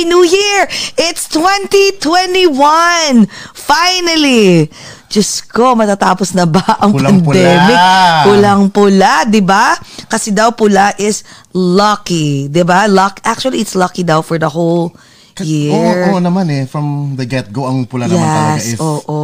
Happy, 0.00 0.08
New 0.08 0.24
Year! 0.24 0.64
It's 0.96 1.28
2021! 1.28 2.48
Finally! 3.52 4.72
Diyos 5.12 5.44
ko, 5.44 5.76
matatapos 5.76 6.32
na 6.32 6.48
ba 6.48 6.64
ang 6.80 6.96
Pulang-pula. 6.96 7.36
pandemic? 7.36 7.76
Pulang-pula, 8.24 9.28
di 9.28 9.44
ba? 9.44 9.76
Kasi 10.08 10.32
daw 10.32 10.56
pula 10.56 10.96
is 10.96 11.20
lucky, 11.52 12.48
di 12.48 12.64
ba? 12.64 12.88
Luck, 12.88 13.20
actually, 13.28 13.60
it's 13.60 13.76
lucky 13.76 14.00
daw 14.00 14.24
for 14.24 14.40
the 14.40 14.48
whole 14.48 14.96
year. 15.44 15.76
Oo, 15.76 16.16
oo 16.16 16.20
naman 16.24 16.48
eh. 16.48 16.64
From 16.64 17.12
the 17.20 17.28
get-go, 17.28 17.68
ang 17.68 17.84
pula 17.84 18.08
naman 18.08 18.24
talaga 18.24 18.56
yes, 18.56 18.76
is 18.76 18.80
oo. 18.80 19.20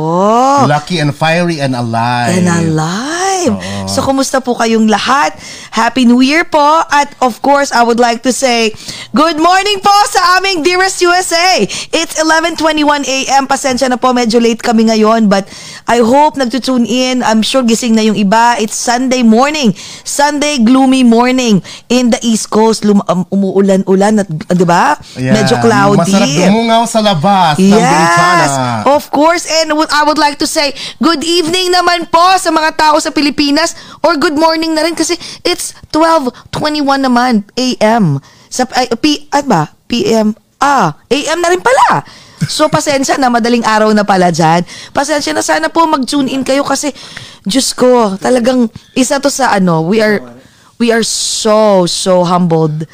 Lucky 0.65 0.97
and 0.97 1.13
fiery 1.13 1.61
and 1.61 1.77
alive. 1.77 2.33
And 2.33 2.49
alive. 2.49 3.53
Oo. 3.53 3.85
So, 3.87 4.01
kumusta 4.01 4.41
po 4.41 4.57
kayong 4.57 4.89
lahat? 4.89 5.37
Happy 5.71 6.09
New 6.09 6.25
Year 6.25 6.43
po. 6.43 6.83
At 6.89 7.13
of 7.21 7.45
course, 7.45 7.69
I 7.71 7.85
would 7.85 8.01
like 8.01 8.25
to 8.25 8.33
say, 8.33 8.73
good 9.13 9.37
morning 9.37 9.79
po 9.79 9.93
sa 10.09 10.41
aming 10.41 10.65
Dearest 10.65 10.99
USA. 11.01 11.61
It's 11.93 12.17
11.21 12.17 12.57
a.m. 13.05 13.45
Pasensya 13.45 13.87
na 13.87 14.01
po, 14.01 14.11
medyo 14.11 14.41
late 14.41 14.65
kami 14.65 14.89
ngayon. 14.89 15.29
But 15.29 15.45
I 15.85 16.01
hope 16.01 16.41
nagtutune 16.41 16.89
in. 16.89 17.21
I'm 17.21 17.45
sure 17.45 17.61
gising 17.61 17.93
na 17.93 18.03
yung 18.03 18.17
iba. 18.17 18.57
It's 18.57 18.75
Sunday 18.75 19.21
morning. 19.21 19.77
Sunday 20.03 20.59
gloomy 20.59 21.05
morning 21.05 21.61
in 21.89 22.09
the 22.09 22.19
East 22.25 22.49
Coast. 22.49 22.83
Lum- 22.83 23.05
um, 23.07 23.29
umuulan-ulan 23.29 24.25
at, 24.25 24.29
uh, 24.31 24.55
di 24.57 24.65
ba? 24.65 24.97
Yeah. 25.15 25.37
Medyo 25.37 25.61
cloudy. 25.61 26.01
Masarap 26.09 26.29
dumungaw 26.31 26.83
sa 26.89 27.01
labas 27.05 27.55
ng 27.59 27.69
Yes, 27.69 27.85
Bintana. 27.85 28.47
of 28.91 29.05
course. 29.11 29.45
And 29.61 29.77
I 29.93 30.03
would 30.03 30.19
like 30.19 30.39
to 30.41 30.46
say, 30.47 30.73
good 31.03 31.23
evening 31.23 31.75
naman 31.75 32.07
po 32.09 32.23
sa 32.39 32.51
mga 32.55 32.79
tao 32.79 32.97
sa 33.03 33.11
Pilipinas 33.11 33.75
or 34.01 34.17
good 34.17 34.39
morning 34.39 34.73
na 34.73 34.87
rin 34.87 34.95
kasi 34.95 35.19
it's 35.43 35.75
12.21 35.93 36.83
naman 37.03 37.43
a.m. 37.59 38.23
Sa, 38.49 38.65
ay, 38.79 38.89
P, 38.97 39.27
at 39.35 39.45
ba? 39.45 39.75
PM. 39.91 40.35
Ah, 40.63 40.97
a.m. 41.11 41.39
na 41.43 41.51
rin 41.53 41.61
pala. 41.61 42.07
So, 42.47 42.69
pasensya 42.69 43.17
na, 43.17 43.33
madaling 43.33 43.65
araw 43.65 43.91
na 43.97 44.05
pala 44.05 44.29
dyan. 44.31 44.63
Pasensya 44.93 45.33
na, 45.33 45.43
sana 45.43 45.73
po 45.73 45.85
mag-tune 45.89 46.31
in 46.31 46.47
kayo 46.47 46.63
kasi, 46.63 46.93
Diyos 47.43 47.73
ko, 47.73 48.15
talagang 48.21 48.69
isa 48.93 49.19
to 49.19 49.33
sa 49.33 49.57
ano, 49.57 49.83
we 49.83 49.99
are, 49.99 50.21
we 50.77 50.93
are 50.93 51.05
so, 51.05 51.89
so 51.89 52.23
humbled 52.23 52.85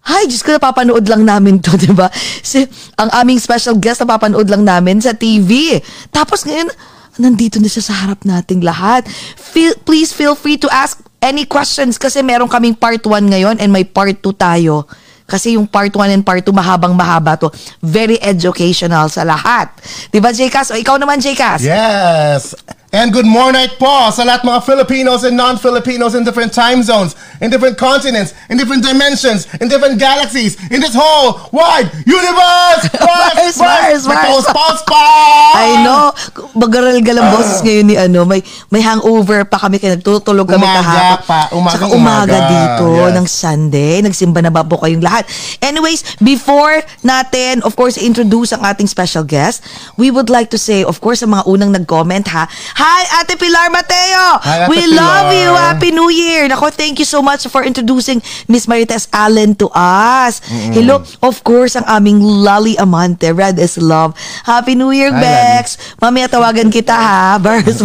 Hi, 0.00 0.24
Diyos 0.24 0.40
ko, 0.40 0.56
napapanood 0.56 1.04
lang 1.04 1.28
namin 1.28 1.60
to, 1.60 1.76
di 1.80 1.92
ba? 1.92 2.08
Si, 2.40 2.64
ang 2.96 3.12
aming 3.20 3.36
special 3.36 3.76
guest, 3.76 4.00
napapanood 4.00 4.48
lang 4.48 4.64
namin 4.64 5.00
sa 5.00 5.12
TV. 5.12 5.76
Tapos 6.08 6.44
ngayon, 6.48 6.72
nandito 7.20 7.60
na 7.60 7.68
siya 7.68 7.84
sa 7.84 7.94
harap 8.06 8.24
nating 8.24 8.64
lahat. 8.64 9.04
Feel, 9.36 9.76
please 9.84 10.10
feel 10.10 10.32
free 10.32 10.56
to 10.56 10.68
ask 10.72 11.04
any 11.20 11.44
questions 11.44 12.00
kasi 12.00 12.24
meron 12.24 12.48
kaming 12.48 12.72
part 12.72 13.04
1 13.04 13.28
ngayon 13.28 13.60
and 13.60 13.68
may 13.68 13.84
part 13.84 14.16
2 14.16 14.24
tayo. 14.32 14.88
Kasi 15.30 15.54
yung 15.54 15.68
part 15.68 15.94
1 15.94 16.10
and 16.10 16.24
part 16.26 16.42
2 16.42 16.50
mahabang 16.50 16.96
mahaba 16.96 17.38
to. 17.38 17.52
Very 17.78 18.18
educational 18.18 19.06
sa 19.06 19.22
lahat. 19.22 19.70
Di 20.10 20.18
ba, 20.18 20.34
Jcas? 20.34 20.74
O 20.74 20.80
ikaw 20.80 20.98
naman, 20.98 21.22
Jcas? 21.22 21.62
Yes! 21.62 22.56
And 22.90 23.14
good 23.14 23.22
morning 23.22 23.70
po 23.78 24.10
sa 24.10 24.26
lahat 24.26 24.42
mga 24.42 24.66
Filipinos 24.66 25.22
and 25.22 25.38
non-Filipinos 25.38 26.18
in 26.18 26.26
different 26.26 26.50
time 26.50 26.82
zones, 26.82 27.14
in 27.38 27.46
different 27.46 27.78
continents, 27.78 28.34
in 28.50 28.58
different 28.58 28.82
dimensions, 28.82 29.46
in 29.62 29.70
different 29.70 29.94
galaxies, 29.94 30.58
in 30.74 30.82
this 30.82 30.90
whole 30.90 31.38
wide 31.54 31.86
universe! 32.02 32.90
Mars, 32.98 33.54
Mars, 33.54 34.02
Mars. 34.10 34.82
Pa! 34.82 35.06
I 35.54 35.86
know. 35.86 36.10
Magaral-gal 36.58 37.14
ang 37.14 37.30
boses 37.30 37.62
ngayon 37.62 37.86
ni 37.86 37.94
ano. 37.94 38.26
May, 38.26 38.42
may 38.74 38.82
hangover 38.82 39.46
pa 39.46 39.62
kami 39.62 39.78
kaya 39.78 39.94
nagtutulog 39.94 40.50
kami 40.50 40.58
Umaga 40.58 40.82
kahapon. 40.82 41.22
pa, 41.30 41.40
umagang 41.54 41.70
Tsaka 41.70 41.94
umaga, 41.94 42.26
umaga. 42.26 42.50
dito 42.50 42.86
Yes. 42.90 43.14
ng 43.14 43.26
Sunday. 43.30 43.94
Nagsimba 44.02 44.42
na 44.42 44.50
ba 44.50 44.66
po 44.66 44.82
kayong 44.82 44.98
lahat? 44.98 45.30
Anyways, 45.62 46.02
before 46.18 46.82
natin, 47.06 47.62
of 47.62 47.78
course, 47.78 47.94
introduce 47.94 48.50
ang 48.50 48.66
ating 48.66 48.90
special 48.90 49.22
guest, 49.22 49.62
we 49.94 50.10
would 50.10 50.26
like 50.26 50.50
to 50.50 50.58
say, 50.58 50.82
of 50.82 50.98
course, 50.98 51.22
sa 51.22 51.30
mga 51.30 51.46
unang 51.46 51.70
nag-comment 51.70 52.26
ha, 52.34 52.50
Hi, 52.80 53.20
Ate 53.20 53.36
Pilar 53.36 53.68
Mateo! 53.68 54.40
Hi, 54.40 54.64
Ate 54.64 54.72
we 54.72 54.80
Pilar. 54.88 54.96
love 54.96 55.28
you! 55.36 55.50
Happy 55.52 55.90
New 55.92 56.08
Year! 56.08 56.48
Nako, 56.48 56.72
thank 56.72 56.96
you 56.96 57.04
so 57.04 57.20
much 57.20 57.44
for 57.52 57.60
introducing 57.60 58.24
Miss 58.48 58.64
Marites 58.64 59.04
Allen 59.12 59.52
to 59.60 59.68
us. 59.76 60.40
Hello, 60.72 61.04
of 61.20 61.44
course, 61.44 61.76
ang 61.76 61.84
aming 61.84 62.24
Lali 62.24 62.80
Amante, 62.80 63.36
Red 63.36 63.60
is 63.60 63.76
Love. 63.76 64.16
Happy 64.48 64.72
New 64.72 64.96
Year, 64.96 65.12
Hi, 65.12 65.20
Bex! 65.20 65.76
Mamaya 66.00 66.32
tawagan 66.32 66.72
kita 66.72 66.96
ha. 66.96 67.36
Verse. 67.44 67.84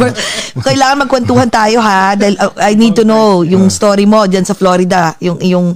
Kailangan 0.63 1.03
magkwentuhan 1.03 1.51
tayo 1.51 1.83
ha. 1.83 2.15
Dahil 2.15 2.39
uh, 2.39 2.55
I 2.63 2.79
need 2.79 2.95
to 2.95 3.03
know 3.03 3.43
yung 3.43 3.67
story 3.67 4.07
mo 4.07 4.23
dyan 4.23 4.47
sa 4.47 4.55
Florida. 4.55 5.11
Yung, 5.19 5.43
yung 5.43 5.75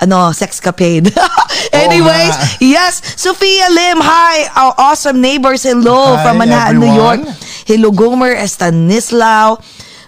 ano, 0.00 0.32
sexcapade. 0.32 1.12
Anyways, 1.74 2.34
nga. 2.34 2.48
yes, 2.60 3.00
Sophia 3.14 3.70
Lim, 3.70 3.98
hi, 4.02 4.46
our 4.56 4.74
awesome 4.78 5.20
neighbors, 5.20 5.62
hello 5.62 6.16
Hi, 6.18 6.22
from 6.22 6.38
Manhattan, 6.38 6.80
New 6.82 6.90
York. 6.90 7.20
Everyone. 7.66 7.90
Hello, 7.90 7.90
Gomer 7.92 8.36
Estanislao, 8.36 9.58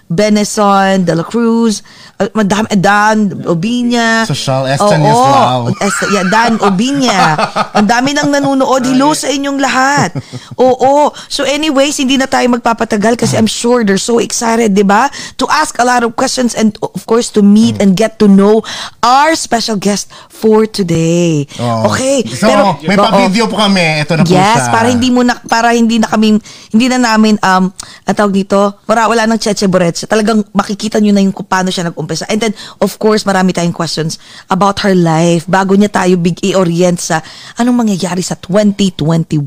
Beneson, 0.07 1.03
De 1.03 1.11
La 1.11 1.23
Cruz, 1.23 1.83
uh, 2.15 2.31
Madam 2.31 2.63
Dan, 2.71 3.43
Obinya. 3.43 4.23
Social 4.23 4.63
Oo, 4.63 4.71
Estanislao. 4.71 5.59
Est- 5.83 6.09
yeah, 6.15 6.23
Dan 6.23 6.55
Obinya. 6.63 7.35
Ang 7.75 7.87
dami 7.87 8.15
nang 8.15 8.31
nanonood. 8.31 8.87
Hello 8.87 9.11
sa 9.11 9.27
inyong 9.27 9.59
lahat. 9.59 10.15
Oo. 10.55 11.11
So 11.27 11.43
anyways, 11.43 11.99
hindi 11.99 12.15
na 12.15 12.25
tayo 12.25 12.47
magpapatagal 12.55 13.19
kasi 13.19 13.35
I'm 13.35 13.51
sure 13.51 13.83
they're 13.83 13.99
so 13.99 14.23
excited, 14.23 14.71
di 14.71 14.87
ba? 14.87 15.11
To 15.37 15.45
ask 15.51 15.75
a 15.77 15.85
lot 15.85 16.07
of 16.07 16.15
questions 16.15 16.55
and 16.55 16.71
of 16.79 17.03
course 17.03 17.27
to 17.35 17.43
meet 17.43 17.77
and 17.83 17.93
get 17.93 18.15
to 18.23 18.31
know 18.31 18.63
our 19.03 19.35
special 19.35 19.75
guest 19.75 20.07
for 20.31 20.63
today. 20.65 21.43
Oo. 21.59 21.91
Okay. 21.91 22.23
So, 22.31 22.47
may 22.87 22.95
oo. 22.95 23.03
pa-video 23.03 23.51
po 23.51 23.59
kami. 23.59 24.07
Ito 24.07 24.15
na 24.15 24.23
po 24.23 24.31
Yes, 24.31 24.65
siya. 24.65 24.71
para 24.71 24.87
hindi 24.87 25.09
mo 25.11 25.21
na 25.21 25.35
para 25.43 25.75
hindi 25.75 25.99
na 25.99 26.07
kami 26.07 26.39
hindi 26.71 26.85
na 26.87 26.95
namin 26.95 27.35
um 27.43 27.69
ang 28.07 28.15
tawag 28.15 28.31
dito, 28.31 28.79
wala 28.87 29.11
wala 29.11 29.27
nang 29.27 29.37
cheche 29.37 29.67
boretsa. 29.97 30.05
Talagang 30.05 30.45
makikita 30.53 31.01
niyo 31.01 31.13
na 31.13 31.25
yung 31.25 31.33
paano 31.33 31.73
siya 31.73 31.89
nag-umpisa. 31.89 32.29
And 32.29 32.37
then 32.41 32.53
of 32.77 33.01
course, 33.01 33.25
marami 33.25 33.53
tayong 33.53 33.73
questions 33.73 34.21
about 34.53 34.85
her 34.85 34.93
life 34.93 35.49
bago 35.49 35.73
niya 35.73 35.89
tayo 35.89 36.21
big 36.21 36.37
i-orient 36.45 37.01
sa 37.01 37.25
anong 37.57 37.87
mangyayari 37.87 38.21
sa 38.21 38.37
2021. 38.37 39.41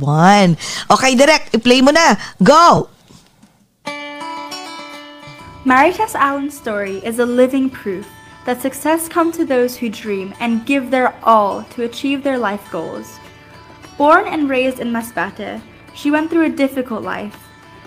Okay, 0.90 1.12
direct, 1.14 1.54
i-play 1.54 1.78
mo 1.78 1.94
na. 1.94 2.18
Go. 2.42 2.90
Maritas 5.62 6.16
Allen's 6.16 6.56
story 6.56 7.04
is 7.04 7.20
a 7.20 7.28
living 7.28 7.68
proof 7.68 8.08
that 8.48 8.64
success 8.64 9.12
comes 9.12 9.36
to 9.36 9.44
those 9.44 9.76
who 9.76 9.92
dream 9.92 10.32
and 10.40 10.64
give 10.64 10.88
their 10.88 11.12
all 11.22 11.62
to 11.76 11.84
achieve 11.84 12.24
their 12.24 12.40
life 12.40 12.64
goals. 12.72 13.20
Born 14.00 14.24
and 14.24 14.48
raised 14.48 14.80
in 14.80 14.88
Masbate, 14.88 15.60
she 15.92 16.08
went 16.08 16.32
through 16.32 16.48
a 16.48 16.56
difficult 16.56 17.04
life, 17.04 17.36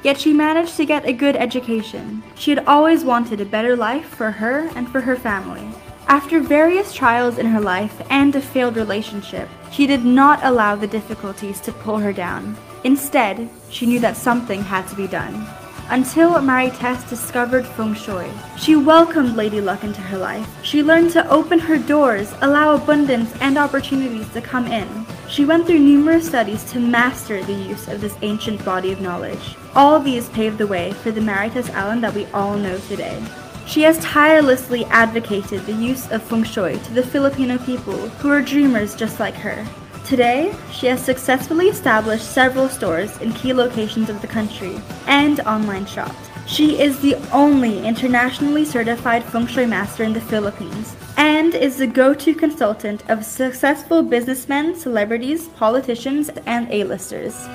yet 0.03 0.19
she 0.19 0.33
managed 0.33 0.75
to 0.77 0.85
get 0.85 1.05
a 1.05 1.13
good 1.13 1.35
education. 1.35 2.21
She 2.35 2.51
had 2.51 2.65
always 2.67 3.03
wanted 3.03 3.41
a 3.41 3.45
better 3.45 3.75
life 3.75 4.05
for 4.05 4.31
her 4.31 4.69
and 4.75 4.87
for 4.89 5.01
her 5.01 5.15
family. 5.15 5.67
After 6.07 6.39
various 6.39 6.93
trials 6.93 7.37
in 7.37 7.45
her 7.47 7.61
life 7.61 8.01
and 8.09 8.35
a 8.35 8.41
failed 8.41 8.75
relationship, 8.75 9.49
she 9.71 9.87
did 9.87 10.03
not 10.05 10.39
allow 10.43 10.75
the 10.75 10.87
difficulties 10.87 11.59
to 11.61 11.71
pull 11.71 11.97
her 11.97 12.13
down. 12.13 12.55
Instead, 12.83 13.49
she 13.69 13.85
knew 13.85 13.99
that 14.01 14.17
something 14.17 14.61
had 14.61 14.87
to 14.89 14.95
be 14.95 15.07
done. 15.07 15.47
Until 15.89 16.31
Marites 16.41 17.09
discovered 17.09 17.65
feng 17.65 17.93
shui, 17.93 18.29
she 18.57 18.75
welcomed 18.75 19.35
Lady 19.35 19.59
Luck 19.59 19.83
into 19.83 20.01
her 20.01 20.17
life. 20.17 20.47
She 20.63 20.81
learned 20.81 21.11
to 21.11 21.29
open 21.29 21.59
her 21.59 21.77
doors, 21.77 22.33
allow 22.41 22.75
abundance 22.75 23.33
and 23.41 23.57
opportunities 23.57 24.29
to 24.33 24.41
come 24.41 24.67
in. 24.67 24.87
She 25.27 25.45
went 25.45 25.67
through 25.67 25.79
numerous 25.79 26.27
studies 26.27 26.63
to 26.71 26.79
master 26.79 27.43
the 27.43 27.53
use 27.53 27.87
of 27.87 27.99
this 27.99 28.15
ancient 28.21 28.63
body 28.63 28.91
of 28.91 29.01
knowledge. 29.01 29.55
All 29.75 29.99
these 29.99 30.29
paved 30.29 30.59
the 30.59 30.67
way 30.67 30.93
for 30.93 31.09
the 31.09 31.21
Marites 31.21 31.69
Allen 31.71 31.99
that 32.01 32.13
we 32.13 32.25
all 32.27 32.57
know 32.57 32.77
today. 32.77 33.19
She 33.65 33.81
has 33.81 33.97
tirelessly 33.99 34.85
advocated 34.85 35.65
the 35.65 35.73
use 35.73 36.11
of 36.11 36.21
feng 36.21 36.43
shui 36.43 36.77
to 36.77 36.93
the 36.93 37.01
Filipino 37.01 37.57
people 37.57 37.97
who 38.19 38.29
are 38.29 38.41
dreamers 38.41 38.95
just 38.95 39.19
like 39.19 39.33
her. 39.33 39.65
Today, 40.05 40.53
she 40.71 40.85
has 40.87 41.03
successfully 41.03 41.69
established 41.69 42.31
several 42.31 42.69
stores 42.69 43.17
in 43.19 43.33
key 43.33 43.51
locations 43.51 44.09
of 44.09 44.21
the 44.21 44.27
country 44.27 44.79
and 45.07 45.39
online 45.41 45.87
shops. 45.87 46.29
She 46.45 46.79
is 46.79 46.99
the 46.99 47.15
only 47.31 47.83
internationally 47.83 48.65
certified 48.65 49.23
feng 49.23 49.47
shui 49.47 49.65
master 49.65 50.03
in 50.03 50.13
the 50.13 50.21
Philippines 50.21 50.95
and 51.17 51.55
is 51.55 51.77
the 51.77 51.87
go-to 51.87 52.35
consultant 52.35 53.09
of 53.09 53.25
successful 53.25 54.03
businessmen, 54.03 54.75
celebrities, 54.75 55.47
politicians, 55.47 56.29
and 56.45 56.69
A-listers. 56.69 57.47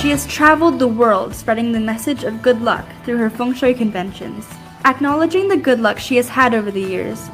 She 0.00 0.08
has 0.08 0.26
traveled 0.26 0.78
the 0.78 0.88
world 0.88 1.34
spreading 1.34 1.72
the 1.72 1.78
message 1.78 2.24
of 2.24 2.40
good 2.40 2.62
luck 2.62 2.86
through 3.04 3.18
her 3.18 3.28
feng 3.28 3.52
shui 3.52 3.74
conventions. 3.74 4.48
Acknowledging 4.86 5.46
the 5.46 5.58
good 5.58 5.78
luck 5.78 5.98
she 5.98 6.16
has 6.16 6.26
had 6.26 6.54
over 6.54 6.70
the 6.70 6.80
years, 6.80 7.28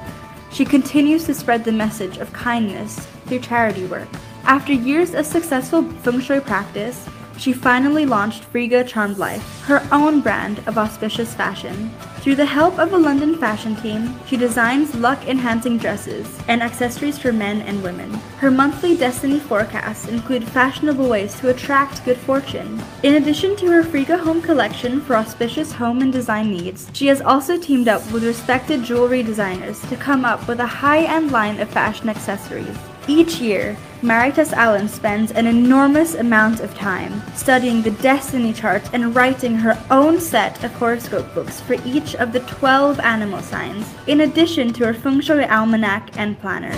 she 0.51 0.65
continues 0.65 1.27
to 1.27 1.35
spread 1.35 1.63
the 1.63 1.71
message 1.71 2.17
of 2.17 2.33
kindness 2.33 3.07
through 3.27 3.39
charity 3.39 3.85
work. 3.87 4.09
After 4.43 4.73
years 4.73 5.15
of 5.15 5.27
successful 5.27 5.85
feng 6.03 6.19
shui 6.19 6.41
practice, 6.41 7.09
she 7.39 7.53
finally 7.53 8.07
launched 8.07 8.51
Friga 8.53 8.87
Charmed 8.87 9.19
Life, 9.19 9.63
her 9.63 9.87
own 9.93 10.21
brand 10.21 10.59
of 10.67 10.79
auspicious 10.79 11.35
fashion. 11.35 11.91
Through 12.21 12.35
the 12.35 12.45
help 12.45 12.79
of 12.81 12.93
a 12.93 12.99
London 12.99 13.39
fashion 13.39 13.77
team, 13.77 14.19
she 14.27 14.37
designs 14.37 14.95
luck-enhancing 14.97 15.79
dresses 15.79 16.27
and 16.49 16.61
accessories 16.61 17.19
for 17.19 17.33
men 17.33 17.63
and 17.63 17.83
women. 17.85 18.13
Her 18.39 18.51
monthly 18.51 18.97
destiny 18.97 19.39
forecasts 19.39 20.09
include 20.09 20.43
fashionable 20.49 21.09
ways 21.09 21.39
to 21.39 21.51
attract 21.51 22.05
good 22.05 22.17
fortune. 22.17 22.83
In 23.05 23.15
addition 23.15 23.55
to 23.57 23.67
her 23.71 23.85
Friga 23.85 24.19
home 24.19 24.43
collection 24.43 25.01
for 25.01 25.15
auspicious 25.15 25.71
home 25.73 26.03
and 26.03 26.13
design 26.13 26.51
needs, 26.51 26.91
she 26.93 27.07
has 27.07 27.21
also 27.21 27.57
teamed 27.57 27.87
up 27.87 28.03
with 28.11 28.25
respected 28.25 28.83
jewelry 28.83 29.23
designers 29.23 29.81
to 29.83 29.97
come 29.97 30.25
up 30.25 30.49
with 30.49 30.59
a 30.59 30.67
high-end 30.67 31.31
line 31.31 31.61
of 31.61 31.69
fashion 31.71 32.09
accessories. 32.09 32.77
Each 33.09 33.39
year, 33.39 33.77
Maritas 34.03 34.53
Allen 34.53 34.89
spends 34.89 35.31
an 35.31 35.47
enormous 35.47 36.17
amount 36.17 36.59
of 36.59 36.75
time 36.75 37.23
studying 37.37 37.81
the 37.81 37.93
destiny 37.93 38.53
charts 38.53 38.91
and 38.93 39.15
writing 39.15 39.55
her 39.55 39.81
own 39.93 40.21
set 40.21 40.63
of 40.65 40.73
horoscope 40.73 41.33
books 41.33 41.61
for 41.61 41.75
each 41.85 42.17
of 42.17 42.33
the 42.33 42.41
12 42.41 42.99
animal 42.99 43.41
signs, 43.43 43.87
in 44.09 44.23
addition 44.23 44.73
to 44.73 44.87
her 44.87 44.95
feng 44.95 45.21
shui 45.21 45.45
almanac 45.45 46.19
and 46.19 46.39
planner. 46.41 46.73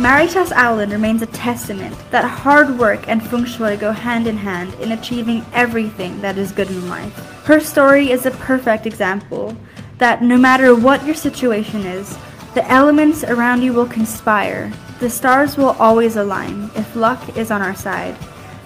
Maritas 0.00 0.52
Allen 0.52 0.88
remains 0.88 1.20
a 1.20 1.26
testament 1.26 1.94
that 2.10 2.24
hard 2.24 2.78
work 2.78 3.06
and 3.08 3.22
feng 3.22 3.44
shui 3.44 3.76
go 3.76 3.92
hand 3.92 4.26
in 4.26 4.38
hand 4.38 4.72
in 4.80 4.92
achieving 4.92 5.44
everything 5.52 6.18
that 6.22 6.38
is 6.38 6.50
good 6.50 6.70
in 6.70 6.88
life. 6.88 7.14
Her 7.44 7.60
story 7.60 8.10
is 8.10 8.24
a 8.24 8.30
perfect 8.30 8.86
example 8.86 9.54
that 9.98 10.22
no 10.22 10.38
matter 10.38 10.74
what 10.74 11.04
your 11.04 11.14
situation 11.14 11.84
is, 11.84 12.16
the 12.54 12.68
elements 12.70 13.22
around 13.22 13.62
you 13.62 13.72
will 13.72 13.86
conspire. 13.86 14.72
The 14.98 15.08
stars 15.08 15.56
will 15.56 15.76
always 15.78 16.16
align 16.16 16.70
if 16.74 16.96
luck 16.96 17.36
is 17.36 17.50
on 17.50 17.62
our 17.62 17.74
side. 17.74 18.16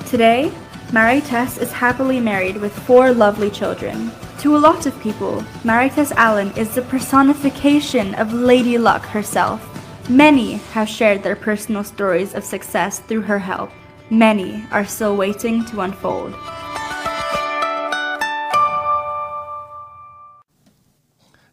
Today, 0.07 0.51
Marites 0.91 1.59
is 1.61 1.73
happily 1.73 2.19
married 2.19 2.57
with 2.57 2.73
four 2.73 3.13
lovely 3.13 3.51
children. 3.51 4.11
To 4.41 4.57
a 4.57 4.59
lot 4.59 4.87
of 4.87 4.99
people, 5.01 5.43
Marites 5.65 6.13
Allen 6.13 6.53
is 6.57 6.75
the 6.75 6.83
personification 6.83 8.15
of 8.15 8.33
Lady 8.33 8.79
Luck 8.79 9.03
herself. 9.03 9.61
Many 10.09 10.55
have 10.73 10.89
shared 10.89 11.23
their 11.23 11.37
personal 11.37 11.85
stories 11.85 12.35
of 12.35 12.45
success 12.45 13.01
through 13.01 13.23
her 13.23 13.39
help. 13.39 13.71
Many 14.11 14.65
are 14.71 14.85
still 14.85 15.17
waiting 15.17 15.65
to 15.67 15.81
unfold. 15.81 16.35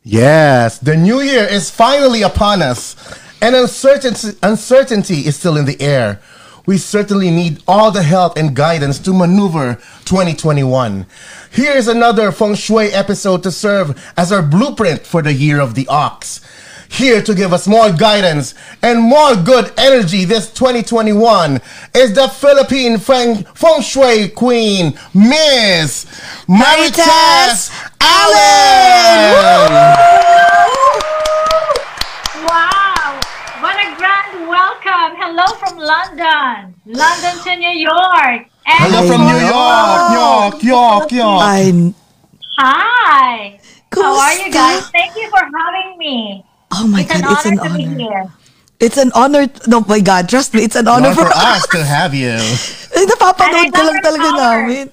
Yes, 0.04 0.80
the 0.80 0.98
new 0.98 1.22
year 1.22 1.44
is 1.44 1.70
finally 1.70 2.24
upon 2.24 2.64
us, 2.64 2.96
and 3.40 3.56
uncertainty, 3.56 4.30
uncertainty 4.42 5.28
is 5.28 5.36
still 5.36 5.58
in 5.58 5.66
the 5.66 5.80
air. 5.80 6.20
We 6.66 6.80
certainly 6.80 7.30
need 7.30 7.62
all 7.68 7.92
the 7.92 8.02
help 8.02 8.36
and 8.36 8.56
guidance 8.56 8.98
to 9.00 9.14
maneuver 9.14 9.76
2021. 10.06 11.06
Here 11.52 11.74
is 11.74 11.88
another 11.88 12.32
feng 12.32 12.56
shui 12.56 12.88
episode 12.88 13.44
to 13.44 13.52
serve 13.52 14.12
as 14.18 14.32
our 14.32 14.42
blueprint 14.42 15.06
for 15.06 15.22
the 15.22 15.34
year 15.34 15.60
of 15.60 15.76
the 15.76 15.88
ox. 15.88 16.42
Here 16.92 17.22
to 17.22 17.34
give 17.34 17.54
us 17.54 17.70
more 17.70 17.90
guidance 17.90 18.54
and 18.82 19.00
more 19.00 19.34
good 19.38 19.72
energy 19.78 20.26
this 20.26 20.52
2021 20.52 21.62
is 21.96 22.14
the 22.14 22.28
Philippine 22.28 22.98
feng, 22.98 23.46
feng 23.56 23.82
shui 23.82 24.28
queen, 24.28 25.00
Miss 25.14 26.04
Marites 26.50 27.72
Allen! 28.02 29.72
Wow! 32.44 33.20
What 33.62 33.78
a 33.80 33.96
grand 33.96 34.50
welcome! 34.50 35.16
Hello 35.16 35.48
from 35.60 35.78
London, 35.78 36.76
London 36.86 37.44
to 37.46 37.56
New 37.56 37.80
York. 37.80 38.50
And 38.68 38.94
Hello 38.94 39.08
from 39.08 39.22
New 39.22 39.40
York, 39.40 40.62
York, 40.62 40.64
York, 40.64 41.12
York. 41.14 41.42
I'm... 41.42 41.96
Hi. 42.58 43.62
How 43.94 44.20
are 44.20 44.34
you 44.34 44.52
guys? 44.52 44.90
Thank 44.90 45.16
you 45.16 45.30
for 45.30 45.40
having 45.40 45.98
me. 45.98 46.46
Oh 46.72 46.88
my 46.88 47.02
It's 47.02 47.14
an 47.14 47.22
God, 47.22 47.32
it's 47.32 47.46
an 47.46 47.60
honor 47.60 47.70
to 47.70 47.78
be 47.78 47.86
honor. 47.86 47.98
here. 48.00 48.26
It's 48.80 48.98
an 48.98 49.12
honor. 49.14 49.44
No, 49.68 49.82
my 49.86 50.00
God, 50.00 50.28
trust 50.28 50.54
me, 50.54 50.64
it's 50.64 50.76
an 50.76 50.88
honor 50.88 51.12
Honor 51.14 51.16
for, 51.16 51.30
for 51.30 51.38
us 51.38 51.68
to 51.76 51.84
have 51.84 52.14
you. 52.14 52.36
Eh, 52.92 53.08
napapanood 53.08 53.72
love 53.72 53.88
lang 53.88 53.98
talaga 54.04 54.28
color. 54.28 54.56
namin. 54.68 54.86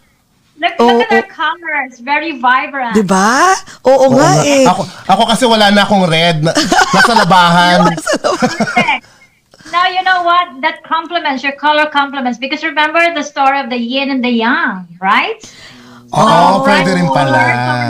Look, 0.58 0.74
Oh, 0.78 1.02
look 1.02 1.10
at 1.10 1.26
oh. 1.26 1.34
colors. 1.34 1.98
Very 1.98 2.38
vibrant. 2.38 2.94
Diba? 2.94 3.54
Oo 3.82 4.06
Oo 4.06 4.14
nga 4.14 4.38
nga. 4.38 4.46
eh. 4.46 4.62
Ako, 4.66 4.82
ako 5.06 5.22
kasi 5.26 5.44
wala 5.46 5.66
na 5.70 5.82
akong 5.82 6.06
red. 6.06 6.46
Na, 6.46 6.54
nasa 6.94 7.14
labahan. 7.18 7.90
Now 9.74 9.84
you 9.86 10.02
know 10.02 10.22
what? 10.22 10.62
That 10.62 10.80
complements 10.82 11.42
your 11.42 11.52
color 11.54 11.90
complements 11.90 12.38
because 12.38 12.62
remember 12.64 13.02
the 13.12 13.22
story 13.22 13.60
of 13.60 13.68
the 13.68 13.76
yin 13.76 14.08
and 14.10 14.24
the 14.24 14.30
yang, 14.32 14.86
right? 15.02 15.42
Oo, 16.10 16.62
pwede 16.64 16.90
rin 16.96 17.06
pala. 17.10 17.34
color. 17.34 17.84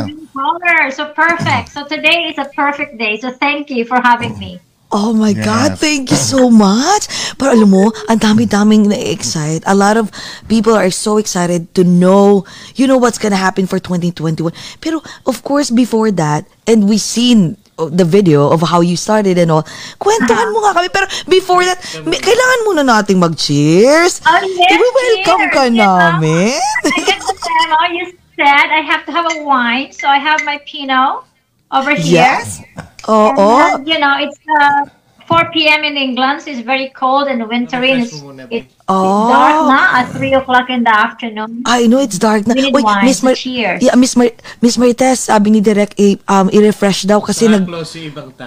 So 0.94 1.10
perfect. 1.18 1.74
So 1.74 1.82
today 1.86 2.30
is 2.30 2.38
a 2.38 2.46
perfect 2.54 2.98
day. 2.98 3.18
So 3.18 3.30
thank 3.30 3.70
you 3.70 3.84
for 3.84 3.98
having 4.00 4.38
me. 4.38 4.60
Oh 4.90 5.12
my 5.12 5.34
Yes. 5.36 5.44
God, 5.44 5.70
thank 5.78 6.08
you 6.10 6.16
so 6.16 6.48
much. 6.48 7.10
Pero 7.36 7.52
alam 7.52 7.68
mo, 7.68 7.92
ang 8.08 8.16
dami-daming 8.16 8.88
na-excite. 8.88 9.60
A 9.68 9.74
lot 9.76 9.98
of 10.00 10.08
people 10.48 10.72
are 10.72 10.88
so 10.88 11.18
excited 11.20 11.68
to 11.74 11.84
know, 11.84 12.46
you 12.78 12.86
know 12.88 12.96
what's 12.96 13.18
gonna 13.18 13.36
happen 13.36 13.66
for 13.68 13.76
2021. 13.82 14.48
Pero 14.80 15.02
of 15.26 15.42
course, 15.44 15.68
before 15.68 16.08
that, 16.16 16.46
and 16.64 16.88
we 16.88 16.96
seen 16.96 17.58
the 17.76 18.06
video 18.06 18.48
of 18.48 18.62
how 18.64 18.80
you 18.80 18.96
started 18.96 19.36
and 19.36 19.50
all, 19.52 19.66
kwentuhan 20.00 20.54
mo 20.56 20.64
nga 20.64 20.80
kami. 20.80 20.88
Pero 20.88 21.04
before 21.28 21.66
that, 21.68 21.82
may- 22.08 22.22
kailangan 22.22 22.58
muna 22.64 22.82
nating 22.86 23.20
mag-cheers. 23.20 24.22
Oh, 24.24 24.40
yes, 24.40 24.72
I-welcome 24.72 25.50
cheers, 25.50 25.52
ka 25.52 25.62
know. 25.68 25.98
namin. 26.16 26.56
I 26.86 26.98
get 27.04 27.20
the 27.20 27.34
demo. 27.36 27.78
You 27.92 28.04
said 28.38 28.66
I 28.70 28.80
have 28.86 29.02
to 29.06 29.12
have 29.12 29.26
a 29.26 29.42
wine, 29.42 29.90
so 29.90 30.06
I 30.06 30.18
have 30.18 30.40
my 30.46 30.62
Pinot 30.62 31.26
over 31.74 31.92
here. 31.92 32.22
Yes. 32.22 32.62
Oo. 33.04 33.34
And, 33.34 33.82
uh, 33.82 33.82
you 33.84 33.98
know, 33.98 34.14
it's 34.16 34.38
uh, 34.62 34.86
4 35.28 35.52
p.m. 35.52 35.84
in 35.84 36.00
England, 36.00 36.40
so 36.40 36.48
it's 36.48 36.64
very 36.64 36.88
cold 36.96 37.28
and 37.28 37.44
wintry. 37.44 37.92
And 37.92 38.08
it's, 38.08 38.16
it's 38.48 38.72
Oh. 38.88 39.28
dark 39.28 39.68
na 39.68 39.80
at 40.00 40.06
3 40.16 40.32
o'clock 40.40 40.72
in 40.72 40.80
the 40.80 40.88
afternoon. 40.88 41.60
I 41.68 41.84
know 41.84 42.00
it's 42.00 42.16
dark 42.16 42.48
na. 42.48 42.56
We 42.56 42.64
need 42.64 42.72
Wait, 42.72 42.88
wine 42.88 43.04
Miss 43.04 43.20
Mar- 43.20 43.36
cheer. 43.36 43.76
Yeah, 43.84 43.92
Miss 44.00 44.16
Mar- 44.16 44.32
Miss 44.64 44.80
Marites, 44.80 45.28
sabi 45.28 45.52
ni 45.52 45.60
Direk, 45.60 45.92
um, 46.24 46.48
i-refresh 46.48 47.04
daw 47.04 47.20
kasi 47.20 47.52
nag 47.52 47.68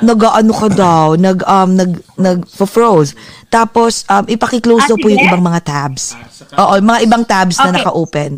nag-ano 0.01 0.53
ka 0.57 0.67
daw, 0.73 1.13
nag 1.29 1.45
um 1.45 1.77
nag 1.77 1.91
nag 2.17 2.49
froze. 2.49 3.13
Tapos 3.53 4.01
um 4.09 4.25
ipaki-close 4.25 4.89
Ah, 4.89 4.89
daw 4.89 4.97
po 4.97 5.13
yung 5.13 5.21
ibang 5.21 5.45
mga 5.45 5.61
tabs. 5.61 6.17
Oo, 6.57 6.73
mga 6.81 6.99
ibang 7.05 7.21
tabs 7.21 7.61
na 7.61 7.69
Okay. 7.69 7.77
naka-open. 7.77 8.31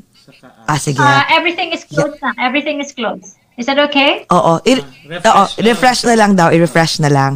Ah, 0.66 0.78
sige. 0.78 0.98
Uh, 0.98 1.24
everything 1.30 1.72
is 1.72 1.84
closed 1.84 2.18
now. 2.18 2.32
Everything 2.38 2.80
is 2.80 2.92
closed. 2.92 3.36
Is 3.54 3.68
that 3.68 3.78
okay? 3.78 4.26
Oo, 4.28 4.58
i- 4.64 4.82
refresh 5.06 5.30
oo, 5.30 5.44
na 5.46 5.54
lang. 5.54 5.62
refresh 5.62 6.02
na 6.04 6.16
lang 6.16 6.32
daw, 6.34 6.48
i-refresh 6.50 6.94
na 7.00 7.10
lang. 7.10 7.34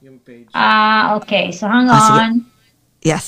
Yung 0.00 0.18
page. 0.18 0.50
Ah, 0.50 1.14
okay. 1.14 1.52
So 1.52 1.68
hang 1.68 1.86
Ah, 1.86 2.00
sige. 2.00 2.20
on. 2.20 2.32
Yes. 3.00 3.26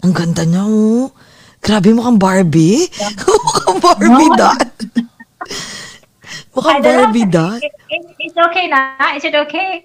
Ang 0.00 0.16
ganda 0.16 0.48
niya, 0.48 0.64
oh. 0.64 1.12
Grabe 1.60 1.92
mukhang 1.92 2.16
Barbie. 2.16 2.88
mukhang 3.44 3.78
Barbie 3.78 4.30
No. 4.32 4.36
dot. 4.38 4.64
mukhang. 6.56 6.80
Barbie 6.80 7.28
dot. 7.28 7.60
It, 7.60 7.74
it, 7.92 8.02
it's 8.18 8.38
okay 8.38 8.64
na. 8.66 8.96
Is 9.12 9.24
it 9.24 9.36
okay? 9.36 9.84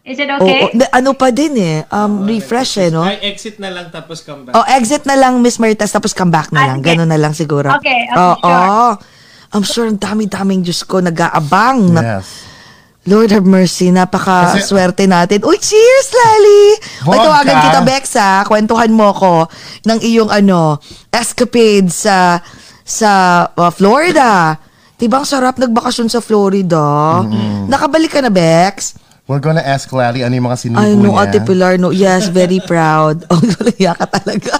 Is 0.00 0.16
it 0.16 0.26
Oo, 0.26 0.40
okay? 0.40 0.72
na- 0.72 0.88
ano 0.90 1.12
pa 1.12 1.28
din 1.28 1.52
eh, 1.54 1.84
um, 1.86 2.24
refresh 2.24 2.80
eh, 2.80 2.88
no? 2.88 3.04
Ay, 3.04 3.20
exit 3.22 3.60
na 3.60 3.68
lang 3.68 3.92
tapos 3.92 4.24
come 4.24 4.48
back. 4.48 4.54
Oh, 4.54 4.64
exit 4.66 5.04
na 5.04 5.12
lang, 5.12 5.38
Miss 5.38 5.60
Maritas, 5.60 5.92
tapos 5.92 6.10
come 6.10 6.30
back 6.30 6.48
na 6.50 6.56
Ah, 6.56 6.66
lang. 6.72 6.78
sige. 6.80 6.88
Ganun 6.90 7.04
na 7.06 7.20
lang 7.20 7.32
siguro. 7.32 7.68
Okay, 7.76 8.08
okay, 8.08 8.16
Oo. 8.16 8.40
sure. 8.40 8.96
I'm 9.50 9.60
sure 9.62 9.84
ang 9.84 9.98
dami-daming 9.98 10.62
Diyos 10.62 10.82
ko 10.82 10.98
nag-aabang. 11.00 11.92
Na, 11.92 12.02
Yes. 12.16 12.48
Lord 13.02 13.28
have 13.28 13.44
mercy, 13.44 13.88
napaka 13.88 14.54
Kasi- 14.54 14.64
swerte 14.66 15.04
natin. 15.04 15.40
Uy, 15.42 15.56
cheers, 15.56 16.08
Lali! 16.10 16.64
May 17.02 17.16
Vodka. 17.16 17.24
tawagan 17.26 17.56
kita, 17.60 17.80
Bex, 17.82 18.04
ha? 18.14 18.34
Kwentuhan 18.42 18.92
mo 18.92 19.08
ko 19.10 19.48
ng 19.84 19.98
iyong, 20.00 20.28
ano, 20.28 20.76
escapade 21.10 21.88
sa, 21.88 22.40
sa 22.82 23.10
uh, 23.50 23.68
Florida. 23.68 24.56
Diba 24.96 25.16
ang 25.16 25.24
sarap 25.24 25.56
nagbakasyon 25.56 26.08
sa 26.08 26.20
Florida? 26.20 27.20
Nakabalik 27.66 28.12
ka 28.12 28.20
na, 28.20 28.28
Bex? 28.28 28.99
We're 29.30 29.38
gonna 29.38 29.62
ask 29.62 29.86
Lally 29.94 30.26
ano 30.26 30.34
yung 30.34 30.50
mga 30.50 30.58
sinubo 30.58 30.82
Ay, 30.82 30.98
no, 30.98 31.14
niya. 31.14 31.22
Ate 31.22 31.38
Pilar, 31.46 31.78
no. 31.78 31.94
Yes, 31.94 32.26
very 32.26 32.58
proud. 32.58 33.22
Oh, 33.30 33.38
nalaya 33.38 33.94
ka 33.94 34.10
talaga. 34.10 34.58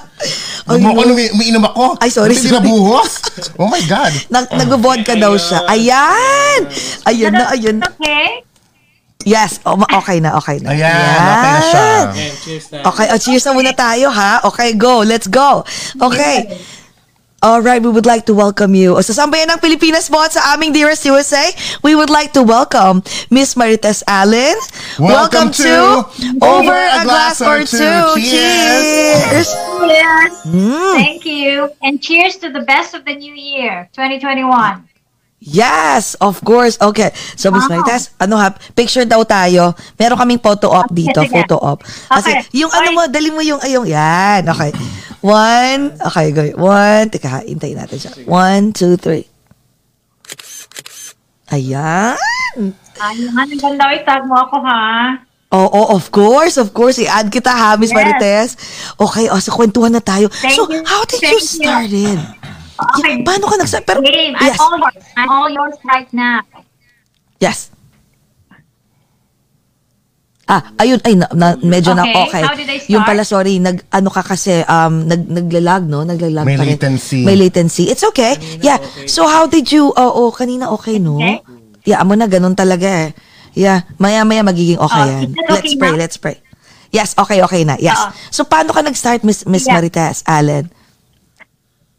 Huwag 0.71 0.79
mo 0.79 0.95
no. 0.95 1.03
ako 1.03 1.11
umi- 1.11 1.33
umiinom 1.35 1.65
ako. 1.67 1.99
Ay, 1.99 2.07
sorry, 2.15 2.39
Hindi 2.39 2.55
sorry. 2.55 2.71
nabuhos. 2.71 3.13
Oh 3.59 3.67
my 3.67 3.83
God. 3.91 4.15
Nag 4.31 4.47
nagbo-vodka 4.55 5.19
daw 5.19 5.35
siya. 5.35 5.67
Ayan! 5.67 6.71
Ayun 7.03 7.35
na, 7.35 7.51
ayun. 7.51 7.83
Okay. 7.83 8.47
Yes, 9.27 9.59
oh, 9.67 9.75
ma- 9.75 9.91
okay 9.91 10.23
na, 10.23 10.39
okay 10.39 10.63
na. 10.63 10.71
Ayan, 10.71 11.19
okay 11.19 11.51
na 11.51 11.61
siya. 11.67 11.89
Ayan, 12.15 12.35
cheers 12.39 12.67
na. 12.71 12.77
Okay, 12.87 13.07
oh, 13.11 13.19
cheers 13.19 13.43
na 13.43 13.53
muna 13.53 13.73
tayo, 13.75 14.07
ha? 14.07 14.39
Okay, 14.47 14.79
go. 14.79 15.03
Let's 15.03 15.27
go. 15.27 15.67
Okay. 15.99 16.47
Alright, 17.43 17.81
we 17.81 17.89
would 17.89 18.05
like 18.05 18.27
to 18.29 18.35
welcome 18.37 18.77
you. 18.77 18.93
O 18.93 19.01
sa 19.01 19.17
sambayan 19.17 19.49
ng 19.49 19.65
Pilipinas 19.65 20.13
mo 20.13 20.21
at 20.21 20.37
sa 20.37 20.53
aming 20.53 20.77
Dearest 20.77 21.09
USA, 21.09 21.49
we 21.81 21.97
would 21.97 22.13
like 22.13 22.37
to 22.37 22.45
welcome 22.45 23.01
Miss 23.33 23.57
Marites 23.57 24.05
Allen. 24.05 24.53
Welcome 25.01 25.49
to 25.57 26.05
Over 26.37 26.77
a 26.77 27.01
Glass 27.01 27.41
or 27.41 27.65
Two. 27.65 27.81
Cheers. 28.21 28.29
Cheers! 28.29 29.49
Yes. 29.89 30.31
Mm. 30.53 30.95
Thank 31.01 31.25
you. 31.25 31.73
And 31.81 31.97
cheers 31.97 32.37
to 32.45 32.53
the 32.53 32.61
best 32.61 32.93
of 32.93 33.09
the 33.09 33.17
new 33.17 33.33
year, 33.33 33.89
2021. 33.97 34.85
Yes, 35.41 36.21
of 36.21 36.45
course. 36.45 36.77
Okay. 36.77 37.09
So, 37.41 37.49
Miss 37.49 37.65
Wow. 37.65 37.81
Marites, 37.81 38.13
ano 38.21 38.37
ha, 38.37 38.53
picture 38.77 39.09
daw 39.09 39.25
tayo. 39.25 39.73
Meron 39.97 40.21
kaming 40.21 40.45
photo 40.45 40.69
op 40.69 40.93
Okay, 40.93 41.09
dito, 41.09 41.25
photo 41.25 41.57
op. 41.57 41.81
Kasi, 42.13 42.37
Okay. 42.37 42.61
yung 42.61 42.69
ano 42.69 42.89
mo, 42.93 43.09
dali 43.09 43.33
mo 43.33 43.41
yung, 43.41 43.57
ayong, 43.65 43.89
yan. 43.89 44.45
Okay. 44.45 44.77
One, 45.21 46.01
okay, 46.01 46.33
go. 46.33 46.43
One, 46.57 47.13
teka, 47.13 47.45
hintayin 47.45 47.77
natin 47.77 47.99
siya. 48.01 48.13
One, 48.25 48.73
two, 48.73 48.97
three. 48.97 49.29
Ayan. 51.53 52.17
Ayun, 53.01 53.33
ang 53.35 53.53
ganda. 53.59 53.85
Itag 53.97 54.25
mo 54.25 54.39
ako, 54.39 54.57
ha? 54.65 55.19
Oo, 55.51 55.81
of 55.99 56.09
course, 56.15 56.57
of 56.57 56.71
course. 56.71 57.03
I-add 57.03 57.27
kita 57.29 57.51
ha, 57.51 57.75
Miss 57.75 57.91
Yes. 57.91 57.97
Marites. 57.99 58.51
Okay, 58.97 59.27
o, 59.27 59.37
so 59.43 59.51
kwentuhan 59.51 59.91
na 59.91 59.99
tayo. 59.99 60.31
Thank 60.31 60.55
so, 60.55 60.71
you. 60.71 60.81
how 60.87 61.03
did 61.05 61.19
Thank 61.19 61.37
you 61.37 61.43
you. 61.43 61.59
started? 61.59 62.19
Okay. 62.81 63.21
Y- 63.21 63.25
paano 63.27 63.45
ka 63.51 63.57
nagsa... 63.59 63.83
Pero, 63.83 64.01
Game. 64.01 64.33
I'm 64.39 64.47
yes, 64.47 64.57
all 64.63 64.79
yours. 64.79 65.05
I'm 65.19 65.29
all 65.29 65.51
yours 65.51 65.77
right 65.85 66.09
now. 66.15 66.41
yes. 67.43 67.75
Ah, 70.51 70.67
ayun, 70.83 70.99
ay, 71.07 71.15
na, 71.15 71.31
na- 71.31 71.55
medyo 71.63 71.95
na, 71.95 72.03
Okay, 72.03 72.27
okay. 72.27 72.43
how 72.43 72.59
did 72.59 72.67
I 72.67 72.83
start? 72.83 72.91
Yung 72.91 73.05
pala, 73.07 73.23
sorry, 73.23 73.63
nag, 73.63 73.87
ano 73.87 74.11
ka 74.11 74.27
kasi, 74.27 74.67
um, 74.67 75.07
nag, 75.07 75.23
naglalag, 75.31 75.87
no? 75.87 76.03
Naglalag 76.03 76.43
May 76.43 76.59
pa 76.59 76.67
rin. 76.67 76.75
latency. 76.75 77.23
May 77.23 77.39
latency. 77.39 77.87
It's 77.87 78.03
okay. 78.03 78.35
yeah. 78.59 78.83
So, 79.07 79.31
how 79.31 79.47
did 79.47 79.71
you, 79.71 79.95
oo, 79.95 80.27
oh, 80.27 80.35
kanina 80.35 80.67
okay, 80.75 80.99
no? 80.99 81.23
Okay. 81.23 81.39
Yeah, 81.87 82.03
amo 82.03 82.19
na, 82.19 82.27
ganun 82.27 82.59
talaga 82.59 82.83
eh. 83.07 83.09
Yeah, 83.55 83.87
maya-maya 83.97 84.43
magiging 84.43 84.83
okay 84.83 85.07
Oh, 85.07 85.11
yan. 85.23 85.31
is 85.31 85.35
that 85.39 85.47
Let's 85.47 85.63
okay 85.63 85.75
pray, 85.79 85.93
na? 85.95 85.99
let's 86.03 86.19
pray. 86.19 86.37
Yes, 86.91 87.15
okay, 87.15 87.39
okay 87.47 87.63
na. 87.63 87.79
Yes. 87.79 87.95
Oo. 87.95 88.11
So, 88.35 88.43
paano 88.43 88.75
ka 88.75 88.83
nag-start, 88.83 89.23
Miss, 89.23 89.47
Miss 89.47 89.71
Yeah. 89.71 89.79
Marites, 89.79 90.27
Allen? 90.27 90.67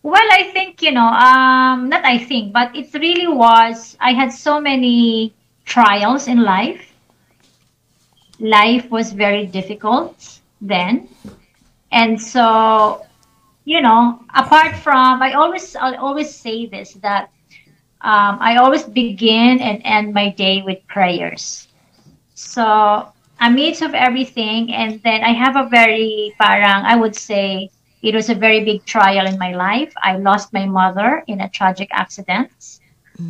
Well, 0.04 0.28
I 0.28 0.52
think, 0.52 0.82
you 0.84 0.92
know, 0.92 1.08
um, 1.08 1.88
not 1.88 2.04
I 2.04 2.20
think, 2.20 2.52
but 2.52 2.76
it 2.76 2.92
really 2.92 3.32
was, 3.32 3.96
I 4.02 4.12
had 4.12 4.34
so 4.36 4.60
many 4.60 5.32
trials 5.64 6.28
in 6.28 6.44
life. 6.44 6.91
Life 8.42 8.90
was 8.92 9.14
very 9.14 9.46
difficult 9.48 10.40
then. 10.62 11.10
And 11.92 12.22
so, 12.22 13.06
you 13.66 13.82
know, 13.82 14.20
apart 14.36 14.76
from, 14.76 15.22
I 15.22 15.34
always, 15.34 15.76
I 15.76 15.96
always 15.96 16.34
say 16.34 16.66
this, 16.68 16.94
that 16.96 17.32
um, 18.02 18.38
I 18.42 18.58
always 18.58 18.84
begin 18.84 19.60
and 19.60 19.82
end 19.86 20.14
my 20.14 20.30
day 20.30 20.62
with 20.62 20.86
prayers. 20.88 21.68
So, 22.36 23.08
amidst 23.40 23.82
of 23.82 23.94
everything, 23.94 24.74
and 24.74 25.02
then 25.04 25.24
I 25.24 25.34
have 25.34 25.56
a 25.56 25.70
very, 25.70 26.34
parang, 26.40 26.86
I 26.86 26.96
would 26.96 27.16
say, 27.16 27.72
it 28.04 28.16
was 28.16 28.30
a 28.30 28.36
very 28.36 28.64
big 28.64 28.86
trial 28.86 29.28
in 29.28 29.38
my 29.38 29.54
life. 29.54 29.94
I 30.04 30.18
lost 30.18 30.54
my 30.54 30.66
mother 30.66 31.24
in 31.28 31.42
a 31.42 31.50
tragic 31.50 31.90
accident. 31.92 32.52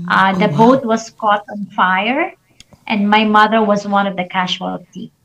Uh, 0.08 0.34
the 0.38 0.48
boat 0.50 0.86
was 0.86 1.10
caught 1.12 1.44
on 1.51 1.65
fire, 1.68 2.34
and 2.91 3.07
my 3.07 3.24
mother 3.24 3.63
was 3.63 3.88
one 3.88 4.05
of 4.05 4.19
the 4.19 4.27
casualty. 4.27 5.15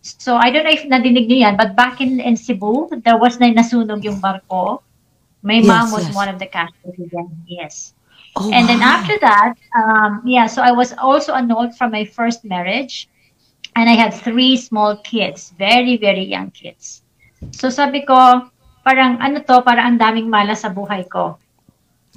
So 0.00 0.40
I 0.40 0.48
don't 0.48 0.64
know 0.64 0.72
if 0.72 0.88
nadinig 0.88 1.28
niyo 1.28 1.44
yan, 1.44 1.60
but 1.60 1.76
back 1.76 2.00
in, 2.00 2.24
in 2.24 2.32
Cebu, 2.32 2.88
there 3.04 3.20
was 3.20 3.36
na 3.36 3.52
nasunog 3.52 4.00
yung 4.00 4.16
barko. 4.16 4.80
My 5.44 5.60
Yes, 5.60 5.68
mom 5.68 5.86
was 5.92 6.08
yes. 6.08 6.16
one 6.16 6.28
of 6.32 6.40
the 6.40 6.48
casualties 6.48 7.12
then, 7.12 7.28
yes. 7.44 7.92
Oh, 8.36 8.48
and 8.48 8.64
then 8.64 8.80
after 8.80 9.18
that, 9.20 9.60
um, 9.76 10.22
yeah, 10.24 10.48
so 10.48 10.62
I 10.64 10.72
was 10.72 10.96
also 10.96 11.36
annulled 11.36 11.76
from 11.76 11.92
my 11.92 12.08
first 12.08 12.44
marriage. 12.44 13.08
And 13.76 13.86
I 13.86 13.94
had 13.94 14.10
three 14.10 14.56
small 14.56 14.98
kids, 15.06 15.54
very, 15.54 15.96
very 15.96 16.26
young 16.26 16.50
kids. 16.50 17.06
So 17.54 17.70
sabi 17.70 18.02
ko, 18.02 18.50
parang 18.82 19.22
ano 19.22 19.38
to, 19.46 19.62
parang 19.62 19.94
ang 19.94 19.98
daming 20.00 20.26
mala 20.26 20.58
sa 20.58 20.74
buhay 20.74 21.06
ko. 21.06 21.38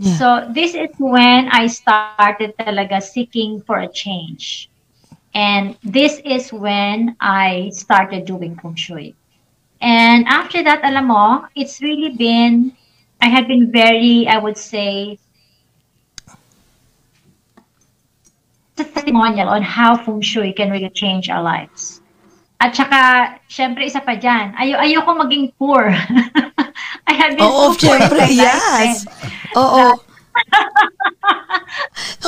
Yeah. 0.01 0.17
So 0.17 0.27
this 0.50 0.74
is 0.74 0.89
when 0.98 1.53
I 1.53 1.69
started 1.69 2.57
talaga 2.57 2.98
seeking 3.05 3.62
for 3.62 3.86
a 3.86 3.89
change. 3.91 4.73
And 5.34 5.75
this 5.84 6.22
is 6.24 6.54
when 6.54 7.18
I 7.20 7.72
started 7.74 8.25
doing 8.25 8.56
feng 8.62 8.75
shui. 8.75 9.16
And 9.82 10.28
after 10.28 10.63
that, 10.63 10.86
alam 10.86 11.08
mo, 11.10 11.46
it's 11.56 11.82
really 11.82 12.16
been, 12.16 12.72
I 13.20 13.28
had 13.28 13.48
been 13.48 13.72
very, 13.72 14.28
I 14.30 14.38
would 14.38 14.58
say, 14.58 15.18
testimonial 18.75 19.50
on 19.50 19.62
how 19.62 19.98
feng 19.98 20.22
shui 20.22 20.54
can 20.54 20.70
really 20.70 20.90
change 20.90 21.30
our 21.30 21.42
lives. 21.42 22.02
At 22.62 22.78
saka, 22.78 23.42
syempre, 23.50 23.84
isa 23.84 24.00
pa 24.00 24.16
dyan, 24.16 24.56
ayo 24.56 24.80
ayoko 24.80 25.20
maging 25.20 25.52
poor. 25.60 25.92
I 27.10 27.12
have 27.12 27.36
been 27.36 27.44
Oo, 27.44 27.75
so 27.75 27.75
poor 27.75 28.00
syempre, 28.00 28.24
my 28.24 28.32
life 28.32 28.40
yes. 28.40 29.04
oh. 29.58 29.68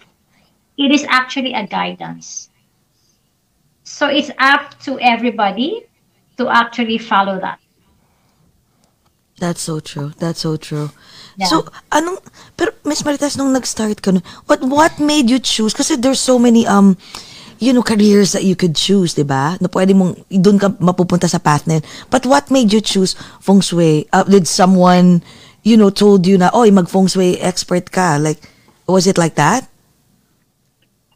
it 0.77 0.91
is 0.91 1.05
actually 1.08 1.53
a 1.53 1.65
guidance. 1.67 2.50
So 3.84 4.08
it's 4.08 4.31
up 4.38 4.79
to 4.81 5.00
everybody 5.00 5.86
to 6.38 6.50
actually 6.50 6.98
follow 6.98 7.39
that. 7.39 7.60
That's 9.38 9.62
so 9.62 9.79
true. 9.79 10.13
That's 10.17 10.41
so 10.41 10.55
true. 10.58 10.91
Yeah. 11.38 11.48
So, 11.48 11.66
anong, 11.92 12.20
pero 12.58 12.72
Miss 12.84 13.04
Marites, 13.06 13.38
nung 13.38 13.54
nag-start 13.54 14.02
ka 14.02 14.12
nun, 14.12 14.24
what, 14.46 14.62
what 14.62 15.00
made 15.00 15.30
you 15.30 15.40
choose? 15.40 15.74
Kasi 15.74 15.96
there's 15.96 16.20
so 16.20 16.38
many, 16.38 16.68
um, 16.68 16.98
you 17.62 17.72
know, 17.74 17.84
careers 17.84 18.34
that 18.34 18.44
you 18.44 18.56
could 18.56 18.76
choose, 18.76 19.14
di 19.14 19.24
ba? 19.24 19.56
Na 19.62 19.70
pwede 19.70 19.94
mong, 19.94 20.18
doon 20.28 20.58
ka 20.60 20.74
mapupunta 20.82 21.30
sa 21.30 21.38
path 21.38 21.68
na 21.68 21.80
yun. 21.80 21.86
But 22.10 22.26
what 22.26 22.50
made 22.50 22.74
you 22.74 22.82
choose 22.82 23.14
feng 23.40 23.62
shui? 23.62 24.10
Uh, 24.12 24.24
did 24.26 24.48
someone, 24.48 25.22
you 25.64 25.78
know, 25.78 25.90
told 25.94 26.26
you 26.26 26.38
na, 26.38 26.50
oh, 26.54 26.66
mag 26.72 26.90
feng 26.90 27.08
shui 27.08 27.38
expert 27.40 27.94
ka? 27.94 28.18
Like, 28.20 28.42
was 28.90 29.06
it 29.08 29.18
like 29.18 29.36
that? 29.36 29.70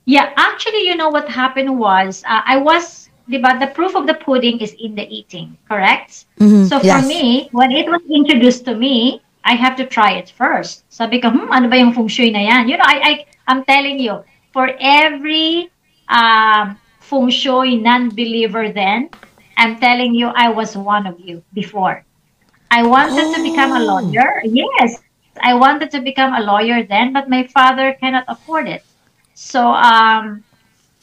Yeah, 0.05 0.31
actually, 0.38 0.86
you 0.86 0.95
know 0.95 1.10
what 1.10 1.27
happened 1.27 1.79
was 1.79 2.22
uh, 2.29 2.45
I 2.45 2.57
was, 2.62 3.10
diba, 3.25 3.57
the 3.60 3.74
proof 3.74 3.95
of 3.98 4.05
the 4.05 4.13
pudding 4.13 4.62
is 4.62 4.77
in 4.77 4.93
the 4.93 5.10
eating, 5.10 5.57
correct? 5.67 6.29
Mhm, 6.38 6.69
So 6.69 6.77
for 6.77 6.86
yes. 6.86 7.07
me, 7.10 7.50
when 7.57 7.74
it 7.74 7.89
was 7.89 8.05
introduced 8.05 8.69
to 8.69 8.77
me, 8.77 9.25
I 9.45 9.53
have 9.55 9.77
to 9.77 9.85
try 9.85 10.13
it 10.17 10.29
first. 10.31 10.83
Sabi 10.91 11.21
ko, 11.21 11.29
hmm, 11.29 11.51
ano 11.53 11.69
ba 11.69 11.77
yung 11.77 11.93
feng 11.93 12.09
shui 12.09 12.31
na 12.31 12.41
yan? 12.41 12.67
You 12.67 12.77
know, 12.77 12.87
I, 12.87 12.97
I, 13.03 13.13
I'm 13.47 13.63
telling 13.65 13.99
you, 13.99 14.23
for 14.51 14.71
every 14.81 15.69
um, 16.09 16.79
feng 16.99 17.29
shui 17.29 17.77
non-believer 17.77 18.71
then, 18.73 19.09
I'm 19.57 19.79
telling 19.79 20.15
you, 20.15 20.27
I 20.35 20.49
was 20.49 20.75
one 20.75 21.05
of 21.07 21.19
you 21.19 21.43
before. 21.53 22.03
I 22.71 22.83
wanted 22.83 23.31
to 23.31 23.39
become 23.41 23.71
a 23.71 23.79
Oh. 23.79 24.01
lawyer. 24.01 24.41
Yes, 24.45 25.01
I 25.41 25.53
wanted 25.53 25.91
to 25.91 26.01
become 26.01 26.33
a 26.33 26.41
lawyer 26.41 26.83
then, 26.83 27.13
but 27.13 27.29
my 27.29 27.47
father 27.47 27.93
cannot 28.01 28.25
afford 28.27 28.67
it. 28.67 28.83
So, 29.33 29.67
um, 29.69 30.43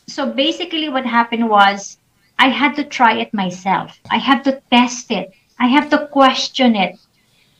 so 0.08 0.32
basically, 0.32 0.88
what 0.88 1.06
happened 1.06 1.48
was 1.48 1.98
I 2.38 2.48
had 2.48 2.74
to 2.76 2.84
try 2.84 3.18
it 3.20 3.32
myself. 3.32 3.98
I 4.10 4.18
had 4.18 4.44
to 4.44 4.60
test 4.70 5.10
it. 5.10 5.32
I 5.58 5.68
have 5.68 5.90
to 5.90 6.06
question 6.08 6.74
it, 6.76 6.98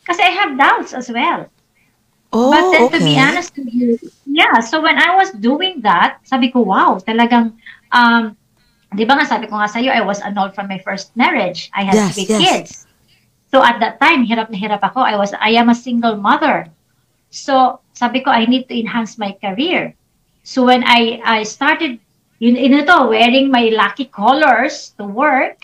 because 0.02 0.18
I 0.20 0.30
have 0.34 0.58
doubts 0.58 0.92
as 0.92 1.10
well. 1.10 1.46
Oh, 2.32 2.50
But 2.50 2.70
then, 2.70 2.82
okay. 2.88 2.98
to 2.98 3.04
be 3.04 3.18
honest 3.18 3.56
with 3.56 3.72
you, 3.72 3.98
yeah. 4.26 4.60
So 4.60 4.80
when 4.82 4.98
I 4.98 5.14
was 5.16 5.30
doing 5.32 5.80
that, 5.82 6.18
sabi 6.24 6.50
ko, 6.50 6.62
wow, 6.62 6.98
talagang, 6.98 7.54
um, 7.92 8.36
di 8.94 9.04
ba 9.04 9.14
nga 9.16 9.26
sabi 9.26 9.46
ko 9.46 9.56
nga 9.56 9.68
sa'yo, 9.68 9.92
I 9.92 10.00
was 10.00 10.20
annulled 10.20 10.54
from 10.54 10.68
my 10.68 10.78
first 10.80 11.14
marriage. 11.16 11.70
I 11.74 11.84
had 11.84 11.94
Yes, 11.94 12.14
three 12.14 12.26
yes. 12.28 12.40
kids. 12.40 12.70
So 13.52 13.62
at 13.62 13.80
that 13.80 14.00
time, 14.00 14.24
hirap 14.24 14.48
na 14.50 14.56
hirap 14.56 14.80
ako. 14.82 15.00
I 15.04 15.16
was 15.16 15.32
I 15.36 15.56
am 15.60 15.68
a 15.68 15.76
single 15.76 16.16
mother. 16.16 16.66
So 17.28 17.80
sabi 17.92 18.24
ko 18.24 18.30
I 18.32 18.44
need 18.48 18.68
to 18.68 18.74
enhance 18.78 19.20
my 19.20 19.36
career. 19.36 19.92
So 20.42 20.64
when 20.64 20.84
I 20.88 21.20
I 21.24 21.44
started 21.44 22.00
yun, 22.40 22.56
yun 22.56 22.82
ito, 22.82 22.96
wearing 23.08 23.52
my 23.52 23.70
lucky 23.70 24.06
colors 24.08 24.96
to 24.98 25.04
work, 25.04 25.62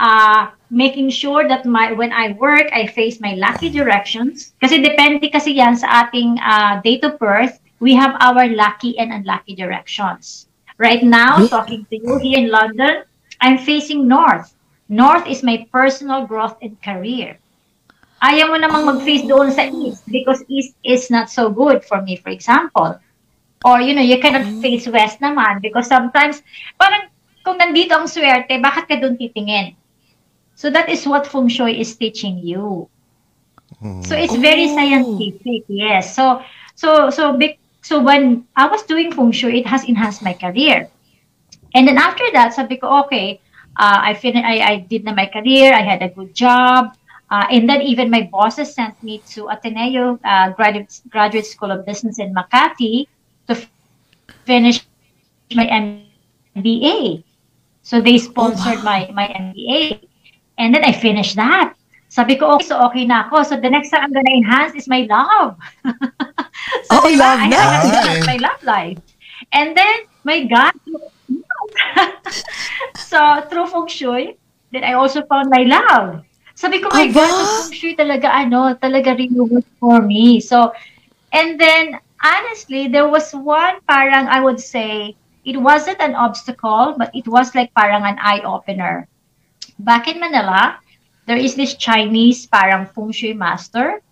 uh, 0.00 0.50
making 0.70 1.10
sure 1.10 1.46
that 1.46 1.66
my 1.66 1.92
when 1.92 2.14
I 2.14 2.32
work, 2.38 2.70
I 2.72 2.86
face 2.86 3.20
my 3.20 3.34
lucky 3.34 3.68
directions. 3.68 4.54
Kasi 4.62 4.78
depende 4.78 5.26
kasi 5.28 5.58
yan 5.58 5.74
sa 5.74 6.06
ating 6.06 6.38
uh, 6.38 6.80
date 6.80 7.04
of 7.04 7.18
birth. 7.18 7.58
We 7.82 7.92
have 7.98 8.14
our 8.22 8.46
lucky 8.46 8.96
and 8.98 9.10
unlucky 9.12 9.58
directions. 9.58 10.46
Right 10.78 11.02
now, 11.02 11.44
talking 11.48 11.84
to 11.90 11.96
you 11.96 12.16
here 12.22 12.38
in 12.40 12.48
London, 12.48 13.04
I'm 13.40 13.58
facing 13.58 14.08
north. 14.08 14.54
North 14.88 15.26
is 15.28 15.42
my 15.42 15.68
personal 15.72 16.24
growth 16.24 16.56
and 16.62 16.76
career. 16.80 17.36
Ayaw 18.20 18.52
mo 18.52 18.56
namang 18.60 18.84
mag-face 18.84 19.24
doon 19.24 19.48
sa 19.48 19.64
east 19.64 20.04
because 20.08 20.44
east 20.52 20.76
is 20.84 21.08
not 21.08 21.32
so 21.32 21.48
good 21.48 21.80
for 21.84 22.04
me, 22.04 22.20
for 22.20 22.28
example. 22.28 23.00
Or, 23.64 23.80
you 23.80 23.96
know, 23.96 24.04
you 24.04 24.20
cannot 24.20 24.44
face 24.60 24.88
west 24.88 25.20
naman 25.24 25.64
because 25.64 25.88
sometimes, 25.88 26.44
parang 26.76 27.08
kung 27.44 27.56
nandito 27.56 27.96
ang 27.96 28.08
swerte, 28.08 28.60
bakit 28.60 28.88
ka 28.88 28.96
doon 29.00 29.16
titingin? 29.16 29.79
So 30.60 30.68
that 30.68 30.92
is 30.92 31.08
what 31.08 31.24
feng 31.26 31.48
shui 31.48 31.80
is 31.80 31.96
teaching 31.96 32.38
you. 32.44 32.90
So 34.04 34.12
it's 34.16 34.36
very 34.36 34.68
Oh. 34.68 34.74
scientific, 34.76 35.64
yes. 35.68 36.14
So 36.14 36.42
so 36.76 37.08
so 37.08 37.32
big 37.36 37.56
so 37.80 38.00
when 38.02 38.44
I 38.56 38.68
was 38.68 38.82
doing 38.84 39.12
feng 39.12 39.32
shui, 39.32 39.60
it 39.64 39.66
has 39.66 39.84
enhanced 39.88 40.20
my 40.22 40.34
career. 40.36 40.92
And 41.74 41.88
then 41.88 41.96
after 41.96 42.24
that, 42.36 42.52
sabi 42.52 42.76
ko, 42.76 43.04
okay, 43.06 43.40
uh, 43.78 44.00
I, 44.04 44.14
fin- 44.14 44.44
I, 44.44 44.60
I 44.60 44.74
did 44.84 45.04
na 45.04 45.14
my 45.14 45.26
career, 45.26 45.72
I 45.72 45.80
had 45.80 46.02
a 46.02 46.08
good 46.12 46.34
job, 46.34 46.92
uh, 47.30 47.46
and 47.50 47.68
then 47.68 47.80
even 47.80 48.10
my 48.10 48.28
bosses 48.30 48.74
sent 48.74 49.00
me 49.02 49.22
to 49.32 49.48
Ateneo 49.48 50.18
uh, 50.24 50.50
Graduate, 50.52 50.92
Graduate 51.08 51.46
School 51.46 51.70
of 51.70 51.86
Business 51.86 52.18
in 52.18 52.34
Makati 52.34 53.06
to 53.48 53.54
f- 53.56 53.70
finish 54.44 54.84
my 55.54 55.66
MBA. 55.66 57.24
So 57.82 58.00
they 58.00 58.18
sponsored 58.18 58.82
my, 58.84 59.08
my 59.14 59.28
MBA. 59.28 60.09
And 60.60 60.74
then 60.76 60.84
I 60.84 60.92
finished 60.92 61.36
that. 61.40 61.72
Sabi 62.12 62.36
ko, 62.36 62.52
okay, 62.58 62.68
so 62.68 62.76
okay 62.90 63.08
na 63.08 63.24
ako. 63.24 63.42
So 63.48 63.54
the 63.56 63.70
next 63.72 63.88
time 63.90 64.04
I'm 64.04 64.12
gonna 64.12 64.34
enhance 64.34 64.76
is 64.76 64.84
my 64.90 65.08
love. 65.08 65.56
so 66.84 67.00
Oh, 67.00 67.06
diba, 67.08 67.24
love 67.24 67.40
I, 67.40 67.48
na. 67.48 67.56
I 67.56 67.88
Nice. 67.88 67.96
start 67.96 68.20
my 68.26 68.36
love 68.36 68.60
life. 68.62 68.98
And 69.56 69.72
then, 69.78 69.96
my 70.26 70.44
God, 70.44 70.74
so 72.96 73.18
through 73.48 73.66
feng 73.72 73.88
shui, 73.88 74.36
then 74.72 74.84
I 74.84 74.94
also 74.94 75.22
found 75.26 75.48
my 75.50 75.64
love. 75.64 76.22
Sabi 76.54 76.82
ko, 76.82 76.90
my 76.92 77.08
Aba! 77.08 77.14
God, 77.14 77.46
feng 77.56 77.72
shui 77.72 77.96
talaga, 77.96 78.28
ano, 78.28 78.74
talaga 78.76 79.16
really 79.16 79.40
worked 79.40 79.70
for 79.80 80.02
me. 80.02 80.40
So, 80.40 80.72
and 81.32 81.56
then, 81.58 81.96
honestly, 82.22 82.88
there 82.88 83.08
was 83.08 83.32
one 83.32 83.80
parang, 83.88 84.28
I 84.28 84.40
would 84.44 84.60
say, 84.60 85.16
it 85.44 85.56
wasn't 85.56 86.00
an 86.02 86.14
obstacle, 86.14 86.94
but 86.98 87.10
it 87.14 87.26
was 87.28 87.54
like 87.54 87.72
parang 87.74 88.04
an 88.04 88.18
eye-opener. 88.20 89.08
Back 89.80 90.08
in 90.08 90.20
Manila, 90.20 90.76
there 91.26 91.40
is 91.40 91.54
this 91.56 91.74
Chinese 91.74 92.44
parang 92.46 92.84
feng 92.92 93.12
shui 93.12 93.32
master 93.32 94.02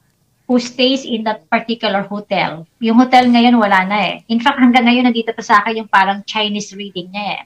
who 0.49 0.57
stays 0.59 1.05
in 1.05 1.25
that 1.29 1.45
particular 1.53 2.03
hotel. 2.03 2.65
Yung 2.81 2.97
hotel 2.97 3.29
ngayon 3.29 3.61
wala 3.61 3.85
na 3.85 3.99
eh. 4.13 4.15
In 4.33 4.41
fact, 4.41 4.59
hanggang 4.59 4.89
ngayon 4.89 5.05
nandito 5.13 5.37
pa 5.37 5.45
sa 5.45 5.61
akin 5.61 5.85
yung 5.85 5.91
parang 5.93 6.25
Chinese 6.25 6.73
reading 6.73 7.13
niya 7.13 7.27
eh. 7.37 7.43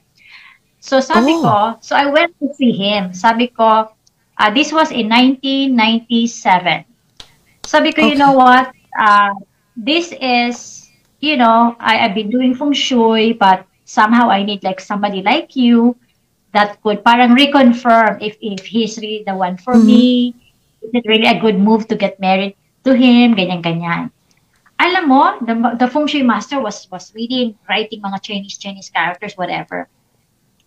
So 0.79 0.99
sabi 1.03 1.35
Oh. 1.35 1.43
ko, 1.43 1.77
so 1.83 1.95
I 1.95 2.07
went 2.07 2.35
to 2.39 2.47
see 2.55 2.71
him. 2.71 3.11
Sabi 3.13 3.51
ko, 3.51 3.91
uh, 4.39 4.49
this 4.55 4.71
was 4.71 4.91
in 4.91 5.09
1997. 5.11 6.85
Sabi 7.63 7.91
ko, 7.91 8.01
you 8.01 8.15
Okay. 8.15 8.19
know 8.19 8.33
what? 8.35 8.71
Uh, 8.95 9.35
this 9.75 10.13
is, 10.15 10.87
you 11.19 11.35
know, 11.35 11.75
I, 11.79 12.03
I've 12.07 12.15
been 12.15 12.29
doing 12.31 12.55
feng 12.55 12.73
shui, 12.73 13.33
but 13.33 13.67
somehow 13.83 14.29
I 14.29 14.43
need 14.43 14.63
like 14.63 14.79
somebody 14.79 15.21
like 15.23 15.55
you 15.55 15.95
that 16.53 16.81
could 16.81 17.03
parang 17.03 17.35
reconfirm 17.35 18.21
if, 18.21 18.37
if 18.41 18.65
he's 18.65 18.97
really 18.97 19.25
the 19.25 19.35
one 19.35 19.57
for 19.57 19.75
me. 19.75 20.33
Is 20.81 20.91
it 20.93 21.05
really 21.05 21.27
a 21.27 21.39
good 21.39 21.59
move 21.59 21.87
to 21.89 21.95
get 21.95 22.19
married 22.19 22.55
to 22.85 22.93
him? 22.93 23.35
Ganyan-ganyan. 23.35 24.11
Alam 24.79 25.03
mo, 25.07 25.23
the, 25.41 25.55
the 25.79 25.87
feng 25.87 26.07
shui 26.07 26.21
master 26.21 26.59
was 26.59 26.89
was 26.91 27.13
reading, 27.15 27.55
writing 27.69 28.01
mga 28.01 28.21
Chinese, 28.21 28.57
Chinese 28.57 28.89
characters, 28.89 29.33
whatever. 29.37 29.87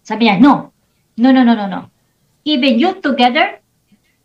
Sabi 0.03 0.27
niya, 0.27 0.40
no. 0.40 0.72
No, 1.18 1.33
no, 1.33 1.42
no, 1.42 1.55
no, 1.55 1.66
no. 1.66 1.90
Even 2.44 2.79
you 2.79 2.96
together, 3.03 3.59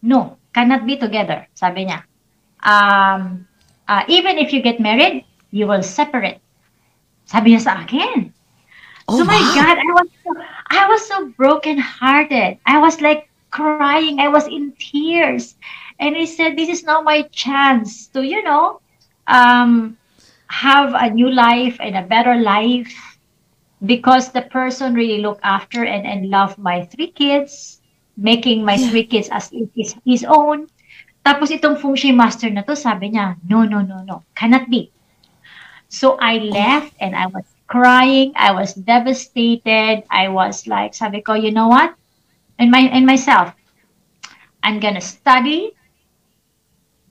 no. 0.02 0.38
Cannot 0.54 0.86
be 0.86 0.96
together. 0.96 1.48
Sabi 1.56 1.90
niya. 1.90 2.04
Um, 2.64 3.48
uh, 3.88 4.04
even 4.08 4.38
if 4.38 4.54
you 4.54 4.62
get 4.62 4.80
married, 4.80 5.26
you 5.52 5.68
will 5.68 5.84
separate. 5.84 6.40
Sabi 7.26 7.52
niya 7.52 7.62
sa 7.66 7.82
akin. 7.84 8.32
Oh, 9.12 9.18
so 9.18 9.26
my 9.26 9.36
wow. 9.36 9.56
God, 9.56 9.76
I 9.76 9.92
was 9.92 10.08
so, 10.24 10.30
I 10.72 10.88
was 10.88 11.08
so 11.08 11.28
brokenhearted. 11.38 12.60
I 12.66 12.80
was 12.80 13.02
like 13.02 13.30
crying. 13.52 14.08
I 14.10 14.18
was 14.18 14.48
in 14.48 14.64
tears, 14.80 15.56
and 15.90 16.08
I 16.08 16.16
said, 16.26 16.56
"This 16.56 16.64
is 16.70 16.84
now 16.84 17.02
my 17.02 17.24
chance 17.32 18.08
to, 18.16 18.24
you 18.24 18.42
know, 18.44 18.80
um, 19.28 19.98
have 20.50 20.94
a 20.96 21.10
new 21.12 21.30
life 21.30 21.78
and 21.80 21.96
a 21.98 22.04
better 22.08 22.36
life." 22.36 22.92
Because 23.84 24.32
the 24.32 24.42
person 24.42 24.94
really 24.96 25.22
looked 25.22 25.42
after 25.44 25.84
and, 25.84 26.06
and 26.08 26.30
loved 26.30 26.58
my 26.58 26.86
three 26.86 27.12
kids, 27.12 27.82
making 28.18 28.64
my 28.66 28.78
Yeah. 28.78 28.90
three 28.90 29.06
kids 29.06 29.30
as 29.30 29.50
his, 29.76 29.96
his 30.06 30.24
own. 30.24 30.68
Tapos 31.26 31.52
itong 31.52 31.78
feng 31.78 31.96
shui 31.96 32.12
master 32.12 32.50
na 32.50 32.62
to, 32.64 32.76
sabi 32.76 33.12
niya, 33.12 33.38
no, 33.48 33.64
no, 33.64 33.82
no, 33.82 34.02
no, 34.04 34.24
cannot 34.36 34.70
be. 34.70 34.92
So 35.90 36.18
I 36.20 36.38
left 36.40 36.94
and 37.00 37.16
I 37.16 37.28
was 37.28 37.51
crying. 37.72 38.34
I 38.36 38.52
was 38.52 38.76
devastated. 38.76 40.04
I 40.12 40.28
was 40.28 40.68
like, 40.68 40.92
sabi 40.94 41.24
ko, 41.24 41.40
you 41.40 41.56
know 41.56 41.72
what? 41.72 41.96
In 42.60 42.68
my 42.70 42.84
in 42.92 43.08
myself, 43.08 43.56
I'm 44.62 44.84
gonna 44.84 45.02
study. 45.02 45.72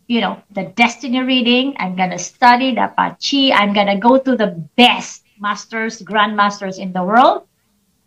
You 0.07 0.21
know 0.21 0.43
the 0.53 0.69
destiny 0.77 1.25
reading. 1.25 1.73
I'm 1.81 1.97
gonna 1.97 2.21
study 2.21 2.77
the 2.77 2.93
Pachi. 2.93 3.57
I'm 3.57 3.73
gonna 3.73 3.97
go 3.97 4.21
to 4.21 4.37
the 4.37 4.53
best 4.77 5.25
masters, 5.41 6.05
grandmasters 6.05 6.77
in 6.77 6.93
the 6.93 7.03
world 7.03 7.49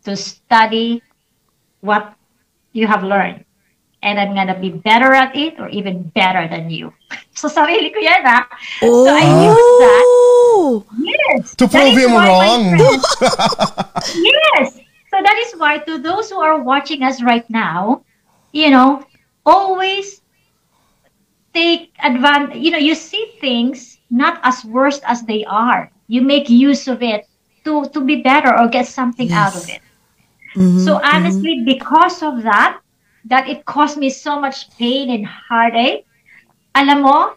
to 0.06 0.14
study 0.14 1.02
what 1.80 2.14
you 2.72 2.86
have 2.86 3.02
learned. 3.02 3.43
And 4.04 4.20
I'm 4.20 4.34
gonna 4.36 4.58
be 4.60 4.70
better 4.70 5.14
at 5.14 5.34
it 5.36 5.58
or 5.60 5.68
even 5.70 6.12
better 6.14 6.46
than 6.48 6.70
you. 6.70 6.92
So 7.34 7.48
sarili 7.48 7.90
ko 7.94 8.00
yan 8.04 8.22
ah. 8.28 8.44
So 8.92 9.10
I 9.10 9.24
used 9.24 9.74
that. 9.78 10.06
Oh. 10.06 10.86
Yes. 10.92 11.56
To 11.56 11.68
prove 11.68 11.96
him 11.96 12.12
wrong. 12.14 12.76
friend- 12.76 13.04
yes. 14.12 14.80
So 15.10 15.16
that 15.22 15.36
is 15.46 15.58
why 15.58 15.78
to 15.78 15.98
those 15.98 16.30
who 16.30 16.40
are 16.40 16.62
watching 16.62 17.02
us 17.02 17.22
right 17.22 17.48
now, 17.50 18.04
you 18.52 18.70
know, 18.70 19.04
always 19.46 20.22
take 21.54 21.92
advantage. 22.02 22.58
You 22.58 22.70
know, 22.72 22.78
you 22.78 22.94
see 22.94 23.24
things 23.40 23.98
not 24.10 24.40
as 24.42 24.64
worst 24.64 25.02
as 25.06 25.22
they 25.22 25.44
are. 25.44 25.90
You 26.08 26.22
make 26.22 26.48
use 26.50 26.88
of 26.88 27.02
it 27.02 27.26
to 27.64 27.86
to 27.92 28.00
be 28.00 28.22
better 28.22 28.52
or 28.52 28.68
get 28.68 28.86
something 28.86 29.32
out 29.32 29.54
of 29.56 29.64
Yes. 29.64 29.68
it. 29.68 29.82
Mhm, 30.56 30.84
So 30.84 31.00
honestly, 31.02 31.62
because 31.64 32.22
of 32.22 32.42
that, 32.44 32.78
that 33.24 33.48
it 33.48 33.64
caused 33.64 33.96
me 33.96 34.10
so 34.10 34.40
much 34.40 34.70
pain 34.76 35.10
and 35.10 35.26
heartache. 35.26 36.06
Alam 36.74 37.02
mo, 37.02 37.34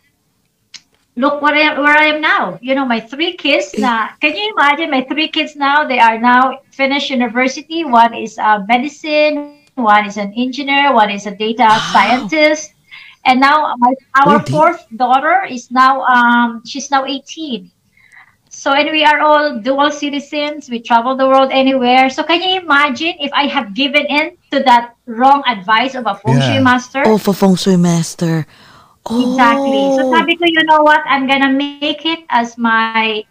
look 1.15 1.41
what 1.41 1.53
I, 1.53 1.79
where 1.79 1.97
I 1.97 2.05
am 2.05 2.21
now. 2.21 2.59
You 2.61 2.75
know, 2.75 2.85
my 2.85 2.99
three 2.99 3.33
kids. 3.33 3.77
Na, 3.77 4.09
can 4.21 4.35
you 4.35 4.53
imagine 4.57 4.91
my 4.91 5.03
three 5.03 5.27
kids 5.27 5.55
now? 5.55 5.87
They 5.87 5.99
are 5.99 6.19
now 6.19 6.59
finished 6.71 7.09
university. 7.09 7.85
One 7.85 8.13
is 8.13 8.37
uh, 8.37 8.63
medicine. 8.67 9.59
One 9.75 10.05
is 10.05 10.17
an 10.17 10.33
engineer. 10.35 10.93
One 10.93 11.11
is 11.11 11.27
a 11.27 11.35
data 11.35 11.69
scientist. 11.91 12.73
And 13.25 13.39
now 13.39 13.75
my, 13.77 13.93
our 14.15 14.39
fourth 14.47 14.87
daughter 14.95 15.43
is 15.43 15.69
now 15.69 16.01
um 16.03 16.63
she's 16.65 16.89
now 16.89 17.05
18. 17.05 17.69
So 18.49 18.73
and 18.73 18.89
we 18.89 19.03
are 19.03 19.19
all 19.19 19.59
dual 19.59 19.91
citizens. 19.91 20.69
We 20.69 20.79
travel 20.79 21.15
the 21.15 21.27
world 21.27 21.51
anywhere. 21.51 22.09
So 22.09 22.23
can 22.23 22.41
you 22.41 22.61
imagine 22.61 23.15
if 23.19 23.31
I 23.33 23.45
have 23.45 23.75
given 23.75 24.05
in 24.07 24.37
to 24.51 24.63
that 24.63 24.96
wrong 25.07 25.41
advice 25.47 25.95
of 25.95 26.05
a 26.05 26.15
feng 26.19 26.39
shui 26.43 26.59
Yeah. 26.59 26.67
master? 26.67 27.01
Oh, 27.07 27.17
for 27.17 27.33
feng 27.33 27.55
shui 27.55 27.79
master. 27.79 28.45
Oh. 29.07 29.23
Exactly. 29.23 29.83
So 29.95 30.11
sabi 30.11 30.35
ko, 30.35 30.43
you 30.45 30.63
know 30.67 30.83
what? 30.83 30.99
I'm 31.07 31.25
gonna 31.25 31.49
make 31.49 32.03
it 32.03 32.27
as 32.29 32.59
my 32.59 33.23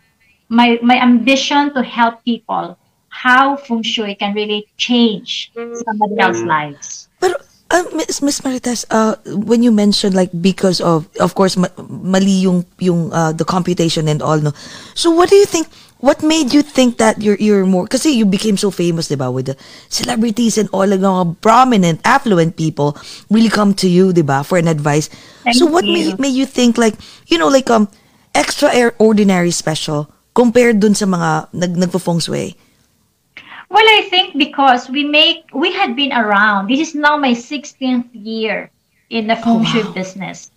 my 0.49 0.81
my 0.81 0.97
ambition 0.97 1.77
to 1.77 1.85
help 1.85 2.25
people 2.25 2.81
how 3.13 3.57
feng 3.57 3.85
shui 3.85 4.17
can 4.17 4.33
really 4.33 4.65
change 4.77 5.53
somebody 5.85 6.17
else's 6.21 6.45
lives. 6.45 7.09
Pero, 7.21 7.33
uh, 7.73 7.85
Miss, 7.97 8.21
Miss 8.21 8.41
Marites, 8.45 8.85
uh, 8.93 9.17
when 9.25 9.65
you 9.65 9.73
mentioned 9.73 10.13
like 10.13 10.29
because 10.41 10.81
of, 10.85 11.09
of 11.21 11.33
course, 11.35 11.57
ma- 11.57 11.73
mali 11.81 12.45
yung, 12.45 12.65
yung 12.79 13.13
uh, 13.13 13.33
the 13.33 13.45
computation 13.45 14.09
and 14.09 14.21
all, 14.21 14.37
no? 14.37 14.53
So 14.93 15.11
what 15.11 15.29
do 15.33 15.37
you 15.37 15.49
think 15.49 15.69
what 15.99 16.23
made 16.23 16.53
you 16.53 16.61
think 16.63 16.99
that 16.99 17.23
you're 17.23 17.41
you're 17.41 17.65
more 17.65 17.87
kasi 17.87 18.13
you 18.13 18.27
became 18.27 18.57
so 18.57 18.71
famous, 18.71 19.09
'di 19.09 19.17
ba, 19.17 19.31
with 19.31 19.53
the 19.53 19.57
celebrities 19.89 20.59
and 20.61 20.69
all 20.73 20.87
the 20.87 21.01
mga 21.01 21.41
prominent, 21.41 22.01
affluent 22.05 22.57
people 22.57 22.97
really 23.31 23.53
come 23.53 23.73
to 23.73 23.89
you, 23.89 24.13
'di 24.13 24.23
ba, 24.23 24.45
for 24.45 24.59
an 24.59 24.69
advice. 24.69 25.09
Thank 25.45 25.57
so 25.57 25.65
what 25.67 25.85
you. 25.85 25.93
made, 25.93 26.19
made 26.21 26.37
you 26.37 26.45
think 26.45 26.77
like, 26.77 26.95
you 27.27 27.39
know, 27.39 27.49
like 27.49 27.71
um 27.71 27.89
extra 28.37 28.69
extraordinary 28.69 29.51
special 29.51 30.13
compared 30.37 30.81
dun 30.81 30.93
sa 30.93 31.09
mga 31.09 31.49
nag 31.57 31.73
nagfo-feng 31.81 32.21
shui? 32.21 32.53
Well, 33.67 33.89
I 33.99 34.07
think 34.13 34.39
because 34.39 34.87
we 34.87 35.03
make 35.03 35.49
we 35.57 35.73
had 35.73 35.97
been 35.97 36.13
around. 36.13 36.69
This 36.69 36.93
is 36.93 36.93
now 36.95 37.17
my 37.17 37.35
16th 37.35 38.13
year 38.13 38.71
in 39.11 39.27
the 39.27 39.37
feng 39.37 39.65
shui 39.65 39.83
business. 39.97 40.53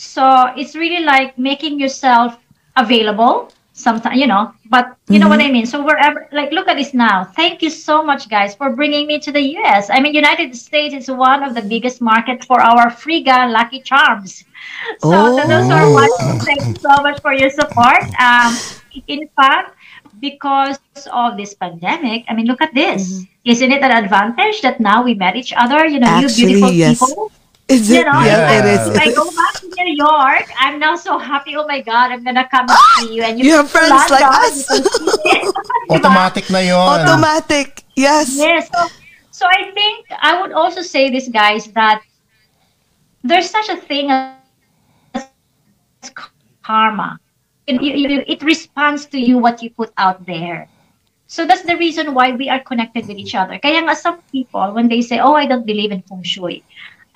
So 0.00 0.24
it's 0.56 0.72
really 0.72 1.04
like 1.04 1.36
making 1.36 1.76
yourself 1.76 2.38
available 2.78 3.52
sometimes, 3.72 4.18
you 4.18 4.26
know, 4.26 4.52
but 4.68 4.96
you 5.08 5.18
know 5.18 5.28
what 5.28 5.40
I 5.40 5.50
mean? 5.50 5.66
So 5.66 5.84
wherever 5.84 6.28
like 6.32 6.52
look 6.52 6.68
at 6.68 6.76
this 6.76 6.94
now. 6.94 7.24
Thank 7.24 7.62
you 7.62 7.70
so 7.70 8.02
much 8.02 8.28
guys 8.28 8.54
for 8.54 8.70
bringing 8.70 9.06
me 9.06 9.18
to 9.20 9.32
the 9.32 9.40
US. 9.58 9.90
I 9.90 10.00
mean 10.00 10.14
United 10.14 10.54
States 10.56 10.94
is 10.94 11.10
one 11.10 11.42
of 11.42 11.54
the 11.54 11.62
biggest 11.62 12.00
market 12.00 12.44
for 12.44 12.60
our 12.60 12.90
Friga 12.90 13.50
Lucky 13.50 13.80
Charms. 13.80 14.44
So 15.00 15.40
to 15.40 15.48
those 15.48 15.66
who 15.66 15.72
are 15.72 15.92
watching, 15.92 16.38
thank 16.40 16.62
you 16.66 16.74
so 16.76 17.02
much 17.02 17.20
for 17.20 17.32
your 17.32 17.50
support. 17.50 18.02
Um 18.20 18.54
in 19.06 19.28
fact, 19.36 19.76
because 20.20 20.78
of 21.12 21.36
this 21.36 21.54
pandemic, 21.54 22.24
I 22.28 22.34
mean, 22.34 22.46
look 22.46 22.60
at 22.60 22.74
this. 22.74 23.24
Isn't 23.44 23.72
it 23.72 23.82
an 23.82 24.04
advantage 24.04 24.60
that 24.62 24.80
now 24.80 25.02
we 25.02 25.14
met 25.14 25.34
each 25.36 25.52
other? 25.56 25.86
You 25.86 26.00
know, 26.00 26.08
Actually, 26.08 26.42
you 26.42 26.46
beautiful 26.48 26.72
yes. 26.72 26.98
people. 26.98 27.32
Is 27.70 27.86
You 27.88 28.02
know, 28.04 28.18
yeah, 28.26 28.50
Yeah. 28.50 28.58
it 28.58 28.66
is. 28.74 28.82
if 28.90 28.98
I 28.98 29.08
go 29.14 29.30
back 29.30 29.54
to 29.62 29.66
New 29.70 29.94
York, 29.94 30.46
I'm 30.58 30.78
now 30.82 30.96
so 30.98 31.18
happy. 31.22 31.54
Oh 31.54 31.66
my 31.70 31.80
God, 31.80 32.10
I'm 32.10 32.24
gonna 32.26 32.48
come 32.50 32.66
and 32.68 32.78
see 32.98 33.14
you. 33.14 33.22
And 33.22 33.38
You 33.46 33.52
have 33.62 33.70
friends 33.70 33.90
London, 33.94 34.10
like 34.10 34.26
us. 34.26 34.56
you 34.58 34.82
can 34.82 34.84
see 34.90 35.30
it. 35.38 35.54
Diba? 35.86 35.94
Automatic 36.02 36.50
na 36.50 36.58
yon. 36.66 36.82
Automatic. 36.98 37.84
Yes. 37.94 38.34
Yes. 38.34 38.66
So, 38.74 38.80
so 39.30 39.44
I 39.46 39.70
think 39.70 40.06
I 40.18 40.40
would 40.42 40.50
also 40.52 40.82
say 40.82 41.10
this, 41.14 41.28
guys, 41.30 41.70
that 41.78 42.02
there's 43.22 43.46
such 43.48 43.68
a 43.70 43.76
thing 43.78 44.10
as 44.10 45.30
karma. 46.62 47.18
It, 47.66 47.80
you- 47.82 47.94
you- 47.94 48.24
it 48.26 48.42
responds 48.42 49.06
to 49.14 49.18
you 49.18 49.38
what 49.38 49.62
you 49.62 49.70
put 49.70 49.92
out 49.96 50.26
there. 50.26 50.66
So 51.30 51.46
that's 51.46 51.62
the 51.62 51.76
reason 51.78 52.14
why 52.14 52.32
we 52.34 52.50
are 52.50 52.58
connected 52.58 53.06
with 53.06 53.14
each 53.16 53.38
other. 53.38 53.54
Kaya 53.62 53.86
nga 53.86 53.94
some 53.94 54.18
people, 54.34 54.74
when 54.74 54.90
they 54.90 54.98
say, 55.00 55.22
oh, 55.22 55.34
I 55.38 55.46
don't 55.46 55.62
believe 55.64 55.94
in 55.94 56.02
feng 56.02 56.26
shui, 56.26 56.64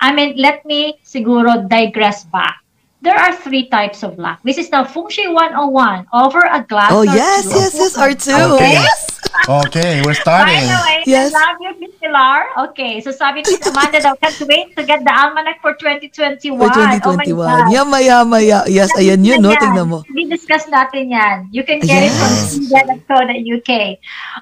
I 0.05 0.13
mean, 0.13 0.37
let 0.37 0.61
me 0.69 1.01
siguro 1.01 1.65
digress 1.65 2.29
back. 2.29 2.61
There 3.01 3.17
are 3.17 3.33
three 3.33 3.65
types 3.69 4.05
of 4.05 4.17
luck. 4.21 4.37
This 4.45 4.57
is 4.57 4.69
the 4.69 4.85
Feng 4.85 5.09
Shui 5.09 5.29
101 5.33 6.05
over 6.13 6.41
a 6.45 6.61
glass. 6.61 6.93
Oh 6.93 7.01
or 7.01 7.09
yes, 7.09 7.45
two. 7.45 7.57
yes, 7.57 7.73
yes, 7.73 7.93
R2. 7.97 8.29
Okay. 8.53 8.73
Yes. 8.77 9.01
Okay, 9.49 10.01
we're 10.01 10.15
By 10.15 10.25
starting. 10.25 10.63
the 10.65 10.79
way, 10.85 10.97
Yes. 11.05 11.29
I 11.29 11.37
love 11.37 11.57
you, 11.61 11.71
Miss 11.81 11.93
Pilar. 12.01 12.49
Okay, 12.69 12.97
so 13.01 13.11
sabi 13.13 13.45
ni 13.45 13.57
Amanda 13.61 13.99
daw, 14.01 14.13
can't 14.17 14.41
wait 14.49 14.73
to 14.73 14.81
get 14.81 15.05
the 15.05 15.13
almanac 15.13 15.61
for 15.61 15.73
2021. 15.77 16.57
For 16.57 16.65
Oh 16.65 17.17
my 17.17 17.29
2021. 17.29 17.33
God. 17.37 17.65
Yama, 17.69 17.99
yama, 18.01 18.37
ya. 18.41 18.63
Yes, 18.65 18.89
ayan 18.97 19.21
yun, 19.21 19.41
no? 19.43 19.53
Tingnan 19.53 19.85
mo. 19.91 20.01
I-discuss 20.07 20.65
natin 20.71 21.13
yan. 21.13 21.49
You 21.53 21.61
can 21.61 21.81
get 21.83 22.09
Yes. 22.09 22.57
it 22.57 23.05
from 23.05 23.29
UK. 23.29 23.99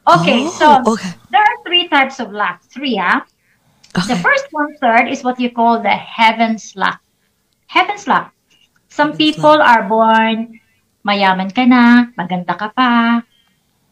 Okay, 0.08 0.39
Oh, 0.47 0.56
so 0.56 0.67
okay. 0.95 1.12
there 1.36 1.41
are 1.43 1.58
three 1.67 1.89
types 1.91 2.23
of 2.23 2.32
luck. 2.32 2.63
Three, 2.71 2.95
ah. 2.95 3.28
The 3.93 4.17
first 4.17 4.49
one 4.49 4.73
third 4.82 5.06
is 5.06 5.21
what 5.21 5.39
you 5.39 5.53
call 5.53 5.82
the 5.82 5.93
heaven's 5.93 6.73
luck. 6.75 6.97
Heaven's 7.69 8.10
luck. 8.10 8.34
Some 8.89 9.13
Heaven's 9.13 9.21
people 9.21 9.58
are 9.62 9.86
born, 9.86 10.58
mayaman 11.06 11.53
ka 11.53 11.65
na, 11.65 12.10
maganda 12.17 12.58
ka 12.58 12.73
pa. 12.73 13.21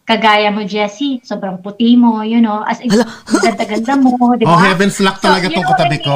Kagaya 0.02 0.50
mo, 0.50 0.66
Jessie, 0.66 1.22
sobrang 1.22 1.62
puti 1.62 1.94
mo, 1.94 2.26
you 2.26 2.42
know, 2.42 2.66
as 2.66 2.82
in, 2.82 2.90
Hala. 2.90 3.06
ganda-ganda 3.46 3.94
mo, 4.02 4.18
di 4.38 4.44
Oh, 4.50 4.58
heaven's 4.58 4.98
luck 5.00 5.22
talaga 5.22 5.48
you 5.48 5.62
tong 5.62 5.64
know 5.64 5.70
what 5.70 5.80
I 5.80 5.86
katabi 5.86 5.98
ko. 6.02 6.14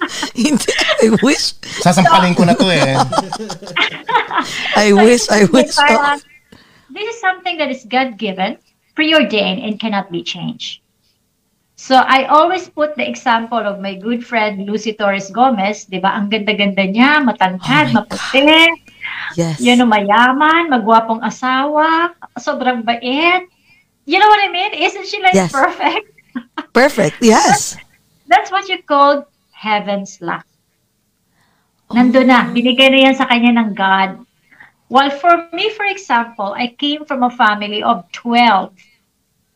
Hindi. 0.42 0.70
I 1.02 1.06
wish. 1.22 1.54
Sasampalin 1.78 2.34
ko 2.34 2.42
na 2.42 2.58
to 2.58 2.66
eh. 2.66 2.98
I 4.82 4.90
wish, 4.90 5.30
I 5.30 5.46
wish. 5.46 5.78
parang, 5.78 6.18
This 6.90 7.14
is 7.14 7.18
something 7.22 7.58
that 7.62 7.70
is 7.70 7.86
God-given, 7.86 8.58
preordained, 8.98 9.62
and 9.62 9.78
cannot 9.78 10.10
be 10.10 10.26
changed. 10.26 10.82
So 11.78 11.94
I 11.94 12.26
always 12.26 12.66
put 12.66 12.98
the 12.98 13.06
example 13.06 13.62
of 13.62 13.78
my 13.78 13.94
good 13.94 14.26
friend 14.26 14.66
Lucy 14.66 14.98
Torres 14.98 15.30
Gomez, 15.30 15.86
'di 15.86 16.02
ba? 16.02 16.10
Ang 16.18 16.26
ganda-ganda 16.26 16.82
niya, 16.82 17.22
matangkad, 17.22 17.94
Oh 17.94 18.02
maputi, 18.02 18.66
Yes. 19.38 19.62
you 19.62 19.78
know, 19.78 19.86
mayaman, 19.86 20.74
magwapong 20.74 21.22
asawa, 21.22 22.10
sobrang 22.34 22.82
bait. 22.82 23.46
You 24.10 24.18
know 24.18 24.26
what 24.26 24.42
I 24.42 24.50
mean? 24.50 24.74
Isn't 24.74 25.06
she 25.06 25.22
like 25.22 25.38
Yes. 25.38 25.54
perfect? 25.54 26.10
Perfect. 26.74 27.22
Yes. 27.22 27.78
That's 28.26 28.50
what 28.50 28.66
you 28.66 28.82
call 28.82 29.30
heaven's 29.54 30.18
luck. 30.18 30.46
Oh. 31.90 31.94
Nandun 31.94 32.26
na, 32.26 32.50
binigay 32.50 32.90
na 32.90 33.06
yan 33.10 33.14
sa 33.14 33.26
kanya 33.30 33.54
ng 33.54 33.72
God. 33.78 34.22
While 34.90 35.14
for 35.14 35.46
me, 35.54 35.70
for 35.78 35.86
example, 35.86 36.54
I 36.58 36.74
came 36.74 37.06
from 37.06 37.22
a 37.22 37.30
family 37.30 37.82
of 37.86 38.02
12. 38.12 38.74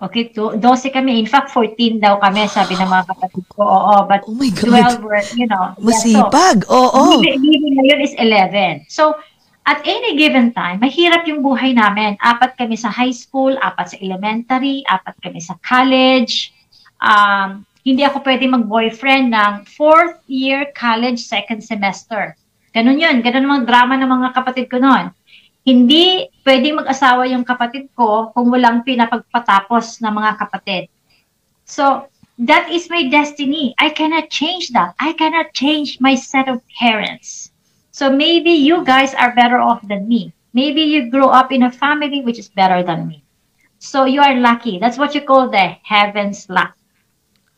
Okay, 0.03 0.35
to, 0.35 0.59
12 0.59 0.91
kami. 0.91 1.23
In 1.23 1.31
fact, 1.31 1.55
14 1.55 2.03
daw 2.03 2.19
kami, 2.19 2.51
sabi 2.51 2.75
ng 2.75 2.91
mga 2.91 3.07
kapatid 3.15 3.47
ko. 3.55 3.63
Oo, 3.63 3.95
but 4.11 4.27
Oh 4.27 4.35
my 4.35 4.51
God. 4.51 4.99
12 4.99 5.07
were, 5.07 5.23
you 5.39 5.47
know. 5.47 5.79
yeah, 5.79 5.95
so, 5.95 6.27
Masipag. 6.27 6.59
Oo. 6.67 7.23
Living 7.23 7.79
ngayon 7.79 8.03
is 8.03 8.11
11. 8.19 8.91
So, 8.91 9.15
at 9.63 9.79
any 9.87 10.19
given 10.19 10.51
time, 10.51 10.83
mahirap 10.83 11.23
yung 11.31 11.39
buhay 11.39 11.71
namin. 11.71 12.19
Apat 12.19 12.59
kami 12.59 12.75
sa 12.75 12.91
high 12.91 13.15
school, 13.15 13.55
apat 13.63 13.95
sa 13.95 13.97
elementary, 14.03 14.83
apat 14.91 15.15
kami 15.23 15.39
sa 15.39 15.55
college. 15.63 16.51
Um, 16.99 17.63
hindi 17.87 18.03
ako 18.03 18.27
pwede 18.27 18.43
mag-boyfriend 18.51 19.31
ng 19.31 19.53
fourth 19.71 20.19
year 20.27 20.67
college 20.75 21.23
second 21.23 21.63
semester. 21.63 22.35
Ganun 22.75 22.99
yun. 22.99 23.23
Ganun 23.23 23.47
mga 23.47 23.71
drama 23.71 23.95
ng 23.95 24.11
mga 24.11 24.29
kapatid 24.35 24.67
ko 24.67 24.83
noon. 24.83 25.15
Hindi 25.63 26.27
pwedeng 26.43 26.83
mag-asawa 26.83 27.31
yung 27.31 27.47
kapatid 27.47 27.91
ko 27.95 28.35
kung 28.35 28.51
walang 28.51 28.83
pinapagpatapos 28.83 30.03
ng 30.03 30.11
mga 30.11 30.33
kapatid. 30.43 30.91
So, 31.63 32.11
that 32.39 32.71
is 32.71 32.91
my 32.91 33.09
destiny. 33.09 33.75
I 33.79 33.91
cannot 33.91 34.31
change 34.31 34.71
that. 34.75 34.95
I 34.99 35.13
cannot 35.13 35.55
change 35.55 36.01
my 36.01 36.15
set 36.15 36.49
of 36.49 36.61
parents. 36.79 37.53
So 37.93 38.11
maybe 38.11 38.51
you 38.51 38.85
guys 38.85 39.15
are 39.15 39.35
better 39.37 39.61
off 39.61 39.87
than 39.87 40.09
me. 40.09 40.33
Maybe 40.53 40.83
you 40.83 41.11
grew 41.11 41.29
up 41.29 41.53
in 41.53 41.63
a 41.63 41.73
family 41.73 42.23
which 42.23 42.39
is 42.39 42.49
better 42.49 42.83
than 42.83 43.07
me. 43.07 43.23
So 43.79 44.05
you 44.05 44.21
are 44.21 44.35
lucky. 44.35 44.79
That's 44.79 44.97
what 44.97 45.15
you 45.15 45.21
call 45.21 45.51
the 45.51 45.77
heaven's 45.85 46.49
luck. 46.49 46.75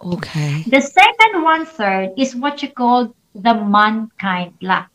Okay. 0.03 0.65
The 0.67 0.81
second 0.81 1.43
one 1.43 1.67
third 1.67 2.13
is 2.19 2.35
what 2.35 2.63
you 2.63 2.71
call 2.71 3.15
the 3.35 3.55
mankind 3.55 4.55
luck. 4.61 4.91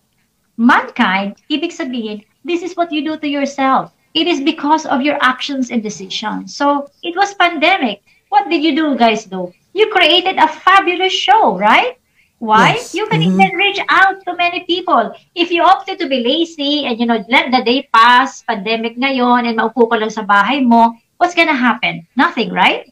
Mankind, 0.59 1.39
ibig 1.47 1.71
sabihin, 1.71 2.27
this 2.43 2.61
is 2.61 2.75
what 2.75 2.91
you 2.91 3.03
do 3.03 3.17
to 3.17 3.27
yourself. 3.27 3.91
It 4.13 4.27
is 4.27 4.41
because 4.41 4.85
of 4.85 5.01
your 5.01 5.17
actions 5.21 5.69
and 5.69 5.83
decisions. 5.83 6.55
So 6.55 6.89
it 7.03 7.15
was 7.15 7.33
pandemic. 7.35 8.01
What 8.29 8.49
did 8.49 8.63
you 8.63 8.75
do, 8.75 8.95
guys, 8.97 9.25
do? 9.25 9.53
You 9.73 9.89
created 9.91 10.37
a 10.37 10.47
fabulous 10.47 11.13
show, 11.13 11.57
right? 11.57 11.97
Why? 12.39 12.79
Yes. 12.79 12.95
You 12.95 13.05
can 13.07 13.21
Mhm. 13.21 13.35
even 13.35 13.51
reach 13.57 13.79
out 13.89 14.23
to 14.25 14.35
many 14.35 14.63
people. 14.63 15.11
If 15.35 15.51
you 15.51 15.61
opted 15.61 15.99
to 15.99 16.07
be 16.07 16.23
lazy 16.23 16.85
and, 16.87 16.97
you 16.97 17.05
know, 17.05 17.21
let 17.27 17.51
the 17.51 17.61
day 17.61 17.87
pass, 17.91 18.41
pandemic 18.47 18.95
ngayon, 18.95 19.45
and 19.45 19.59
maupo 19.59 19.91
ka 19.91 19.99
lang 19.99 20.09
sa 20.09 20.23
bahay 20.23 20.63
mo, 20.63 20.95
what's 21.19 21.35
gonna 21.35 21.57
happen? 21.57 22.07
Nothing, 22.15 22.49
right? 22.55 22.87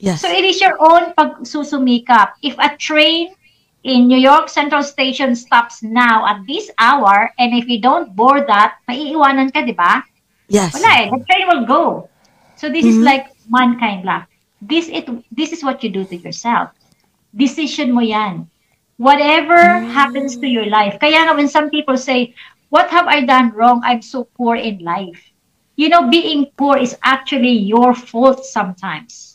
Yes. 0.00 0.24
So 0.24 0.32
it 0.32 0.44
is 0.48 0.60
your 0.64 0.80
own 0.80 1.12
pagsusumikap. 1.12 2.40
If 2.40 2.56
a 2.56 2.72
train 2.80 3.36
in 3.82 4.06
New 4.08 4.18
York 4.18 4.48
Central 4.48 4.82
Station 4.82 5.34
stops 5.34 5.82
now 5.82 6.26
at 6.26 6.46
this 6.46 6.70
hour, 6.78 7.32
and 7.38 7.54
if 7.54 7.68
you 7.68 7.80
don't 7.80 8.14
board 8.14 8.46
that, 8.48 8.76
maiiwanan 8.88 9.52
ka, 9.52 9.62
di 9.64 9.72
ba? 9.72 10.02
Yes. 10.48 10.74
Wala 10.74 10.88
eh. 11.00 11.06
The 11.10 11.20
train 11.28 11.44
will 11.48 11.64
go. 11.66 12.10
So 12.54 12.68
this 12.68 12.86
is 12.86 12.98
Mhm. 12.98 13.04
like 13.04 13.26
mankind 13.48 14.04
luck. 14.04 14.28
This 14.60 14.88
it 14.88 15.08
this 15.30 15.52
is 15.52 15.62
what 15.64 15.82
you 15.82 15.90
do 15.90 16.04
to 16.04 16.16
yourself. 16.16 16.70
Decision 17.34 17.92
mo 17.92 18.00
yan. 18.00 18.48
Whatever 18.96 19.80
happens 19.86 20.36
to 20.38 20.46
your 20.46 20.66
life. 20.66 20.98
Kaya 21.00 21.24
nga 21.26 21.34
when 21.36 21.48
some 21.48 21.70
people 21.70 21.96
say, 21.96 22.34
what 22.68 22.90
have 22.90 23.06
I 23.06 23.24
done 23.24 23.52
wrong? 23.54 23.80
I'm 23.84 24.02
so 24.02 24.24
poor 24.36 24.56
in 24.56 24.78
life. 24.82 25.20
You 25.76 25.88
know, 25.88 26.08
being 26.10 26.50
poor 26.56 26.76
is 26.76 26.96
actually 27.02 27.54
your 27.64 27.94
fault 27.94 28.44
sometimes. 28.44 29.29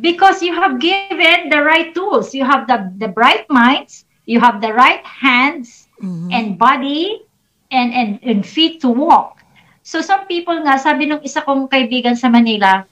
Because 0.00 0.40
you 0.40 0.56
have 0.56 0.80
given 0.80 1.52
the 1.52 1.60
right 1.60 1.92
tools. 1.92 2.32
You 2.32 2.44
have 2.44 2.64
the, 2.66 2.88
the 2.96 3.08
bright 3.08 3.44
minds, 3.46 4.04
you 4.24 4.40
have 4.40 4.60
the 4.60 4.72
right 4.72 5.04
hands 5.04 5.86
Mhm. 6.00 6.32
and 6.32 6.46
body 6.56 7.20
and, 7.68 7.92
and, 7.92 8.10
and 8.24 8.40
feet 8.40 8.80
to 8.80 8.88
walk. 8.88 9.44
So 9.84 10.00
some 10.00 10.24
people 10.24 10.56
nga, 10.64 10.80
sabi 10.80 11.04
nung 11.04 11.20
isa 11.20 11.44
kong 11.44 11.68
kaibigan 11.68 12.16
sa 12.16 12.32
Manila, 12.32 12.88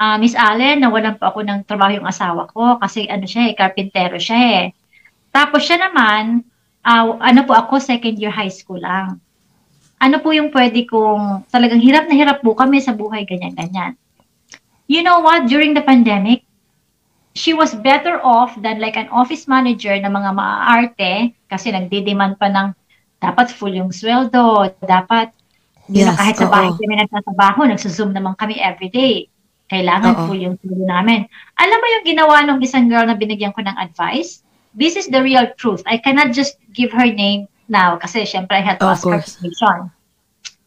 ah 0.00 0.16
Miss 0.16 0.32
Allen, 0.32 0.80
nawalan 0.80 1.20
po 1.20 1.28
ako 1.28 1.44
ng 1.44 1.68
trabaho 1.68 2.00
yung 2.00 2.08
asawa 2.08 2.48
ko 2.48 2.80
kasi 2.80 3.04
ano 3.04 3.28
siya 3.28 3.52
eh, 3.52 3.54
karpintero 3.54 4.16
siya 4.16 4.40
eh. 4.40 4.64
Tapos 5.28 5.60
siya 5.60 5.76
naman, 5.76 6.40
ah, 6.80 7.20
ano 7.20 7.44
po 7.44 7.52
ako, 7.52 7.76
second 7.76 8.16
year 8.16 8.32
high 8.32 8.48
school 8.50 8.80
lang. 8.80 9.20
ano 10.00 10.16
po 10.24 10.32
yung 10.32 10.48
pwede 10.48 10.88
kong, 10.88 11.44
talagang 11.52 11.84
hirap 11.84 12.08
na 12.08 12.16
hirap 12.16 12.40
po 12.40 12.56
kami 12.56 12.80
sa 12.80 12.96
buhay, 12.96 13.28
ganyan-ganyan. 13.28 13.99
You 14.90 15.06
know 15.06 15.22
what? 15.22 15.46
During 15.46 15.78
the 15.78 15.86
pandemic, 15.86 16.42
she 17.38 17.54
was 17.54 17.78
better 17.78 18.18
off 18.26 18.58
than 18.58 18.82
like 18.82 18.98
an 18.98 19.06
office 19.14 19.46
manager 19.46 19.94
na 20.02 20.10
mga 20.10 20.30
maaarte 20.34 21.12
kasi 21.46 21.70
nagdidemand 21.70 22.42
pa 22.42 22.50
ng 22.50 22.74
dapat 23.22 23.54
full 23.54 23.70
yung 23.70 23.94
sweldo, 23.94 24.74
dapat 24.82 25.30
Yes, 25.90 26.14
kahit 26.18 26.38
sa 26.38 26.46
bahay 26.46 26.70
kami 26.74 27.02
nagtatrabaho, 27.02 27.66
nagsuzoom 27.66 28.14
naman 28.14 28.34
kami 28.38 28.58
everyday. 28.58 29.30
Kailangan 29.70 30.14
Oo. 30.14 30.22
full 30.26 30.42
yung 30.42 30.58
sweldo 30.58 30.82
namin. 30.82 31.22
Alam 31.58 31.78
mo 31.78 31.86
yung 31.86 32.04
ginawa 32.06 32.36
ng 32.46 32.58
isang 32.58 32.90
girl 32.90 33.06
na 33.06 33.14
binigyan 33.14 33.54
ko 33.54 33.62
ng 33.62 33.74
advice? 33.78 34.42
This 34.74 34.98
is 34.98 35.06
the 35.06 35.22
real 35.22 35.50
truth. 35.54 35.86
I 35.86 36.02
cannot 36.02 36.34
just 36.34 36.58
give 36.74 36.90
her 36.90 37.06
name 37.06 37.46
now 37.70 37.94
kasi 37.94 38.26
syempre 38.26 38.58
I 38.58 38.62
had 38.66 38.82
to 38.82 38.90
Of 38.90 38.98
ask 38.98 39.06
her 39.06 39.22
course. 39.22 39.38
permission. 39.38 39.90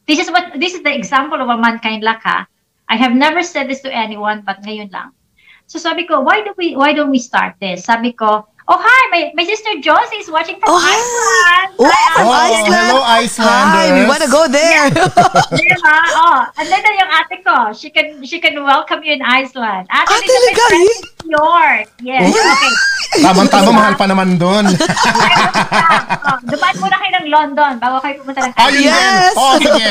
This 0.08 0.20
is 0.24 0.32
what 0.32 0.56
this 0.60 0.76
is 0.76 0.84
the 0.84 0.92
example 0.92 1.40
of 1.40 1.48
a 1.48 1.60
mankind 1.60 2.04
luck 2.04 2.24
ha. 2.24 2.48
I 2.94 2.96
have 2.96 3.18
never 3.18 3.42
said 3.42 3.66
this 3.66 3.82
to 3.82 3.90
anyone 3.90 4.46
but 4.46 4.62
ngayon 4.62 4.94
lang. 4.94 5.18
So 5.66 5.82
sabi 5.82 6.06
ko, 6.06 6.22
why 6.22 6.46
do 6.46 6.54
we 6.54 6.78
why 6.78 6.94
don't 6.94 7.10
we 7.10 7.18
start 7.18 7.58
this? 7.58 7.90
Sabi 7.90 8.14
ko, 8.14 8.46
oh 8.68 8.80
hi, 8.80 9.02
my, 9.12 9.22
my 9.36 9.46
sister 9.46 9.70
Josie 9.80 10.24
is 10.24 10.30
watching 10.30 10.56
from 10.60 10.72
Oh, 10.72 10.80
hi. 10.80 10.96
Iceland. 10.96 11.70
Oh, 11.80 11.90
Hi, 11.90 12.04
from 12.14 12.28
Oh, 12.28 12.32
Iceland. 12.32 12.88
hello, 12.88 13.00
Icelanders. 13.04 13.74
Hi, 13.76 13.86
we 13.92 14.02
wanna 14.06 14.30
go 14.30 14.48
there. 14.48 14.86
Diba? 14.90 15.96
Oh, 16.24 16.40
andun 16.56 16.80
na 16.80 16.92
yung 16.96 17.12
ate 17.12 17.38
ko. 17.44 17.58
She 17.74 17.90
can 17.90 18.24
she 18.24 18.40
can 18.40 18.56
welcome 18.64 19.04
you 19.04 19.14
in 19.14 19.22
Iceland. 19.22 19.86
Ate, 19.92 20.08
Ah, 20.08 20.08
friend 20.08 20.24
in 20.24 20.88
New 21.28 21.36
York. 21.36 21.86
Yes. 22.00 22.32
Oh. 22.32 22.40
Okay. 22.40 22.74
Tamang-tama, 23.22 23.70
mahal 23.78 23.94
pa 23.94 24.06
naman 24.08 24.40
doon. 24.40 24.66
oh, 24.66 26.38
dumaan 26.48 26.76
muna 26.80 26.96
kayo 26.98 27.12
ng 27.22 27.28
London 27.30 27.72
bago 27.78 27.98
kayo 28.00 28.14
pumunta 28.22 28.42
ng 28.42 28.54
Ayun 28.56 28.82
Yes. 28.88 29.34
Oh, 29.36 29.54
sige. 29.60 29.90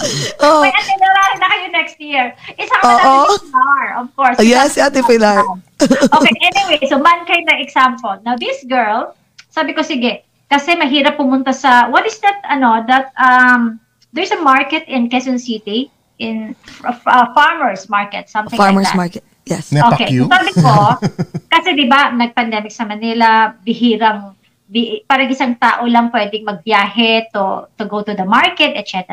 oh. 0.46 0.60
May 0.64 0.72
itinerary 0.72 1.36
na 1.38 1.46
kayo 1.46 1.66
next 1.70 1.96
year. 2.00 2.26
Isama 2.56 2.82
Oo. 2.82 2.94
natin 2.96 3.30
si 3.30 3.46
Pilar, 3.46 3.86
of 4.00 4.08
course. 4.14 4.36
Oh, 4.40 4.46
yes, 4.46 4.74
Ate 4.76 5.00
Pilar. 5.02 5.38
Okay, 5.82 6.34
anyway, 6.42 6.78
so 6.86 6.98
mankind 6.98 7.46
na 7.46 7.58
example. 7.58 8.14
Now, 8.22 8.36
this 8.36 8.64
girl, 8.64 9.14
sabi 9.50 9.74
ko, 9.74 9.82
sige, 9.82 10.22
kasi 10.46 10.78
mahirap 10.78 11.18
pumunta 11.18 11.54
sa, 11.54 11.90
what 11.90 12.06
is 12.06 12.18
that, 12.22 12.38
ano, 12.46 12.84
that, 12.86 13.10
um, 13.18 13.80
there's 14.14 14.30
a 14.30 14.40
market 14.40 14.86
in 14.86 15.10
Quezon 15.10 15.40
City, 15.40 15.90
in 16.18 16.54
uh, 16.86 17.26
farmers 17.34 17.90
market, 17.90 18.30
something 18.30 18.56
Farmers 18.56 18.86
like 18.94 19.18
that. 19.18 19.22
market. 19.22 19.24
Yes. 19.44 19.74
Okay, 19.74 20.08
so 20.08 20.24
sabi 20.30 20.52
ko, 20.56 20.74
kasi 21.52 21.76
di 21.76 21.84
ba, 21.90 22.14
nag-pandemic 22.14 22.72
sa 22.72 22.88
Manila, 22.88 23.52
bihirang, 23.60 24.32
bi, 24.70 25.04
parang 25.04 25.28
isang 25.28 25.58
tao 25.60 25.84
lang 25.84 26.08
pwedeng 26.14 26.48
magbiyahe 26.48 27.28
to, 27.28 27.68
to 27.76 27.84
go 27.84 28.00
to 28.00 28.16
the 28.16 28.24
market, 28.24 28.72
etc. 28.72 29.04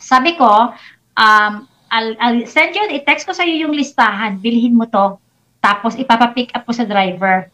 Sabi 0.00 0.38
ko, 0.38 0.72
um, 1.18 1.52
I'll, 1.90 2.14
I'll 2.20 2.44
send 2.48 2.72
you, 2.72 2.88
i-text 2.88 3.28
ko 3.28 3.36
sa 3.36 3.44
iyo 3.44 3.68
yung 3.68 3.76
listahan, 3.76 4.40
bilhin 4.40 4.76
mo 4.76 4.88
to, 4.88 5.20
tapos 5.58 5.98
ipapapick 5.98 6.54
up 6.54 6.64
ko 6.64 6.72
sa 6.72 6.86
driver. 6.86 7.50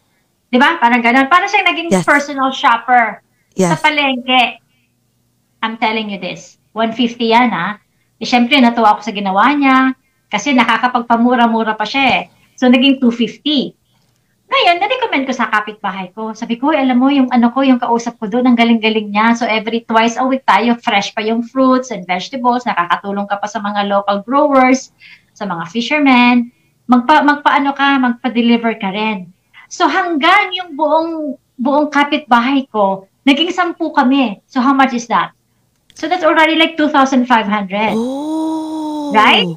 Di 0.49 0.59
ba? 0.61 0.79
Parang 0.79 1.03
ganun. 1.03 1.27
Parang 1.27 1.49
siyang 1.51 1.67
naging 1.67 1.91
Yes. 1.91 2.07
personal 2.07 2.55
shopper 2.55 3.25
sa 3.57 3.75
Yes. 3.75 3.83
palengke. 3.83 4.63
I'm 5.65 5.81
telling 5.81 6.13
you 6.13 6.21
this. 6.21 6.61
150 6.77 7.33
yan, 7.33 7.49
ha? 7.51 7.81
Eh, 8.21 8.29
syempre, 8.29 8.61
natuwa 8.61 8.95
ako 8.95 9.01
sa 9.03 9.13
ginawa 9.17 9.51
niya 9.57 9.97
kasi 10.29 10.53
nakakapagpamura-mura 10.53 11.75
pa 11.75 11.87
siya 11.89 12.05
eh. 12.05 12.23
So, 12.55 12.71
naging 12.71 13.01
250. 13.03 13.75
Ngayon, 14.45 14.77
na-recommend 14.79 15.25
ko 15.27 15.33
sa 15.35 15.49
kapitbahay 15.51 16.13
ko. 16.15 16.37
Sabi 16.37 16.61
ko, 16.61 16.71
"Uy, 16.71 16.79
alam 16.79 17.01
mo, 17.01 17.09
yung 17.11 17.33
ano 17.33 17.51
ko, 17.51 17.65
yung 17.65 17.81
kausap 17.81 18.21
ko 18.21 18.29
doon, 18.31 18.45
ang 18.47 18.55
galing-galing 18.55 19.11
niya. 19.11 19.35
So, 19.35 19.49
every 19.49 19.83
twice 19.83 20.21
a 20.21 20.23
week 20.23 20.45
tayo, 20.47 20.77
fresh 20.79 21.17
pa 21.17 21.25
yung 21.25 21.43
fruits 21.43 21.91
and 21.91 22.05
vegetables. 22.07 22.63
Nakakatulong 22.69 23.27
ka 23.27 23.41
pa 23.41 23.49
sa 23.51 23.59
mga 23.59 23.89
local 23.89 24.23
growers, 24.23 24.93
sa 25.35 25.49
mga 25.49 25.65
fishermen. 25.73 26.53
Magpa, 26.85 27.25
magpaano 27.25 27.73
ka, 27.73 27.97
magpa-deliver 27.97 28.77
ka 28.77 28.93
rin. 28.93 29.33
So, 29.73 29.89
hanggang 29.89 30.53
yung 30.53 30.77
buong, 30.77 31.41
buong 31.57 31.89
kapitbahay 31.89 32.69
ko, 32.69 33.09
naging 33.25 33.51
sampu 33.51 33.89
kami. 33.91 34.45
So, 34.47 34.61
how 34.61 34.77
much 34.77 34.93
is 34.93 35.09
that? 35.09 35.33
So, 35.97 36.07
that's 36.07 36.27
already 36.27 36.61
like 36.61 36.77
2,500. 36.77 37.97
Oh. 37.97 39.15
Right? 39.17 39.49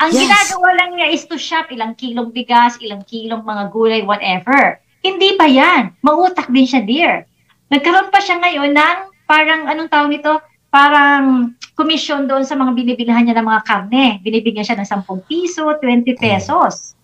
Ang 0.00 0.10
Yes. 0.16 0.24
ginagawa 0.24 0.68
lang 0.80 0.90
niya 0.96 1.12
is 1.12 1.28
to 1.28 1.36
shop 1.36 1.68
ilang 1.68 1.92
kilong 1.92 2.32
bigas, 2.32 2.80
ilang 2.80 3.04
kilong 3.04 3.44
mga 3.44 3.68
gulay, 3.68 4.00
whatever. 4.00 4.80
Hindi 5.04 5.36
pa 5.36 5.44
yan. 5.44 5.92
Mautak 6.00 6.48
din 6.48 6.64
siya, 6.64 6.80
dear. 6.80 7.28
Nagkaroon 7.68 8.08
pa 8.08 8.24
siya 8.24 8.40
ngayon 8.40 8.72
ng 8.72 8.98
parang, 9.28 9.68
anong 9.68 9.92
tawag 9.92 10.08
nito? 10.08 10.40
Parang 10.70 11.54
commission 11.74 12.30
doon 12.30 12.46
sa 12.46 12.54
mga 12.54 12.72
binibilihan 12.78 13.26
niya 13.26 13.36
ng 13.38 13.46
mga 13.46 13.62
karne. 13.66 14.06
Binibigyan 14.22 14.62
siya 14.62 14.78
ng 14.78 14.86
10 14.86 15.26
piso, 15.26 15.66
20 15.66 16.14
pesos. 16.16 16.94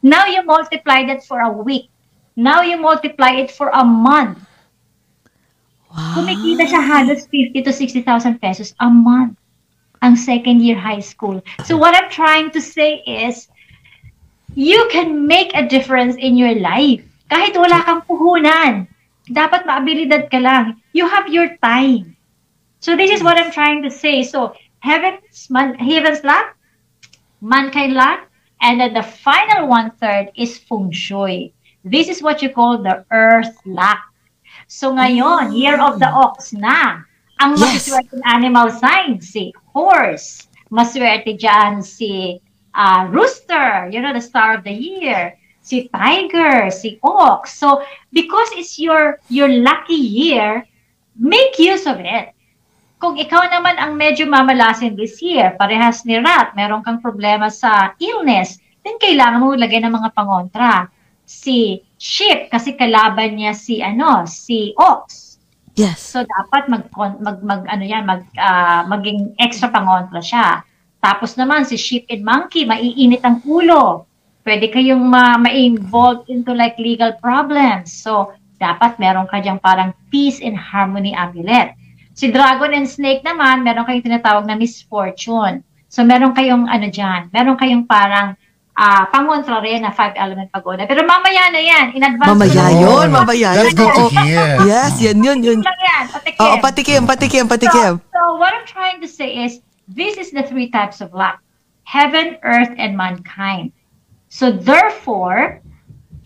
Now 0.00 0.26
you 0.26 0.42
multiply 0.42 1.04
that 1.06 1.22
for 1.22 1.44
a 1.44 1.52
week. 1.52 1.92
Now 2.34 2.64
you 2.64 2.80
multiply 2.80 3.36
it 3.36 3.52
for 3.52 3.68
a 3.70 3.84
month. 3.84 4.40
Wow. 5.92 6.16
Kumikita 6.16 6.64
siya 6.64 6.80
halos 6.80 7.28
50 7.28 7.68
to 7.68 7.72
60,000 7.72 8.40
pesos 8.40 8.72
a 8.80 8.88
month 8.88 9.36
ang 10.02 10.16
second 10.16 10.64
year 10.64 10.74
high 10.74 11.04
school. 11.04 11.38
So 11.62 11.76
what 11.76 11.94
I'm 11.94 12.10
trying 12.10 12.50
to 12.56 12.60
say 12.60 13.04
is, 13.06 13.46
you 14.56 14.88
can 14.90 15.28
make 15.28 15.54
a 15.54 15.68
difference 15.68 16.16
in 16.16 16.36
your 16.36 16.56
life. 16.58 17.04
Kahit 17.30 17.56
wala 17.56 17.80
kang 17.84 18.02
puhunan. 18.04 18.88
Dapat 19.30 19.64
maabilidad 19.64 20.28
ka 20.28 20.42
lang. 20.42 20.82
You 20.92 21.06
have 21.06 21.30
your 21.30 21.56
time. 21.62 22.11
So 22.82 22.96
this 22.96 23.10
is 23.12 23.22
what 23.22 23.38
I'm 23.38 23.52
trying 23.52 23.82
to 23.84 23.90
say. 23.90 24.24
So 24.24 24.54
heaven's, 24.80 25.48
man, 25.48 25.74
heaven's 25.78 26.24
luck, 26.24 26.56
mankind 27.40 27.94
luck, 27.94 28.26
and 28.60 28.80
then 28.80 28.92
the 28.92 29.02
final 29.02 29.68
one 29.68 29.92
third 30.02 30.32
is 30.36 30.58
feng 30.58 30.90
shui. 30.90 31.54
This 31.84 32.08
is 32.08 32.22
what 32.22 32.42
you 32.42 32.50
call 32.50 32.82
the 32.82 33.04
earth 33.12 33.54
luck. 33.64 34.02
So 34.66 34.92
ngayon, 34.92 35.54
year 35.56 35.80
of 35.80 36.00
the 36.00 36.10
ox 36.10 36.52
na. 36.52 37.06
Ang 37.38 37.54
Yes. 37.54 37.86
maswerte 37.86 38.18
animal 38.26 38.70
sign, 38.70 39.20
si 39.22 39.54
horse. 39.74 40.46
Maswerte 40.70 41.38
dyan 41.38 41.82
si 41.82 42.42
ah, 42.74 43.06
rooster, 43.10 43.90
you 43.94 44.02
know, 44.02 44.12
the 44.12 44.20
star 44.20 44.58
of 44.58 44.64
the 44.64 44.74
year. 44.74 45.38
Si 45.62 45.86
tiger, 45.94 46.70
si 46.70 46.98
ox. 47.02 47.54
So, 47.54 47.86
because 48.10 48.50
it's 48.58 48.78
your 48.78 49.22
your 49.30 49.46
lucky 49.46 49.94
year, 49.94 50.66
make 51.14 51.58
use 51.62 51.86
of 51.86 52.02
it. 52.02 52.34
Kung 53.02 53.18
ikaw 53.18 53.50
naman 53.50 53.82
ang 53.82 53.98
medyo 53.98 54.30
mamalasin 54.30 54.94
this 54.94 55.18
year, 55.18 55.58
parehas 55.58 56.06
ni 56.06 56.22
Rat, 56.22 56.54
meron 56.54 56.86
kang 56.86 57.02
problema 57.02 57.50
sa 57.50 57.98
illness, 57.98 58.62
then 58.86 58.94
kailangan 59.02 59.42
mo 59.42 59.58
lagay 59.58 59.82
ng 59.82 59.90
mga 59.90 60.14
pangontra. 60.14 60.86
Si 61.26 61.82
sheep, 61.98 62.46
kasi 62.46 62.78
kalaban 62.78 63.34
niya 63.34 63.58
si 63.58 63.82
ano, 63.82 64.22
si 64.30 64.70
ox. 64.78 65.34
Yes. 65.74 65.98
So 65.98 66.22
dapat 66.22 66.70
mag 66.70 66.94
mag, 66.94 67.42
mag 67.42 67.66
ano 67.66 67.82
yan, 67.82 68.06
mag 68.06 68.22
ah, 68.38 68.86
maging 68.86 69.34
extra 69.42 69.66
pangontra 69.66 70.22
siya. 70.22 70.62
Tapos 71.02 71.34
naman 71.34 71.66
si 71.66 71.74
sheep 71.74 72.06
and 72.06 72.22
monkey, 72.22 72.62
maiinit 72.62 73.26
ang 73.26 73.42
ulo. 73.42 74.06
Pwede 74.46 74.70
kayong 74.70 75.02
ma- 75.02 75.42
ma-involve 75.42 76.22
into 76.30 76.54
like 76.54 76.78
legal 76.78 77.18
problems. 77.18 77.90
So 77.90 78.30
dapat 78.62 79.02
meron 79.02 79.26
ka 79.26 79.42
diyang 79.42 79.58
parang 79.58 79.90
peace 80.06 80.38
and 80.38 80.54
harmony 80.54 81.18
amulet. 81.18 81.74
Si 82.12 82.28
dragon 82.28 82.76
and 82.76 82.84
snake 82.84 83.24
naman, 83.24 83.64
meron 83.64 83.88
kayong 83.88 84.04
tinatawag 84.04 84.44
na 84.44 84.56
misfortune. 84.56 85.64
So 85.88 86.04
meron 86.04 86.32
kayong 86.36 86.68
ano 86.68 86.88
diyan, 86.88 87.32
meron 87.32 87.56
kayong 87.56 87.84
parang 87.88 88.36
ah 88.72 89.04
pangontra 89.12 89.60
rin 89.60 89.84
na 89.84 89.92
five 89.92 90.16
element 90.16 90.48
pagoda. 90.48 90.88
Pero 90.88 91.04
mamaya 91.04 91.52
na 91.52 91.60
yan, 91.60 91.92
in 91.92 92.00
advance. 92.04 92.32
Mamaya 92.32 92.64
na- 92.64 92.80
yun, 92.80 93.06
mamaya 93.12 93.48
That's 93.52 93.76
yun. 93.76 93.92
Oo. 93.92 94.08
Yes, 94.68 94.96
yan 95.00 95.20
yun, 95.20 95.44
yun. 95.44 95.60
lang 95.60 95.80
yan, 95.80 96.04
patikim. 96.08 96.40
Oo, 96.40 96.54
patikim, 96.64 97.02
patikim, 97.04 97.44
patikim. 97.48 97.92
So, 98.00 98.08
so 98.16 98.20
what 98.40 98.56
I'm 98.56 98.64
trying 98.64 99.04
to 99.04 99.08
say 99.08 99.44
is, 99.44 99.60
this 99.88 100.16
is 100.16 100.32
the 100.32 100.44
three 100.44 100.72
types 100.72 101.04
of 101.04 101.12
luck. 101.12 101.40
Heaven, 101.84 102.40
earth, 102.40 102.72
and 102.80 102.96
mankind. 102.96 103.72
So 104.32 104.48
therefore, 104.48 105.60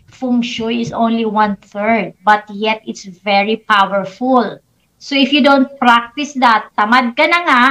feng 0.07 0.43
shui 0.47 0.79
is 0.79 0.95
only 0.95 1.27
one 1.27 1.59
third, 1.59 2.15
but 2.23 2.47
yet 2.55 2.87
it's 2.87 3.03
very 3.03 3.67
powerful. 3.67 4.63
So 4.99 5.15
if 5.15 5.33
you 5.33 5.41
don't 5.41 5.69
practice 5.77 6.33
that, 6.41 6.73
tamad 6.73 7.13
ka 7.15 7.29
na 7.29 7.41
nga, 7.45 7.63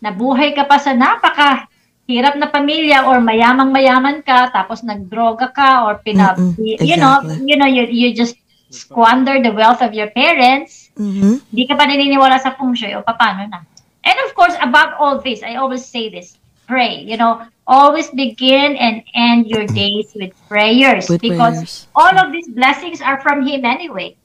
nabuhay 0.00 0.54
ka 0.54 0.64
pa 0.64 0.78
sa 0.78 0.92
napaka 0.92 1.66
hirap 2.08 2.36
na 2.36 2.48
pamilya 2.48 3.04
or 3.04 3.20
mayamang 3.20 3.68
mayaman 3.68 4.24
ka 4.24 4.48
tapos 4.48 4.80
nagdroga 4.80 5.52
ka 5.52 5.84
or 5.84 6.00
pinab 6.00 6.40
Mm-mm, 6.40 6.56
you 6.80 6.96
know 6.96 7.20
exactly. 7.20 7.44
you 7.44 7.56
know 7.60 7.68
you 7.68 7.84
you 7.84 8.08
just 8.16 8.32
squander 8.72 9.36
the 9.44 9.52
wealth 9.52 9.84
of 9.84 9.92
your 9.92 10.08
parents 10.16 10.88
Mhm. 10.96 11.44
hindi 11.52 11.62
ka 11.68 11.76
pa 11.76 11.84
naniniwala 11.84 12.40
sa 12.40 12.56
feng 12.56 12.72
shui 12.74 12.90
o 12.96 13.04
paano 13.06 13.46
na. 13.46 13.62
And 14.02 14.16
of 14.26 14.32
course, 14.34 14.56
above 14.58 14.98
all 14.98 15.20
this, 15.22 15.46
I 15.46 15.60
always 15.60 15.84
say 15.86 16.08
this, 16.10 16.34
pray. 16.66 17.06
You 17.06 17.14
know, 17.20 17.44
always 17.70 18.10
begin 18.10 18.74
and 18.74 19.04
end 19.14 19.46
your 19.46 19.68
days 19.70 20.10
with 20.16 20.34
prayers 20.50 21.06
With 21.06 21.22
because 21.22 21.60
prayers. 21.62 21.86
all 21.94 22.14
of 22.18 22.32
these 22.34 22.48
blessings 22.50 22.98
are 22.98 23.20
from 23.22 23.46
Him 23.46 23.62
anyway. 23.62 24.17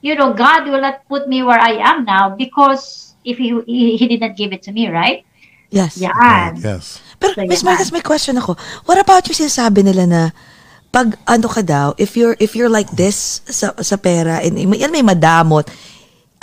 You 0.00 0.16
know, 0.16 0.32
God 0.32 0.64
will 0.68 0.80
not 0.80 1.04
put 1.08 1.28
me 1.28 1.42
where 1.44 1.60
I 1.60 1.76
am 1.76 2.04
now 2.04 2.32
because 2.32 3.12
if 3.24 3.36
he, 3.36 3.52
he, 3.68 3.96
he 3.96 4.06
did 4.08 4.20
not 4.20 4.36
give 4.36 4.52
it 4.52 4.62
to 4.64 4.72
me, 4.72 4.88
right? 4.88 5.24
Yes. 5.68 6.00
Yan. 6.00 6.56
Yes. 6.58 6.98
Pero 7.20 7.36
So, 7.36 7.44
Miss. 7.46 7.62
Marcus, 7.62 7.92
may 7.92 8.00
question 8.00 8.36
ako. 8.40 8.56
What 8.88 8.98
about 8.98 9.28
yung 9.28 9.36
sinasabi 9.36 9.84
nila 9.84 10.08
na 10.08 10.22
pag 10.90 11.14
ano 11.28 11.46
ka 11.46 11.62
daw, 11.62 11.94
if 11.94 12.18
you're 12.18 12.34
if 12.42 12.58
you're 12.58 12.72
like 12.72 12.90
this 12.90 13.46
sa 13.46 13.70
sa 13.78 13.94
pera 13.94 14.42
and 14.42 14.58
may- 14.66 14.82
yan 14.82 14.90
may 14.90 15.06
madamot, 15.06 15.70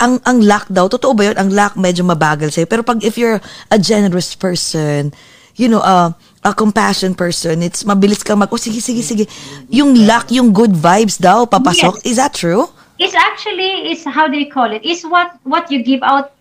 ang 0.00 0.16
ang 0.24 0.40
luck 0.40 0.64
daw, 0.72 0.88
totoo 0.88 1.12
ba 1.12 1.28
yun? 1.28 1.36
Ang 1.36 1.52
luck 1.52 1.76
medyo 1.76 2.00
mabagal 2.06 2.54
sa'yo. 2.54 2.64
Pero 2.64 2.80
pag 2.80 3.04
if 3.04 3.20
you're 3.20 3.42
a 3.68 3.76
generous 3.76 4.32
person, 4.32 5.12
you 5.58 5.68
know, 5.68 5.84
uh, 5.84 6.14
a 6.46 6.54
compassion 6.56 7.12
person, 7.12 7.60
it's 7.60 7.84
mabilis 7.84 8.24
kang 8.24 8.38
mag, 8.40 8.48
oh 8.48 8.56
sige, 8.56 8.80
sige, 8.80 9.04
sige. 9.04 9.28
Yung 9.68 10.06
luck, 10.08 10.30
yung 10.32 10.54
good 10.54 10.72
vibes 10.72 11.20
daw, 11.20 11.44
papasok. 11.44 12.00
Yes. 12.00 12.06
Is 12.06 12.16
that 12.16 12.32
true? 12.32 12.70
It's 12.98 13.14
actually 13.14 13.90
it's 13.90 14.04
how 14.04 14.26
do 14.26 14.38
you 14.38 14.50
call 14.50 14.72
it? 14.72 14.82
It's 14.84 15.04
what 15.04 15.38
what 15.44 15.70
you 15.70 15.82
give 15.82 16.02
out 16.02 16.34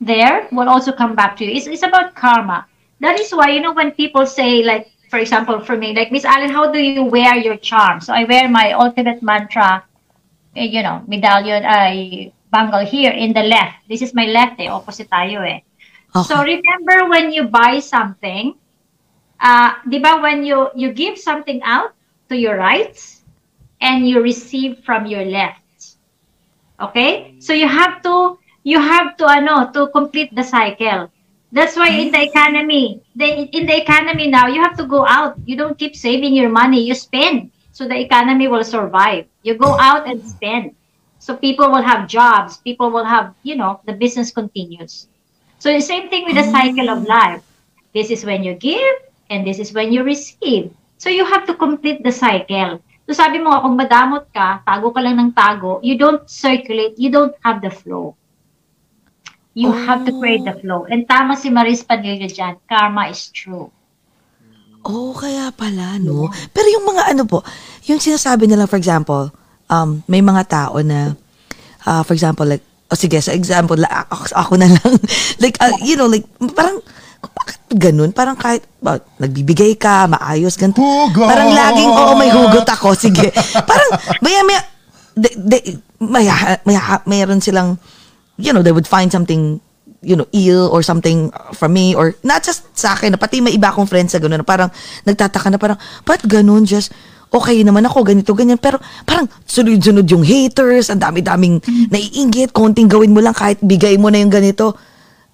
there 0.00 0.48
will 0.50 0.68
also 0.68 0.92
come 0.92 1.14
back 1.14 1.36
to 1.38 1.44
you. 1.44 1.54
It's 1.54 1.66
it's 1.66 1.82
about 1.82 2.14
karma. 2.14 2.66
That 3.00 3.18
is 3.20 3.30
why 3.30 3.50
you 3.50 3.60
know 3.60 3.72
when 3.72 3.92
people 3.92 4.26
say 4.26 4.62
like 4.62 4.90
for 5.10 5.18
example 5.18 5.60
for 5.60 5.76
me 5.76 5.94
like 5.94 6.10
Miss 6.10 6.24
Allen, 6.24 6.50
how 6.50 6.70
do 6.70 6.78
you 6.82 7.04
wear 7.04 7.36
your 7.36 7.56
charm? 7.56 8.00
So 8.00 8.12
I 8.12 8.24
wear 8.24 8.48
my 8.48 8.72
ultimate 8.72 9.22
mantra, 9.22 9.84
eh, 10.56 10.66
you 10.66 10.82
know, 10.82 11.02
medallion 11.06 11.64
I 11.64 12.32
bangle 12.50 12.84
here 12.84 13.12
in 13.12 13.32
the 13.32 13.42
left. 13.42 13.86
This 13.88 14.02
is 14.02 14.14
my 14.14 14.26
left 14.26 14.58
eh, 14.58 14.68
opposite 14.68 15.10
tayo 15.10 15.42
eh. 15.46 15.62
So 16.14 16.42
remember 16.42 17.10
when 17.10 17.34
you 17.34 17.50
buy 17.50 17.82
something, 17.82 18.54
uh, 19.42 19.82
di 19.82 19.98
ba 19.98 20.22
when 20.22 20.46
you 20.46 20.70
you 20.78 20.94
give 20.94 21.18
something 21.18 21.58
out 21.66 21.90
to 22.30 22.38
your 22.38 22.54
right 22.54 22.94
and 23.82 24.06
you 24.06 24.22
receive 24.22 24.78
from 24.86 25.06
your 25.10 25.26
left. 25.26 25.63
Okay? 26.80 27.36
So 27.38 27.52
you 27.52 27.68
have 27.68 28.02
to 28.02 28.38
you 28.64 28.80
have 28.80 29.16
to 29.18 29.26
ano 29.26 29.70
to 29.72 29.88
complete 29.92 30.34
the 30.34 30.42
cycle. 30.42 31.10
That's 31.54 31.76
why 31.76 31.94
in 31.94 32.10
the 32.10 32.18
economy, 32.18 33.00
the, 33.14 33.46
in 33.54 33.66
the 33.66 33.78
economy 33.78 34.26
now, 34.26 34.48
you 34.48 34.60
have 34.60 34.76
to 34.76 34.86
go 34.86 35.06
out. 35.06 35.38
You 35.46 35.54
don't 35.56 35.78
keep 35.78 35.94
saving 35.94 36.34
your 36.34 36.50
money. 36.50 36.82
You 36.82 36.96
spend. 36.96 37.52
So 37.70 37.86
the 37.86 37.94
economy 37.94 38.48
will 38.48 38.64
survive. 38.64 39.26
You 39.44 39.54
go 39.54 39.78
out 39.78 40.08
and 40.08 40.18
spend. 40.26 40.74
So 41.20 41.36
people 41.36 41.70
will 41.70 41.82
have 41.82 42.08
jobs. 42.08 42.56
People 42.56 42.90
will 42.90 43.04
have, 43.04 43.34
you 43.44 43.54
know, 43.54 43.80
the 43.86 43.92
business 43.92 44.32
continues. 44.32 45.06
So 45.60 45.72
the 45.72 45.80
same 45.80 46.10
thing 46.10 46.26
with 46.26 46.34
the 46.34 46.50
cycle 46.50 46.90
of 46.90 47.06
life. 47.06 47.42
This 47.94 48.10
is 48.10 48.24
when 48.24 48.42
you 48.42 48.54
give 48.54 48.94
and 49.30 49.46
this 49.46 49.60
is 49.60 49.72
when 49.72 49.92
you 49.92 50.02
receive. 50.02 50.74
So 50.98 51.08
you 51.08 51.24
have 51.24 51.46
to 51.46 51.54
complete 51.54 52.02
the 52.02 52.10
cycle. 52.10 52.82
So 53.04 53.12
sabi 53.12 53.36
mo, 53.36 53.52
kung 53.60 53.76
madamot 53.76 54.32
ka, 54.32 54.64
tago 54.64 54.88
ka 54.88 55.00
lang 55.04 55.20
ng 55.20 55.30
tago, 55.36 55.76
you 55.84 56.00
don't 56.00 56.24
circulate, 56.24 56.96
you 56.96 57.12
don't 57.12 57.36
have 57.44 57.60
the 57.60 57.68
flow. 57.68 58.16
You 59.54 59.70
have 59.70 60.02
to 60.08 60.12
create 60.18 60.42
the 60.42 60.58
flow. 60.58 60.82
And 60.90 61.06
tama 61.06 61.38
si 61.38 61.46
Maris 61.46 61.86
Padilla 61.86 62.26
dyan, 62.26 62.58
karma 62.66 63.06
is 63.06 63.30
true. 63.30 63.70
Oh, 64.84 65.14
kaya 65.14 65.54
pala, 65.54 65.96
no? 65.96 66.26
Pero 66.50 66.66
yung 66.68 66.84
mga 66.84 67.14
ano 67.14 67.22
po, 67.24 67.40
yung 67.86 68.02
sinasabi 68.02 68.50
nila, 68.50 68.66
for 68.66 68.76
example, 68.76 69.30
um, 69.70 70.02
may 70.10 70.20
mga 70.20 70.42
tao 70.50 70.76
na, 70.82 71.14
uh, 71.86 72.02
for 72.02 72.12
example, 72.12 72.44
like, 72.44 72.66
o 72.90 72.98
sige, 72.98 73.16
sa 73.22 73.32
example, 73.32 73.78
ako, 73.80 74.28
ako 74.36 74.52
na 74.60 74.68
lang, 74.68 74.92
like, 75.42 75.56
uh, 75.62 75.72
you 75.80 75.96
know, 75.96 76.10
like, 76.10 76.26
parang, 76.52 76.82
bakit 77.30 77.60
ganun? 77.72 78.10
Parang 78.10 78.36
kahit, 78.36 78.66
ba, 78.82 79.00
nagbibigay 79.16 79.78
ka, 79.78 80.10
maayos, 80.10 80.58
ganito. 80.58 80.82
Hugot! 80.82 81.24
Parang 81.24 81.50
laging, 81.54 81.90
oo, 81.90 82.12
may 82.18 82.30
hugot 82.30 82.66
ako, 82.68 82.92
sige. 82.98 83.32
parang, 83.68 83.90
maya, 84.20 84.40
maya, 84.44 84.62
de, 85.14 85.28
de, 85.36 85.58
maya, 86.02 86.34
maya, 86.66 87.00
mayroon 87.08 87.40
silang, 87.40 87.78
you 88.36 88.52
know, 88.52 88.60
they 88.60 88.74
would 88.74 88.88
find 88.88 89.08
something, 89.08 89.62
you 90.04 90.16
know, 90.18 90.28
ill 90.36 90.68
or 90.68 90.84
something 90.84 91.32
from 91.56 91.72
me 91.72 91.96
or 91.96 92.12
not 92.26 92.44
just 92.44 92.68
sa 92.76 92.92
akin, 92.92 93.14
na 93.14 93.18
pati 93.18 93.40
may 93.40 93.56
iba 93.56 93.72
akong 93.72 93.88
friends 93.88 94.12
sa 94.12 94.20
gano'n, 94.20 94.42
na 94.42 94.46
parang 94.46 94.68
nagtataka 95.08 95.48
na 95.48 95.58
parang, 95.58 95.78
ba't 96.04 96.20
ganun, 96.28 96.66
just, 96.68 96.92
okay 97.34 97.66
naman 97.66 97.82
ako, 97.82 98.06
ganito, 98.06 98.30
ganyan. 98.38 98.62
Pero 98.62 98.78
parang 99.02 99.26
sunod-sunod 99.42 100.06
yung 100.06 100.22
haters, 100.22 100.94
ang 100.94 101.02
dami-daming 101.02 101.58
naiinggit, 101.90 102.54
konting 102.54 102.86
gawin 102.86 103.10
mo 103.10 103.18
lang 103.18 103.34
kahit 103.34 103.58
bigay 103.58 103.98
mo 103.98 104.06
na 104.06 104.22
yung 104.22 104.30
ganito, 104.30 104.78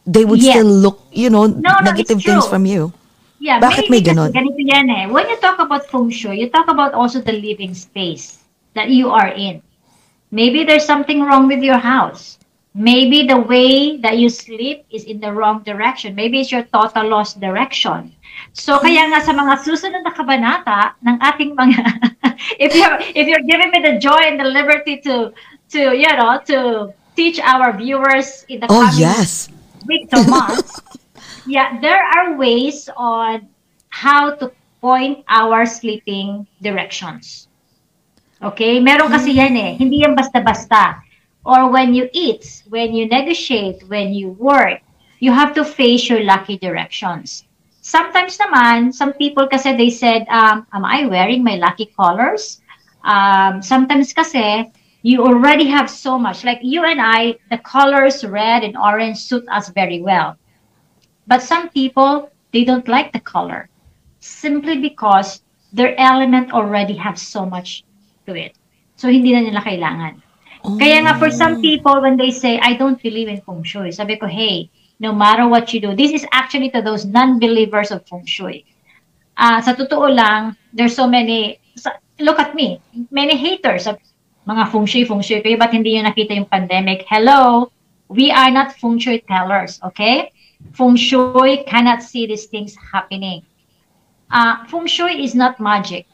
they 0.07 0.25
would 0.25 0.41
Yes. 0.41 0.57
still 0.57 0.67
look, 0.69 1.01
you 1.13 1.31
know, 1.31 1.47
No, 1.47 1.81
no, 1.81 1.85
negative 1.85 2.23
things 2.23 2.47
from 2.47 2.67
you. 2.67 2.93
Yeah, 3.41 3.61
Bakit 3.61 3.89
maybe 3.89 3.91
may 3.91 4.03
ganon? 4.05 4.31
Ganito 4.33 4.61
yan 4.61 4.89
eh. 4.91 5.05
When 5.09 5.25
you 5.29 5.37
talk 5.41 5.59
about 5.59 5.89
feng 5.89 6.11
shui, 6.13 6.41
you 6.41 6.49
talk 6.53 6.69
about 6.69 6.93
also 6.93 7.21
the 7.21 7.33
living 7.33 7.73
space 7.73 8.45
that 8.75 8.91
you 8.93 9.09
are 9.09 9.29
in. 9.33 9.63
Maybe 10.31 10.65
there's 10.65 10.85
something 10.85 11.23
wrong 11.25 11.49
with 11.49 11.65
your 11.65 11.79
house. 11.81 12.37
Maybe 12.75 13.27
the 13.27 13.41
way 13.41 13.97
that 14.05 14.19
you 14.21 14.29
sleep 14.29 14.85
is 14.93 15.05
in 15.05 15.19
the 15.19 15.33
wrong 15.33 15.65
direction. 15.65 16.15
Maybe 16.15 16.41
it's 16.41 16.53
your 16.53 16.63
total 16.71 17.09
lost 17.09 17.41
direction. 17.41 18.13
So 18.53 18.79
kaya 18.79 19.11
nga 19.11 19.21
sa 19.25 19.33
mga 19.35 19.59
susunod 19.65 20.05
na 20.07 20.13
kabanata 20.15 20.95
ng 21.03 21.17
ating 21.19 21.57
mga 21.59 21.81
if 22.65 22.71
you 22.77 22.87
if 23.17 23.27
you're 23.27 23.43
giving 23.49 23.75
me 23.75 23.83
the 23.83 23.99
joy 23.99 24.21
and 24.23 24.39
the 24.39 24.47
liberty 24.47 25.03
to 25.03 25.35
to 25.75 25.97
you 25.99 26.09
know 26.15 26.39
to 26.47 26.89
teach 27.19 27.41
our 27.43 27.75
viewers 27.75 28.47
in 28.49 28.61
the 28.63 28.69
Oh, 28.71 28.87
coming 28.87 29.03
yes. 29.03 29.51
Weeks 29.87 30.13
or 30.13 30.25
months, 30.29 30.81
yeah, 31.47 31.81
there 31.81 32.03
are 32.03 32.37
ways 32.37 32.89
on 32.97 33.49
how 33.89 34.35
to 34.37 34.53
point 34.81 35.25
our 35.29 35.67
sleeping 35.67 36.47
directions. 36.63 37.49
Okay? 38.43 38.81
Meron 38.81 39.13
kasi 39.13 39.37
yan 39.37 39.57
eh. 39.57 39.77
Hindi 39.77 40.03
yan 40.03 40.17
basta-basta. 40.17 41.05
Or 41.45 41.69
when 41.73 41.93
you 41.93 42.09
eat, 42.13 42.65
when 42.69 42.93
you 42.93 43.09
negotiate, 43.09 43.85
when 43.89 44.13
you 44.13 44.37
work, 44.37 44.81
you 45.21 45.33
have 45.33 45.53
to 45.57 45.65
face 45.65 46.09
your 46.09 46.25
lucky 46.25 46.57
directions. 46.57 47.45
Sometimes 47.81 48.37
naman, 48.37 48.93
some 48.93 49.13
people 49.17 49.49
kasi 49.49 49.77
they 49.77 49.89
said, 49.89 50.29
um, 50.29 50.69
am 50.73 50.85
I 50.85 51.05
wearing 51.09 51.45
my 51.45 51.57
lucky 51.57 51.93
colors? 51.97 52.61
Um, 53.05 53.65
sometimes 53.65 54.13
kasi, 54.13 54.69
you 55.03 55.25
already 55.25 55.67
have 55.67 55.89
so 55.89 56.19
much. 56.19 56.45
Like 56.45 56.59
you 56.63 56.85
and 56.85 57.01
I, 57.01 57.37
the 57.51 57.59
colors 57.59 58.25
red 58.25 58.65
and 58.65 58.77
orange 58.77 59.19
suit 59.19 59.45
us 59.51 59.69
very 59.71 60.01
well. 60.01 60.37
But 61.27 61.43
some 61.43 61.69
people, 61.71 62.31
they 62.53 62.65
don't 62.65 62.89
like 62.89 63.13
the 63.13 63.21
color 63.21 63.69
simply 64.21 64.79
because 64.79 65.43
their 65.73 65.99
element 65.99 66.53
already 66.53 66.95
have 66.95 67.19
so 67.19 67.47
much 67.47 67.85
to 68.27 68.35
it. 68.35 68.57
So, 68.97 69.09
hindi 69.09 69.33
na 69.33 69.41
nila 69.41 69.63
kailangan. 69.63 70.21
Kaya 70.77 71.09
nga, 71.09 71.17
for 71.17 71.31
some 71.31 71.63
people, 71.63 72.03
when 72.03 72.21
they 72.21 72.31
say, 72.31 72.61
I 72.61 72.77
don't 72.77 73.01
believe 73.01 73.29
in 73.29 73.41
feng 73.41 73.65
shui, 73.65 73.93
sabi 73.93 74.21
ko, 74.21 74.27
hey, 74.27 74.69
no 75.01 75.15
matter 75.15 75.49
what 75.49 75.73
you 75.73 75.81
do, 75.81 75.97
this 75.97 76.13
is 76.13 76.27
actually 76.33 76.69
to 76.77 76.83
those 76.83 77.09
non-believers 77.09 77.91
of 77.91 78.05
feng 78.05 78.27
shui. 78.29 78.69
Ah, 79.41 79.65
sa 79.65 79.73
totoo 79.73 80.05
lang, 80.13 80.53
there's 80.77 80.93
so 80.93 81.09
many, 81.09 81.57
look 82.21 82.37
at 82.37 82.53
me, 82.53 82.77
many 83.09 83.41
haters 83.41 83.89
of 83.89 83.97
mga 84.49 84.73
feng 84.73 84.87
shui, 84.87 85.05
feng 85.05 85.21
shui 85.21 85.43
kayo, 85.45 85.59
ba't 85.59 85.73
hindi 85.73 85.97
nyo 85.97 86.09
nakita 86.09 86.33
yung 86.33 86.49
pandemic? 86.49 87.05
Hello, 87.09 87.71
we 88.09 88.31
are 88.33 88.51
not 88.51 88.73
feng 88.77 88.99
shui 88.99 89.21
tellers, 89.29 89.81
okay? 89.85 90.33
Feng 90.73 90.97
shui 90.97 91.65
cannot 91.65 92.03
see 92.03 92.27
these 92.27 92.47
things 92.47 92.77
happening. 92.77 93.45
Uh, 94.31 94.65
feng 94.67 94.87
shui 94.87 95.25
is 95.25 95.35
not 95.35 95.61
magic. 95.61 96.07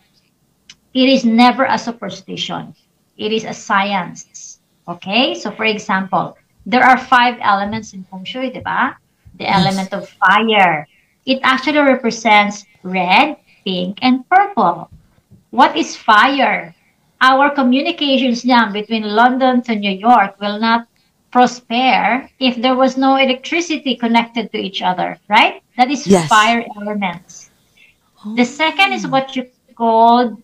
It 0.95 1.09
is 1.09 1.25
never 1.25 1.65
a 1.65 1.79
superstition. 1.79 2.75
It 3.17 3.33
is 3.33 3.45
a 3.45 3.53
science. 3.53 4.61
Okay? 4.89 5.35
So, 5.35 5.51
for 5.51 5.65
example, 5.65 6.37
there 6.65 6.85
are 6.85 6.99
five 6.99 7.39
elements 7.41 7.93
in 7.93 8.05
feng 8.05 8.25
shui, 8.25 8.51
di 8.51 8.61
ba? 8.61 8.97
The 9.39 9.49
element 9.49 9.93
of 9.93 10.09
fire. 10.09 10.87
It 11.27 11.41
actually 11.43 11.81
represents 11.81 12.65
red, 12.83 13.37
pink, 13.65 13.99
and 14.01 14.29
purple. 14.29 14.89
What 15.51 15.77
is 15.77 15.97
fire? 15.97 16.76
Our 17.21 17.51
communications 17.51 18.45
niyan 18.45 18.73
between 18.73 19.03
London 19.03 19.63
to 19.65 19.75
New 19.75 19.93
York 19.93 20.37
will 20.41 20.59
not 20.61 20.87
prosper 21.33 22.29
if 22.39 22.61
there 22.61 22.75
was 22.77 22.97
no 22.97 23.17
electricity 23.17 23.97
connected 23.97 24.53
to 24.53 24.59
each 24.59 24.83
other, 24.83 25.19
right? 25.29 25.63
That 25.77 25.91
is 25.91 26.07
Yes. 26.07 26.29
fire 26.29 26.65
elements. 26.77 27.51
The 28.35 28.45
second 28.45 28.93
is 28.93 29.07
what 29.07 29.37
you 29.37 29.47
call, 29.77 30.37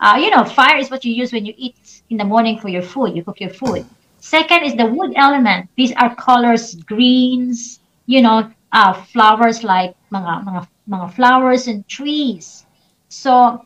uh, 0.00 0.16
you 0.20 0.30
know, 0.30 0.44
fire 0.44 0.76
is 0.76 0.90
what 0.90 1.04
you 1.04 1.12
use 1.12 1.32
when 1.32 1.44
you 1.46 1.54
eat 1.56 2.02
in 2.10 2.16
the 2.16 2.24
morning 2.24 2.58
for 2.58 2.68
your 2.68 2.82
food. 2.82 3.16
You 3.16 3.22
cook 3.24 3.40
your 3.40 3.50
food. 3.50 3.84
Second 4.20 4.64
is 4.64 4.74
the 4.74 4.86
wood 4.86 5.12
element. 5.16 5.68
These 5.76 5.92
are 5.96 6.14
colors, 6.14 6.74
greens, 6.74 7.80
you 8.06 8.20
know, 8.22 8.50
uh, 8.72 8.92
flowers 8.92 9.62
like 9.64 9.94
mga, 10.12 10.44
mga, 10.44 10.68
mga 10.88 11.12
flowers 11.14 11.68
and 11.68 11.86
trees. 11.88 12.66
So 13.08 13.64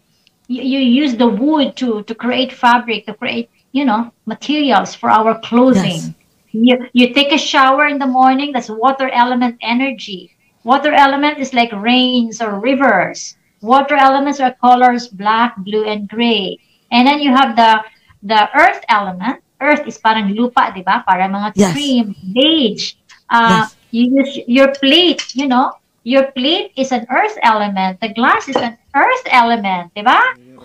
you, 0.52 0.62
you 0.62 0.80
use 1.02 1.16
the 1.16 1.26
wood 1.26 1.76
to, 1.76 2.02
to 2.04 2.14
create 2.14 2.52
fabric, 2.52 3.06
to 3.06 3.14
create, 3.14 3.48
you 3.72 3.84
know, 3.84 4.12
materials 4.26 4.94
for 4.94 5.10
our 5.10 5.38
clothing. 5.40 6.14
You, 6.52 6.86
you 6.92 7.14
take 7.14 7.32
a 7.32 7.38
shower 7.38 7.86
in 7.86 7.98
the 7.98 8.06
morning, 8.06 8.52
that's 8.52 8.68
water 8.68 9.08
element 9.08 9.56
energy. 9.62 10.30
Water 10.64 10.92
element 10.92 11.38
is 11.38 11.54
like 11.54 11.72
rains 11.72 12.40
or 12.40 12.60
rivers. 12.60 13.36
Water 13.60 13.94
elements 13.96 14.40
are 14.40 14.54
colors 14.60 15.08
black, 15.08 15.56
blue, 15.58 15.84
and 15.84 16.08
gray. 16.08 16.58
And 16.90 17.06
then 17.06 17.20
you 17.20 17.30
have 17.34 17.56
the 17.56 17.82
the 18.22 18.48
earth 18.54 18.82
element. 18.88 19.40
Earth 19.60 19.86
is 19.86 19.98
parang 19.98 20.34
lupa, 20.34 20.72
di 20.74 20.82
ba? 20.82 21.02
Para 21.06 21.26
mga 21.30 21.54
Yes. 21.54 21.72
tree, 21.72 22.04
beige, 22.22 22.94
Uh, 23.30 23.64
Yes. 23.64 23.76
You 23.92 24.04
use 24.24 24.40
your 24.48 24.72
plate, 24.80 25.20
you 25.36 25.46
know, 25.46 25.72
your 26.02 26.32
plate 26.32 26.72
is 26.76 26.92
an 26.92 27.04
earth 27.12 27.36
element. 27.44 28.00
The 28.00 28.08
glass 28.12 28.48
is 28.48 28.56
an 28.56 28.76
earth 28.96 29.26
element, 29.28 29.92
diba? 29.94 30.16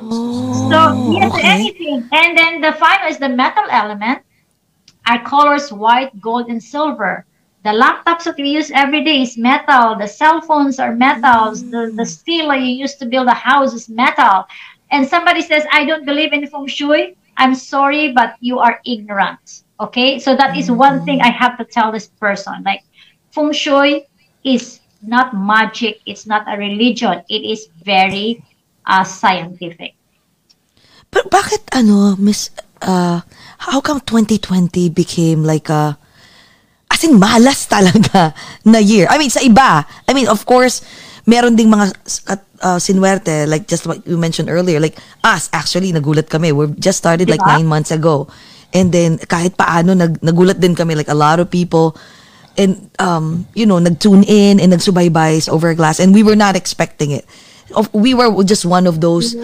Oh, 0.02 0.70
So 0.70 1.12
yes, 1.12 1.34
okay. 1.34 1.48
anything. 1.48 2.10
And 2.12 2.38
then 2.38 2.62
the 2.62 2.74
final 2.74 3.08
is 3.08 3.18
the 3.18 3.30
metal 3.30 3.66
element. 3.70 4.22
Our 5.08 5.24
colors 5.24 5.72
white, 5.72 6.20
gold, 6.20 6.50
and 6.50 6.62
silver. 6.62 7.26
The 7.64 7.70
laptops 7.70 8.24
that 8.26 8.38
we 8.38 8.50
use 8.50 8.72
every 8.72 9.04
day 9.04 9.22
is 9.22 9.38
metal. 9.38 9.96
The 9.96 10.08
cell 10.08 10.42
phones 10.42 10.80
are 10.80 10.96
metals. 10.96 11.64
The, 11.64 11.92
the 11.96 12.04
mm. 12.04 12.08
steel 12.08 12.50
that 12.50 12.62
you 12.62 12.72
use 12.72 12.96
to 12.96 13.06
build 13.06 13.28
a 13.28 13.34
house 13.34 13.74
is 13.74 13.90
metal. 13.90 14.46
And 14.92 15.08
somebody 15.08 15.42
says, 15.42 15.66
I 15.72 15.86
don't 15.86 16.06
believe 16.06 16.34
in 16.34 16.48
feng 16.48 16.68
shui. 16.68 17.18
I'm 17.38 17.56
sorry, 17.56 18.14
but 18.14 18.36
you 18.40 18.60
are 18.60 18.80
ignorant. 18.86 19.64
Okay? 19.80 20.20
So 20.20 20.36
that 20.36 20.56
is 20.56 20.72
one 20.72 20.98
mm-hmm. 20.98 21.06
thing 21.06 21.22
I 21.22 21.30
have 21.30 21.58
to 21.58 21.66
tell 21.66 21.92
this 21.92 22.08
person. 22.08 22.64
Like, 22.64 22.84
feng 23.32 23.52
shui 23.52 24.08
is 24.44 24.80
not 25.02 25.36
magic. 25.36 26.00
It's 26.06 26.26
not 26.26 26.46
a 26.48 26.58
religion. 26.58 27.24
It 27.30 27.44
is 27.44 27.68
very 27.84 28.44
uh, 28.88 29.04
scientific. 29.04 29.94
But 31.12 31.28
bakit 31.30 31.68
ano, 31.76 32.16
Miss, 32.16 32.50
uh, 32.82 33.22
how 33.68 33.80
come 33.84 34.00
2020 34.02 34.90
became 34.90 35.44
like 35.44 35.70
a, 35.70 36.00
as 36.92 37.04
in 37.04 37.20
malas 37.20 37.68
talaga 37.68 38.34
na 38.66 38.80
year? 38.80 39.08
I 39.12 39.20
mean, 39.20 39.30
sa 39.30 39.44
iba. 39.44 39.84
I 40.08 40.12
mean, 40.16 40.28
of 40.28 40.48
course, 40.48 40.82
meron 41.28 41.56
ding 41.56 41.68
mga 41.68 41.92
uh, 42.64 42.80
sinwerte, 42.80 43.48
like 43.48 43.68
just 43.68 43.86
what 43.86 44.06
you 44.08 44.18
mentioned 44.18 44.50
earlier, 44.50 44.80
like 44.80 44.98
us, 45.24 45.50
actually, 45.52 45.92
nagulat 45.92 46.30
kami. 46.32 46.52
We 46.52 46.72
just 46.80 46.98
started 46.98 47.30
like 47.30 47.44
Diba? 47.44 47.60
nine 47.60 47.68
months 47.68 47.92
ago. 47.92 48.28
And 48.74 48.92
then, 48.92 49.18
kahit 49.18 49.56
paano, 49.56 49.96
nag, 49.96 50.20
nagulat 50.20 50.60
din 50.60 50.76
kami, 50.76 50.96
like 50.96 51.08
a 51.08 51.16
lot 51.16 51.40
of 51.40 51.50
people, 51.50 51.96
and, 52.58 52.90
um, 53.00 53.48
you 53.54 53.66
know, 53.66 53.80
nag-tune 53.80 54.24
in 54.28 54.60
and 54.60 54.74
nagsubaybay 54.74 55.48
over 55.48 55.72
glass. 55.74 56.00
And 56.00 56.14
we 56.14 56.24
were 56.24 56.36
not 56.36 56.56
expecting 56.56 57.12
it. 57.12 57.24
Of, 57.76 57.92
we 57.94 58.14
were 58.14 58.32
just 58.44 58.64
one 58.64 58.88
of 58.88 59.02
those 59.02 59.36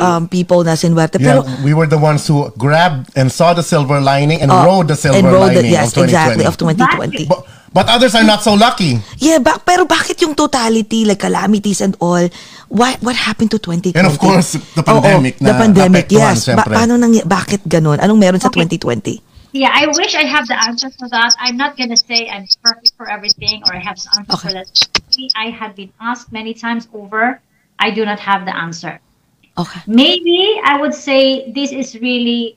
um, 0.00 0.28
people 0.28 0.64
na 0.64 0.76
sinwerte. 0.76 1.16
Yeah, 1.18 1.40
Pero, 1.40 1.64
we 1.64 1.72
were 1.72 1.86
the 1.86 1.96
ones 1.98 2.26
who 2.28 2.50
grabbed 2.60 3.08
and 3.16 3.32
saw 3.32 3.54
the 3.54 3.62
silver 3.62 4.00
lining 4.00 4.42
and 4.44 4.52
Oh, 4.52 4.64
rode 4.64 4.88
the 4.88 4.96
silver 4.96 5.16
and 5.16 5.26
rode 5.26 5.56
the- 5.56 5.64
lining 5.64 5.72
yes, 5.72 5.88
of 5.96 6.04
2020. 6.04 6.12
exactly, 6.12 6.44
of 6.44 6.56
2020. 6.60 7.24
But, 7.24 7.40
but 7.72 7.86
others 7.88 8.14
are 8.14 8.22
not 8.22 8.42
so 8.44 8.52
lucky. 8.54 9.00
Yeah, 9.16 9.38
ba- 9.40 9.60
pero 9.64 9.84
bakit 9.88 10.20
yung 10.20 10.34
totality, 10.36 11.04
like 11.08 11.20
calamities 11.24 11.80
and 11.80 11.96
all, 12.04 12.28
what 12.68 13.00
what 13.00 13.16
happened 13.16 13.50
to 13.52 13.58
2020? 13.58 13.96
And 13.96 14.06
of 14.12 14.20
course, 14.20 14.60
the 14.76 14.84
pandemic 14.84 15.40
the 15.40 15.48
na 15.48 15.56
pandemic, 15.56 16.04
naapektuhan, 16.12 16.36
yes. 16.36 16.52
Ba- 16.52 16.68
paano 16.68 17.00
nang, 17.00 17.16
bakit 17.24 17.64
ganun? 17.64 17.96
Anong 17.96 18.20
meron 18.20 18.40
sa 18.44 18.52
Okay. 18.52 18.68
2020? 18.68 19.24
Yeah, 19.54 19.70
I 19.72 19.86
wish 19.94 20.12
I 20.18 20.26
have 20.26 20.50
the 20.50 20.58
answer 20.68 20.90
for 20.98 21.06
that. 21.14 21.30
I'm 21.38 21.56
not 21.56 21.78
gonna 21.78 21.96
say 21.96 22.26
I'm 22.28 22.44
perfect 22.60 22.92
for 22.98 23.06
everything 23.08 23.62
or 23.64 23.72
I 23.72 23.80
have 23.80 23.96
the 23.96 24.10
answer 24.20 24.36
for 24.36 24.50
Okay. 24.50 24.60
that. 24.60 24.68
I 25.38 25.48
have 25.54 25.78
been 25.78 25.94
asked 26.02 26.34
many 26.34 26.52
times 26.58 26.90
over. 26.92 27.38
I 27.84 27.90
do 27.90 28.02
not 28.04 28.20
have 28.20 28.46
the 28.48 28.56
answer. 28.56 29.00
Okay. 29.58 29.80
Maybe 29.86 30.60
I 30.64 30.80
would 30.80 30.94
say 30.94 31.52
this 31.52 31.70
is 31.70 31.88
really 32.00 32.56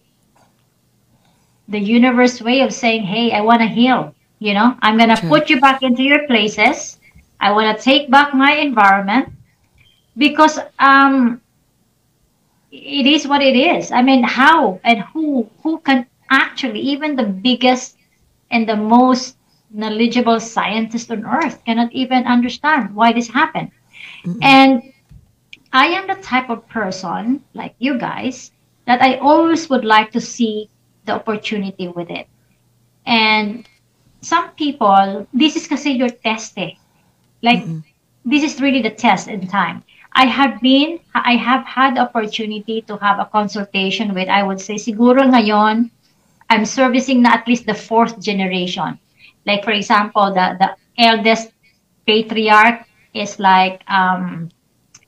the 1.67 1.79
universe 1.79 2.41
way 2.41 2.61
of 2.61 2.71
saying, 2.73 3.03
"Hey, 3.03 3.25
I 3.31 3.41
want 3.41 3.61
to 3.61 3.69
heal." 3.79 4.15
You 4.39 4.53
know, 4.57 4.69
I'm 4.81 4.97
gonna 4.97 5.17
True. 5.17 5.29
put 5.33 5.49
you 5.49 5.59
back 5.59 5.83
into 5.83 6.03
your 6.03 6.23
places. 6.27 6.99
I 7.39 7.51
want 7.51 7.67
to 7.69 7.83
take 7.83 8.09
back 8.09 8.33
my 8.33 8.53
environment 8.69 9.25
because 10.15 10.59
um, 10.79 11.41
it 12.71 13.05
is 13.05 13.27
what 13.27 13.41
it 13.41 13.55
is. 13.55 13.91
I 13.91 14.01
mean, 14.01 14.23
how 14.23 14.79
and 14.83 15.01
who 15.11 15.49
who 15.63 15.79
can 15.87 16.05
actually 16.29 16.81
even 16.93 17.15
the 17.15 17.27
biggest 17.49 17.97
and 18.51 18.67
the 18.67 18.77
most 18.77 19.35
knowledgeable 19.71 20.39
scientist 20.39 21.11
on 21.11 21.25
earth 21.25 21.63
cannot 21.65 21.91
even 21.91 22.23
understand 22.25 22.95
why 22.95 23.11
this 23.11 23.27
happened. 23.27 23.71
And 24.41 24.81
I 25.73 25.87
am 25.87 26.07
the 26.07 26.15
type 26.21 26.49
of 26.49 26.67
person 26.67 27.43
like 27.53 27.75
you 27.79 27.97
guys 27.97 28.51
that 28.85 29.01
I 29.01 29.17
always 29.17 29.69
would 29.69 29.85
like 29.85 30.11
to 30.11 30.21
see 30.21 30.69
the 31.05 31.13
opportunity 31.13 31.87
with 31.87 32.09
it. 32.09 32.27
And 33.05 33.67
some 34.21 34.51
people, 34.51 35.27
this 35.33 35.55
is 35.55 35.67
kasi 35.67 35.91
your 35.91 36.09
test 36.09 36.57
eh. 36.57 36.71
Like, 37.41 37.63
this 38.25 38.43
is 38.43 38.61
really 38.61 38.81
the 38.81 38.91
test 38.91 39.27
in 39.27 39.47
time. 39.47 39.83
I 40.13 40.25
have 40.25 40.59
been, 40.61 40.99
I 41.13 41.35
have 41.35 41.63
had 41.65 41.95
the 41.95 42.01
opportunity 42.01 42.81
to 42.83 42.97
have 42.97 43.19
a 43.19 43.25
consultation 43.25 44.13
with, 44.13 44.27
I 44.27 44.43
would 44.43 44.59
say, 44.59 44.75
siguro 44.75 45.21
ngayon, 45.21 45.91
I'm 46.49 46.65
servicing 46.65 47.21
na 47.21 47.35
at 47.35 47.47
least 47.47 47.65
the 47.65 47.75
fourth 47.75 48.19
generation. 48.19 48.99
Like, 49.45 49.63
for 49.63 49.71
example, 49.71 50.33
the, 50.33 50.57
the 50.59 50.75
eldest 50.97 51.51
patriarch 52.07 52.87
is 53.13 53.39
like 53.39 53.83
um, 53.87 54.49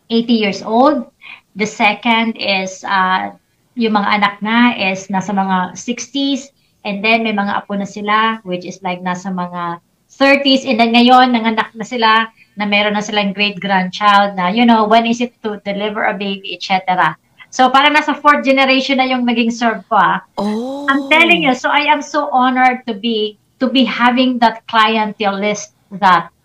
80 0.10 0.34
years 0.34 0.62
old. 0.62 1.08
The 1.56 1.66
second 1.66 2.38
is, 2.38 2.84
uh, 2.84 3.34
yung 3.80 3.96
mga 3.96 4.10
anak 4.20 4.36
na 4.42 4.76
is 4.76 5.08
nasa 5.08 5.32
mga 5.32 5.78
60s. 5.78 6.52
And 6.84 7.04
then 7.04 7.24
may 7.24 7.36
mga 7.36 7.64
apo 7.64 7.76
na 7.76 7.88
sila, 7.88 8.40
which 8.44 8.66
is 8.66 8.82
like 8.84 9.00
nasa 9.00 9.32
mga 9.32 9.80
30s. 10.10 10.66
And 10.66 10.80
then 10.80 10.96
ngayon, 10.96 11.36
nanganak 11.36 11.72
na 11.76 11.86
sila, 11.86 12.28
na 12.60 12.68
meron 12.68 13.00
na 13.00 13.00
silang 13.00 13.32
great-grandchild 13.32 14.36
na, 14.36 14.52
you 14.52 14.68
know, 14.68 14.84
when 14.84 15.08
is 15.08 15.24
it 15.24 15.32
to 15.40 15.64
deliver 15.64 16.12
a 16.12 16.14
baby, 16.14 16.60
etc. 16.60 17.16
So 17.50 17.72
parang 17.72 17.96
nasa 17.96 18.20
fourth 18.20 18.44
generation 18.44 19.00
na 19.00 19.08
yung 19.08 19.24
naging 19.24 19.56
serve 19.56 19.88
ko 19.88 19.96
ah. 19.96 20.20
Oh. 20.36 20.84
I'm 20.92 21.08
telling 21.08 21.48
you, 21.48 21.56
so 21.56 21.72
I 21.72 21.88
am 21.88 22.04
so 22.04 22.28
honored 22.36 22.84
to 22.86 22.94
be 22.94 23.40
to 23.64 23.72
be 23.72 23.88
having 23.88 24.44
that 24.44 24.68
clientele 24.68 25.40
list 25.40 25.72
that 26.04 26.36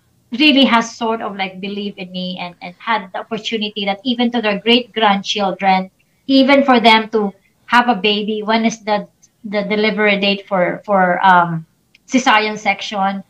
really 0.40 0.64
has 0.64 0.96
sort 0.96 1.20
of 1.20 1.36
like 1.36 1.60
believed 1.60 1.98
in 1.98 2.10
me 2.12 2.38
and, 2.40 2.54
and 2.62 2.74
had 2.78 3.10
the 3.12 3.18
opportunity 3.18 3.84
that 3.84 4.00
even 4.04 4.30
to 4.32 4.40
their 4.40 4.58
great 4.60 4.92
grandchildren, 4.92 5.90
even 6.26 6.64
for 6.64 6.80
them 6.80 7.08
to 7.10 7.32
have 7.66 7.88
a 7.88 7.94
baby, 7.94 8.42
when 8.42 8.64
is 8.64 8.82
the 8.84 9.08
the 9.44 9.62
delivery 9.64 10.18
date 10.20 10.46
for 10.48 10.82
for 10.84 11.24
um 11.24 11.66
cesarean 12.08 12.58
section, 12.58 13.22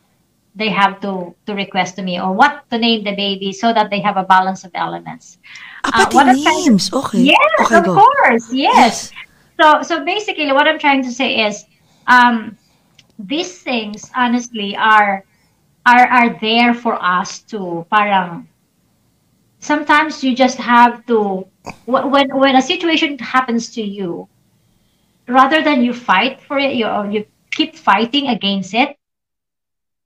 they 0.55 0.69
have 0.69 1.01
to 1.01 1.35
to 1.47 1.55
request 1.55 1.97
to 1.97 2.03
me 2.03 2.21
or 2.21 2.33
what 2.33 2.69
to 2.71 2.79
name 2.79 3.05
the 3.05 3.15
baby 3.15 3.53
so 3.53 3.73
that 3.73 3.91
they 3.91 4.01
have 4.01 4.17
a 4.17 4.25
balance 4.25 4.65
of 4.65 4.71
elements. 4.75 5.39
Ah, 5.85 6.07
Uh, 6.07 6.11
what 6.13 6.29
I'm 6.29 6.41
trying 6.43 6.65
names. 6.65 6.93
Okay. 6.93 7.35
Yes, 7.35 7.61
okay, 7.61 7.79
of 7.79 7.85
go. 7.85 7.95
course. 7.95 8.47
Yes. 8.53 9.11
So 9.61 9.83
so 9.83 10.05
basically 10.05 10.53
what 10.53 10.67
I'm 10.67 10.79
trying 10.79 11.03
to 11.05 11.13
say 11.13 11.47
is 11.47 11.65
um 12.07 12.57
these 13.19 13.63
things 13.63 14.11
honestly 14.15 14.77
are 14.77 15.25
are 15.87 16.07
are 16.07 16.39
there 16.41 16.75
for 16.75 16.95
us 17.03 17.41
to 17.51 17.87
parang 17.91 18.49
sometimes 19.59 20.23
you 20.25 20.35
just 20.35 20.59
have 20.59 21.05
to 21.07 21.47
wh- 21.87 22.07
when 22.13 22.29
when 22.37 22.57
a 22.57 22.63
situation 22.63 23.19
happens 23.19 23.71
to 23.71 23.83
you 23.83 24.29
rather 25.29 25.63
than 25.63 25.83
you 25.83 25.93
fight 25.93 26.41
for 26.41 26.59
it 26.59 26.75
you 26.75 26.87
or 26.87 27.11
you 27.11 27.25
keep 27.53 27.77
fighting 27.77 28.29
against 28.29 28.75
it 28.75 28.97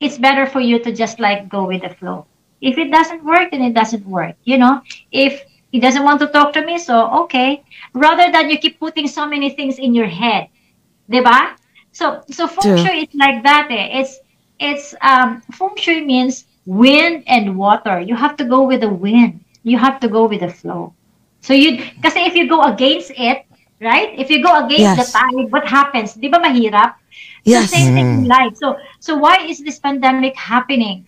it's 0.00 0.18
better 0.18 0.46
for 0.46 0.60
you 0.60 0.78
to 0.78 0.92
just 0.92 1.18
like 1.20 1.48
go 1.48 1.64
with 1.66 1.82
the 1.82 1.88
flow 1.88 2.26
if 2.60 2.78
it 2.78 2.90
doesn't 2.90 3.24
work 3.24 3.50
then 3.50 3.62
it 3.62 3.74
doesn't 3.74 4.06
work 4.06 4.34
you 4.44 4.56
know 4.58 4.80
if 5.10 5.42
he 5.70 5.78
doesn't 5.80 6.04
want 6.04 6.18
to 6.20 6.26
talk 6.28 6.52
to 6.52 6.64
me 6.64 6.78
so 6.78 7.10
okay 7.22 7.62
rather 7.94 8.30
than 8.32 8.48
you 8.50 8.58
keep 8.58 8.78
putting 8.78 9.06
so 9.06 9.26
many 9.26 9.50
things 9.50 9.78
in 9.78 9.94
your 9.94 10.06
head 10.06 10.48
diba 11.10 11.54
so 11.92 12.22
so 12.30 12.46
feng 12.46 12.74
True. 12.74 12.84
shui 12.84 13.02
is 13.04 13.14
like 13.14 13.42
that 13.42 13.68
eh. 13.70 14.00
it's 14.00 14.18
it's 14.58 14.94
um 15.02 15.40
feng 15.52 15.74
shui 15.76 16.00
means 16.04 16.44
wind 16.66 17.22
and 17.26 17.56
water 17.56 18.00
you 18.00 18.14
have 18.16 18.36
to 18.36 18.44
go 18.44 18.62
with 18.66 18.80
the 18.80 18.88
wind 18.88 19.40
you 19.62 19.78
have 19.78 19.98
to 20.00 20.08
go 20.08 20.26
with 20.26 20.40
the 20.40 20.48
flow 20.50 20.94
so 21.40 21.52
you 21.54 21.78
kasi 22.02 22.20
if 22.26 22.34
you 22.34 22.48
go 22.48 22.62
against 22.62 23.10
it 23.16 23.44
right 23.80 24.12
if 24.18 24.30
you 24.30 24.42
go 24.42 24.64
against 24.64 24.94
the 24.96 25.04
tide 25.04 25.46
what 25.50 25.66
happens 25.66 26.14
di 26.14 26.28
ba 26.28 26.38
mahirap 26.40 26.94
Yes. 27.44 27.70
the 27.70 27.76
same 27.78 27.92
thing 27.94 28.08
in 28.12 28.24
life. 28.28 28.52
So, 28.56 28.76
so 29.00 29.16
why 29.16 29.46
is 29.48 29.60
this 29.64 29.78
pandemic 29.78 30.36
happening? 30.36 31.06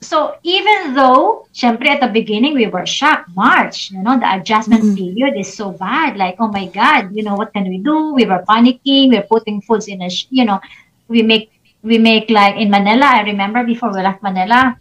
So 0.00 0.34
even 0.42 0.94
though, 0.94 1.46
syempre 1.54 1.88
at 1.88 2.00
the 2.00 2.08
beginning 2.08 2.54
we 2.54 2.66
were 2.66 2.86
shocked, 2.86 3.28
March, 3.36 3.90
you 3.90 4.02
know, 4.02 4.18
the 4.18 4.28
adjustment 4.34 4.94
period 4.94 5.34
is 5.38 5.52
so 5.54 5.72
bad. 5.72 6.16
Like, 6.16 6.36
oh 6.40 6.48
my 6.48 6.66
God, 6.68 7.10
you 7.14 7.22
know, 7.22 7.34
what 7.36 7.52
can 7.52 7.68
we 7.68 7.78
do? 7.78 8.14
We 8.14 8.24
were 8.26 8.44
panicking. 8.48 9.10
We're 9.10 9.28
putting 9.28 9.60
foods 9.62 9.88
in 9.88 10.02
a, 10.02 10.10
sh- 10.10 10.26
you 10.30 10.44
know, 10.44 10.60
we 11.08 11.22
make 11.22 11.50
we 11.82 11.98
make 11.98 12.30
like 12.30 12.56
in 12.56 12.70
Manila. 12.70 13.06
I 13.06 13.22
remember 13.22 13.64
before 13.64 13.92
we 13.92 14.02
left 14.02 14.22
Manila, 14.22 14.76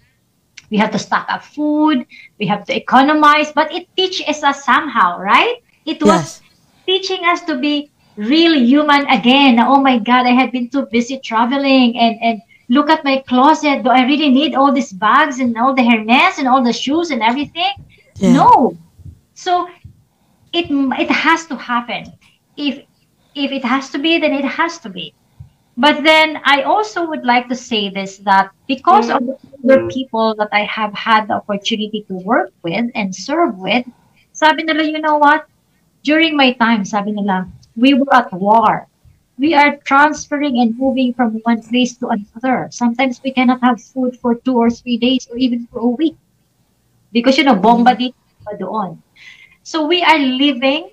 we 0.69 0.77
have 0.77 0.91
to 0.91 0.99
stock 0.99 1.25
up 1.29 1.43
food. 1.43 2.05
We 2.39 2.47
have 2.47 2.65
to 2.65 2.75
economize, 2.75 3.51
but 3.53 3.73
it 3.73 3.87
teaches 3.95 4.43
us 4.43 4.63
somehow, 4.65 5.19
right? 5.19 5.55
It 5.85 6.01
was 6.03 6.23
Yes. 6.23 6.41
teaching 6.85 7.25
us 7.25 7.41
to 7.45 7.57
be 7.57 7.91
real 8.15 8.53
human 8.53 9.07
again. 9.07 9.59
Oh 9.59 9.81
my 9.81 9.97
God, 9.99 10.25
I 10.25 10.31
had 10.31 10.51
been 10.51 10.69
too 10.69 10.87
busy 10.91 11.19
traveling 11.19 11.97
and, 11.97 12.17
and 12.21 12.41
look 12.69 12.89
at 12.89 13.03
my 13.03 13.23
closet. 13.27 13.83
Do 13.83 13.89
I 13.89 14.03
really 14.05 14.29
need 14.29 14.55
all 14.55 14.71
these 14.73 14.91
bags 14.93 15.39
and 15.39 15.57
all 15.57 15.73
the 15.75 15.83
Hermes 15.83 16.37
and 16.39 16.47
all 16.47 16.63
the 16.63 16.73
shoes 16.73 17.11
and 17.11 17.21
everything? 17.21 17.71
Yeah. 18.17 18.33
No. 18.33 18.77
So 19.33 19.67
it 20.53 20.67
it 20.71 21.09
has 21.11 21.45
to 21.47 21.55
happen. 21.55 22.13
If 22.57 22.79
if 23.35 23.51
it 23.51 23.63
has 23.65 23.89
to 23.91 23.99
be, 23.99 24.17
then 24.19 24.33
it 24.33 24.45
has 24.45 24.79
to 24.79 24.89
be. 24.89 25.15
But 25.80 26.03
then 26.03 26.41
I 26.43 26.63
also 26.63 27.07
would 27.07 27.23
like 27.23 27.47
to 27.47 27.55
say 27.55 27.88
this 27.88 28.19
that 28.27 28.51
because 28.67 29.07
of 29.07 29.23
the 29.23 29.39
older 29.63 29.88
people 29.88 30.36
that 30.36 30.51
I 30.51 30.67
have 30.67 30.91
had 30.91 31.32
the 31.32 31.39
opportunity 31.39 32.03
to 32.11 32.19
work 32.19 32.51
with 32.67 32.91
and 32.95 33.15
serve 33.15 33.55
with, 33.55 33.88
sabi 34.36 34.67
nila, 34.67 34.84
you 34.84 34.99
know 34.99 35.15
what? 35.15 35.47
During 36.03 36.36
my 36.36 36.51
time, 36.51 36.84
sabi 36.84 37.15
nila, 37.15 37.47
we 37.80 37.95
were 37.95 38.11
at 38.11 38.27
war. 38.36 38.91
We 39.39 39.55
are 39.55 39.80
transferring 39.88 40.59
and 40.59 40.75
moving 40.75 41.15
from 41.15 41.39
one 41.47 41.63
place 41.63 41.95
to 42.03 42.11
another. 42.11 42.67
Sometimes 42.75 43.23
we 43.23 43.32
cannot 43.32 43.63
have 43.63 43.80
food 43.80 44.19
for 44.19 44.36
two 44.36 44.59
or 44.59 44.67
three 44.67 44.99
days 44.99 45.32
or 45.32 45.39
even 45.39 45.63
for 45.71 45.80
a 45.80 45.95
week. 45.95 46.19
Because, 47.15 47.39
you 47.39 47.47
know, 47.47 47.55
bomba 47.55 47.95
dito, 47.95 48.19
bomba 48.43 48.59
doon. 48.59 48.89
So 49.63 49.88
we 49.88 50.03
are 50.03 50.19
living 50.19 50.91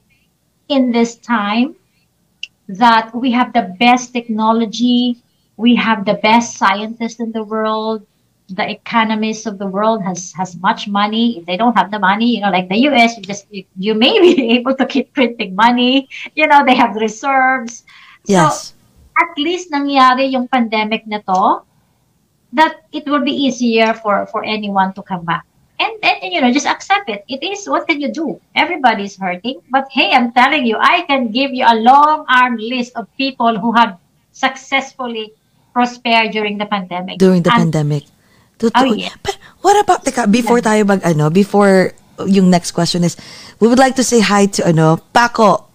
in 0.71 0.95
this 0.95 1.19
time 1.19 1.75
that 2.69 3.15
we 3.15 3.31
have 3.31 3.53
the 3.53 3.75
best 3.79 4.13
technology, 4.13 5.23
we 5.57 5.75
have 5.77 6.05
the 6.05 6.15
best 6.15 6.57
scientists 6.57 7.21
in 7.21 7.33
the 7.33 7.43
world, 7.43 8.07
the 8.49 8.71
economists 8.71 9.47
of 9.47 9.59
the 9.59 9.67
world 9.67 10.03
has 10.03 10.33
has 10.33 10.57
much 10.59 10.87
money. 10.87 11.39
If 11.39 11.47
they 11.47 11.57
don't 11.57 11.75
have 11.75 11.91
the 11.91 11.99
money, 11.99 12.37
you 12.37 12.41
know, 12.41 12.51
like 12.51 12.69
the 12.69 12.79
US, 12.91 13.17
you 13.17 13.23
just 13.23 13.47
you, 13.51 13.65
you 13.77 13.95
may 13.95 14.19
be 14.25 14.55
able 14.55 14.75
to 14.77 14.87
keep 14.87 15.13
printing 15.15 15.55
money. 15.55 16.09
You 16.35 16.47
know, 16.47 16.65
they 16.65 16.75
have 16.75 16.95
reserves. 16.95 17.85
Yes. 18.27 18.71
So 18.71 18.75
at 19.19 19.33
least 19.39 19.73
nangyari 19.73 20.31
yung 20.31 20.47
pandemic 20.47 21.07
na 21.07 21.19
to, 21.27 21.67
that 22.53 22.87
it 22.93 23.07
will 23.07 23.25
be 23.25 23.35
easier 23.35 23.95
for 23.95 24.27
for 24.31 24.45
anyone 24.45 24.95
to 24.95 25.03
come 25.03 25.25
back. 25.25 25.47
And 25.79 25.93
then 26.01 26.33
you 26.33 26.41
know, 26.41 26.53
just 26.53 26.67
accept 26.67 27.09
it. 27.09 27.25
It 27.29 27.45
is 27.45 27.69
what 27.69 27.87
can 27.87 28.01
you 28.01 28.09
do? 28.09 28.41
Everybody's 28.55 29.17
hurting, 29.17 29.61
but 29.71 29.89
hey, 29.93 30.13
I'm 30.13 30.33
telling 30.33 30.65
you, 30.65 30.77
I 30.81 31.05
can 31.05 31.31
give 31.31 31.53
you 31.53 31.65
a 31.69 31.77
long 31.77 32.25
arm 32.29 32.57
list 32.57 32.97
of 32.97 33.07
people 33.17 33.59
who 33.59 33.73
have 33.73 33.99
successfully 34.33 35.33
prospered 35.73 36.33
during 36.33 36.57
the 36.57 36.65
pandemic. 36.65 37.19
During 37.19 37.43
the 37.43 37.53
And 37.53 37.69
pandemic. 37.69 38.05
Totoo. 38.59 38.73
Oh, 38.73 38.85
yeah. 38.97 39.13
But 39.23 39.37
what 39.61 39.77
about, 39.77 40.05
teka, 40.05 40.25
before 40.33 40.65
tayo 40.65 40.89
mag, 40.89 41.05
ano, 41.05 41.29
before 41.29 41.93
yung 42.25 42.49
next 42.49 42.73
question 42.73 43.05
is, 43.05 43.17
we 43.61 43.69
would 43.69 43.79
like 43.79 43.97
to 43.97 44.05
say 44.05 44.21
hi 44.21 44.47
to, 44.57 44.65
ano, 44.65 44.97
Paco. 45.13 45.66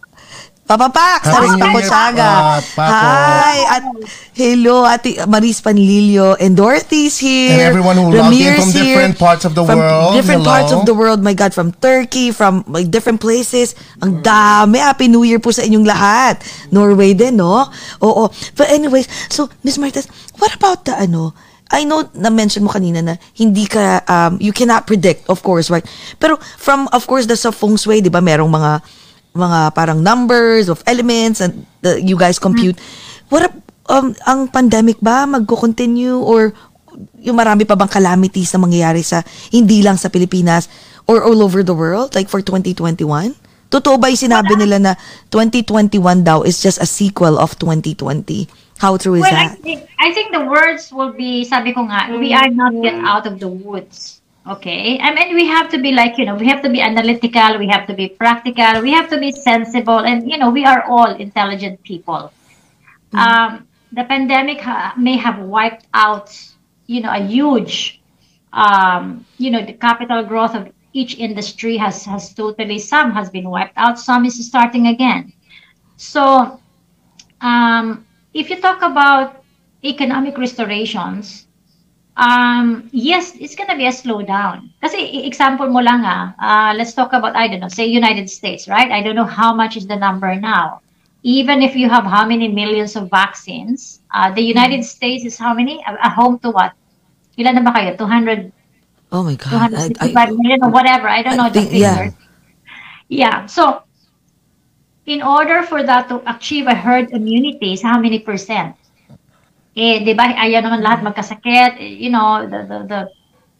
Papa 0.72 0.88
Pax, 0.88 1.28
Happy 1.28 1.36
Aris 1.36 1.52
New 1.52 1.64
Paco 1.68 1.80
Year, 1.84 1.92
Saga. 1.92 2.32
uh, 2.32 2.60
Paco. 2.64 2.96
Hi, 2.96 3.58
at 3.76 3.84
hello, 4.32 4.88
Ate 4.88 5.20
Maris 5.28 5.60
Panlilio 5.60 6.40
and 6.40 6.56
Dorothy's 6.56 7.20
here. 7.20 7.60
And 7.60 7.76
everyone 7.76 8.00
who 8.00 8.08
logged 8.08 8.40
in 8.40 8.56
from 8.56 8.72
here. 8.72 8.96
different 8.96 9.20
parts 9.20 9.44
of 9.44 9.52
the 9.52 9.68
From 9.68 9.84
world. 9.84 10.16
Different 10.16 10.48
Hello. 10.48 10.52
parts 10.56 10.72
of 10.72 10.88
the 10.88 10.96
world. 10.96 11.20
My 11.20 11.36
God, 11.36 11.52
from 11.52 11.76
Turkey, 11.84 12.32
from 12.32 12.64
like, 12.72 12.88
different 12.88 13.20
places. 13.20 13.76
Ang 14.00 14.24
dami. 14.24 14.80
Happy 14.80 15.12
New 15.12 15.28
Year 15.28 15.44
po 15.44 15.52
sa 15.52 15.60
inyong 15.60 15.84
lahat. 15.84 16.40
Norway 16.72 17.12
din, 17.20 17.36
no? 17.36 17.68
Oo. 18.00 18.32
But 18.56 18.72
anyways, 18.72 19.12
so, 19.28 19.52
Miss 19.68 19.76
Martes, 19.76 20.08
what 20.40 20.56
about 20.56 20.88
the 20.88 20.96
ano, 20.96 21.36
I 21.68 21.84
know 21.84 22.08
na-mention 22.16 22.64
mo 22.64 22.72
kanina 22.72 23.04
na 23.04 23.20
hindi 23.36 23.68
ka, 23.68 24.08
um, 24.08 24.40
you 24.40 24.56
cannot 24.56 24.88
predict, 24.88 25.28
of 25.28 25.44
course, 25.44 25.68
right? 25.68 25.84
Pero 26.16 26.40
from, 26.56 26.88
of 26.96 27.08
course, 27.08 27.28
the 27.28 27.36
sa 27.36 27.52
feng 27.52 27.76
shui, 27.76 28.00
di 28.00 28.12
ba, 28.12 28.24
merong 28.24 28.52
mga, 28.52 28.80
mga 29.32 29.72
parang 29.72 30.04
numbers 30.04 30.68
of 30.68 30.84
elements 30.84 31.40
and 31.40 31.66
the, 31.82 32.00
you 32.02 32.20
guys 32.20 32.40
compute. 32.40 32.76
What, 33.32 33.48
um, 33.88 34.12
ang 34.28 34.52
pandemic 34.52 35.00
ba 35.00 35.24
magko-continue 35.24 36.20
or 36.20 36.52
yung 37.24 37.40
marami 37.40 37.64
pa 37.64 37.80
bang 37.80 37.88
calamities 37.88 38.52
na 38.52 38.60
mangyayari 38.60 39.04
sa, 39.04 39.24
hindi 39.52 39.80
lang 39.80 39.96
sa 39.96 40.12
Pilipinas 40.12 40.68
or 41.08 41.24
all 41.24 41.40
over 41.40 41.64
the 41.64 41.76
world, 41.76 42.12
like 42.16 42.28
for 42.28 42.44
2021? 42.44 43.32
Totoo 43.72 43.96
ba 43.96 44.12
yung 44.12 44.20
sinabi 44.20 44.60
nila 44.60 44.78
na 44.84 44.94
2021 45.32 46.28
daw 46.28 46.44
is 46.44 46.60
just 46.60 46.84
a 46.84 46.88
sequel 46.88 47.40
of 47.40 47.56
2020? 47.56 48.52
How 48.84 49.00
true 49.00 49.16
is 49.16 49.24
well, 49.24 49.32
I 49.32 49.56
that? 49.56 49.64
think, 49.64 49.88
I 49.96 50.12
think 50.12 50.34
the 50.36 50.44
words 50.44 50.92
will 50.92 51.14
be, 51.14 51.46
sabi 51.46 51.72
ko 51.72 51.88
nga, 51.88 52.12
we 52.18 52.34
are 52.36 52.50
not 52.52 52.76
yet 52.76 53.00
out 53.06 53.24
of 53.24 53.40
the 53.40 53.48
woods. 53.48 54.21
Okay? 54.48 55.00
I 55.00 55.14
mean, 55.14 55.36
we 55.36 55.46
have 55.46 55.70
to 55.70 55.78
be 55.78 55.92
like, 55.92 56.18
you 56.18 56.26
know, 56.26 56.36
we 56.36 56.48
have 56.48 56.62
to 56.64 56.70
be 56.70 56.82
analytical, 56.82 57.60
we 57.60 57.68
have 57.68 57.86
to 57.88 57.94
be 57.94 58.10
practical, 58.10 58.82
we 58.82 58.92
have 58.92 59.10
to 59.10 59.20
be 59.20 59.32
sensible, 59.32 60.00
and, 60.00 60.30
you 60.30 60.38
know, 60.38 60.50
we 60.50 60.66
are 60.66 60.84
all 60.84 61.14
intelligent 61.16 61.82
people. 61.84 62.32
Um, 63.14 63.68
the 63.92 64.04
pandemic 64.04 64.62
ha- 64.62 64.94
may 64.98 65.18
have 65.18 65.40
wiped 65.40 65.86
out, 65.94 66.36
you 66.88 67.02
know, 67.02 67.12
a 67.12 67.20
huge, 67.20 68.02
um, 68.54 69.26
you 69.38 69.52
know, 69.52 69.64
the 69.64 69.74
capital 69.74 70.24
growth 70.24 70.56
of 70.56 70.72
each 70.94 71.18
industry 71.18 71.78
has, 71.78 72.04
has 72.06 72.34
totally, 72.34 72.80
some 72.80 73.12
has 73.12 73.30
been 73.30 73.50
wiped 73.50 73.78
out, 73.78 74.00
some 74.00 74.26
is 74.26 74.46
starting 74.46 74.88
again. 74.88 75.34
So, 75.98 76.60
um, 77.42 78.06
if 78.34 78.50
you 78.50 78.60
talk 78.60 78.82
about 78.82 79.44
economic 79.84 80.38
restorations, 80.38 81.48
um, 82.22 82.88
yes, 82.94 83.34
it's 83.42 83.56
gonna 83.58 83.76
be 83.76 83.90
a 83.90 83.92
slowdown. 83.92 84.70
Kasi 84.78 85.02
i- 85.02 85.26
example 85.26 85.66
mo 85.74 85.82
lang 85.82 86.06
ah, 86.06 86.38
uh, 86.38 86.72
let's 86.78 86.94
talk 86.94 87.12
about, 87.18 87.34
I 87.36 87.50
don't 87.50 87.60
know, 87.60 87.72
say 87.74 87.90
United 87.90 88.30
States, 88.30 88.70
right? 88.70 88.94
I 88.94 89.02
don't 89.02 89.18
know 89.18 89.26
how 89.26 89.52
much 89.58 89.74
is 89.76 89.90
the 89.90 89.98
number 89.98 90.38
now. 90.38 90.80
Even 91.26 91.62
if 91.62 91.74
you 91.76 91.90
have 91.90 92.06
how 92.06 92.26
many 92.26 92.48
millions 92.50 92.96
of 92.98 93.10
vaccines, 93.10 94.02
uh, 94.14 94.30
the 94.34 94.42
United 94.42 94.86
States 94.86 95.26
is 95.26 95.38
how 95.38 95.54
many? 95.54 95.82
A, 95.86 95.98
a 96.06 96.10
home 96.10 96.38
to 96.46 96.50
what? 96.54 96.74
Ilan 97.38 97.58
na 97.58 97.66
ba 97.66 97.74
kayo? 97.74 97.98
200 97.98 98.54
Oh 99.12 99.22
my 99.28 99.36
God. 99.36 99.74
I, 99.76 99.92
265 99.92 100.18
I, 100.18 100.26
million 100.32 100.60
or 100.64 100.72
whatever. 100.72 101.06
I 101.12 101.22
don't 101.22 101.36
I 101.36 101.38
know 101.38 101.50
the 101.52 101.62
think- 101.68 101.74
yeah. 101.78 101.98
figures. 101.98 102.14
Yeah. 103.12 103.38
So, 103.46 103.84
in 105.06 105.22
order 105.22 105.62
for 105.68 105.84
that 105.84 106.08
to 106.10 106.24
achieve 106.26 106.66
a 106.66 106.74
herd 106.74 107.12
immunity, 107.12 107.74
is 107.76 107.84
how 107.84 108.00
many 108.00 108.18
percent? 108.24 108.74
Eh, 109.72 110.04
di 110.04 110.12
ba, 110.12 110.28
ayaw 110.28 110.60
naman 110.64 110.84
lahat 110.84 111.00
magkasakit. 111.06 111.80
eh, 111.80 111.96
You 112.02 112.12
know, 112.12 112.44
the, 112.44 112.60
the, 112.68 112.78
the, 112.88 113.00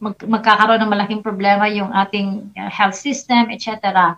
mag, 0.02 0.16
magkakaroon 0.18 0.82
ng 0.84 0.92
malaking 0.92 1.22
problema 1.24 1.70
yung 1.72 1.88
ating 1.94 2.52
uh, 2.58 2.68
health 2.68 2.96
system, 2.96 3.48
etc. 3.48 4.16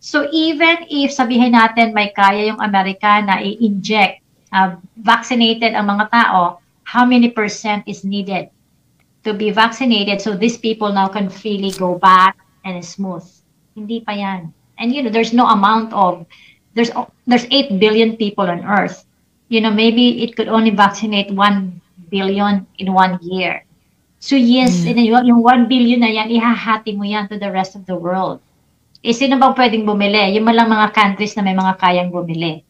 So, 0.00 0.28
even 0.32 0.84
if 0.88 1.12
sabihin 1.12 1.56
natin 1.56 1.96
may 1.96 2.12
kaya 2.12 2.52
yung 2.52 2.60
Amerika 2.60 3.24
na 3.24 3.40
i-inject, 3.40 4.20
uh, 4.52 4.76
vaccinated 5.00 5.72
ang 5.72 5.88
mga 5.88 6.12
tao, 6.12 6.60
how 6.84 7.04
many 7.08 7.32
percent 7.32 7.86
is 7.88 8.04
needed? 8.04 8.52
to 9.24 9.34
be 9.34 9.50
vaccinated 9.50 10.20
so 10.20 10.36
these 10.36 10.56
people 10.56 10.92
now 10.92 11.08
can 11.08 11.28
freely 11.28 11.70
go 11.76 11.98
back 11.98 12.38
and 12.64 12.80
smooth. 12.84 13.24
Hindi 13.76 14.00
pa 14.00 14.12
yan. 14.12 14.52
And 14.80 14.92
you 14.94 15.02
know, 15.02 15.12
there's 15.12 15.32
no 15.32 15.46
amount 15.48 15.92
of 15.92 16.24
there's 16.74 16.90
there's 17.26 17.46
8 17.50 17.78
billion 17.78 18.16
people 18.16 18.48
on 18.48 18.64
earth. 18.64 19.04
You 19.50 19.60
know, 19.60 19.74
maybe 19.74 20.22
it 20.22 20.38
could 20.38 20.46
only 20.46 20.70
vaccinate 20.70 21.34
1 21.34 22.08
billion 22.08 22.66
in 22.78 22.94
one 22.94 23.18
year. 23.20 23.66
So 24.20 24.36
yes, 24.36 24.84
and 24.84 25.00
yung, 25.00 25.26
yung 25.26 25.42
1 25.42 25.66
billion 25.66 26.04
na 26.04 26.12
yan, 26.12 26.30
ihahati 26.30 26.94
mo 26.94 27.02
yan 27.02 27.26
to 27.32 27.40
the 27.40 27.50
rest 27.50 27.74
of 27.74 27.88
the 27.88 27.96
world. 27.96 28.38
Eh, 29.00 29.16
sino 29.16 29.40
bang 29.40 29.56
pwedeng 29.56 29.88
bumili? 29.88 30.36
Yung 30.36 30.44
lang 30.44 30.68
mga 30.68 30.92
countries 30.92 31.32
na 31.34 31.42
may 31.42 31.56
mga 31.56 31.80
kayang 31.80 32.12
bumili. 32.12 32.62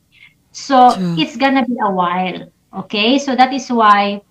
So, 0.55 0.95
True. 0.95 1.19
it's 1.19 1.35
gonna 1.35 1.67
be 1.67 1.75
a 1.83 1.91
while. 1.91 2.47
Okay? 2.87 3.19
So, 3.19 3.35
that 3.35 3.51
is 3.51 3.67
why 3.67 4.23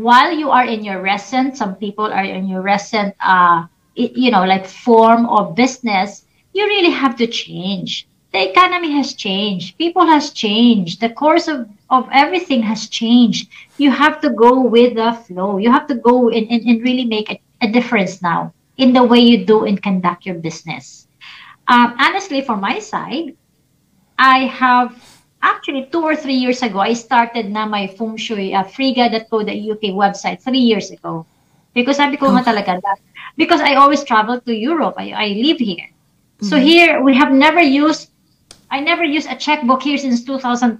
while 0.00 0.32
you 0.32 0.50
are 0.50 0.64
in 0.64 0.84
your 0.84 1.02
recent, 1.02 1.56
some 1.56 1.74
people 1.76 2.06
are 2.06 2.24
in 2.24 2.46
your 2.46 2.62
recent, 2.62 3.14
uh, 3.20 3.66
you 3.94 4.30
know, 4.30 4.44
like 4.44 4.66
form 4.66 5.26
of 5.26 5.54
business, 5.54 6.24
you 6.54 6.64
really 6.64 6.90
have 6.90 7.16
to 7.16 7.26
change. 7.26 8.06
The 8.32 8.50
economy 8.50 8.92
has 8.92 9.14
changed. 9.14 9.76
People 9.76 10.06
has 10.06 10.30
changed. 10.30 11.00
The 11.00 11.10
course 11.10 11.48
of, 11.48 11.68
of 11.90 12.08
everything 12.12 12.62
has 12.62 12.88
changed. 12.88 13.50
You 13.76 13.90
have 13.90 14.20
to 14.20 14.30
go 14.30 14.60
with 14.60 14.94
the 14.94 15.12
flow. 15.26 15.58
You 15.58 15.70
have 15.72 15.86
to 15.88 15.96
go 15.96 16.30
and, 16.30 16.46
and, 16.50 16.62
and 16.62 16.82
really 16.82 17.04
make 17.04 17.30
a, 17.30 17.40
a 17.60 17.68
difference 17.70 18.22
now 18.22 18.54
in 18.76 18.92
the 18.92 19.02
way 19.02 19.18
you 19.18 19.44
do 19.44 19.64
and 19.64 19.82
conduct 19.82 20.26
your 20.26 20.36
business. 20.36 21.08
Um, 21.66 21.94
honestly, 21.98 22.40
for 22.42 22.56
my 22.56 22.78
side, 22.78 23.36
I 24.18 24.46
have 24.46 24.94
actually 25.42 25.86
two 25.90 26.02
or 26.02 26.14
three 26.14 26.34
years 26.34 26.62
ago, 26.62 26.78
I 26.78 26.92
started 26.92 27.50
na 27.50 27.66
my 27.66 27.86
feng 27.86 28.16
shui, 28.16 28.54
uh, 28.54 28.64
friga.co.uk 28.64 29.82
website 29.96 30.42
three 30.42 30.60
years 30.60 30.90
ago. 30.90 31.26
Because 31.74 31.96
sabi 31.96 32.16
ko 32.16 32.30
nga 32.34 32.42
talaga, 32.42 32.80
because 33.36 33.60
I 33.60 33.74
always 33.74 34.04
travel 34.04 34.40
to 34.40 34.52
Europe, 34.52 34.94
I, 34.98 35.12
I 35.12 35.26
live 35.38 35.58
here. 35.58 35.88
So 36.42 36.56
here, 36.56 37.02
we 37.02 37.14
have 37.14 37.32
never 37.32 37.60
used, 37.60 38.09
I 38.70 38.80
never 38.80 39.02
used 39.02 39.26
a 39.26 39.34
checkbook 39.34 39.82
here 39.82 39.98
since 39.98 40.22
2010. 40.22 40.78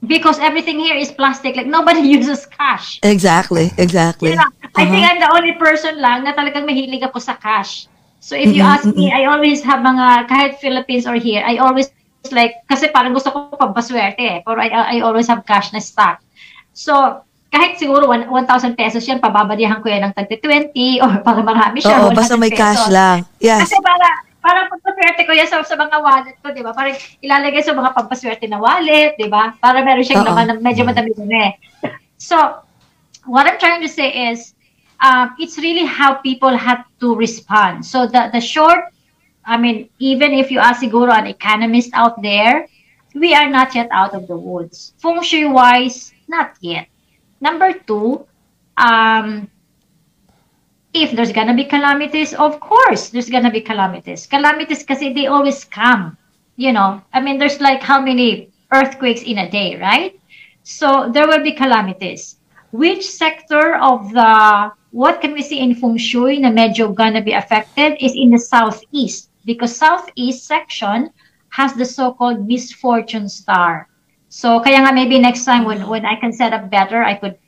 Because 0.00 0.40
everything 0.40 0.80
here 0.80 0.96
is 0.96 1.12
plastic, 1.12 1.56
like 1.56 1.66
nobody 1.68 2.00
uses 2.16 2.46
cash. 2.46 3.00
exactly, 3.02 3.68
exactly. 3.76 4.32
Yeah, 4.32 4.48
I 4.74 4.88
think 4.88 5.04
Uh-huh. 5.04 5.12
I'm 5.12 5.20
the 5.20 5.30
only 5.36 5.52
person 5.60 6.00
lang 6.00 6.24
na 6.24 6.32
talagang 6.32 6.64
mahilig 6.64 7.04
ako 7.04 7.20
sa 7.20 7.36
cash. 7.36 7.84
So 8.20 8.32
if 8.36 8.52
you 8.52 8.60
ask 8.64 8.84
me, 8.84 9.12
I 9.12 9.24
always 9.28 9.60
have 9.64 9.80
mga, 9.80 10.28
kahit 10.28 10.60
Philippines 10.60 11.04
or 11.08 11.16
here, 11.16 11.40
I 11.44 11.56
always 11.56 11.88
like, 12.32 12.64
kasi 12.68 12.88
parang 12.88 13.12
gusto 13.12 13.32
ko 13.32 13.56
pampaswerte 13.56 14.20
eh, 14.20 14.38
pero 14.44 14.60
I, 14.60 14.68
I 14.68 14.96
always 15.00 15.24
have 15.28 15.44
cash 15.44 15.72
na 15.72 15.80
stock. 15.80 16.20
So, 16.72 17.24
kahit 17.48 17.80
siguro 17.80 18.08
one- 18.08 18.28
1,000 18.28 18.76
pesos 18.76 19.04
yan, 19.04 19.20
pababadihan 19.20 19.80
ko 19.80 19.88
yan 19.88 20.04
ng 20.04 20.12
tagti 20.12 20.36
20 20.36 21.00
or 21.00 21.12
para 21.26 21.40
marami 21.40 21.80
siya. 21.80 22.08
Oo, 22.08 22.12
basta 22.12 22.36
100 22.36 22.40
may 22.40 22.52
cash 22.52 22.76
pesos. 22.84 22.92
lang. 22.92 23.16
Yes. 23.40 23.64
Kasi 23.64 23.76
para, 23.80 24.06
para 24.40 24.66
pag 24.66 24.80
pampaswerte 24.80 25.22
ko 25.28 25.32
yan 25.36 25.48
sa, 25.48 25.60
sa 25.62 25.76
mga 25.76 25.96
wallet 26.00 26.36
ko, 26.40 26.52
di 26.52 26.64
ba? 26.64 26.72
Parang 26.72 26.96
ilalagay 27.20 27.62
sa 27.62 27.76
mga 27.76 27.92
pampaswerte 27.92 28.48
na 28.48 28.60
wallet, 28.60 29.16
di 29.20 29.28
ba? 29.28 29.52
Para 29.60 29.84
meron 29.84 30.04
siyang 30.04 30.24
Oo. 30.24 30.28
laman 30.32 30.46
na 30.48 30.54
medyo 30.58 30.84
madami-dami. 30.84 31.60
So, 32.16 32.36
what 33.24 33.48
I'm 33.48 33.60
trying 33.60 33.84
to 33.84 33.88
say 33.88 34.32
is, 34.32 34.52
um, 35.00 35.36
it's 35.38 35.58
really 35.58 35.84
how 35.84 36.14
people 36.20 36.56
have 36.56 36.84
to 37.00 37.16
respond. 37.16 37.84
So 37.84 38.06
the 38.06 38.28
the 38.32 38.40
short, 38.40 38.92
I 39.44 39.56
mean, 39.56 39.88
even 39.98 40.32
if 40.36 40.50
you 40.52 40.60
ask 40.60 40.84
siguro 40.84 41.10
an 41.12 41.26
economist 41.26 41.90
out 41.96 42.20
there, 42.22 42.68
we 43.16 43.34
are 43.34 43.48
not 43.48 43.74
yet 43.74 43.88
out 43.90 44.14
of 44.14 44.28
the 44.28 44.36
woods. 44.36 44.92
Feng 45.00 45.22
Shui 45.24 45.48
wise, 45.48 46.12
not 46.28 46.56
yet. 46.60 46.86
Number 47.40 47.72
two, 47.72 48.28
um, 48.76 49.48
if 50.92 51.12
there's 51.12 51.32
gonna 51.32 51.54
be 51.54 51.64
calamities, 51.64 52.34
of 52.34 52.60
course 52.60 53.10
there's 53.10 53.30
gonna 53.30 53.50
be 53.50 53.60
calamities. 53.60 54.26
Calamities 54.26 54.82
kasi 54.82 55.12
they 55.12 55.26
always 55.26 55.64
come. 55.64 56.16
You 56.56 56.72
know, 56.72 57.02
I 57.12 57.20
mean, 57.20 57.38
there's 57.38 57.60
like 57.60 57.82
how 57.82 58.00
many 58.00 58.50
earthquakes 58.72 59.22
in 59.22 59.38
a 59.38 59.50
day, 59.50 59.76
right? 59.76 60.18
So 60.62 61.10
there 61.12 61.26
will 61.26 61.42
be 61.42 61.52
calamities. 61.52 62.36
Which 62.70 63.06
sector 63.06 63.76
of 63.76 64.12
the 64.12 64.72
what 64.90 65.20
can 65.20 65.32
we 65.32 65.42
see 65.42 65.60
in 65.60 65.74
feng 65.74 65.96
shui 65.96 66.38
na 66.38 66.50
medyo 66.50 66.94
gonna 66.94 67.22
be 67.22 67.32
affected 67.32 67.96
is 68.00 68.14
in 68.14 68.30
the 68.30 68.38
southeast 68.38 69.30
because 69.44 69.74
southeast 69.74 70.46
section 70.46 71.10
has 71.50 71.74
the 71.74 71.84
so-called 71.84 72.46
misfortune 72.46 73.28
star. 73.28 73.88
So 74.28 74.60
kaya 74.62 74.82
nga 74.82 74.92
maybe 74.94 75.18
next 75.18 75.44
time 75.44 75.64
when 75.66 75.86
when 75.86 76.06
I 76.06 76.14
can 76.18 76.30
set 76.30 76.54
up 76.54 76.70
better, 76.70 77.02
I 77.02 77.14
could 77.14 77.38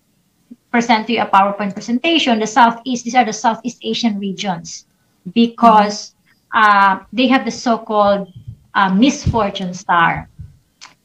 present 0.72 1.06
to 1.06 1.12
you 1.12 1.20
a 1.20 1.26
PowerPoint 1.26 1.74
presentation. 1.74 2.40
The 2.40 2.46
southeast, 2.46 3.04
these 3.04 3.14
are 3.14 3.24
the 3.24 3.32
Southeast 3.32 3.78
Asian 3.82 4.18
regions 4.18 4.86
because 5.32 6.14
uh, 6.54 7.00
they 7.12 7.28
have 7.28 7.44
the 7.44 7.50
so-called 7.52 8.32
uh, 8.74 8.92
misfortune 8.92 9.74
star. 9.74 10.28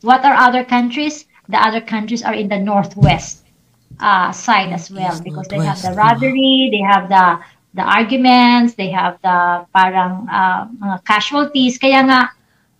What 0.01 0.23
are 0.23 0.33
other 0.33 0.63
countries? 0.63 1.25
The 1.49 1.57
other 1.59 1.81
countries 1.81 2.23
are 2.23 2.33
in 2.33 2.47
the 2.47 2.57
northwest 2.57 3.45
uh, 3.99 4.31
side 4.31 4.71
as 4.71 4.89
well 4.91 5.19
because 5.21 5.47
they 5.47 5.59
have 5.59 5.81
the 5.81 5.91
northwest, 5.91 6.21
robbery, 6.21 6.69
they 6.71 6.81
have 6.81 7.09
the 7.09 7.43
the 7.73 7.83
arguments, 7.83 8.73
they 8.73 8.89
have 8.89 9.21
the 9.21 9.65
parang 9.73 10.27
uh, 10.29 10.65
mga 10.81 11.03
casualties. 11.05 11.77
Kaya 11.77 12.01
nga, 12.03 12.31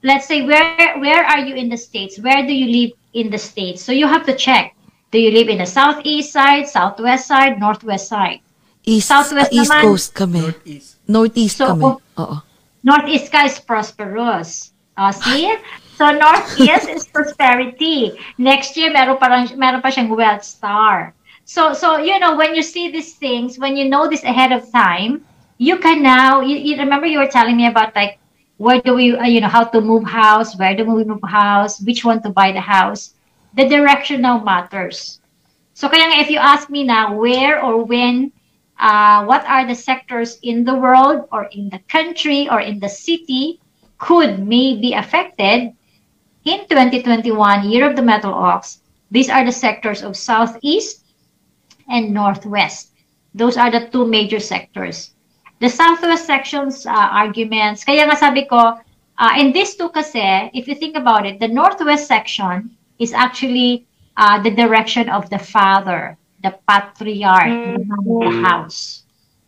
let's 0.03 0.27
say 0.27 0.41
where 0.41 0.97
where 0.99 1.23
are 1.23 1.39
you 1.45 1.55
in 1.55 1.69
the 1.69 1.77
states? 1.77 2.19
Where 2.19 2.45
do 2.45 2.53
you 2.53 2.67
live 2.67 2.91
in 3.13 3.29
the 3.29 3.37
states? 3.37 3.81
So 3.81 3.91
you 3.91 4.07
have 4.07 4.25
to 4.25 4.35
check. 4.35 4.76
Do 5.11 5.17
you 5.19 5.31
live 5.31 5.47
in 5.47 5.57
the 5.59 5.65
southeast 5.65 6.33
side, 6.33 6.67
southwest 6.67 7.27
side, 7.27 7.59
northwest 7.59 8.07
side? 8.09 8.39
East, 8.83 9.07
Southwest 9.07 9.51
ah, 9.51 9.55
East 9.55 9.71
naman. 9.71 9.81
Coast 9.83 10.09
kami. 10.15 10.39
Northeast. 10.41 10.89
Northeast 11.07 11.55
So, 11.59 11.65
kami. 11.71 11.83
kung- 11.83 12.01
Oo. 12.19 12.37
Northeast 12.83 13.27
ka 13.31 13.43
is 13.43 13.59
prosperous. 13.59 14.71
Oh, 14.97 15.11
see? 15.11 15.51
So 15.99 16.09
Northeast 16.11 16.87
is 16.87 17.03
prosperity. 17.07 18.15
Next 18.37 18.77
year 18.77 18.93
meron 18.93 19.17
parang 19.17 19.49
meron 19.59 19.81
pa 19.83 19.89
siyang 19.91 20.13
wealth 20.13 20.45
star. 20.45 21.11
So 21.43 21.73
so 21.73 21.97
you 21.97 22.15
know 22.19 22.37
when 22.37 22.53
you 22.55 22.61
see 22.61 22.91
these 22.91 23.15
things, 23.17 23.57
when 23.59 23.75
you 23.75 23.89
know 23.89 24.07
this 24.07 24.23
ahead 24.23 24.53
of 24.55 24.63
time, 24.71 25.25
you 25.57 25.77
can 25.81 25.99
now 26.05 26.41
you, 26.41 26.55
you 26.57 26.77
remember 26.77 27.05
you 27.09 27.17
were 27.19 27.31
telling 27.31 27.57
me 27.57 27.67
about 27.67 27.91
like 27.97 28.21
where 28.61 28.81
do 28.81 28.93
we 28.93 29.17
uh, 29.17 29.25
you 29.25 29.41
know 29.41 29.49
how 29.51 29.65
to 29.65 29.81
move 29.81 30.05
house, 30.05 30.53
where 30.57 30.77
do 30.77 30.85
we 30.85 31.03
move 31.03 31.21
house, 31.25 31.81
which 31.81 32.05
one 32.05 32.21
to 32.21 32.29
buy 32.29 32.53
the 32.53 32.61
house. 32.61 33.16
The 33.53 33.67
direction 33.67 34.21
now 34.21 34.43
matters. 34.43 35.19
So 35.73 35.87
kaya 35.89 36.09
nga 36.09 36.21
if 36.25 36.29
you 36.33 36.41
ask 36.41 36.69
me 36.69 36.83
now 36.83 37.13
where 37.13 37.61
or 37.61 37.85
when 37.85 38.33
uh, 38.79 39.25
what 39.25 39.45
are 39.45 39.65
the 39.65 39.75
sectors 39.75 40.37
in 40.43 40.63
the 40.63 40.75
world 40.75 41.27
or 41.31 41.45
in 41.51 41.69
the 41.69 41.79
country 41.89 42.49
or 42.49 42.61
in 42.61 42.79
the 42.79 42.89
city 42.89 43.59
could 43.97 44.45
may 44.45 44.77
be 44.77 44.93
affected 44.93 45.73
in 46.45 46.59
2021 46.69 47.69
year 47.69 47.89
of 47.89 47.95
the 47.95 48.01
metal 48.01 48.33
ox 48.33 48.81
these 49.11 49.29
are 49.29 49.43
the 49.43 49.51
sectors 49.51 50.03
of 50.03 50.15
southeast 50.15 51.03
and 51.89 52.13
northwest 52.13 52.93
those 53.33 53.57
are 53.57 53.71
the 53.71 53.89
two 53.89 54.05
major 54.05 54.39
sectors 54.39 55.13
the 55.59 55.69
southwest 55.69 56.25
sections 56.25 56.85
uh, 56.85 57.09
arguments 57.11 57.83
kaya 57.83 58.05
nga 58.05 58.15
sabi 58.15 58.45
ko 58.45 58.77
uh, 59.17 59.33
in 59.35 59.51
these 59.51 59.73
two 59.75 59.89
kasi 59.89 60.53
if 60.53 60.69
you 60.69 60.75
think 60.77 60.95
about 60.95 61.25
it 61.25 61.41
the 61.41 61.49
northwest 61.49 62.05
section 62.05 62.69
is 62.99 63.13
actually 63.13 63.85
uh, 64.17 64.41
the 64.41 64.51
direction 64.51 65.09
of 65.09 65.29
the 65.29 65.39
father 65.39 66.17
the 66.41 66.53
patriarch 66.67 67.49
man 67.49 67.89
of 67.91 68.21
the 68.21 68.33
house. 68.45 69.03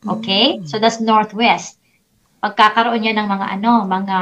Okay? 0.08 0.62
So 0.66 0.80
that's 0.80 1.00
northwest. 1.00 1.78
Pagkakaroon 2.40 3.04
niya 3.04 3.20
ng 3.20 3.28
mga 3.28 3.48
ano, 3.60 3.84
mga 3.84 4.18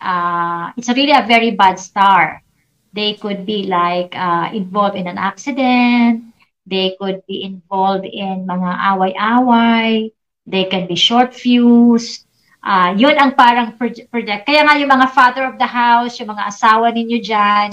uh, 0.00 0.64
it's 0.76 0.88
really 0.92 1.16
a 1.16 1.24
very 1.24 1.50
bad 1.52 1.80
star. 1.80 2.44
They 2.92 3.16
could 3.16 3.44
be 3.44 3.68
like 3.68 4.12
uh, 4.16 4.52
involved 4.52 4.96
in 4.96 5.08
an 5.08 5.18
accident, 5.18 6.32
they 6.68 6.96
could 7.00 7.24
be 7.24 7.44
involved 7.44 8.04
in 8.04 8.44
mga 8.44 8.70
away-away, 8.94 10.12
they 10.44 10.64
can 10.68 10.88
be 10.88 10.96
short 10.96 11.32
fused. 11.32 12.24
Uh, 12.58 12.92
yun 12.98 13.16
ang 13.16 13.32
parang 13.32 13.78
proje- 13.80 14.04
project. 14.10 14.44
Kaya 14.44 14.66
nga 14.66 14.76
yung 14.76 14.92
mga 14.92 15.08
father 15.14 15.46
of 15.46 15.56
the 15.56 15.68
house, 15.68 16.20
yung 16.20 16.36
mga 16.36 16.52
asawa 16.52 16.90
ninyo 16.92 17.18
dyan, 17.22 17.72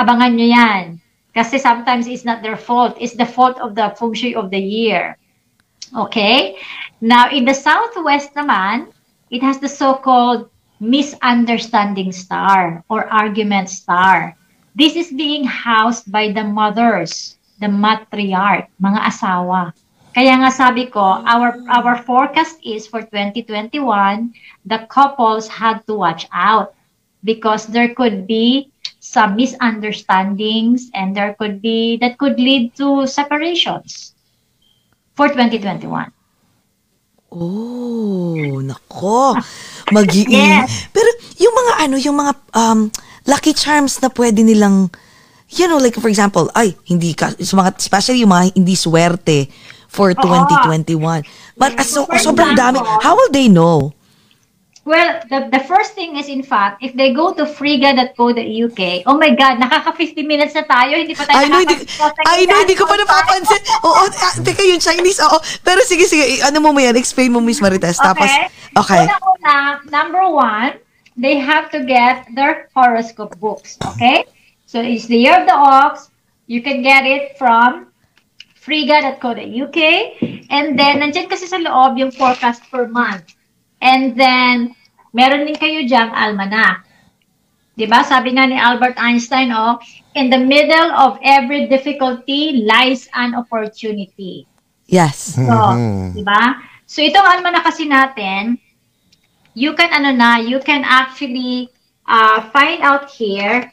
abangan 0.00 0.32
nyo 0.34 0.48
yan. 0.48 0.84
Kasi 1.36 1.60
sometimes 1.60 2.08
it's 2.08 2.24
not 2.24 2.42
their 2.42 2.56
fault. 2.56 2.96
It's 2.98 3.14
the 3.14 3.28
fault 3.28 3.60
of 3.60 3.76
the 3.76 3.94
feng 3.94 4.16
shui 4.16 4.34
of 4.34 4.50
the 4.50 4.58
year. 4.58 5.20
Okay? 5.94 6.56
Now, 7.00 7.30
in 7.30 7.44
the 7.44 7.54
southwest 7.54 8.34
naman, 8.34 8.90
it 9.30 9.44
has 9.44 9.60
the 9.60 9.70
so-called 9.70 10.50
misunderstanding 10.80 12.10
star 12.10 12.82
or 12.88 13.06
argument 13.12 13.68
star. 13.68 14.34
This 14.74 14.96
is 14.96 15.12
being 15.12 15.44
housed 15.44 16.10
by 16.10 16.32
the 16.32 16.42
mothers, 16.42 17.36
the 17.60 17.68
matriarch, 17.68 18.66
mga 18.80 19.00
asawa. 19.06 19.76
Kaya 20.10 20.34
nga 20.42 20.50
sabi 20.50 20.90
ko, 20.90 21.22
our 21.22 21.54
our 21.70 21.94
forecast 22.02 22.58
is 22.66 22.82
for 22.90 23.06
2021, 23.06 24.34
the 24.66 24.82
couples 24.90 25.46
had 25.46 25.86
to 25.86 25.94
watch 25.94 26.26
out 26.34 26.74
because 27.22 27.70
there 27.70 27.94
could 27.94 28.26
be 28.26 28.69
some 29.00 29.34
misunderstandings 29.34 30.92
and 30.92 31.16
there 31.16 31.34
could 31.40 31.60
be 31.64 31.96
that 31.98 32.20
could 32.20 32.36
lead 32.36 32.76
to 32.76 33.08
separations 33.08 34.14
for 35.16 35.28
2021. 35.28 36.12
Oh, 37.32 38.60
nako. 38.60 39.40
mag 39.90 40.06
Yes. 40.12 40.90
Pero 40.92 41.08
yung 41.40 41.54
mga 41.56 41.72
ano, 41.88 41.96
yung 41.96 42.16
mga 42.20 42.32
um, 42.52 42.80
lucky 43.24 43.56
charms 43.56 44.02
na 44.02 44.10
pwede 44.12 44.42
nilang, 44.44 44.90
you 45.54 45.66
know, 45.66 45.78
like 45.78 45.96
for 45.96 46.10
example, 46.10 46.50
ay, 46.58 46.76
hindi 46.90 47.14
ka, 47.14 47.32
sa 47.38 47.54
mga, 47.56 47.78
especially 47.78 48.20
yung 48.22 48.34
mga 48.34 48.52
hindi 48.58 48.74
swerte 48.74 49.48
for 49.86 50.14
2021. 50.14 51.24
But 51.54 51.78
ah, 51.78 51.86
so, 51.86 52.06
sobrang 52.18 52.58
dami. 52.58 52.82
How 52.82 53.14
will 53.14 53.32
they 53.32 53.46
know? 53.46 53.94
Well, 54.90 55.22
the, 55.30 55.46
the 55.54 55.62
first 55.70 55.94
thing 55.94 56.18
is, 56.18 56.26
in 56.26 56.42
fact, 56.42 56.82
if 56.82 56.98
they 56.98 57.14
go 57.14 57.30
to 57.30 57.46
friga.co.uk, 57.46 58.80
oh 59.06 59.14
my 59.14 59.30
God, 59.38 59.62
nakaka 59.62 59.94
50 59.94 60.26
minutes 60.26 60.58
na 60.58 60.66
tayo, 60.66 60.98
hindi 60.98 61.14
pa 61.14 61.30
tayo 61.30 61.38
I 61.38 61.46
know, 61.46 61.62
hindi, 61.62 61.78
nakaka- 61.86 62.26
I 62.26 62.40
know, 62.42 62.58
hindi 62.58 62.74
ko 62.74 62.90
pa 62.90 62.98
napapansin. 62.98 63.62
Oo, 63.86 64.02
ah, 64.10 64.34
teka, 64.42 64.66
yung 64.66 64.82
Chinese, 64.82 65.22
oo. 65.22 65.38
Pero 65.62 65.78
sige, 65.86 66.10
sige, 66.10 66.42
ano 66.42 66.58
mo 66.58 66.74
mo 66.74 66.82
yan, 66.82 66.98
explain 66.98 67.30
mo, 67.30 67.38
Miss 67.38 67.62
Marites. 67.62 68.02
Tapos, 68.02 68.26
okay. 68.74 69.06
Una-una, 69.06 69.78
number 69.94 70.26
one, 70.26 70.74
they 71.14 71.38
have 71.38 71.70
to 71.70 71.86
get 71.86 72.26
their 72.34 72.66
horoscope 72.74 73.38
books, 73.38 73.78
okay? 73.94 74.26
So 74.66 74.82
it's 74.82 75.06
the 75.06 75.22
year 75.22 75.38
of 75.38 75.46
the 75.46 75.54
ox. 75.54 76.10
You 76.50 76.66
can 76.66 76.82
get 76.82 77.06
it 77.06 77.38
from 77.38 77.94
friga.co.uk. 78.58 79.78
And 80.50 80.74
then, 80.74 80.98
nandyan 80.98 81.30
kasi 81.30 81.46
sa 81.46 81.62
loob 81.62 81.94
yung 81.94 82.10
forecast 82.10 82.66
per 82.74 82.90
month. 82.90 83.38
And 83.78 84.18
then, 84.18 84.74
meron 85.10 85.46
din 85.46 85.58
kayo 85.58 85.82
diyang 85.86 86.12
almanac. 86.14 86.86
'Di 87.74 87.86
ba? 87.88 88.04
Sabi 88.04 88.36
nga 88.36 88.44
ni 88.44 88.58
Albert 88.60 89.00
Einstein, 89.00 89.54
oh, 89.54 89.80
in 90.14 90.28
the 90.28 90.38
middle 90.38 90.90
of 90.92 91.16
every 91.22 91.70
difficulty 91.70 92.66
lies 92.66 93.08
an 93.14 93.32
opportunity. 93.32 94.44
Yes. 94.90 95.38
So, 95.38 95.54
di 96.12 96.22
ba? 96.26 96.58
So, 96.90 96.98
itong 96.98 97.22
almanac 97.22 97.62
kasi 97.70 97.86
natin, 97.86 98.58
you 99.54 99.78
can, 99.78 99.94
ano 99.94 100.10
na, 100.10 100.42
you 100.42 100.58
can 100.58 100.82
actually 100.82 101.70
uh, 102.10 102.42
find 102.50 102.82
out 102.82 103.06
here 103.06 103.70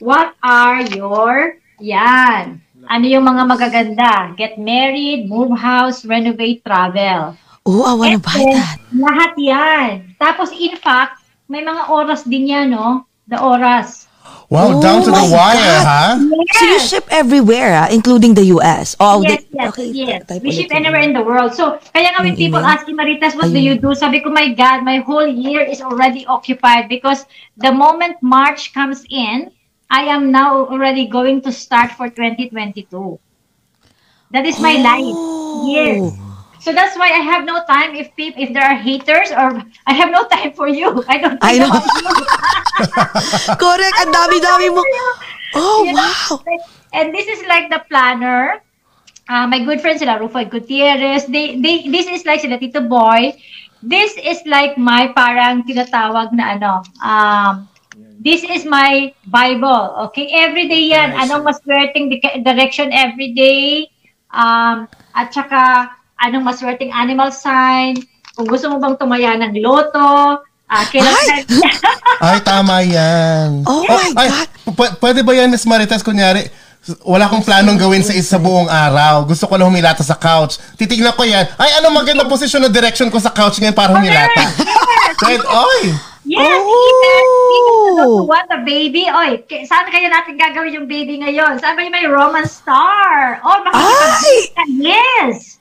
what 0.00 0.32
are 0.40 0.80
your, 0.96 1.60
yan, 1.84 2.64
ano 2.88 3.04
yung 3.04 3.28
mga 3.28 3.44
magaganda. 3.44 4.12
Get 4.40 4.56
married, 4.56 5.28
move 5.28 5.52
house, 5.52 6.08
renovate, 6.08 6.64
travel. 6.64 7.36
Oh, 7.64 7.80
I 7.82 7.94
wanna 7.96 8.20
And 8.20 8.22
buy 8.22 8.44
that. 8.52 8.76
Lahat 8.92 9.32
yan. 9.40 9.88
Tapos, 10.20 10.52
in 10.52 10.76
fact, 10.76 11.24
may 11.48 11.64
mga 11.64 11.88
oras 11.88 12.28
din 12.28 12.52
yan, 12.52 12.76
no? 12.76 13.08
The 13.24 13.40
oras. 13.40 14.04
Wow, 14.52 14.80
down 14.80 15.00
to 15.02 15.10
the 15.10 15.24
Oh 15.24 15.32
wire, 15.32 15.56
God. 15.56 15.84
ha? 15.88 16.02
So 16.52 16.64
you 16.68 16.78
ship 16.78 17.08
everywhere, 17.08 17.72
ah, 17.74 17.88
including 17.88 18.36
the 18.36 18.52
US. 18.60 18.94
Oh, 19.00 19.24
yes, 19.24 19.40
the- 19.40 19.56
yes, 19.56 19.68
okay, 19.72 19.88
yes. 19.88 20.20
We 20.44 20.52
ship 20.52 20.68
anywhere 20.76 21.00
in 21.00 21.16
the 21.16 21.24
world. 21.24 21.56
So, 21.56 21.80
kaya 21.96 22.12
nga 22.12 22.20
when 22.20 22.36
Yung 22.36 22.44
people 22.44 22.60
ask 22.60 22.84
me, 22.84 22.92
Maritas, 22.92 23.32
what 23.34 23.48
do 23.48 23.56
Ayun. 23.56 23.64
you 23.64 23.74
do? 23.80 23.96
Sabi 23.96 24.20
ko, 24.20 24.28
my 24.28 24.52
God, 24.52 24.84
my 24.84 25.00
whole 25.00 25.26
year 25.26 25.64
is 25.64 25.80
already 25.80 26.28
occupied 26.28 26.92
because 26.92 27.24
the 27.56 27.72
moment 27.72 28.20
March 28.20 28.76
comes 28.76 29.08
in, 29.08 29.48
I 29.88 30.12
am 30.12 30.28
now 30.28 30.68
already 30.68 31.08
going 31.08 31.40
to 31.48 31.52
start 31.52 31.96
for 31.96 32.12
2022. 32.12 32.84
That 34.30 34.44
is 34.44 34.60
my 34.60 34.76
life. 34.76 35.16
Yes. 35.64 36.23
So 36.64 36.72
that's 36.72 36.96
why 36.96 37.12
I 37.12 37.20
have 37.20 37.44
no 37.44 37.60
time 37.68 37.92
if 37.92 38.08
people, 38.16 38.40
if 38.40 38.56
there 38.56 38.64
are 38.64 38.72
haters 38.72 39.28
or 39.28 39.60
I 39.84 39.92
have 39.92 40.08
no 40.08 40.24
time 40.24 40.56
for 40.56 40.64
you. 40.66 41.04
I 41.12 41.20
don't 41.20 41.36
I 41.44 41.60
know. 41.60 41.68
Correct, 43.60 43.96
ang 44.00 44.10
dami-dami 44.10 44.72
mo. 44.72 44.80
Oh, 45.54 45.84
You 45.84 45.92
know, 45.92 46.00
wow. 46.00 46.40
And 46.96 47.12
this 47.12 47.28
is 47.28 47.44
like 47.46 47.68
the 47.68 47.84
planner. 47.84 48.64
Uh, 49.28 49.46
my 49.46 49.60
good 49.60 49.84
friend 49.84 50.00
sila, 50.00 50.16
Rufo 50.16 50.40
Gutierrez. 50.48 51.28
They, 51.28 51.60
they, 51.60 51.84
this 51.92 52.08
is 52.08 52.24
like 52.24 52.40
sila 52.40 52.56
Tito 52.56 52.80
Boy. 52.80 53.36
This 53.84 54.16
is 54.16 54.40
like 54.48 54.80
my 54.80 55.12
parang 55.12 55.68
tinatawag 55.68 56.32
na 56.32 56.56
ano. 56.56 56.80
Um, 57.04 57.68
this 58.24 58.40
is 58.40 58.64
my 58.64 59.12
Bible. 59.28 60.08
Okay? 60.08 60.32
Every 60.32 60.64
day 60.64 60.96
yan. 60.96 61.12
Nice. 61.12 61.28
Anong 61.28 61.44
maswerteng 61.44 62.08
di- 62.08 62.40
direction 62.40 62.88
every 62.88 63.36
day. 63.36 63.92
Um, 64.32 64.88
at 65.14 65.30
saka, 65.30 65.93
anong 66.16 66.44
maswerteng 66.44 66.90
animal 66.90 67.30
sign. 67.30 67.98
Kung 68.32 68.46
gusto 68.46 68.66
mo 68.66 68.76
bang 68.76 68.94
tumaya 68.94 69.34
ng 69.36 69.54
loto. 69.58 70.42
Uh, 70.64 70.84
kailan, 70.88 71.44
Ay, 72.24 72.40
tama 72.40 72.80
yan. 72.80 73.62
Oh 73.62 73.84
my 73.84 74.10
ay, 74.16 74.28
God. 74.32 74.48
p- 74.72 74.94
pwede 74.98 75.20
ba 75.20 75.30
yan, 75.30 75.52
Miss 75.52 75.68
Marites, 75.68 76.00
kunyari, 76.00 76.48
wala 77.04 77.28
akong 77.28 77.44
planong 77.44 77.76
gawin 77.76 78.00
sa 78.00 78.10
isa 78.10 78.40
buong 78.40 78.66
araw. 78.66 79.22
Gusto 79.24 79.44
ko 79.44 79.54
lang 79.54 79.68
humilata 79.68 80.00
sa 80.00 80.16
couch. 80.16 80.56
Titignan 80.74 81.12
ko 81.12 81.22
yan. 81.22 81.46
Ay, 81.54 81.78
ano 81.78 81.92
maganda 81.92 82.24
posisyon 82.24 82.64
na 82.64 82.72
direction 82.72 83.06
ko 83.06 83.20
sa 83.20 83.30
couch 83.30 83.60
ngayon 83.60 83.76
para 83.76 83.92
humilata? 83.92 84.40
Kahit, 85.16 85.44
oy! 85.44 85.92
Yes, 86.24 86.40
Oh! 86.40 86.64
even, 86.64 87.24
even 87.52 87.96
to 88.16 88.24
want 88.24 88.48
a 88.48 88.64
baby. 88.64 89.04
Oy, 89.06 89.44
saan 89.68 89.84
kaya 89.86 90.08
natin 90.08 90.40
gagawin 90.40 90.72
yung 90.74 90.88
baby 90.88 91.20
ngayon? 91.20 91.60
Saan 91.60 91.76
ba 91.76 91.84
yung 91.84 91.92
may 91.92 92.08
Roman 92.08 92.48
star? 92.48 93.44
Oh, 93.44 93.60
makikipag-date 93.60 94.48
ka. 94.56 94.62
Yes! 94.72 95.60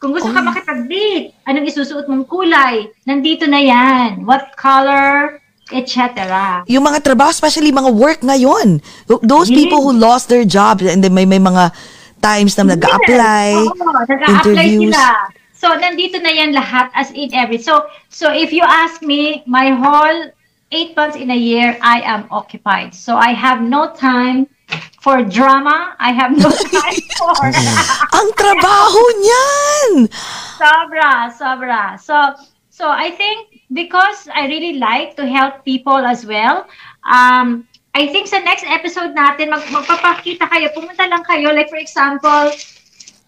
Kung 0.00 0.16
gusto 0.16 0.32
ka 0.32 0.40
makipag-date, 0.40 1.36
anong 1.44 1.68
isusuot 1.68 2.08
mong 2.08 2.24
kulay? 2.24 2.88
Nandito 3.04 3.44
na 3.44 3.60
yan. 3.60 4.24
What 4.24 4.56
color? 4.56 5.44
Etc. 5.76 6.00
Yung 6.72 6.88
mga 6.88 7.04
trabaho, 7.04 7.28
especially 7.28 7.68
mga 7.68 7.92
work 7.92 8.24
ngayon. 8.24 8.80
Those 9.20 9.52
Yes. 9.52 9.60
people 9.60 9.84
who 9.84 9.92
lost 9.92 10.32
their 10.32 10.48
jobs 10.48 10.82
and 10.88 11.04
then 11.04 11.12
may, 11.12 11.28
may 11.28 11.38
mga 11.38 11.68
times 12.24 12.56
na 12.56 12.74
nag-apply, 12.74 13.60
Oo, 13.60 13.92
nag-a-apply 14.08 14.66
sila. 14.88 15.04
So, 15.52 15.68
nandito 15.76 16.16
na 16.16 16.32
yan 16.32 16.56
lahat 16.56 16.88
as 16.96 17.12
in 17.12 17.36
every. 17.36 17.60
So, 17.60 17.84
so 18.08 18.32
if 18.32 18.56
you 18.56 18.64
ask 18.64 19.04
me, 19.04 19.44
my 19.44 19.68
whole 19.76 20.32
eight 20.72 20.96
months 20.96 21.20
in 21.20 21.28
a 21.28 21.36
year, 21.36 21.76
I 21.84 22.00
am 22.00 22.24
occupied. 22.32 22.96
So, 22.96 23.20
I 23.20 23.36
have 23.36 23.60
no 23.60 23.92
time 23.92 24.48
for 25.00 25.22
drama. 25.22 25.96
I 25.98 26.12
have 26.12 26.36
no 26.36 26.50
time 26.74 27.00
for 27.16 27.34
Ang 28.12 28.28
trabaho 28.36 29.02
niyan! 29.20 29.90
sobra, 30.60 31.32
sobra. 31.32 31.82
So, 31.96 32.14
so 32.68 32.88
I 32.88 33.10
think 33.10 33.64
because 33.72 34.28
I 34.32 34.46
really 34.46 34.76
like 34.78 35.16
to 35.16 35.24
help 35.26 35.64
people 35.64 35.96
as 35.98 36.26
well, 36.26 36.66
um, 37.08 37.64
I 37.94 38.06
think 38.06 38.28
sa 38.28 38.38
next 38.38 38.62
episode 38.68 39.16
natin, 39.16 39.50
mag 39.50 39.66
magpapakita 39.66 40.46
kayo, 40.46 40.70
pumunta 40.70 41.08
lang 41.10 41.26
kayo, 41.26 41.50
like 41.50 41.66
for 41.66 41.80
example, 41.80 42.52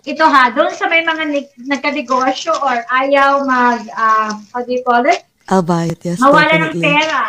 ito 0.02 0.22
ha, 0.22 0.50
doon 0.50 0.70
sa 0.70 0.86
may 0.86 1.02
mga 1.02 1.24
nag- 1.30 1.54
nagka-negosyo 1.66 2.54
or 2.62 2.82
ayaw 2.90 3.42
mag, 3.42 3.82
um, 3.94 4.42
how 4.54 4.60
do 4.62 4.70
you 4.70 4.82
call 4.86 5.02
it? 5.06 5.22
I'll 5.50 5.66
buy 5.66 5.90
it, 5.90 5.98
yes, 6.06 6.22
Mawala 6.22 6.46
ng 6.70 6.78
definitely. 6.78 6.82
pera. 6.86 7.22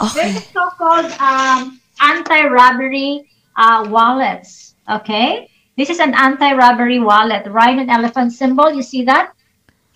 Okay. 0.00 0.32
There's 0.32 0.36
a 0.40 0.44
so-called 0.50 1.10
um, 1.20 1.80
anti-robbery 2.00 3.28
uh, 3.56 3.86
wallets. 3.88 4.74
Okay? 4.88 5.48
This 5.76 5.90
is 5.90 5.98
an 5.98 6.14
anti-robbery 6.14 7.00
wallet. 7.00 7.46
Rhino 7.46 7.82
and 7.82 7.90
elephant 7.90 8.32
symbol. 8.32 8.72
You 8.72 8.82
see 8.82 9.04
that? 9.04 9.32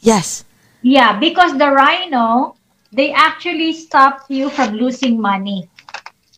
Yes. 0.00 0.44
Yeah, 0.82 1.18
because 1.18 1.58
the 1.58 1.70
rhino, 1.70 2.56
they 2.92 3.12
actually 3.12 3.72
stop 3.72 4.26
you 4.28 4.50
from 4.50 4.74
losing 4.74 5.20
money. 5.20 5.68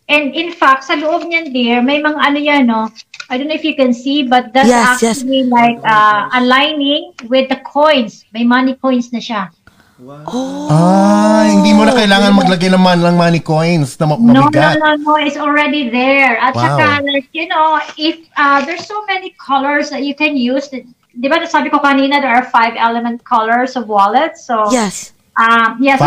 And 0.09 0.35
in 0.35 0.51
fact, 0.51 0.85
sa 0.85 0.99
loob 0.99 1.23
niyan, 1.23 1.55
dear, 1.55 1.79
may 1.83 2.03
mga 2.03 2.19
ano 2.19 2.39
yan, 2.39 2.67
no? 2.67 2.91
I 3.31 3.39
don't 3.39 3.47
know 3.47 3.55
if 3.55 3.63
you 3.63 3.79
can 3.79 3.95
see, 3.95 4.27
but 4.27 4.51
that's 4.51 4.67
Yes, 4.67 5.03
yes. 5.03 5.23
actually 5.23 5.47
like 5.47 5.79
uh, 5.87 6.27
aligning 6.35 7.15
with 7.31 7.47
the 7.47 7.63
coins. 7.63 8.27
May 8.35 8.43
money 8.43 8.75
coins 8.75 9.15
na 9.15 9.23
siya. 9.23 9.55
Oh. 10.01 10.69
Ah, 10.73 11.45
hindi 11.45 11.77
mo 11.77 11.85
na 11.85 11.93
kailangan 11.93 12.33
maglagay 12.33 12.73
ng 12.73 12.81
man 12.81 13.05
lang 13.05 13.21
money 13.21 13.41
coins 13.43 14.01
na 14.01 14.09
ma- 14.09 14.17
No, 14.17 14.33
no, 14.33 14.49
mabigat. 14.49 14.81
no, 14.81 14.97
no. 14.97 15.13
It's 15.21 15.37
already 15.37 15.93
there. 15.93 16.41
At 16.41 16.57
Wow. 16.57 16.79
saka, 16.79 17.05
like, 17.05 17.29
you 17.37 17.49
know, 17.53 17.77
if 18.01 18.17
uh, 18.41 18.65
there's 18.65 18.87
so 18.89 19.05
many 19.05 19.37
colors 19.37 19.91
that 19.93 20.01
you 20.07 20.15
can 20.17 20.41
use. 20.41 20.73
Di 20.73 21.27
ba 21.29 21.43
sabi 21.45 21.69
ko 21.69 21.83
kanina, 21.83 22.23
there 22.23 22.33
are 22.33 22.49
five 22.49 22.79
element 22.79 23.21
colors 23.29 23.77
of 23.77 23.91
wallets. 23.91 24.47
So, 24.47 24.71
Yes. 24.73 25.13
um, 25.37 25.77
yeah, 25.83 25.99
so, 25.99 26.07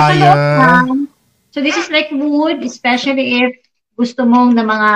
so 1.51 1.57
this 1.61 1.77
is 1.77 1.91
like 1.91 2.09
wood, 2.09 2.63
especially 2.63 3.43
if 3.45 3.51
gusto 3.99 4.25
mong 4.25 4.55
na 4.57 4.63
mga, 4.63 4.91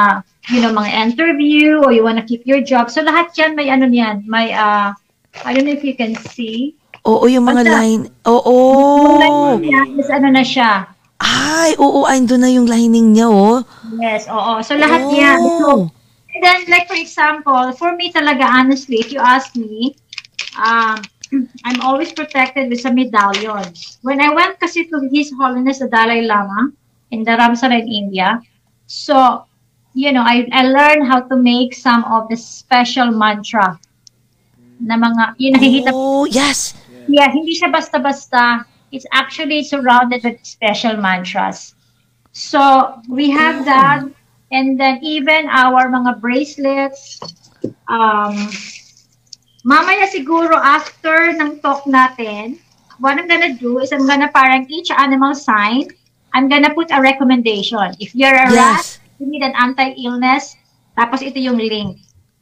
you 0.55 0.61
know, 0.63 0.73
mga 0.73 0.89
interview 1.05 1.83
or 1.83 1.91
you 1.93 2.01
wanna 2.01 2.23
keep 2.25 2.47
your 2.47 2.63
job. 2.63 2.89
So, 2.89 3.03
lahat 3.03 3.35
yan 3.37 3.53
may 3.53 3.69
ano 3.69 3.85
yan, 3.85 4.23
may, 4.25 4.55
uh, 4.55 4.95
I 5.45 5.53
don't 5.53 5.67
know 5.69 5.75
if 5.75 5.83
you 5.85 5.93
can 5.93 6.15
see. 6.33 6.76
Oo, 7.07 7.23
yung 7.31 7.47
mga 7.47 7.63
Basta- 7.63 7.75
line. 7.79 8.03
Oo. 8.27 8.55
Like, 9.15 9.63
yan, 9.63 9.87
is 9.95 10.11
ano 10.11 10.27
na 10.27 10.43
siya. 10.43 10.91
Ay, 11.17 11.73
oo, 11.79 12.05
andun 12.05 12.43
na 12.43 12.51
yung 12.51 12.67
lining 12.67 13.15
niya, 13.15 13.31
oh. 13.31 13.63
Yes, 13.97 14.27
oo. 14.29 14.61
So, 14.61 14.75
lahat 14.77 15.07
yan. 15.09 15.39
So, 15.41 15.47
Oh. 15.65 15.81
And 16.37 16.43
then, 16.45 16.69
like 16.69 16.85
for 16.85 16.93
example, 16.93 17.73
for 17.73 17.97
me 17.97 18.13
talaga, 18.13 18.45
honestly, 18.45 19.01
if 19.01 19.09
you 19.09 19.17
ask 19.17 19.57
me, 19.57 19.97
um, 20.53 21.01
I'm 21.65 21.81
always 21.81 22.13
protected 22.13 22.69
with 22.69 22.79
some 22.79 22.93
medallions. 22.93 23.97
When 24.05 24.21
I 24.21 24.29
went 24.29 24.61
kasi 24.61 24.85
to 24.93 25.09
His 25.09 25.33
Holiness 25.33 25.81
the 25.81 25.89
Dalai 25.89 26.29
Lama 26.29 26.69
in 27.09 27.25
Dharamsala 27.25 27.81
in 27.81 27.89
India, 27.89 28.37
so, 28.85 29.49
you 29.97 30.13
know, 30.13 30.21
I, 30.21 30.45
I 30.53 30.69
learned 30.69 31.09
how 31.09 31.25
to 31.25 31.35
make 31.35 31.73
some 31.73 32.05
of 32.05 32.29
the 32.29 32.37
special 32.37 33.09
mantra 33.09 33.81
na 34.77 34.93
mga, 34.93 35.41
yung 35.41 35.53
nakikita 35.57 35.89
Oh, 35.89 36.29
yes. 36.29 36.77
Yeah, 37.07 37.31
hindi 37.31 37.55
siya 37.55 37.71
basta-basta. 37.71 38.67
It's 38.91 39.07
actually 39.11 39.63
surrounded 39.63 40.23
with 40.23 40.39
special 40.43 40.95
mantras. 40.95 41.75
So, 42.31 43.01
we 43.09 43.31
have 43.31 43.65
that. 43.65 44.05
And 44.51 44.79
then 44.79 45.03
even 45.03 45.49
our 45.51 45.91
mga 45.91 46.21
bracelets. 46.23 47.19
Um, 47.91 48.47
mamaya 49.67 50.07
siguro 50.07 50.55
after 50.55 51.35
ng 51.35 51.59
talk 51.59 51.83
natin, 51.83 52.59
what 53.03 53.19
I'm 53.19 53.27
gonna 53.27 53.59
do 53.59 53.79
is 53.83 53.91
I'm 53.91 54.07
gonna 54.07 54.31
parang 54.31 54.67
each 54.71 54.87
animal 54.91 55.35
sign, 55.35 55.91
I'm 56.31 56.47
gonna 56.47 56.71
put 56.71 56.91
a 56.95 57.01
recommendation. 57.01 57.91
If 57.99 58.15
you're 58.15 58.35
a 58.35 58.47
rat, 58.51 58.83
Yes. 58.87 58.99
you 59.19 59.27
need 59.27 59.43
an 59.43 59.55
anti-illness, 59.59 60.55
tapos 60.95 61.19
ito 61.23 61.39
yung 61.43 61.59
link. 61.59 61.99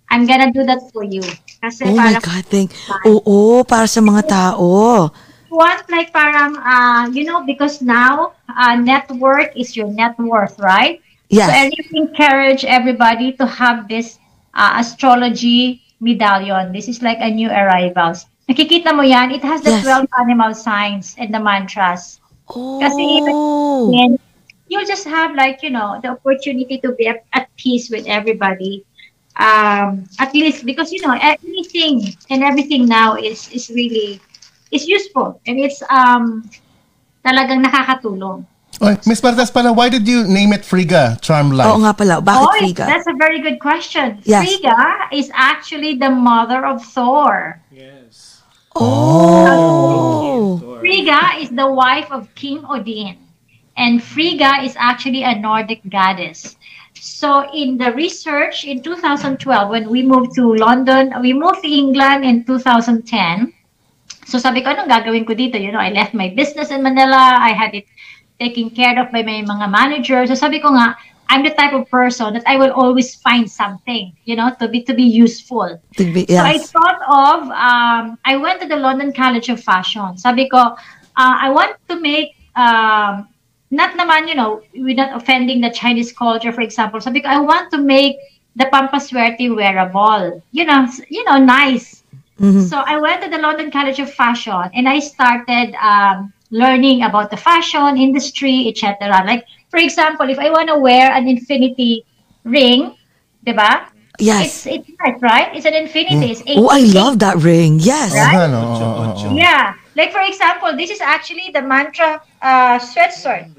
I'm 0.10 0.26
gonna 0.26 0.52
do 0.52 0.64
that 0.66 0.80
for 0.94 1.04
you. 1.04 1.24
Kasi 1.60 1.86
Oh 1.86 1.96
my 1.96 2.18
parang 2.18 2.24
God, 2.24 2.44
thank. 2.48 2.70
Oo, 3.06 3.64
para 3.66 3.88
sa 3.90 4.00
mga 4.00 4.22
tao. 4.28 5.10
want 5.56 5.88
like 5.88 6.12
parang 6.12 6.52
uh 6.60 7.08
you 7.16 7.24
know 7.24 7.40
because 7.48 7.80
now 7.80 8.36
uh 8.52 8.76
network 8.76 9.56
is 9.56 9.72
your 9.72 9.88
net 9.88 10.12
worth 10.20 10.60
right 10.60 11.00
Yes. 11.32 11.48
so 11.48 11.52
I 11.56 11.64
really 11.72 11.96
encourage 12.12 12.68
everybody 12.68 13.32
to 13.40 13.48
have 13.48 13.88
this 13.88 14.20
uh, 14.52 14.76
astrology 14.84 15.80
medallion 16.04 16.76
this 16.76 16.92
is 16.92 17.00
like 17.00 17.24
a 17.24 17.32
new 17.32 17.48
arrivals 17.48 18.28
nakikita 18.52 18.92
mo 18.92 19.00
yan 19.08 19.32
it 19.32 19.48
has 19.48 19.64
the 19.64 19.72
Yes. 19.80 20.04
12 20.04 20.12
animal 20.20 20.52
signs 20.52 21.16
and 21.16 21.32
the 21.32 21.40
mantras 21.40 22.20
Kasi 22.52 23.24
Oh. 23.32 23.96
and 23.96 24.20
you'll 24.68 24.84
just 24.84 25.08
have 25.08 25.34
like 25.40 25.64
you 25.64 25.72
know 25.72 26.04
the 26.04 26.14
opportunity 26.20 26.84
to 26.84 26.92
be 27.00 27.08
at, 27.08 27.24
at 27.32 27.48
peace 27.56 27.88
with 27.88 28.04
everybody 28.12 28.84
um 29.38 30.08
at 30.20 30.34
least 30.34 30.66
because 30.66 30.92
you 30.92 31.02
know 31.04 31.16
anything 31.20 32.16
and 32.30 32.44
everything 32.44 32.88
now 32.88 33.16
is 33.16 33.52
is 33.52 33.70
really 33.70 34.20
is 34.72 34.88
useful 34.88 35.42
and 35.48 35.60
it's 35.60 35.84
um 35.90 36.48
talagang 37.26 37.66
nakakatulong. 37.66 38.46
Oy, 38.84 39.00
Miss 39.08 39.22
Marites 39.24 39.52
pala, 39.54 39.72
why 39.72 39.88
did 39.88 40.08
you 40.08 40.28
name 40.28 40.52
it 40.52 40.62
Friga 40.68 41.16
Charm 41.24 41.52
Life? 41.52 41.72
Oo 41.72 41.80
nga 41.80 41.96
pala. 41.96 42.20
Bakit 42.20 42.44
oh, 42.44 42.52
Friga? 42.60 42.86
that's 42.86 43.08
a 43.08 43.16
very 43.16 43.40
good 43.40 43.60
question. 43.64 44.20
Yes. 44.28 44.44
Frigga 44.44 45.16
is 45.16 45.32
actually 45.32 45.96
the 45.96 46.12
mother 46.12 46.68
of 46.68 46.84
Thor. 46.84 47.64
Yes. 47.72 48.44
Oh. 48.76 50.60
Thor. 50.60 50.80
Frigga 50.84 51.40
is 51.40 51.50
the 51.56 51.72
wife 51.72 52.12
of 52.12 52.28
King 52.36 52.68
Odin. 52.68 53.16
And 53.80 54.04
Frigga 54.04 54.64
is 54.64 54.76
actually 54.76 55.24
a 55.24 55.36
Nordic 55.40 55.80
goddess. 55.88 56.56
So 57.06 57.46
in 57.54 57.78
the 57.78 57.94
research 57.94 58.66
in 58.66 58.82
2012, 58.82 59.38
when 59.70 59.90
we 59.94 60.02
moved 60.02 60.34
to 60.42 60.56
London, 60.58 61.14
we 61.22 61.34
moved 61.38 61.62
to 61.62 61.70
England 61.70 62.26
in 62.26 62.44
2010. 62.44 63.54
So 64.26 64.42
sabi 64.42 64.66
ko, 64.66 64.74
anong 64.74 64.90
gagawin 64.90 65.22
ko 65.22 65.38
dito? 65.38 65.54
You 65.62 65.70
know, 65.70 65.78
I 65.78 65.94
left 65.94 66.18
my 66.18 66.34
business 66.34 66.74
in 66.74 66.82
Manila. 66.82 67.38
I 67.38 67.54
had 67.54 67.78
it 67.78 67.86
taken 68.42 68.74
care 68.74 68.98
of 68.98 69.14
by 69.14 69.22
my 69.22 69.46
mga 69.46 69.70
managers. 69.70 70.34
So 70.34 70.36
sabi 70.36 70.58
ko 70.58 70.74
nga, 70.74 70.98
I'm 71.30 71.46
the 71.46 71.54
type 71.54 71.78
of 71.78 71.86
person 71.94 72.34
that 72.34 72.44
I 72.50 72.58
will 72.58 72.74
always 72.74 73.14
find 73.22 73.46
something, 73.46 74.10
you 74.26 74.34
know, 74.34 74.50
to 74.58 74.66
be 74.66 74.82
to 74.90 74.98
be 74.98 75.06
useful. 75.06 75.78
To 76.02 76.04
be- 76.10 76.26
So 76.26 76.42
I 76.42 76.58
yes. 76.58 76.74
thought 76.74 77.02
of, 77.06 77.38
um, 77.54 78.18
I 78.26 78.34
went 78.34 78.66
to 78.66 78.68
the 78.68 78.82
London 78.82 79.14
College 79.14 79.54
of 79.54 79.62
Fashion. 79.62 80.18
Sabi 80.18 80.50
ko, 80.50 80.58
uh, 80.58 81.36
I 81.38 81.54
want 81.54 81.78
to 81.86 82.02
make, 82.02 82.34
um, 82.58 83.30
not 83.72 83.98
naman, 83.98 84.28
you 84.28 84.36
know, 84.36 84.62
without 84.78 85.16
offending 85.16 85.62
the 85.62 85.70
Chinese 85.70 86.12
culture, 86.12 86.52
for 86.52 86.62
example. 86.62 87.02
Sabi 87.02 87.22
ko, 87.22 87.30
I 87.30 87.40
want 87.40 87.72
to 87.72 87.80
make 87.80 88.18
the 88.56 88.66
Pampaswerte 88.66 89.54
wearable. 89.56 90.42
You 90.52 90.66
know, 90.66 90.88
you 91.10 91.24
know, 91.26 91.38
nice. 91.38 92.04
Mhm. 92.40 92.68
So 92.68 92.84
I 92.86 93.00
went 93.00 93.24
to 93.24 93.30
the 93.30 93.40
London 93.40 93.72
College 93.72 94.00
of 94.00 94.12
Fashion 94.12 94.70
and 94.76 94.88
I 94.88 95.00
started 95.00 95.76
um, 95.80 96.34
learning 96.52 97.04
about 97.04 97.32
the 97.32 97.38
fashion 97.38 97.98
industry, 97.98 98.68
etc. 98.68 99.24
Like, 99.26 99.48
for 99.72 99.80
example, 99.80 100.30
if 100.30 100.40
I 100.40 100.52
want 100.52 100.68
to 100.70 100.78
wear 100.78 101.12
an 101.12 101.28
infinity 101.28 102.04
ring, 102.44 102.96
diba? 103.46 103.88
Yes. 104.20 104.66
It's, 104.66 104.88
it's 104.88 104.90
nice, 105.00 105.20
right? 105.22 105.50
It's 105.56 105.66
an 105.66 105.74
infinity. 105.74 106.32
It's 106.32 106.42
Oh, 106.56 106.68
I 106.70 106.80
88. 106.80 106.94
love 106.94 107.20
that 107.20 107.36
ring. 107.38 107.80
Yes. 107.80 108.16
Ano, 108.16 108.60
oo, 108.60 108.80
oo, 108.80 109.28
oo. 109.28 109.36
Yeah. 109.36 109.74
Like, 109.96 110.12
for 110.12 110.22
example, 110.22 110.76
this 110.76 110.90
is 110.92 111.00
actually 111.02 111.52
the 111.54 111.62
mantra 111.62 112.22
uh, 112.42 112.80
sweatshirt. 112.80 113.52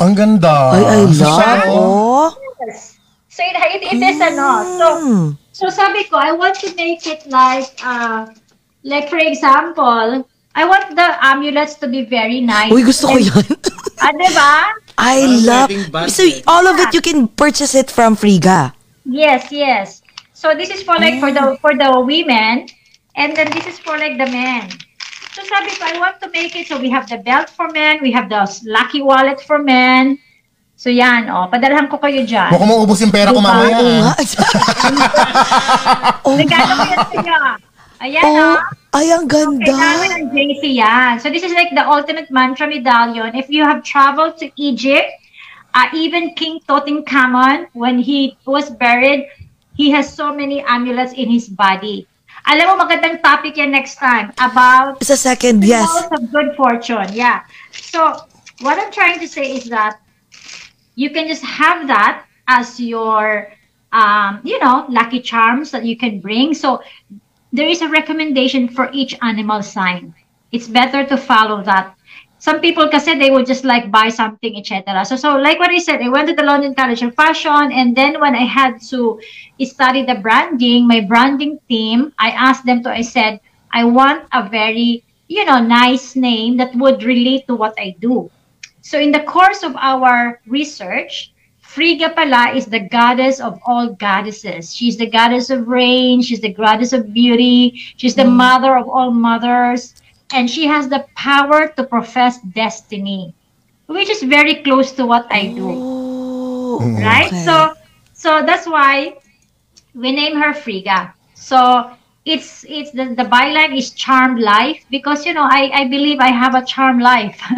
Ang 0.00 0.14
ganda. 0.14 0.74
Ay, 0.74 0.82
I 0.84 1.12
So, 1.12 1.24
love. 1.24 1.62
oh. 1.66 1.74
Oh. 1.74 2.28
Yes. 2.66 2.98
So 3.28 3.42
it, 3.46 3.56
it, 3.56 3.82
it 3.94 4.02
is 4.02 4.18
ano. 4.20 4.48
So, 4.76 4.86
Mm. 5.00 5.26
so 5.52 5.64
sabi 5.70 6.04
ko, 6.10 6.16
I 6.18 6.32
want 6.32 6.58
to 6.60 6.68
make 6.74 7.06
it 7.06 7.24
like, 7.30 7.72
uh, 7.82 8.26
like 8.82 9.08
for 9.08 9.18
example, 9.18 10.26
I 10.54 10.64
want 10.66 10.92
the 10.98 11.08
amulets 11.24 11.76
to 11.80 11.86
be 11.88 12.04
very 12.04 12.40
nice. 12.42 12.72
Uy, 12.74 12.82
gusto 12.84 13.06
ko 13.08 13.16
And- 13.16 13.26
yan. 13.30 13.46
Ah, 14.02 14.12
diba? 14.12 14.52
I 15.00 15.16
love. 15.46 15.68
So, 16.10 16.24
eh. 16.26 16.42
all 16.44 16.66
of 16.66 16.76
it, 16.80 16.92
you 16.92 17.00
can 17.00 17.28
purchase 17.28 17.72
it 17.74 17.88
from 17.90 18.16
Friga. 18.16 18.74
Yes, 19.04 19.50
yes. 19.50 20.02
So 20.32 20.54
this 20.54 20.70
is 20.70 20.82
for 20.82 20.96
like 20.96 21.20
for 21.20 21.32
the 21.32 21.56
for 21.60 21.76
the 21.76 22.00
women, 22.00 22.68
and 23.16 23.36
then 23.36 23.50
this 23.52 23.66
is 23.66 23.76
for 23.78 23.96
like 23.98 24.16
the 24.16 24.28
men. 24.28 24.68
So 25.30 25.44
sabi 25.46 25.70
ko, 25.76 25.84
I 25.86 25.96
want 26.00 26.18
to 26.24 26.28
make 26.32 26.56
it 26.56 26.66
so 26.66 26.80
we 26.80 26.90
have 26.90 27.06
the 27.08 27.18
belt 27.20 27.50
for 27.50 27.68
men, 27.70 28.00
we 28.02 28.10
have 28.10 28.28
the 28.28 28.44
lucky 28.66 29.00
wallet 29.00 29.40
for 29.44 29.60
men. 29.60 30.18
So 30.80 30.88
yan, 30.88 31.28
oh, 31.28 31.44
padalhan 31.52 31.92
ko 31.92 32.00
kayo 32.00 32.24
dyan. 32.24 32.56
Mukhang 32.56 32.72
maubos 32.72 33.04
yung 33.04 33.12
pera 33.12 33.28
ko 33.30 33.36
Diba? 33.36 33.52
mamaya. 33.52 33.76
Oo 33.84 33.92
nga. 34.00 34.12
oh, 36.24 36.34
Regalo 36.40 36.72
ko 36.72 36.84
yan 36.88 37.04
sa'yo. 37.12 37.38
Ayan, 38.00 38.24
Oh, 38.24 38.56
oh. 38.56 38.96
ay, 38.96 39.12
ang 39.12 39.28
ganda. 39.28 39.60
Kailangan 39.60 40.08
ng 40.08 40.26
JC 40.32 40.62
yan. 40.80 41.20
So 41.20 41.28
this 41.28 41.44
is 41.44 41.52
like 41.52 41.68
the 41.76 41.84
ultimate 41.84 42.32
mantra 42.32 42.64
medallion. 42.64 43.36
If 43.36 43.52
you 43.52 43.60
have 43.60 43.84
traveled 43.84 44.40
to 44.40 44.48
Egypt, 44.56 45.19
uh, 45.74 45.88
even 45.94 46.34
King 46.34 46.60
Tutankhamun, 46.68 47.68
when 47.72 47.98
he 47.98 48.36
was 48.46 48.70
buried, 48.70 49.28
he 49.76 49.90
has 49.90 50.12
so 50.12 50.34
many 50.34 50.62
amulets 50.62 51.12
in 51.12 51.30
his 51.30 51.48
body. 51.48 52.06
Alam 52.46 52.72
mo, 52.72 52.84
magandang 52.84 53.20
topic 53.20 53.56
yan 53.56 53.70
next 53.70 54.00
time 54.00 54.32
about 54.40 54.96
Sa 55.04 55.14
second, 55.14 55.60
yes. 55.60 55.88
of 56.08 56.24
good 56.32 56.56
fortune. 56.56 57.08
Yeah. 57.12 57.44
So 57.72 58.16
what 58.64 58.80
I'm 58.80 58.92
trying 58.92 59.20
to 59.20 59.28
say 59.28 59.52
is 59.52 59.68
that 59.68 60.00
you 60.96 61.10
can 61.10 61.28
just 61.28 61.44
have 61.44 61.86
that 61.88 62.24
as 62.48 62.80
your, 62.80 63.52
um, 63.92 64.40
you 64.42 64.58
know, 64.58 64.88
lucky 64.88 65.20
charms 65.20 65.70
that 65.70 65.84
you 65.84 65.96
can 65.96 66.20
bring. 66.20 66.54
So 66.54 66.82
there 67.52 67.68
is 67.68 67.82
a 67.82 67.88
recommendation 67.88 68.68
for 68.68 68.88
each 68.92 69.16
animal 69.20 69.62
sign. 69.62 70.14
It's 70.52 70.66
better 70.66 71.04
to 71.06 71.16
follow 71.16 71.62
that. 71.64 71.94
Some 72.40 72.64
people 72.64 72.88
kasi 72.88 73.20
they 73.20 73.28
would 73.28 73.44
just 73.44 73.68
like 73.68 73.92
buy 73.92 74.08
something, 74.08 74.56
etc. 74.56 75.04
So, 75.04 75.14
so 75.14 75.36
like 75.36 75.60
what 75.60 75.68
I 75.68 75.76
said, 75.76 76.00
I 76.00 76.08
went 76.08 76.26
to 76.28 76.34
the 76.34 76.42
London 76.42 76.74
College 76.74 77.02
of 77.04 77.14
Fashion, 77.14 77.68
and 77.68 77.94
then 77.94 78.18
when 78.18 78.34
I 78.34 78.48
had 78.48 78.80
to 78.88 79.20
study 79.60 80.08
the 80.08 80.16
branding, 80.24 80.88
my 80.88 81.04
branding 81.04 81.60
team, 81.68 82.16
I 82.18 82.32
asked 82.32 82.64
them 82.64 82.82
to. 82.84 82.88
I 82.88 83.04
said, 83.04 83.40
I 83.76 83.84
want 83.84 84.24
a 84.32 84.48
very, 84.48 85.04
you 85.28 85.44
know, 85.44 85.60
nice 85.60 86.16
name 86.16 86.56
that 86.56 86.74
would 86.74 87.04
relate 87.04 87.46
to 87.48 87.54
what 87.54 87.76
I 87.76 87.94
do. 88.00 88.32
So 88.80 88.98
in 88.98 89.12
the 89.12 89.20
course 89.28 89.62
of 89.62 89.76
our 89.76 90.40
research, 90.48 91.36
Frigga 91.70 92.10
pala 92.16 92.50
is 92.50 92.66
the 92.66 92.80
goddess 92.80 93.38
of 93.38 93.60
all 93.64 93.94
goddesses. 93.94 94.74
She's 94.74 94.96
the 94.96 95.06
goddess 95.06 95.50
of 95.50 95.68
rain, 95.68 96.20
she's 96.20 96.40
the 96.40 96.52
goddess 96.52 96.92
of 96.92 97.14
beauty, 97.14 97.78
she's 97.94 98.16
the 98.16 98.24
mother 98.24 98.76
of 98.76 98.88
all 98.88 99.12
mothers, 99.12 99.94
and 100.32 100.48
she 100.50 100.66
has 100.66 100.88
the 100.88 101.06
power 101.16 101.68
to 101.76 101.84
profess 101.84 102.40
destiny, 102.42 103.34
which 103.86 104.08
is 104.10 104.22
very 104.22 104.62
close 104.62 104.92
to 104.92 105.06
what 105.06 105.26
I 105.30 105.52
do 105.56 105.84
Oh, 106.72 106.80
right? 106.96 107.32
okay. 107.32 107.36
So 107.36 107.72
so 108.12 108.42
that's 108.44 108.66
why 108.66 109.16
we 109.94 110.12
name 110.12 110.36
her 110.36 110.52
Frigga. 110.54 111.14
So 111.34 111.90
it's 112.24 112.64
it's 112.68 112.90
the, 112.92 113.14
the 113.16 113.24
byline 113.24 113.76
is 113.76 113.92
charmed 113.92 114.40
life 114.40 114.84
because 114.90 115.24
you 115.26 115.34
know 115.34 115.46
I, 115.48 115.70
I 115.72 115.88
believe 115.88 116.18
I 116.20 116.30
have 116.30 116.54
a 116.54 116.64
charmed 116.64 117.02
life. 117.02 117.40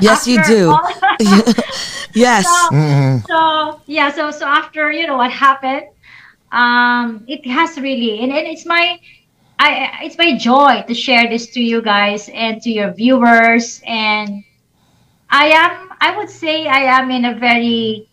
Yes, 0.00 0.26
you 0.26 0.38
do. 0.42 0.78
yes. 2.14 2.44
so, 2.44 2.68
Mm-mm. 2.70 3.22
so 3.28 3.80
yeah, 3.86 4.10
so 4.10 4.30
so 4.30 4.46
after 4.46 4.90
you 4.92 5.06
know 5.06 5.16
what 5.16 5.30
happened, 5.30 5.86
um, 6.52 7.24
it 7.28 7.46
has 7.46 7.78
really 7.78 8.20
and, 8.22 8.32
and 8.32 8.46
it's 8.46 8.66
my 8.66 8.98
I 9.58 10.00
it's 10.02 10.18
my 10.18 10.36
joy 10.36 10.84
to 10.86 10.94
share 10.94 11.28
this 11.28 11.48
to 11.54 11.60
you 11.60 11.80
guys 11.80 12.28
and 12.34 12.60
to 12.62 12.70
your 12.70 12.92
viewers 12.92 13.80
and 13.86 14.44
I 15.30 15.46
am 15.48 15.90
I 16.00 16.16
would 16.16 16.30
say 16.30 16.66
I 16.66 16.84
am 16.98 17.10
in 17.10 17.24
a 17.24 17.34
very 17.34 18.08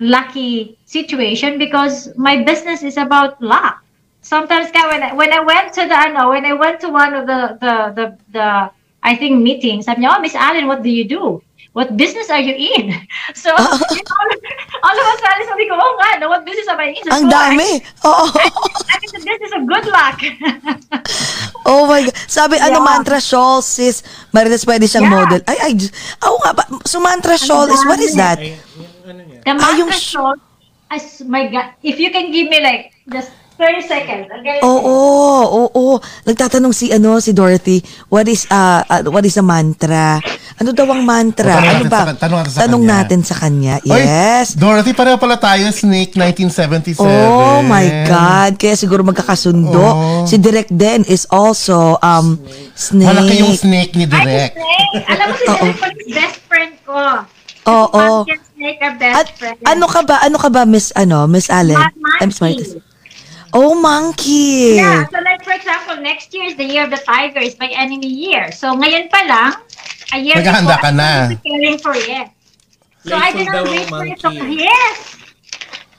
lucky 0.00 0.78
situation 0.84 1.58
because 1.58 2.14
my 2.16 2.42
business 2.42 2.82
is 2.82 2.96
about 2.96 3.40
luck. 3.40 3.82
Sometimes 4.20 4.70
when 4.72 5.02
I, 5.02 5.14
when 5.14 5.32
I 5.32 5.40
went 5.40 5.72
to 5.74 5.86
the 5.86 5.94
ano, 5.94 6.30
when 6.30 6.44
I 6.44 6.52
went 6.52 6.80
to 6.80 6.88
one 6.90 7.14
of 7.14 7.26
the 7.26 7.56
the 7.60 7.74
the, 7.94 8.06
the 8.32 8.70
I 9.02 9.14
think 9.14 9.40
meetings, 9.40 9.86
sabi 9.86 10.02
niya, 10.02 10.18
oh, 10.18 10.20
Miss 10.20 10.34
Allen, 10.34 10.66
what 10.66 10.82
do 10.82 10.90
you 10.90 11.06
do? 11.06 11.42
What 11.76 11.92
business 11.92 12.32
are 12.32 12.40
you 12.40 12.56
in? 12.56 12.96
So, 13.36 13.52
you 13.52 14.00
know, 14.00 14.22
all 14.86 14.96
of 14.96 15.06
a 15.12 15.14
sudden, 15.20 15.44
sabi 15.44 15.68
ko, 15.68 15.76
oh 15.76 15.92
nga, 16.00 16.16
no, 16.16 16.32
what 16.32 16.40
business 16.48 16.64
am 16.72 16.80
I 16.80 16.96
in? 16.96 17.04
So, 17.04 17.12
Ang 17.12 17.28
dami. 17.28 17.68
Oo. 18.08 18.26
I'm 18.32 19.02
in 19.04 19.12
the 19.12 19.20
business 19.20 19.52
of 19.52 19.62
good 19.68 19.86
luck. 19.92 20.16
Oh 21.68 21.84
my 21.84 22.00
God. 22.08 22.16
Sabi, 22.26 22.56
ano, 22.56 22.80
Yeah. 22.80 22.88
mantra 22.88 23.20
shawl, 23.20 23.60
sis. 23.60 24.00
Marites, 24.32 24.64
pwede 24.64 24.88
siyang 24.88 25.10
Yeah. 25.10 25.16
model. 25.20 25.40
Ay, 25.44 25.58
ay. 25.60 25.72
Oo 26.24 26.40
nga 26.40 26.56
ba? 26.56 26.64
So, 26.88 26.96
mantra 26.96 27.36
shawl 27.36 27.68
is, 27.68 27.82
what 27.84 28.00
is 28.00 28.16
that? 28.16 28.40
Ay, 28.40 28.56
yung 28.72 28.88
ano 29.04 29.20
niya. 29.28 29.40
The 29.44 29.52
Ah, 29.52 29.76
yung 29.76 29.92
mantra 29.92 30.00
sh- 30.00 30.16
shawl, 30.16 30.36
as 30.88 31.04
my 31.26 31.50
God, 31.50 31.76
if 31.82 32.00
you 32.00 32.08
can 32.08 32.32
give 32.32 32.48
me 32.48 32.62
like 32.62 32.94
just 33.10 33.34
30 33.56 33.82
seconds, 33.82 34.26
okay? 34.30 34.60
Oo, 34.60 34.84
oo, 35.42 35.62
oo. 35.70 35.94
Nagtatanong 36.22 36.70
si, 36.70 36.90
ano, 36.90 37.16
si 37.18 37.32
Dorothy, 37.32 37.80
what 38.06 38.24
is, 38.26 38.44
uh, 38.46 38.80
uh, 38.82 39.00
what 39.06 39.22
is 39.22 39.32
a 39.34 39.42
mantra? 39.42 40.20
Ano 40.56 40.70
daw 40.70 40.84
ang 40.86 41.00
mantra? 41.00 41.50
O, 41.50 41.58
Ano 41.58 41.68
natin 41.74 41.88
ba? 41.88 42.00
sa- 42.02 42.16
tanong 42.18 42.36
natin 42.38 42.50
sa 42.50 42.60
Tanong 42.62 42.82
kanya. 42.82 42.92
natin 42.94 43.20
sa 43.22 43.34
kanya. 43.34 43.74
Oy, 43.82 43.96
Yes. 43.98 44.46
Dorothy, 44.52 44.92
pareho 44.92 45.16
pala 45.16 45.36
tayo, 45.36 45.64
Snake 45.70 46.12
1977. 46.12 47.00
Oh 47.00 47.60
my 47.62 47.86
God. 48.04 48.52
Kaya 48.56 48.74
siguro 48.74 49.00
magkakasundo. 49.02 49.72
Oh. 49.72 50.24
Si 50.24 50.36
Direk 50.36 50.68
Den 50.68 51.04
is 51.04 51.24
also 51.26 51.96
um 51.98 52.36
snake. 52.72 53.08
Malaki 53.08 53.34
yung 53.38 53.52
snake 53.52 53.92
ni 53.94 54.04
Ay, 54.04 54.12
Direk. 54.14 54.50
Snake! 54.52 55.04
Alam 55.06 55.26
mo 55.26 55.34
si 55.34 55.44
pala 55.74 55.92
is 55.94 56.08
best 56.10 56.38
friend 56.44 56.72
ko. 56.82 57.00
Oo. 57.66 58.04
Pumpkin 58.22 58.40
Snake 58.54 58.80
are 58.80 58.96
best 58.96 59.16
At 59.18 59.28
friend. 59.34 59.56
ano 59.62 59.84
ka 59.86 60.00
ba? 60.02 60.16
Ano 60.20 60.36
ka 60.36 60.48
ba, 60.48 60.62
Miss 60.62 60.92
ano, 60.92 61.24
Miss 61.26 61.48
Allen? 61.48 61.76
Ma- 61.76 62.20
I'm 62.20 62.30
sorry. 62.30 62.60
Monkey. 63.52 63.58
Oh, 63.58 63.74
monkey. 63.74 64.76
Yeah, 64.76 65.06
so 65.08 65.18
like 65.20 65.44
for 65.44 65.52
example, 65.52 65.96
next 66.02 66.34
year 66.34 66.44
is 66.44 66.56
the 66.56 66.64
year 66.64 66.84
of 66.84 66.90
the 66.90 66.98
tiger, 66.98 67.40
is 67.40 67.58
my 67.58 67.68
enemy 67.68 68.06
year. 68.06 68.50
So 68.52 68.74
ngayon 68.74 69.10
pa 69.10 69.22
lang, 69.26 69.52
a 70.12 70.18
year 70.18 70.36
Maghahanda 70.36 70.76
before, 70.76 70.82
ka 70.82 70.90
na. 70.90 71.08
I'm 71.08 71.28
preparing 71.38 71.78
for 71.78 71.94
it. 71.94 72.28
So 73.06 73.14
I 73.14 73.30
did 73.32 73.46
not 73.46 73.64
wait 73.70 73.88
for 73.88 74.04
it 74.04 74.18
So, 74.20 74.30
monkey. 74.30 74.66
Yes! 74.66 75.16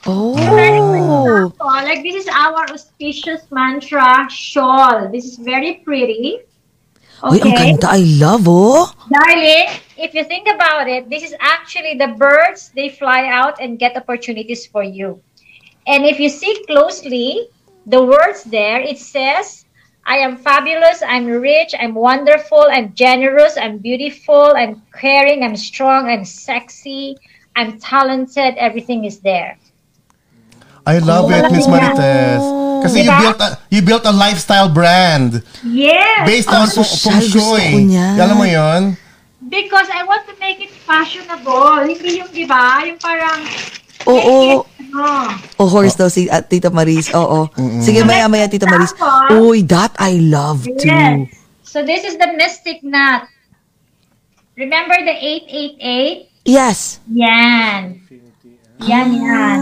Oh. 0.07 1.51
So, 1.59 1.65
like 1.65 2.03
this 2.03 2.15
is 2.15 2.27
our 2.31 2.63
auspicious 2.71 3.43
mantra 3.51 4.27
shawl. 4.31 5.11
This 5.11 5.25
is 5.25 5.35
very 5.37 5.83
pretty. 5.83 6.47
Uy, 7.23 7.41
ang 7.41 7.49
Okay. 7.49 7.73
ganda. 7.73 7.89
I 7.89 8.05
love, 8.21 8.45
oh. 8.45 8.93
Darling, 9.09 9.73
if 9.97 10.13
you 10.13 10.23
think 10.23 10.45
about 10.45 10.85
it, 10.85 11.09
this 11.09 11.25
is 11.25 11.33
actually 11.41 11.97
the 11.97 12.13
birds, 12.13 12.69
they 12.77 12.93
fly 12.93 13.25
out 13.25 13.57
and 13.57 13.81
get 13.81 13.97
opportunities 13.97 14.69
for 14.69 14.85
you. 14.85 15.17
And 15.87 16.05
if 16.05 16.19
you 16.19 16.27
see 16.27 16.63
closely, 16.67 17.47
the 17.87 18.03
words 18.03 18.43
there, 18.43 18.81
it 18.81 18.99
says, 18.99 19.63
I 20.05 20.17
am 20.17 20.35
fabulous, 20.37 21.01
I'm 21.01 21.27
rich, 21.27 21.73
I'm 21.79 21.95
wonderful, 21.95 22.67
I'm 22.69 22.93
generous, 22.93 23.55
I'm 23.55 23.79
beautiful, 23.79 24.53
I'm 24.55 24.83
caring, 24.91 25.43
I'm 25.43 25.55
strong, 25.55 26.07
I'm 26.07 26.23
sexy, 26.23 27.17
I'm 27.55 27.79
talented, 27.79 28.55
everything 28.55 29.05
is 29.05 29.19
there. 29.19 29.57
I 30.85 30.99
love 30.99 31.31
it, 31.31 31.51
Miss 31.51 31.67
Marites. 31.67 32.43
Kasi 32.83 33.03
you 33.03 33.11
built 33.11 33.39
a, 33.41 33.59
you 33.71 33.81
built 33.81 34.05
a 34.05 34.11
lifestyle 34.11 34.69
brand 34.69 35.43
Yes! 35.65 36.23
based 36.23 36.47
on 36.47 36.67
feng 36.67 36.83
social, 36.83 37.11
feng 37.11 37.19
gusto 37.19 37.39
shui. 37.39 37.97
Alam 38.15 38.35
mo 38.37 38.47
yon? 38.47 38.95
Because 39.49 39.87
I 39.91 40.03
want 40.03 40.27
to 40.27 40.35
make 40.39 40.63
it 40.63 40.71
fashionable. 40.71 41.83
Hindi 41.83 42.19
yung, 42.23 42.31
di 42.31 42.45
ba? 42.47 42.83
Yung 42.87 42.99
parang, 42.99 43.43
Oo. 44.05 44.61
O 45.57 45.63
horse 45.65 45.95
daw 45.95 46.07
si 46.07 46.29
at 46.29 46.47
Tita 46.47 46.69
Maris. 46.69 47.09
Oo. 47.11 47.49
Sige, 47.81 48.03
maya-maya 48.03 48.45
Tita 48.45 48.65
Maris. 48.65 48.93
Uy, 49.33 49.65
that 49.65 49.93
I 49.97 50.21
love 50.21 50.63
too. 50.63 50.85
Yes. 50.85 51.33
So 51.63 51.81
this 51.81 52.03
is 52.03 52.15
the 52.15 52.31
mystic 52.33 52.81
knot. 52.81 53.27
Remember 54.55 54.97
the 54.97 55.13
888? 55.13 56.29
Yes. 56.43 56.97
Yan. 57.11 58.01
Yan, 58.79 59.07
yan. 59.13 59.59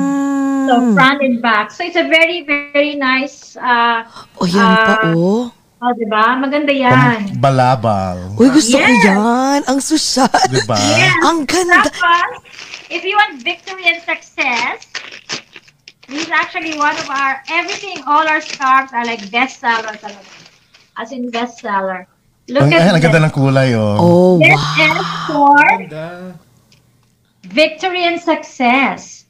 So 0.65 0.73
Mm. 0.81 0.93
front 0.93 1.19
and 1.21 1.37
back. 1.39 1.69
So 1.69 1.83
it's 1.83 1.95
a 1.95 2.07
very, 2.07 2.41
very 2.43 2.95
nice, 2.95 3.53
uh, 3.55 4.01
O, 4.39 4.47
yan 4.47 4.65
pa, 4.81 4.93
Ah. 5.03 5.13
oh. 5.13 5.51
oh, 5.51 5.91
di 5.93 6.07
ba? 6.07 6.33
Maganda 6.35 6.71
yan. 6.71 7.37
Balabal. 7.37 8.33
Uy, 8.33 8.49
gusto 8.49 8.73
ko 8.73 8.81
Yes. 8.81 9.03
yan. 9.05 9.59
Ang 9.67 9.79
sosyal. 9.79 10.31
Diba? 10.47 10.73
Yes. 10.75 11.21
Ang 11.21 11.43
ganda. 11.43 11.85
Tapos, 11.85 12.01
if 12.89 13.03
you 13.03 13.15
want 13.15 13.41
victory 13.41 13.85
and 13.85 14.01
success, 14.03 14.87
this 16.07 16.25
is 16.25 16.29
actually 16.29 16.77
one 16.77 16.97
of 16.97 17.09
our, 17.09 17.41
everything, 17.49 18.03
all 18.05 18.27
our 18.27 18.41
scarves 18.41 18.93
are 18.93 19.05
like 19.05 19.21
bestseller 19.33 19.97
talaga. 19.97 20.29
As 20.97 21.11
in 21.11 21.31
bestseller. 21.31 22.07
Look 22.47 22.69
Ang, 22.69 22.73
at 22.77 22.81
ay, 22.85 22.93
ang 22.93 23.01
ganda 23.01 23.25
ng 23.25 23.33
kulay, 23.33 23.73
oh. 23.73 23.97
Oh, 23.97 24.33
This 24.37 24.53
wow. 24.53 24.85
is 24.85 25.01
for 25.33 25.59
victory 27.49 28.05
and 28.05 28.21
success. 28.21 29.25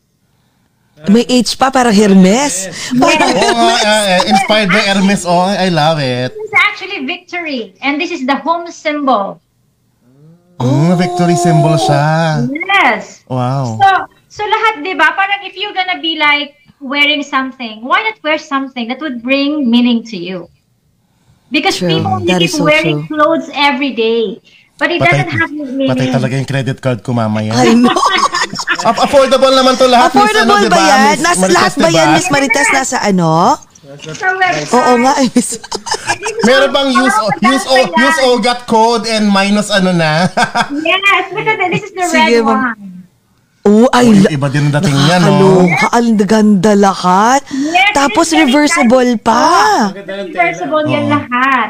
May 1.11 1.27
H 1.27 1.59
pa 1.59 1.71
para 1.71 1.91
Hermes. 1.91 2.71
Parang 2.95 3.35
Oo 3.35 3.67
nga, 3.67 3.75
eh, 3.83 4.15
eh, 4.15 4.31
inspired 4.31 4.71
by 4.71 4.83
Hermes. 4.83 5.27
Oh, 5.27 5.43
I 5.43 5.67
love 5.67 5.99
it. 5.99 6.31
This 6.31 6.47
is 6.47 6.55
actually 6.55 7.03
victory. 7.03 7.75
And 7.83 7.99
this 7.99 8.15
is 8.15 8.23
the 8.23 8.39
home 8.39 8.71
symbol. 8.71 9.43
Mm, 10.57 10.95
victory 10.95 11.35
symbol 11.35 11.75
siya. 11.75 12.45
Yes. 12.47 13.23
Wow. 13.27 13.75
So, 13.75 13.89
so 14.29 14.41
lahat, 14.43 14.81
di 14.81 14.95
ba? 14.95 15.11
Parang 15.11 15.43
if 15.43 15.53
you're 15.53 15.73
gonna 15.73 15.99
be 15.99 16.15
like 16.15 16.55
wearing 16.79 17.21
something, 17.21 17.83
why 17.83 18.03
not 18.03 18.17
wear 18.21 18.37
something 18.37 18.87
that 18.87 18.99
would 18.99 19.19
bring 19.19 19.67
meaning 19.67 20.03
to 20.07 20.15
you? 20.15 20.47
Because 21.47 21.77
True. 21.77 21.89
people 21.89 22.17
That 22.25 22.39
keep 22.39 22.51
so 22.51 22.63
wearing 22.63 23.03
true. 23.03 23.15
clothes 23.15 23.51
every 23.53 23.91
day. 23.91 24.39
But 24.75 24.91
it 24.91 24.99
Patay, 24.99 25.07
doesn't 25.23 25.31
have 25.31 25.51
meaning. 25.51 25.87
patay 25.87 26.07
talaga 26.11 26.33
yung 26.35 26.49
credit 26.49 26.77
card 26.79 26.99
ko 26.99 27.15
mamaya. 27.15 27.55
I 27.55 27.71
know. 27.73 27.91
Aff- 28.85 29.01
affordable 29.01 29.49
naman 29.49 29.79
to 29.79 29.87
lahat. 29.87 30.11
Miss, 30.11 30.19
Affordable 30.19 30.59
ano, 30.59 30.67
ba 30.67 30.75
diba? 30.75 30.83
yan? 30.83 31.15
Nas, 31.17 31.37
Marites, 31.39 31.55
lahat 31.55 31.73
ba 31.73 31.87
diba? 31.87 31.95
yan, 31.95 32.07
Miss 32.11 32.27
Marites, 32.27 32.69
nasa 32.69 32.97
ano? 33.01 33.31
Sa 33.85 34.27
website. 34.33 34.73
Oo 34.73 34.93
nga, 34.99 35.13
eh. 35.21 35.29
Meron 36.47 36.69
bang 36.71 36.89
use, 36.91 37.17
use, 37.39 37.65
o, 37.65 37.75
use 37.85 38.19
OGAT 38.25 38.59
code 38.65 39.05
and 39.05 39.29
minus 39.29 39.69
ano 39.69 39.93
na? 39.93 40.25
Yes, 40.81 41.29
look 41.29 41.45
at 41.45 41.55
that. 41.55 41.69
This 41.69 41.85
is 41.85 41.93
the 41.93 42.03
Sige, 42.05 42.41
red 42.41 42.45
ma'am. 42.45 42.61
one. 42.73 42.93
Oh, 43.65 43.89
I 43.91 44.05
Uy, 44.05 44.21
love. 44.21 44.29
iba 44.29 44.47
din 44.47 44.69
ang 44.69 44.73
dating 44.77 44.93
niya, 44.95 45.17
no? 45.19 45.65
Nakakaloka. 45.65 45.87
Ang 45.91 46.09
ganda 46.19 46.73
lahat. 46.75 47.41
Yes, 47.49 47.93
Tapos 47.93 48.29
it's 48.29 48.37
very 48.37 48.45
reversible 48.45 49.11
pa. 49.19 49.41
Ang 49.89 49.97
ganda 49.97 50.13
ng 50.15 50.29
tela. 50.29 50.37
Reversible 50.37 50.85
yan 50.85 51.03
Oo. 51.03 51.13
lahat. 51.13 51.69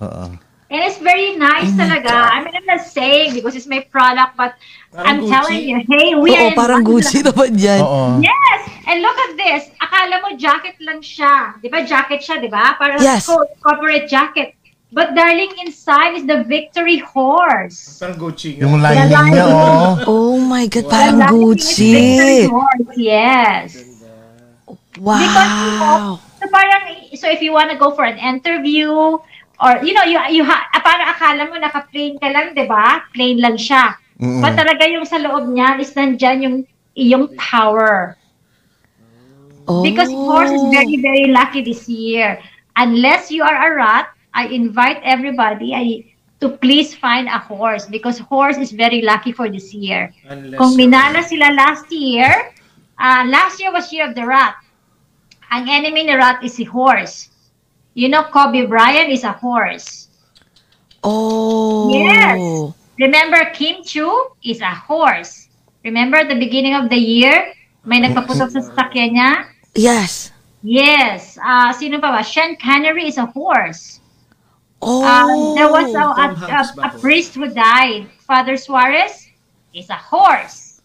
Oo. 0.00 0.24
And 0.66 0.82
it's 0.82 0.98
very 0.98 1.38
nice 1.38 1.70
Oh 1.70 1.78
talaga. 1.78 2.10
I 2.10 2.42
mean, 2.42 2.50
I'm 2.50 2.66
not 2.66 2.82
saying 2.82 3.38
because 3.38 3.54
it's 3.54 3.70
my 3.70 3.86
product, 3.86 4.34
but 4.34 4.58
Parang 4.90 5.06
I'm 5.06 5.18
Gucci. 5.22 5.30
telling 5.30 5.62
you, 5.62 5.78
hey, 5.86 6.18
we 6.18 6.34
Oo, 6.34 6.34
are 6.34 6.50
in 6.50 6.58
parang. 6.58 6.82
Gucci 6.82 7.22
naman 7.22 7.54
yan. 7.54 7.80
Oo. 7.86 8.18
Yes! 8.18 8.60
And 8.82 8.98
look 8.98 9.14
at 9.14 9.32
this. 9.38 9.62
Akala 9.78 10.18
mo 10.26 10.34
jacket 10.34 10.74
lang 10.82 10.98
siya. 10.98 11.54
Di 11.62 11.70
ba 11.70 11.86
jacket 11.86 12.18
siya, 12.18 12.42
di 12.42 12.50
ba? 12.50 12.74
Parang 12.74 12.98
Yes. 12.98 13.30
co- 13.30 13.46
corporate 13.62 14.10
jacket. 14.10 14.58
But 14.90 15.14
darling, 15.14 15.54
inside 15.62 16.18
is 16.18 16.26
the 16.26 16.42
victory 16.42 16.98
horse. 16.98 18.02
Parang 18.02 18.18
Gucci 18.18 18.58
nga. 18.58 18.66
Yung 18.66 18.82
lining 18.82 19.10
niya, 19.34 19.46
oh. 19.46 19.94
Oh 20.10 20.36
my 20.42 20.66
God, 20.66 20.86
parang 20.90 21.18
Darling, 21.22 21.54
it's 21.54 21.78
victory 21.78 22.42
Gucci. 22.42 22.50
horse, 22.50 22.90
yes. 22.98 23.68
Because, 24.96 25.52
you 25.62 25.72
know, 25.78 26.18
Wow. 26.18 26.20
so 26.40 26.44
parang, 26.48 26.82
so 27.14 27.28
if 27.28 27.38
you 27.38 27.52
want 27.52 27.70
to 27.70 27.76
go 27.76 27.92
for 27.92 28.02
an 28.02 28.16
interview, 28.16 28.90
or, 29.60 29.80
you 29.84 29.92
know, 29.92 30.04
you, 30.04 30.20
you 30.30 30.44
ha, 30.44 30.68
ah, 30.74 30.82
parang 30.84 31.08
akala 31.08 31.42
mo 31.48 31.56
naka-plain 31.56 32.18
ka 32.20 32.28
lang, 32.28 32.52
di 32.52 32.66
ba? 32.68 33.04
Plain 33.12 33.40
lang 33.40 33.56
siya. 33.56 33.96
Mm-mm. 34.20 34.40
But 34.40 34.56
talaga 34.56 34.88
yung 34.88 35.04
sa 35.04 35.20
loob 35.20 35.48
niya 35.52 35.80
is 35.80 35.92
nandyan 35.92 36.38
yung 36.42 36.56
iyong 36.96 37.32
power. 37.36 38.16
Oh. 39.68 39.82
Because 39.82 40.08
horse 40.12 40.50
is 40.50 40.62
very, 40.72 40.96
very 41.00 41.26
lucky 41.28 41.60
this 41.60 41.88
year. 41.88 42.40
Unless 42.76 43.30
you 43.30 43.42
are 43.42 43.56
a 43.56 43.74
rat, 43.74 44.08
I 44.32 44.48
invite 44.48 45.00
everybody 45.02 45.74
I, 45.74 46.12
to 46.40 46.50
please 46.60 46.94
find 46.94 47.28
a 47.28 47.38
horse 47.38 47.86
because 47.86 48.18
horse 48.18 48.58
is 48.58 48.72
very 48.72 49.00
lucky 49.02 49.32
for 49.32 49.48
this 49.48 49.72
year. 49.72 50.12
Unless 50.28 50.60
Kung 50.60 50.76
minala 50.76 51.24
sila 51.24 51.52
last 51.56 51.88
year, 51.90 52.52
uh, 53.00 53.24
last 53.26 53.60
year 53.60 53.72
was 53.72 53.92
year 53.92 54.08
of 54.08 54.14
the 54.14 54.24
rat. 54.24 54.56
Ang 55.50 55.70
enemy 55.70 56.04
ni 56.04 56.14
rat 56.14 56.44
is 56.44 56.54
si 56.54 56.64
horse. 56.64 57.30
You 57.96 58.12
know, 58.12 58.28
Kobe 58.28 58.68
Bryant 58.68 59.08
is 59.08 59.24
a 59.24 59.32
horse. 59.32 60.12
Oh. 61.00 61.88
Yes. 61.88 62.36
Remember, 63.00 63.40
Kim 63.56 63.80
Chu 63.82 64.36
is 64.44 64.60
a 64.60 64.68
horse. 64.68 65.48
Remember 65.82 66.20
at 66.20 66.28
the 66.28 66.36
beginning 66.36 66.76
of 66.76 66.92
the 66.92 67.00
year, 67.00 67.56
may 67.88 68.04
nagpaputok 68.04 68.52
sa 68.52 68.60
sasakyan 68.60 69.16
niya? 69.16 69.32
Yes. 69.72 70.28
Yes. 70.60 71.40
Uh, 71.40 71.72
sino 71.72 71.96
pa 71.96 72.12
ba? 72.12 72.20
Sean 72.20 72.60
Connery 72.60 73.08
is 73.08 73.16
a 73.16 73.32
horse. 73.32 74.04
Oh. 74.84 75.00
Um, 75.00 75.56
there 75.56 75.72
was 75.72 75.88
a, 75.96 76.04
a, 76.04 76.26
a, 76.52 76.62
a 76.84 76.90
priest 77.00 77.32
who 77.32 77.48
died. 77.48 78.12
Father 78.28 78.60
Suarez 78.60 79.24
is 79.72 79.88
a 79.88 79.96
horse. 79.96 80.84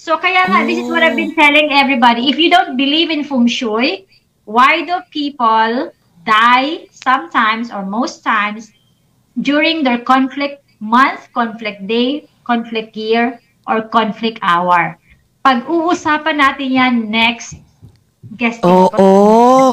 So 0.00 0.16
kaya 0.16 0.48
nga, 0.48 0.64
this 0.64 0.80
is 0.80 0.88
what 0.88 1.04
I've 1.04 1.20
been 1.20 1.36
telling 1.36 1.68
everybody. 1.68 2.32
If 2.32 2.40
you 2.40 2.48
don't 2.48 2.80
believe 2.80 3.12
in 3.12 3.28
feng 3.28 3.44
shui, 3.44 4.08
why 4.48 4.88
do 4.88 5.04
people 5.12 5.92
die 6.26 6.90
sometimes 6.90 7.70
or 7.70 7.86
most 7.86 8.22
times 8.26 8.72
during 9.40 9.82
their 9.82 10.02
conflict 10.02 10.62
month, 10.80 11.32
conflict 11.32 11.86
day, 11.86 12.28
conflict 12.44 12.96
year, 12.96 13.40
or 13.66 13.88
conflict 13.88 14.38
hour? 14.42 14.98
Pag-uusapan 15.46 16.42
natin 16.42 16.68
yan 16.74 16.94
next 17.10 17.54
guest. 18.34 18.58
Oo. 18.62 18.90
Oh, 18.96 19.70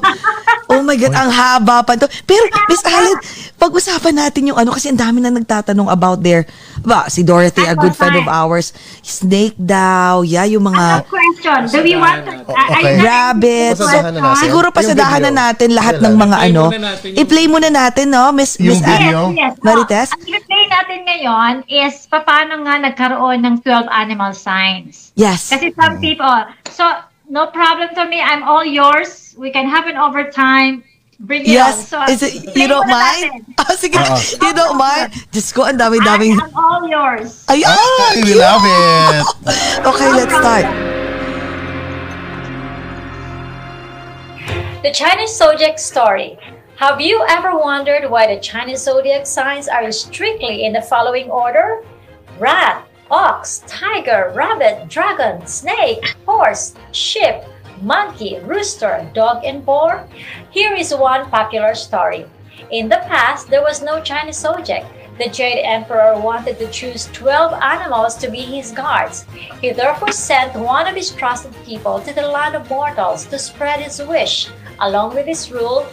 oh 0.69 0.81
my 0.81 0.93
God, 0.93 1.13
ang 1.13 1.29
haba 1.29 1.81
pa 1.81 1.97
to. 1.97 2.05
Pero, 2.23 2.45
Miss 2.69 2.83
Allen, 2.85 3.17
pag-usapan 3.57 4.13
natin 4.13 4.51
yung 4.51 4.57
ano, 4.57 4.75
kasi 4.75 4.91
ang 4.91 4.99
dami 4.99 5.17
na 5.17 5.29
nagtatanong 5.29 5.89
about 5.89 6.21
there. 6.21 6.45
Ba, 6.83 7.07
si 7.07 7.23
Dorothy, 7.23 7.63
a 7.63 7.73
good 7.73 7.95
friend 7.95 8.19
of 8.19 8.27
ours, 8.27 8.75
snake 8.99 9.55
daw, 9.55 10.21
yeah, 10.21 10.43
yung 10.43 10.67
mga 10.67 11.01
Another 11.01 11.07
question. 11.07 11.59
Do 11.71 11.79
we 11.79 11.95
want 11.95 12.27
to... 12.27 12.33
Okay. 12.43 12.99
are 12.99 13.33
you. 13.33 13.73
Pasadahan 13.73 14.11
na 14.11 14.19
natin. 14.19 14.41
Siguro 14.43 14.67
Yung 14.67 14.77
pasadahan 14.77 15.21
na 15.21 15.31
video. 15.31 15.41
natin 15.41 15.67
lahat 15.71 15.95
Wala. 15.97 16.05
ng 16.05 16.15
mga 16.19 16.37
I-play 16.37 16.51
ano. 16.51 16.63
muna 16.63 16.81
natin 16.83 17.07
yung- 17.07 17.19
I-play 17.23 17.45
muna 17.47 17.69
natin, 17.71 18.05
no, 18.11 18.23
Miss, 18.35 18.51
Yung 18.59 18.67
Miss 18.75 18.81
Allen? 18.83 18.91
video. 18.99 19.19
Yes, 19.31 19.37
yes. 19.39 19.53
Marites? 19.63 20.09
Oh, 20.11 20.15
ang 20.19 20.27
i-play 20.27 20.63
natin 20.67 20.99
ngayon 21.07 21.53
is 21.65 21.93
paano 22.11 22.53
nga 22.67 22.73
nagkaroon 22.83 23.39
ng 23.41 23.55
12 23.63 23.87
animal 23.87 24.31
signs. 24.35 25.15
Yes. 25.15 25.47
Kasi 25.47 25.71
some 25.71 26.03
people, 26.03 26.35
so 26.67 26.83
no 27.29 27.47
problem 27.47 27.89
to 27.95 28.05
me. 28.07 28.21
I'm 28.21 28.43
all 28.43 28.65
yours. 28.65 29.35
We 29.37 29.51
can 29.51 29.67
have 29.67 29.87
an 29.87 29.97
overtime. 29.97 30.83
Bring 31.19 31.43
it 31.43 31.55
Yes. 31.55 31.93
on. 31.93 32.07
So, 32.07 32.13
Is 32.13 32.21
it, 32.23 32.55
you 32.55 32.67
don't 32.67 32.87
mind? 32.89 33.31
natin. 33.31 33.55
Ah, 33.63 33.75
sige. 33.79 33.95
Oo. 33.95 34.17
You 34.43 34.51
don't 34.51 34.75
mind? 34.75 35.13
Diyos 35.31 35.53
ko, 35.55 35.63
ang 35.63 35.79
dami-daming... 35.79 36.35
I 36.35 36.43
am 36.43 36.55
all 36.57 36.83
yours. 36.89 37.45
Ay, 37.47 37.63
ah, 37.63 38.11
we 38.19 38.33
love 38.35 38.63
it. 38.65 39.23
Okay, 39.87 40.09
let's 40.11 40.33
start. 40.35 40.67
The 44.83 44.91
Chinese 44.91 45.31
zodiac 45.37 45.79
story. 45.79 46.35
Have 46.75 46.99
you 46.99 47.23
ever 47.29 47.55
wondered 47.55 48.09
why 48.11 48.27
the 48.27 48.41
Chinese 48.41 48.83
zodiac 48.83 49.23
signs 49.23 49.69
are 49.71 49.87
strictly 49.95 50.65
in 50.65 50.73
the 50.73 50.81
following 50.81 51.31
order? 51.31 51.85
Rat, 52.35 52.83
ox, 53.13 53.63
tiger, 53.67 54.33
rabbit, 54.35 54.89
dragon, 54.89 55.45
snake, 55.45 56.15
horse, 56.25 56.73
sheep, 56.91 57.35
monkey, 57.79 58.39
rooster, 58.39 59.07
dog, 59.13 59.45
and 59.45 59.63
boar? 59.63 60.07
Here 60.49 60.73
is 60.73 60.95
one 60.95 61.29
popular 61.29 61.75
story. 61.75 62.25
In 62.71 62.89
the 62.89 63.05
past, 63.05 63.51
there 63.51 63.61
was 63.61 63.83
no 63.83 64.01
Chinese 64.01 64.39
zodiac. 64.39 64.83
The 65.19 65.29
Jade 65.29 65.63
Emperor 65.63 66.19
wanted 66.19 66.57
to 66.57 66.71
choose 66.71 67.07
12 67.13 67.53
animals 67.61 68.15
to 68.15 68.31
be 68.31 68.41
his 68.41 68.71
guards. 68.71 69.27
He 69.61 69.69
therefore 69.69 70.11
sent 70.11 70.55
one 70.55 70.87
of 70.87 70.95
his 70.95 71.11
trusted 71.11 71.53
people 71.65 72.01
to 72.01 72.13
the 72.15 72.25
land 72.25 72.55
of 72.55 72.67
mortals 72.67 73.27
to 73.27 73.37
spread 73.37 73.81
his 73.81 74.01
wish. 74.01 74.49
Along 74.79 75.13
with 75.13 75.27
his 75.27 75.51
rule, 75.51 75.85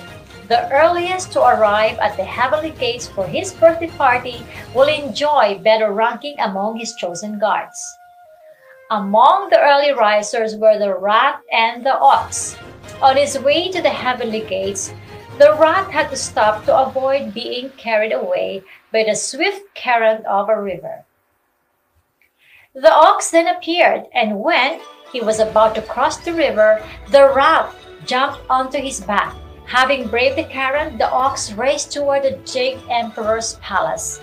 The 0.51 0.69
earliest 0.73 1.31
to 1.35 1.43
arrive 1.43 2.01
at 2.01 2.17
the 2.17 2.25
heavenly 2.25 2.71
gates 2.71 3.07
for 3.07 3.25
his 3.25 3.53
birthday 3.53 3.87
party 3.87 4.43
will 4.75 4.89
enjoy 4.89 5.61
better 5.63 5.93
ranking 5.93 6.41
among 6.41 6.77
his 6.77 6.97
chosen 6.97 7.39
guards. 7.39 7.79
Among 8.91 9.51
the 9.51 9.61
early 9.61 9.93
risers 9.93 10.57
were 10.57 10.77
the 10.77 10.93
rat 10.93 11.39
and 11.53 11.87
the 11.87 11.97
ox. 11.97 12.57
On 13.01 13.17
his 13.17 13.39
way 13.39 13.71
to 13.71 13.81
the 13.81 13.95
heavenly 13.95 14.41
gates, 14.41 14.93
the 15.39 15.55
rat 15.55 15.89
had 15.93 16.11
to 16.11 16.17
stop 16.17 16.65
to 16.65 16.77
avoid 16.77 17.33
being 17.33 17.71
carried 17.79 18.13
away 18.13 18.65
by 18.91 19.05
the 19.05 19.15
swift 19.15 19.63
current 19.77 20.27
of 20.27 20.49
a 20.49 20.61
river. 20.61 21.05
The 22.75 22.93
ox 22.93 23.31
then 23.31 23.47
appeared, 23.47 24.07
and 24.13 24.41
when 24.41 24.81
he 25.13 25.21
was 25.21 25.39
about 25.39 25.77
to 25.77 25.83
cross 25.83 26.17
the 26.17 26.35
river, 26.35 26.83
the 27.13 27.33
rat 27.33 27.73
jumped 28.05 28.41
onto 28.51 28.79
his 28.79 29.01
back. 29.01 29.33
Having 29.71 30.09
braved 30.09 30.37
the 30.37 30.51
current, 30.53 30.99
the 30.99 31.09
ox 31.09 31.53
raced 31.53 31.93
toward 31.93 32.25
the 32.25 32.33
Jade 32.45 32.81
Emperor's 32.91 33.55
palace. 33.63 34.21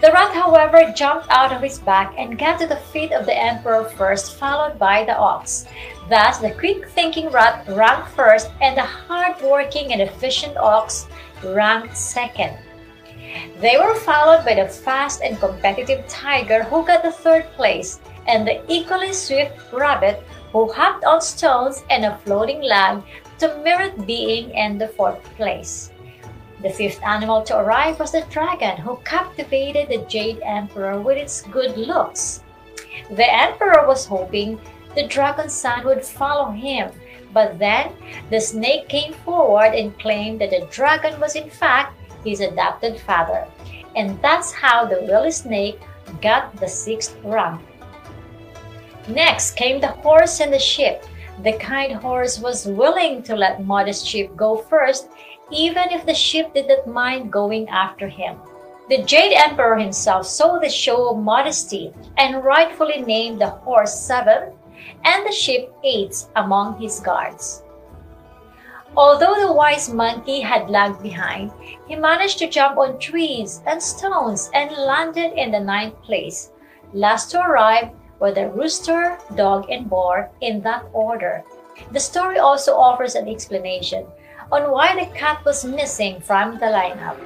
The 0.00 0.12
rat, 0.12 0.32
however, 0.32 0.92
jumped 0.94 1.26
out 1.30 1.52
of 1.52 1.62
his 1.62 1.80
back 1.80 2.14
and 2.16 2.38
got 2.38 2.60
to 2.60 2.68
the 2.68 2.76
feet 2.94 3.10
of 3.10 3.26
the 3.26 3.36
emperor 3.36 3.90
first, 3.98 4.38
followed 4.38 4.78
by 4.78 5.02
the 5.02 5.18
ox. 5.18 5.66
Thus, 6.08 6.38
the 6.38 6.52
quick-thinking 6.52 7.30
rat 7.30 7.66
ranked 7.70 8.10
first, 8.10 8.52
and 8.60 8.78
the 8.78 8.86
hard-working 8.86 9.92
and 9.92 10.00
efficient 10.00 10.56
ox 10.56 11.08
ranked 11.42 11.96
second. 11.96 12.56
They 13.58 13.76
were 13.76 13.96
followed 13.96 14.44
by 14.44 14.54
the 14.54 14.68
fast 14.68 15.22
and 15.22 15.40
competitive 15.40 16.06
tiger 16.06 16.62
who 16.62 16.86
got 16.86 17.02
the 17.02 17.10
third 17.10 17.50
place, 17.56 17.98
and 18.28 18.46
the 18.46 18.62
equally 18.72 19.12
swift 19.12 19.58
rabbit 19.72 20.22
who 20.52 20.72
hopped 20.72 21.04
on 21.04 21.20
stones 21.20 21.82
and 21.90 22.04
a 22.04 22.16
floating 22.18 22.62
log 22.62 23.02
to 23.38 23.60
merit 23.64 24.06
being 24.06 24.50
in 24.50 24.78
the 24.78 24.88
fourth 24.88 25.22
place. 25.36 25.92
The 26.62 26.70
fifth 26.70 27.02
animal 27.02 27.42
to 27.42 27.58
arrive 27.58 28.00
was 28.00 28.12
the 28.12 28.24
dragon, 28.30 28.78
who 28.78 28.96
captivated 29.04 29.88
the 29.88 30.06
Jade 30.08 30.40
Emperor 30.42 31.00
with 31.00 31.18
its 31.18 31.42
good 31.42 31.76
looks. 31.76 32.42
The 33.10 33.30
Emperor 33.30 33.86
was 33.86 34.06
hoping 34.06 34.58
the 34.94 35.06
dragon's 35.06 35.52
son 35.52 35.84
would 35.84 36.04
follow 36.04 36.50
him, 36.50 36.90
but 37.32 37.58
then 37.58 37.92
the 38.30 38.40
snake 38.40 38.88
came 38.88 39.12
forward 39.12 39.74
and 39.74 39.98
claimed 39.98 40.40
that 40.40 40.50
the 40.50 40.66
dragon 40.70 41.20
was 41.20 41.34
in 41.34 41.50
fact 41.50 41.98
his 42.24 42.40
adopted 42.40 42.98
father. 43.00 43.46
And 43.96 44.20
that's 44.22 44.52
how 44.52 44.86
the 44.86 45.02
willy 45.02 45.32
snake 45.32 45.80
got 46.22 46.56
the 46.56 46.68
sixth 46.68 47.16
rank. 47.24 47.60
Next 49.08 49.56
came 49.56 49.80
the 49.80 49.88
horse 49.88 50.40
and 50.40 50.52
the 50.52 50.58
sheep. 50.58 50.96
The 51.42 51.54
kind 51.58 51.92
horse 51.92 52.38
was 52.38 52.66
willing 52.66 53.22
to 53.24 53.34
let 53.34 53.64
modest 53.64 54.06
sheep 54.06 54.36
go 54.36 54.56
first, 54.56 55.08
even 55.50 55.90
if 55.90 56.06
the 56.06 56.14
sheep 56.14 56.54
did 56.54 56.68
not 56.68 56.86
mind 56.86 57.32
going 57.32 57.68
after 57.68 58.08
him. 58.08 58.38
The 58.88 59.02
Jade 59.02 59.32
Emperor 59.32 59.76
himself 59.76 60.26
saw 60.26 60.58
the 60.58 60.68
show 60.68 61.10
of 61.10 61.18
modesty 61.18 61.92
and 62.18 62.44
rightfully 62.44 63.00
named 63.02 63.40
the 63.40 63.50
horse 63.50 63.98
seventh 63.98 64.54
and 65.04 65.26
the 65.26 65.32
sheep 65.32 65.70
eighth 65.82 66.28
among 66.36 66.78
his 66.80 67.00
guards. 67.00 67.62
Although 68.96 69.40
the 69.40 69.52
wise 69.52 69.92
monkey 69.92 70.40
had 70.40 70.70
lagged 70.70 71.02
behind, 71.02 71.50
he 71.88 71.96
managed 71.96 72.38
to 72.38 72.48
jump 72.48 72.78
on 72.78 72.98
trees 72.98 73.60
and 73.66 73.82
stones 73.82 74.50
and 74.54 74.70
landed 74.70 75.32
in 75.32 75.50
the 75.50 75.58
ninth 75.58 76.00
place. 76.02 76.52
Last 76.92 77.32
to 77.32 77.40
arrive 77.40 77.90
were 78.18 78.32
the 78.32 78.48
rooster, 78.48 79.18
dog, 79.34 79.70
and 79.70 79.88
boar 79.88 80.30
in 80.40 80.60
that 80.62 80.84
order. 80.92 81.44
The 81.92 82.00
story 82.00 82.38
also 82.38 82.76
offers 82.76 83.14
an 83.14 83.28
explanation 83.28 84.06
on 84.52 84.70
why 84.70 84.94
the 84.94 85.10
cat 85.16 85.44
was 85.44 85.64
missing 85.64 86.20
from 86.20 86.58
the 86.58 86.66
lineup. 86.66 87.16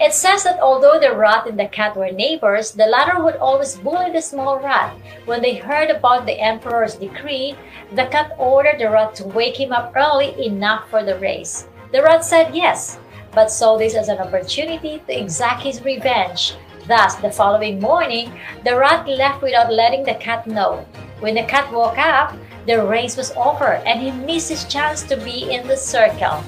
It 0.00 0.14
says 0.14 0.44
that 0.44 0.60
although 0.60 0.98
the 0.98 1.16
rat 1.16 1.46
and 1.46 1.58
the 1.58 1.66
cat 1.66 1.96
were 1.96 2.10
neighbors, 2.10 2.72
the 2.72 2.86
latter 2.86 3.22
would 3.22 3.36
always 3.36 3.76
bully 3.76 4.10
the 4.12 4.22
small 4.22 4.58
rat. 4.58 4.94
When 5.24 5.42
they 5.42 5.54
heard 5.54 5.90
about 5.90 6.26
the 6.26 6.38
emperor's 6.40 6.94
decree, 6.94 7.56
the 7.92 8.06
cat 8.06 8.34
ordered 8.38 8.78
the 8.78 8.90
rat 8.90 9.14
to 9.16 9.26
wake 9.26 9.58
him 9.58 9.72
up 9.72 9.92
early 9.96 10.34
enough 10.44 10.88
for 10.90 11.02
the 11.02 11.18
race. 11.18 11.68
The 11.92 12.02
rat 12.02 12.24
said 12.24 12.54
yes, 12.54 12.98
but 13.32 13.50
saw 13.50 13.76
this 13.76 13.94
as 13.94 14.08
an 14.08 14.18
opportunity 14.18 15.02
to 15.06 15.18
exact 15.18 15.62
his 15.62 15.82
revenge. 15.82 16.54
Thus, 16.88 17.16
the 17.16 17.30
following 17.30 17.80
morning, 17.80 18.32
the 18.64 18.74
rat 18.74 19.06
left 19.06 19.42
without 19.42 19.70
letting 19.70 20.04
the 20.04 20.14
cat 20.14 20.46
know. 20.46 20.86
When 21.20 21.34
the 21.34 21.44
cat 21.44 21.70
woke 21.70 21.98
up, 21.98 22.34
the 22.66 22.82
race 22.82 23.14
was 23.14 23.30
over 23.36 23.76
and 23.84 24.00
he 24.00 24.10
missed 24.10 24.48
his 24.48 24.64
chance 24.64 25.02
to 25.04 25.16
be 25.16 25.52
in 25.52 25.68
the 25.68 25.76
circle. 25.76 26.42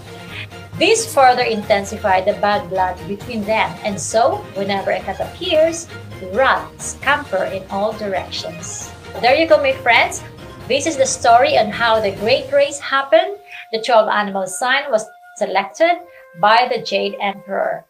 This 0.79 1.13
further 1.13 1.43
intensified 1.43 2.25
the 2.25 2.41
bad 2.41 2.71
blood 2.71 2.97
between 3.07 3.45
them, 3.45 3.69
and 3.85 4.01
so, 4.01 4.37
whenever 4.57 4.93
a 4.93 5.01
cat 5.01 5.21
appears, 5.21 5.87
rats 6.33 6.97
scamper 6.97 7.45
in 7.53 7.63
all 7.69 7.93
directions. 7.93 8.91
There 9.21 9.35
you 9.35 9.47
go, 9.47 9.59
my 9.59 9.75
friends. 9.85 10.23
This 10.69 10.87
is 10.87 10.97
the 10.97 11.05
story 11.05 11.59
on 11.59 11.69
how 11.69 12.01
the 12.01 12.13
great 12.17 12.51
race 12.51 12.81
happened. 12.81 13.37
The 13.73 13.83
12 13.83 14.09
animal 14.09 14.47
sign 14.47 14.91
was 14.91 15.05
selected 15.37 16.01
by 16.41 16.67
the 16.73 16.81
Jade 16.81 17.17
Emperor. 17.21 17.85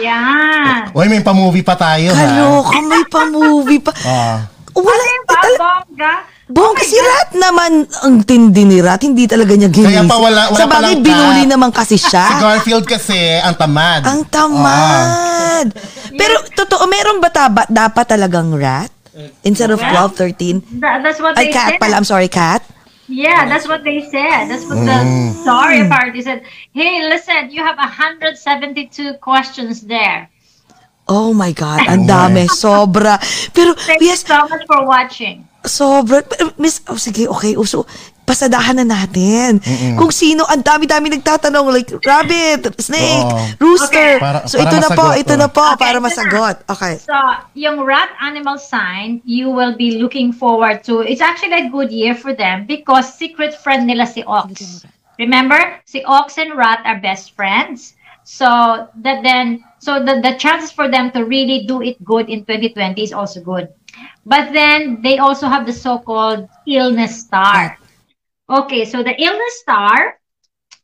Yan. 0.00 0.90
Uy, 0.90 1.06
may 1.06 1.20
pa-movie 1.20 1.62
pa 1.62 1.74
tayo, 1.74 2.08
ha? 2.08 2.18
Kaloka, 2.18 2.78
may 2.82 3.04
pa-movie 3.04 3.80
pa. 3.80 3.92
Ah. 4.04 4.38
Wala, 4.72 5.02
Ano 5.02 5.22
ba, 5.24 5.34
tala- 5.34 5.58
bongga? 5.58 6.12
Bongga 6.48 6.82
si 6.82 6.96
Rat 6.96 7.30
naman, 7.34 7.70
ang 7.98 8.22
tindi 8.22 8.62
ni 8.62 8.78
Rat, 8.78 9.02
hindi 9.02 9.26
talaga 9.26 9.52
niya 9.52 9.66
ginising. 9.66 9.90
Kaya 9.98 10.06
pa 10.06 10.16
wala- 10.16 10.48
wala 10.48 10.54
Sa 10.54 10.64
bagay, 10.64 10.94
palang 10.94 11.02
binuli 11.02 11.44
naman 11.44 11.70
kasi 11.70 11.98
Si 11.98 12.06
siya. 12.06 12.38
Garfield 12.38 12.86
kasi, 12.86 13.18
ang 13.36 13.52
tamad. 13.52 14.06
Ang 14.06 14.22
Ah. 14.22 14.28
tamad. 14.28 15.66
Pero, 16.10 16.34
totoo, 16.52 16.86
meron 16.86 17.18
ba 17.18 17.28
taba, 17.28 17.66
dapat 17.66 18.06
talagang 18.08 18.54
Rat? 18.54 18.88
Instead 19.42 19.68
of 19.68 19.82
12, 19.82 20.14
13? 20.14 20.78
That, 20.78 21.02
that's 21.02 21.18
what 21.18 21.34
Ay, 21.34 21.50
they 21.50 21.52
cat 21.52 21.74
said. 21.74 21.80
pala. 21.82 21.98
I'm 21.98 22.06
sorry, 22.06 22.30
cat. 22.30 22.62
Yeah, 23.08 23.48
that's 23.48 23.66
what 23.66 23.84
they 23.84 24.04
said. 24.04 24.52
That's 24.52 24.68
what 24.68 24.84
the 24.84 25.32
story 25.32 25.88
party 25.88 26.20
said. 26.20 26.44
Hey, 26.72 27.08
listen, 27.08 27.50
you 27.50 27.64
have 27.64 27.78
172 27.78 29.14
questions 29.14 29.80
there. 29.80 30.28
Oh 31.08 31.32
my 31.32 31.56
God, 31.56 31.88
ang 31.88 32.04
dami. 32.04 32.44
Sobra. 32.52 33.16
Pero, 33.56 33.72
Thank 33.72 34.04
yes, 34.04 34.20
you 34.28 34.36
so 34.36 34.44
much 34.44 34.60
for 34.68 34.84
watching. 34.84 35.47
Sobra. 35.68 36.24
Miss, 36.58 36.80
oh, 36.88 36.96
sige, 36.96 37.28
okay. 37.28 37.54
Uso, 37.54 37.84
pasadahan 38.28 38.76
na 38.76 38.84
natin. 38.84 39.56
Kung 39.96 40.12
sino, 40.12 40.44
ang 40.44 40.60
dami-dami 40.60 41.08
nagtatanong, 41.16 41.66
like, 41.72 41.92
rabbit, 42.04 42.76
snake, 42.76 43.24
Oo. 43.24 43.40
rooster. 43.56 44.20
Okay. 44.20 44.20
Para- 44.20 44.44
so, 44.44 44.60
para 44.60 44.68
ito 44.68 44.76
na 44.76 44.88
po, 44.92 45.06
ito 45.16 45.34
oh. 45.34 45.40
na 45.40 45.48
po, 45.48 45.64
Okay, 45.64 45.80
para 45.80 45.96
na. 45.96 46.04
masagot. 46.04 46.56
Okay. 46.68 46.94
So, 47.00 47.16
yung 47.56 47.80
rat 47.88 48.12
animal 48.20 48.60
sign, 48.60 49.24
you 49.24 49.48
will 49.48 49.72
be 49.72 49.96
looking 49.96 50.28
forward 50.32 50.84
to. 50.84 51.00
It's 51.00 51.24
actually 51.24 51.56
a 51.56 51.72
good 51.72 51.88
year 51.88 52.12
for 52.12 52.36
them 52.36 52.68
because 52.68 53.08
secret 53.08 53.56
friend 53.56 53.88
nila 53.88 54.04
si 54.04 54.20
Ox. 54.28 54.84
Remember, 55.16 55.80
si 55.88 56.04
Ox 56.04 56.36
and 56.36 56.52
rat 56.54 56.84
are 56.84 57.00
best 57.00 57.32
friends. 57.32 57.96
So 58.28 58.44
that 59.00 59.24
then, 59.24 59.64
so 59.80 60.04
the, 60.04 60.20
the 60.20 60.36
chances 60.36 60.68
for 60.68 60.84
them 60.84 61.10
to 61.16 61.24
really 61.24 61.64
do 61.64 61.80
it 61.80 61.96
good 62.04 62.28
in 62.28 62.44
2020 62.44 63.00
is 63.00 63.16
also 63.16 63.40
good. 63.40 63.72
But 64.28 64.52
then 64.52 65.00
they 65.00 65.16
also 65.16 65.48
have 65.48 65.64
the 65.64 65.72
so-called 65.72 66.48
illness 66.66 67.24
star. 67.24 67.78
Okay, 68.50 68.84
so 68.84 69.02
the 69.02 69.16
illness 69.16 69.60
star, 69.60 70.20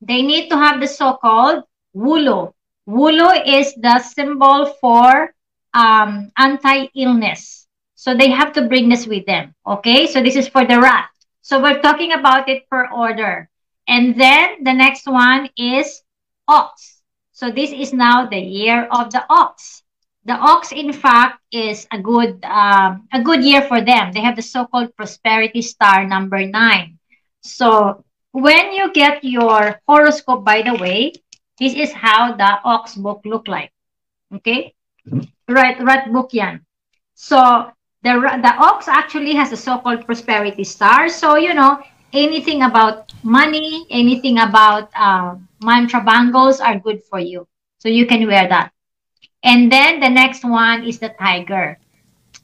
they 0.00 0.22
need 0.22 0.48
to 0.48 0.56
have 0.56 0.80
the 0.80 0.88
so-called 0.88 1.64
wulo. 1.94 2.54
Wulo 2.88 3.36
is 3.44 3.74
the 3.76 4.00
symbol 4.00 4.72
for 4.80 5.34
um, 5.74 6.32
anti-illness. 6.38 7.68
So 7.94 8.16
they 8.16 8.30
have 8.30 8.54
to 8.54 8.62
bring 8.64 8.88
this 8.88 9.06
with 9.06 9.26
them. 9.26 9.54
Okay, 9.66 10.06
so 10.06 10.22
this 10.22 10.36
is 10.36 10.48
for 10.48 10.64
the 10.64 10.80
rat. 10.80 11.10
So 11.42 11.60
we're 11.60 11.82
talking 11.82 12.12
about 12.12 12.48
it 12.48 12.64
per 12.70 12.88
order. 12.88 13.50
And 13.86 14.18
then 14.18 14.64
the 14.64 14.72
next 14.72 15.06
one 15.06 15.50
is 15.58 16.00
ox. 16.48 17.02
So 17.32 17.50
this 17.50 17.72
is 17.72 17.92
now 17.92 18.24
the 18.24 18.40
year 18.40 18.88
of 18.90 19.12
the 19.12 19.20
ox. 19.28 19.83
The 20.24 20.32
ox, 20.32 20.72
in 20.72 20.92
fact, 20.92 21.40
is 21.52 21.86
a 21.92 21.98
good 22.00 22.42
um, 22.44 23.08
a 23.12 23.20
good 23.22 23.44
year 23.44 23.62
for 23.62 23.80
them. 23.80 24.12
They 24.12 24.20
have 24.20 24.36
the 24.36 24.42
so-called 24.42 24.96
prosperity 24.96 25.60
star 25.62 26.06
number 26.06 26.46
nine. 26.46 26.98
So 27.42 28.04
when 28.32 28.72
you 28.72 28.92
get 28.92 29.22
your 29.22 29.80
horoscope, 29.86 30.44
by 30.44 30.62
the 30.62 30.74
way, 30.74 31.12
this 31.58 31.74
is 31.74 31.92
how 31.92 32.34
the 32.34 32.58
ox 32.64 32.94
book 32.96 33.22
look 33.24 33.48
like. 33.48 33.70
Okay, 34.34 34.74
right, 35.48 35.78
right 35.80 36.10
book 36.12 36.32
yan. 36.32 36.64
So 37.14 37.70
the 38.02 38.12
the 38.18 38.54
ox 38.58 38.88
actually 38.88 39.34
has 39.34 39.52
a 39.52 39.56
so-called 39.56 40.04
prosperity 40.06 40.64
star. 40.64 41.08
So 41.08 41.36
you 41.36 41.54
know 41.54 41.80
anything 42.12 42.62
about 42.62 43.12
money, 43.22 43.86
anything 43.90 44.38
about 44.38 44.90
uh, 44.96 45.36
mantra 45.62 46.02
bangles 46.02 46.60
are 46.60 46.78
good 46.78 47.02
for 47.04 47.20
you. 47.20 47.46
So 47.78 47.88
you 47.88 48.06
can 48.06 48.26
wear 48.26 48.48
that. 48.48 48.73
And 49.44 49.70
then 49.70 50.00
the 50.00 50.08
next 50.08 50.42
one 50.42 50.88
is 50.88 50.98
the 50.98 51.12
tiger. 51.20 51.78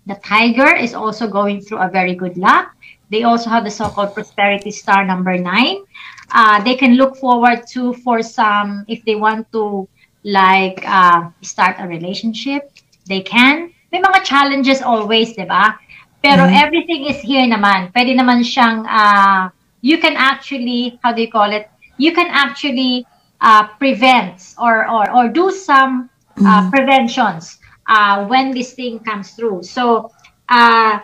The 0.07 0.21
tiger 0.21 0.77
is 0.77 0.93
also 0.93 1.27
going 1.27 1.61
through 1.61 1.79
a 1.79 1.89
very 1.89 2.15
good 2.15 2.37
luck. 2.37 2.77
They 3.11 3.25
also 3.25 3.51
have 3.51 3.65
the 3.65 3.71
so-called 3.71 4.15
prosperity 4.15 4.71
star 4.71 5.05
number 5.05 5.37
nine. 5.37 5.83
Uh, 6.31 6.63
they 6.63 6.77
can 6.77 6.95
look 6.95 7.17
forward 7.17 7.67
to 7.73 7.95
for 8.05 8.23
some 8.23 8.85
if 8.87 9.05
they 9.05 9.17
want 9.17 9.51
to 9.53 9.89
like 10.23 10.85
uh, 10.87 11.31
start 11.43 11.77
a 11.81 11.89
relationship. 11.89 12.71
They 13.09 13.21
can. 13.21 13.73
May 13.91 14.01
mga 14.01 14.23
challenges 14.23 14.83
always, 14.83 15.35
di 15.35 15.49
ba? 15.49 15.75
Pero 16.23 16.45
everything 16.47 17.09
is 17.09 17.19
here 17.19 17.49
naman. 17.49 17.91
Pwede 17.97 18.13
naman 18.13 18.45
siyang, 18.45 18.85
uh, 18.85 19.49
you 19.81 19.97
can 19.99 20.15
actually, 20.15 21.01
how 21.03 21.17
do 21.17 21.25
you 21.25 21.33
call 21.33 21.51
it? 21.51 21.67
You 21.97 22.13
can 22.13 22.29
actually 22.29 23.09
uh, 23.41 23.67
prevent 23.81 24.55
or, 24.61 24.87
or, 24.87 25.11
or 25.11 25.29
do 25.33 25.51
some 25.51 26.13
uh, 26.39 26.71
preventions 26.71 27.59
uh, 27.89 28.27
when 28.27 28.53
this 28.55 28.75
thing 28.75 28.99
comes 29.01 29.33
through. 29.33 29.63
So, 29.63 30.11
uh, 30.49 31.01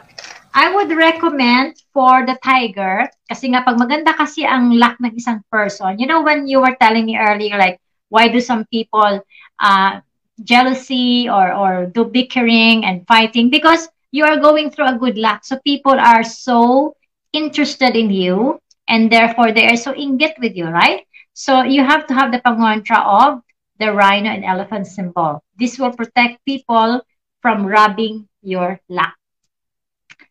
I 0.56 0.72
would 0.72 0.88
recommend 0.96 1.76
for 1.92 2.24
the 2.24 2.38
tiger, 2.40 3.04
kasi 3.28 3.52
nga 3.52 3.60
pag 3.60 3.76
maganda 3.76 4.16
kasi 4.16 4.48
ang 4.48 4.72
luck 4.72 4.96
ng 5.04 5.12
isang 5.12 5.44
person, 5.52 6.00
you 6.00 6.08
know 6.08 6.24
when 6.24 6.48
you 6.48 6.64
were 6.64 6.72
telling 6.80 7.04
me 7.04 7.20
earlier, 7.20 7.60
like, 7.60 7.76
why 8.08 8.28
do 8.28 8.40
some 8.40 8.64
people 8.72 9.20
uh, 9.60 10.00
jealousy 10.44 11.28
or, 11.28 11.52
or 11.52 11.86
do 11.92 12.04
bickering 12.04 12.84
and 12.84 13.04
fighting? 13.06 13.50
Because 13.50 13.88
you 14.12 14.24
are 14.24 14.40
going 14.40 14.70
through 14.70 14.88
a 14.88 14.98
good 14.98 15.18
luck. 15.18 15.44
So 15.44 15.58
people 15.60 15.98
are 15.98 16.24
so 16.24 16.94
interested 17.32 17.96
in 17.96 18.10
you 18.10 18.60
and 18.88 19.12
therefore 19.12 19.52
they 19.52 19.66
are 19.68 19.76
so 19.76 19.94
inget 19.94 20.36
with 20.40 20.56
you, 20.56 20.66
right? 20.68 21.04
So 21.34 21.62
you 21.62 21.84
have 21.84 22.06
to 22.08 22.14
have 22.14 22.32
the 22.32 22.40
pangontra 22.40 23.04
of 23.04 23.42
the 23.78 23.92
rhino 23.92 24.30
and 24.30 24.44
elephant 24.44 24.86
symbol. 24.86 25.42
This 25.58 25.78
will 25.78 25.92
protect 25.92 26.44
people 26.44 27.02
from 27.42 27.66
robbing 27.66 28.28
your 28.42 28.80
luck. 28.88 29.14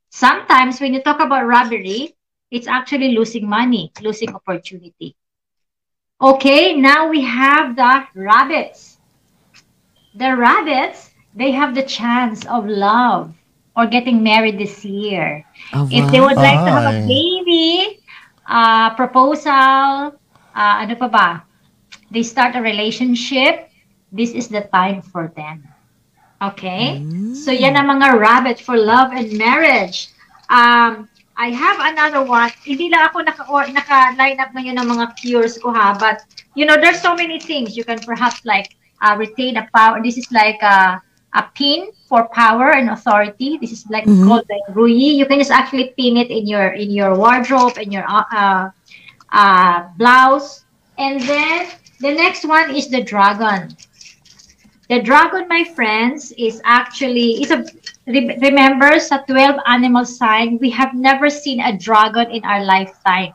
Sometimes 0.10 0.80
when 0.80 0.94
you 0.94 1.02
talk 1.02 1.20
about 1.20 1.46
robbery, 1.46 2.16
it's 2.52 2.68
actually 2.68 3.12
losing 3.18 3.48
money, 3.50 3.92
losing 4.02 4.34
opportunity. 4.34 5.16
Okay, 6.22 6.74
now 6.76 7.10
we 7.10 7.22
have 7.22 7.76
the 7.76 8.06
rabbits. 8.16 8.98
The 10.16 10.36
rabbits, 10.36 11.12
they 11.36 11.52
have 11.52 11.76
the 11.76 11.84
chance 11.84 12.46
of 12.46 12.66
love 12.66 13.34
or 13.76 13.86
getting 13.88 14.24
married 14.24 14.58
this 14.58 14.86
year. 14.86 15.46
Oh, 15.74 15.88
If 15.92 16.10
they 16.12 16.20
would 16.22 16.40
like 16.40 16.64
to 16.66 16.72
have 16.72 16.86
a 16.86 16.96
baby, 17.06 18.00
uh, 18.48 18.96
proposal, 18.96 20.16
uh, 20.56 20.76
ano 20.82 20.96
pa 20.96 21.08
ba? 21.10 21.28
They 22.16 22.24
start 22.24 22.56
a 22.56 22.64
relationship, 22.64 23.68
this 24.16 24.32
is 24.32 24.48
the 24.48 24.64
time 24.72 25.04
for 25.04 25.36
them. 25.36 25.68
Okay? 26.40 27.04
So 27.36 27.52
yan 27.52 27.76
ang 27.76 27.92
mga 27.92 28.16
rabbit 28.16 28.58
for 28.64 28.80
love 28.80 29.12
and 29.12 29.36
marriage. 29.36 30.16
Um, 30.48 31.12
I 31.36 31.52
have 31.52 31.76
another 31.84 32.24
one. 32.24 32.56
Hindi 32.64 32.88
lang 32.88 33.12
ako 33.12 33.28
naka, 33.28 33.44
naka-line 33.68 34.40
up 34.40 34.56
ngayon 34.56 34.80
ng 34.80 34.88
mga 34.88 35.06
cures 35.20 35.60
ko 35.60 35.76
ha, 35.76 35.92
but 36.00 36.24
you 36.56 36.64
know, 36.64 36.80
there's 36.80 37.04
so 37.04 37.12
many 37.12 37.36
things. 37.36 37.76
You 37.76 37.84
can 37.84 38.00
perhaps 38.00 38.40
like 38.48 38.80
uh, 39.04 39.20
retain 39.20 39.60
a 39.60 39.68
power. 39.76 40.00
This 40.00 40.16
is 40.16 40.32
like 40.32 40.64
a, 40.64 41.04
a 41.36 41.44
pin 41.52 41.92
for 42.08 42.32
power 42.32 42.72
and 42.72 42.90
authority. 42.96 43.60
This 43.60 43.76
is 43.76 43.84
like 43.92 44.08
called 44.24 44.48
like 44.48 44.64
Rui. 44.72 45.20
You 45.20 45.28
can 45.28 45.44
just 45.44 45.52
actually 45.52 45.92
pin 46.00 46.16
it 46.16 46.32
in 46.32 46.48
your 46.48 46.72
in 46.72 46.96
your 46.96 47.20
wardrobe 47.20 47.76
in 47.76 47.92
your 47.92 48.08
uh, 48.08 48.72
uh, 49.36 49.78
blouse. 50.00 50.64
And 50.96 51.20
then 51.20 51.68
the 52.06 52.14
next 52.14 52.46
one 52.46 52.70
is 52.70 52.88
the 52.90 53.02
dragon. 53.02 53.76
The 54.90 55.02
dragon, 55.02 55.48
my 55.50 55.64
friends, 55.64 56.32
is 56.38 56.62
actually 56.64 57.42
is 57.42 57.50
a 57.50 57.66
re- 58.06 58.38
remember 58.38 59.02
sa 59.02 59.26
12 59.26 59.58
animal 59.66 60.06
sign, 60.06 60.62
we 60.62 60.70
have 60.70 60.94
never 60.94 61.34
seen 61.34 61.66
a 61.66 61.74
dragon 61.74 62.30
in 62.30 62.46
our 62.46 62.62
lifetime. 62.62 63.34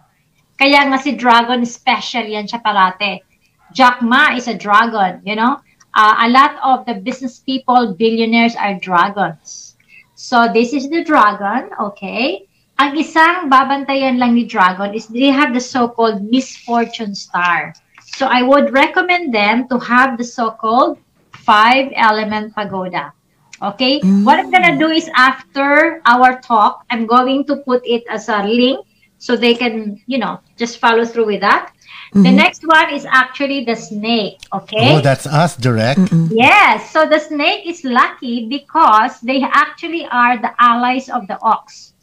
Kaya 0.54 0.86
nga 0.86 1.02
si 1.02 1.18
dragon 1.18 1.66
special 1.66 2.22
yan 2.22 2.46
siya 2.46 2.62
parate. 2.62 3.26
Jack 3.74 4.06
Ma 4.06 4.38
is 4.38 4.46
a 4.46 4.54
dragon, 4.54 5.18
you 5.26 5.34
know? 5.34 5.58
Uh, 5.90 6.22
a 6.22 6.28
lot 6.30 6.54
of 6.62 6.86
the 6.86 6.94
business 6.94 7.42
people, 7.42 7.98
billionaires 7.98 8.54
are 8.54 8.78
dragons. 8.78 9.74
So 10.14 10.46
this 10.46 10.70
is 10.70 10.86
the 10.86 11.02
dragon, 11.02 11.74
okay? 11.74 12.46
Ang 12.78 12.94
isang 12.94 13.50
babantayan 13.50 14.22
lang 14.22 14.38
ni 14.38 14.46
dragon 14.46 14.94
is 14.94 15.10
they 15.10 15.34
have 15.34 15.50
the 15.50 15.60
so-called 15.60 16.22
misfortune 16.22 17.18
star. 17.18 17.74
So 18.20 18.26
I 18.28 18.42
would 18.42 18.74
recommend 18.74 19.32
them 19.32 19.66
to 19.68 19.78
have 19.78 20.18
the 20.18 20.24
so-called 20.24 20.98
five 21.32 21.88
element 21.96 22.54
pagoda. 22.54 23.14
Okay? 23.62 23.98
What 24.28 24.38
I'm 24.38 24.50
gonna 24.50 24.76
do 24.76 24.88
is 24.92 25.08
after 25.16 26.02
our 26.04 26.38
talk, 26.42 26.84
I'm 26.90 27.06
going 27.06 27.46
to 27.46 27.56
put 27.64 27.80
it 27.86 28.04
as 28.10 28.28
a 28.28 28.44
link 28.44 28.84
so 29.16 29.36
they 29.36 29.54
can, 29.54 30.02
you 30.04 30.18
know, 30.18 30.38
just 30.58 30.76
follow 30.76 31.06
through 31.06 31.32
with 31.32 31.40
that. 31.40 31.72
The 32.12 32.20
mm-hmm. 32.20 32.36
next 32.36 32.60
one 32.66 32.92
is 32.92 33.06
actually 33.08 33.64
the 33.64 33.74
snake. 33.74 34.36
Okay? 34.52 34.96
Oh, 34.96 35.00
that's 35.00 35.26
us, 35.26 35.56
direct. 35.56 36.12
Yes. 36.28 36.92
So 36.92 37.08
the 37.08 37.20
snake 37.20 37.64
is 37.64 37.84
lucky 37.84 38.52
because 38.52 39.18
they 39.22 39.40
actually 39.40 40.04
are 40.12 40.36
the 40.36 40.52
allies 40.60 41.08
of 41.08 41.26
the 41.26 41.40
ox. 41.40 41.94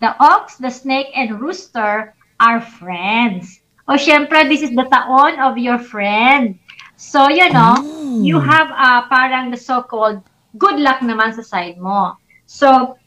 The 0.00 0.16
ox, 0.24 0.56
the 0.56 0.70
snake, 0.70 1.12
and 1.14 1.38
rooster 1.38 2.14
are 2.40 2.62
friends. 2.62 3.60
O 3.86 3.94
syempre, 3.94 4.42
this 4.48 4.62
is 4.62 4.74
the 4.74 4.84
taon 4.90 5.38
of 5.38 5.56
your 5.58 5.78
friend. 5.78 6.58
So, 6.96 7.28
you 7.28 7.48
know, 7.52 7.78
you 8.18 8.40
have 8.40 8.70
uh, 8.72 9.06
parang 9.06 9.50
the 9.50 9.56
so-called 9.56 10.22
good 10.58 10.80
luck 10.80 11.04
naman 11.04 11.36
sa 11.36 11.42
side 11.44 11.78
mo. 11.78 12.16
So, 12.46 12.98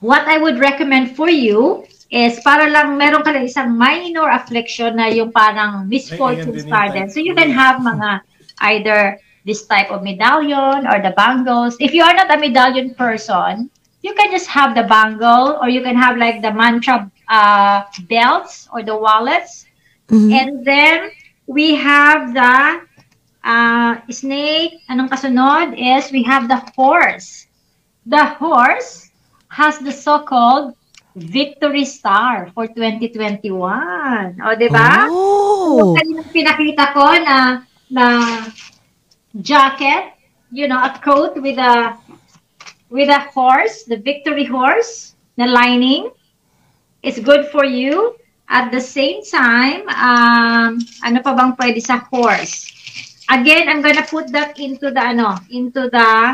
what 0.00 0.26
I 0.28 0.36
would 0.36 0.58
recommend 0.58 1.16
for 1.16 1.30
you 1.30 1.86
is 2.10 2.40
para 2.44 2.68
lang 2.68 2.96
meron 2.98 3.22
ka 3.24 3.32
lang 3.32 3.46
isang 3.46 3.76
minor 3.76 4.28
affliction 4.28 4.96
na 4.96 5.08
yung 5.08 5.32
parang 5.32 5.88
misfortune 5.88 6.56
star 6.60 6.92
din. 6.92 7.08
So, 7.08 7.24
you 7.24 7.32
can 7.32 7.48
have 7.48 7.80
mga 7.80 8.20
either 8.74 9.16
this 9.48 9.64
type 9.64 9.88
of 9.88 10.02
medallion 10.02 10.84
or 10.84 11.00
the 11.00 11.14
bangles. 11.16 11.76
If 11.80 11.94
you 11.94 12.04
are 12.04 12.12
not 12.12 12.28
a 12.28 12.36
medallion 12.36 12.92
person, 12.92 13.70
you 14.02 14.12
can 14.14 14.30
just 14.30 14.46
have 14.48 14.74
the 14.74 14.84
bangle 14.84 15.58
or 15.60 15.68
you 15.68 15.80
can 15.80 15.96
have 15.96 16.16
like 16.16 16.42
the 16.42 16.52
mantra 16.52 17.10
uh, 17.28 17.82
belts 18.08 18.68
or 18.72 18.82
the 18.82 18.96
wallets. 18.96 19.64
And 20.10 20.64
then 20.64 21.10
we 21.46 21.74
have 21.74 22.32
the 22.32 22.80
uh, 23.44 24.00
snake. 24.10 24.80
Anong 24.88 25.08
kasunod 25.12 25.76
is 25.76 26.12
we 26.12 26.22
have 26.24 26.48
the 26.48 26.60
horse. 26.76 27.46
The 28.06 28.24
horse 28.40 29.10
has 29.48 29.78
the 29.78 29.92
so-called 29.92 30.74
victory 31.16 31.84
star 31.84 32.50
for 32.54 32.66
2021. 32.66 33.50
O, 34.40 34.54
di 34.56 34.68
ba? 34.68 35.08
Oh. 35.10 35.76
Yung 35.76 35.96
kaninang 35.96 36.30
pinakita 36.32 36.84
ko 36.94 37.06
na 37.20 37.36
na 37.88 38.04
jacket, 39.40 40.12
you 40.52 40.68
know, 40.68 40.78
a 40.80 40.92
coat 41.00 41.36
with 41.40 41.58
a 41.58 41.96
with 42.88 43.08
a 43.08 43.20
horse, 43.32 43.84
the 43.84 43.96
victory 43.96 44.44
horse, 44.44 45.16
na 45.36 45.44
lining. 45.44 46.08
It's 47.02 47.20
good 47.20 47.46
for 47.52 47.64
you. 47.64 48.16
At 48.48 48.72
the 48.72 48.80
same 48.80 49.20
time, 49.28 49.84
um, 49.92 50.80
ano 51.04 51.18
pa 51.20 51.36
bang 51.36 51.52
pwede 51.60 51.84
sa 51.84 52.00
horse? 52.08 52.72
Again, 53.28 53.68
I'm 53.68 53.84
gonna 53.84 54.08
put 54.08 54.32
that 54.32 54.56
into 54.56 54.88
the 54.88 55.04
ano, 55.04 55.36
into 55.52 55.92
the 55.92 56.32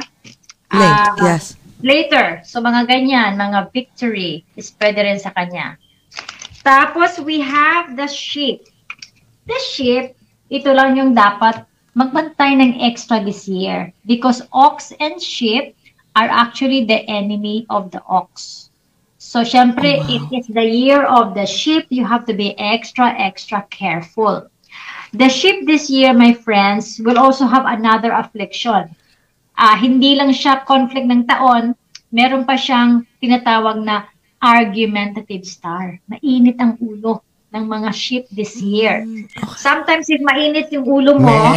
Link, 0.75 0.95
ah, 0.95 1.15
yes. 1.19 1.59
later. 1.83 2.43
So, 2.47 2.63
mga 2.63 2.87
ganyan, 2.87 3.35
mga 3.35 3.75
victory 3.75 4.47
is 4.55 4.71
pwede 4.79 5.03
rin 5.03 5.19
sa 5.19 5.35
kanya. 5.35 5.79
Tapos, 6.63 7.19
we 7.19 7.43
have 7.43 7.99
the 7.99 8.07
sheep. 8.07 8.67
The 9.45 9.59
sheep, 9.75 10.15
ito 10.51 10.71
lang 10.71 10.95
yung 10.95 11.13
dapat 11.13 11.67
magbantay 11.95 12.59
ng 12.59 12.73
extra 12.83 13.23
this 13.23 13.47
year 13.47 13.95
because 14.07 14.43
ox 14.51 14.91
and 14.99 15.23
sheep 15.23 15.79
are 16.19 16.27
actually 16.31 16.87
the 16.87 17.07
enemy 17.07 17.67
of 17.71 17.91
the 17.91 18.03
ox. 18.07 18.64
So, 19.35 19.43
syempre, 19.43 19.99
it 20.07 20.23
is 20.31 20.47
the 20.47 20.63
year 20.63 21.03
of 21.03 21.35
the 21.35 21.43
sheep. 21.43 21.91
You 21.91 22.07
have 22.07 22.23
to 22.31 22.35
be 22.39 22.55
extra, 22.55 23.11
extra 23.19 23.67
careful. 23.67 24.47
The 25.11 25.27
sheep 25.27 25.67
this 25.67 25.91
year, 25.91 26.15
my 26.15 26.39
friends, 26.39 27.03
will 27.03 27.19
also 27.19 27.51
have 27.51 27.67
another 27.67 28.15
affliction 28.15 28.95
ah 29.55 29.79
hindi 29.79 30.19
lang 30.19 30.35
siya 30.35 30.67
conflict 30.67 31.07
ng 31.07 31.27
taon, 31.31 31.79
meron 32.11 32.43
pa 32.43 32.59
siyang 32.59 33.07
tinatawag 33.23 33.83
na 33.83 34.07
argumentative 34.43 35.47
star. 35.47 35.99
Mainit 36.11 36.59
ang 36.61 36.77
ulo 36.83 37.23
ng 37.55 37.65
mga 37.65 37.91
sheep 37.95 38.25
this 38.35 38.59
year. 38.59 39.07
Sometimes 39.57 40.11
if 40.11 40.21
mainit 40.21 40.75
yung 40.75 40.85
ulo 40.85 41.17
mo, 41.17 41.55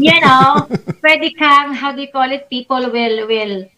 you 0.00 0.18
know, 0.24 0.66
pwede 1.04 1.30
kang, 1.36 1.76
how 1.76 1.92
do 1.92 2.00
you 2.00 2.10
call 2.10 2.26
it, 2.32 2.48
people 2.48 2.80
will, 2.90 3.16
will, 3.28 3.68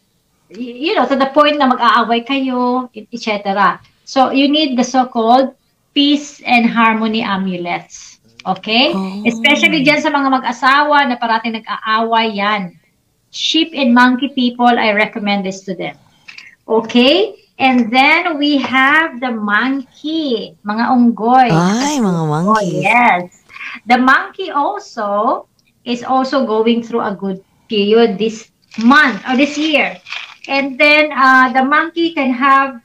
you 0.54 0.94
know, 0.94 1.06
to 1.06 1.16
the 1.16 1.30
point 1.34 1.58
na 1.58 1.70
mag-aaway 1.70 2.26
kayo, 2.26 2.90
etc. 2.94 3.78
So, 4.04 4.30
you 4.30 4.50
need 4.50 4.78
the 4.78 4.84
so-called 4.84 5.54
peace 5.94 6.42
and 6.42 6.66
harmony 6.66 7.22
amulets. 7.22 8.18
Okay? 8.46 8.90
Oh. 8.94 9.22
Especially 9.26 9.84
dyan 9.84 10.02
sa 10.02 10.10
mga 10.10 10.28
mag-asawa 10.30 11.06
na 11.06 11.16
parating 11.20 11.58
nag-aaway 11.60 12.34
yan. 12.34 12.80
sheep 13.30 13.70
and 13.74 13.94
monkey 13.94 14.28
people, 14.28 14.66
I 14.66 14.92
recommend 14.92 15.46
this 15.46 15.62
to 15.64 15.74
them. 15.74 15.96
Okay? 16.68 17.34
And 17.58 17.92
then 17.92 18.38
we 18.38 18.58
have 18.58 19.20
the 19.20 19.30
monkey, 19.30 20.56
mga 20.64 20.84
unggoy. 20.90 21.50
Ay, 21.50 22.00
mga 22.00 22.20
Oh, 22.20 22.26
monkeys. 22.26 22.82
yes. 22.82 23.44
The 23.86 23.98
monkey 23.98 24.50
also 24.50 25.46
is 25.84 26.02
also 26.02 26.46
going 26.46 26.82
through 26.82 27.02
a 27.02 27.14
good 27.14 27.44
period 27.68 28.18
this 28.18 28.50
month 28.78 29.22
or 29.28 29.36
this 29.36 29.56
year. 29.58 29.96
And 30.48 30.78
then 30.78 31.12
uh, 31.12 31.52
the 31.52 31.64
monkey 31.64 32.14
can 32.14 32.32
have 32.32 32.80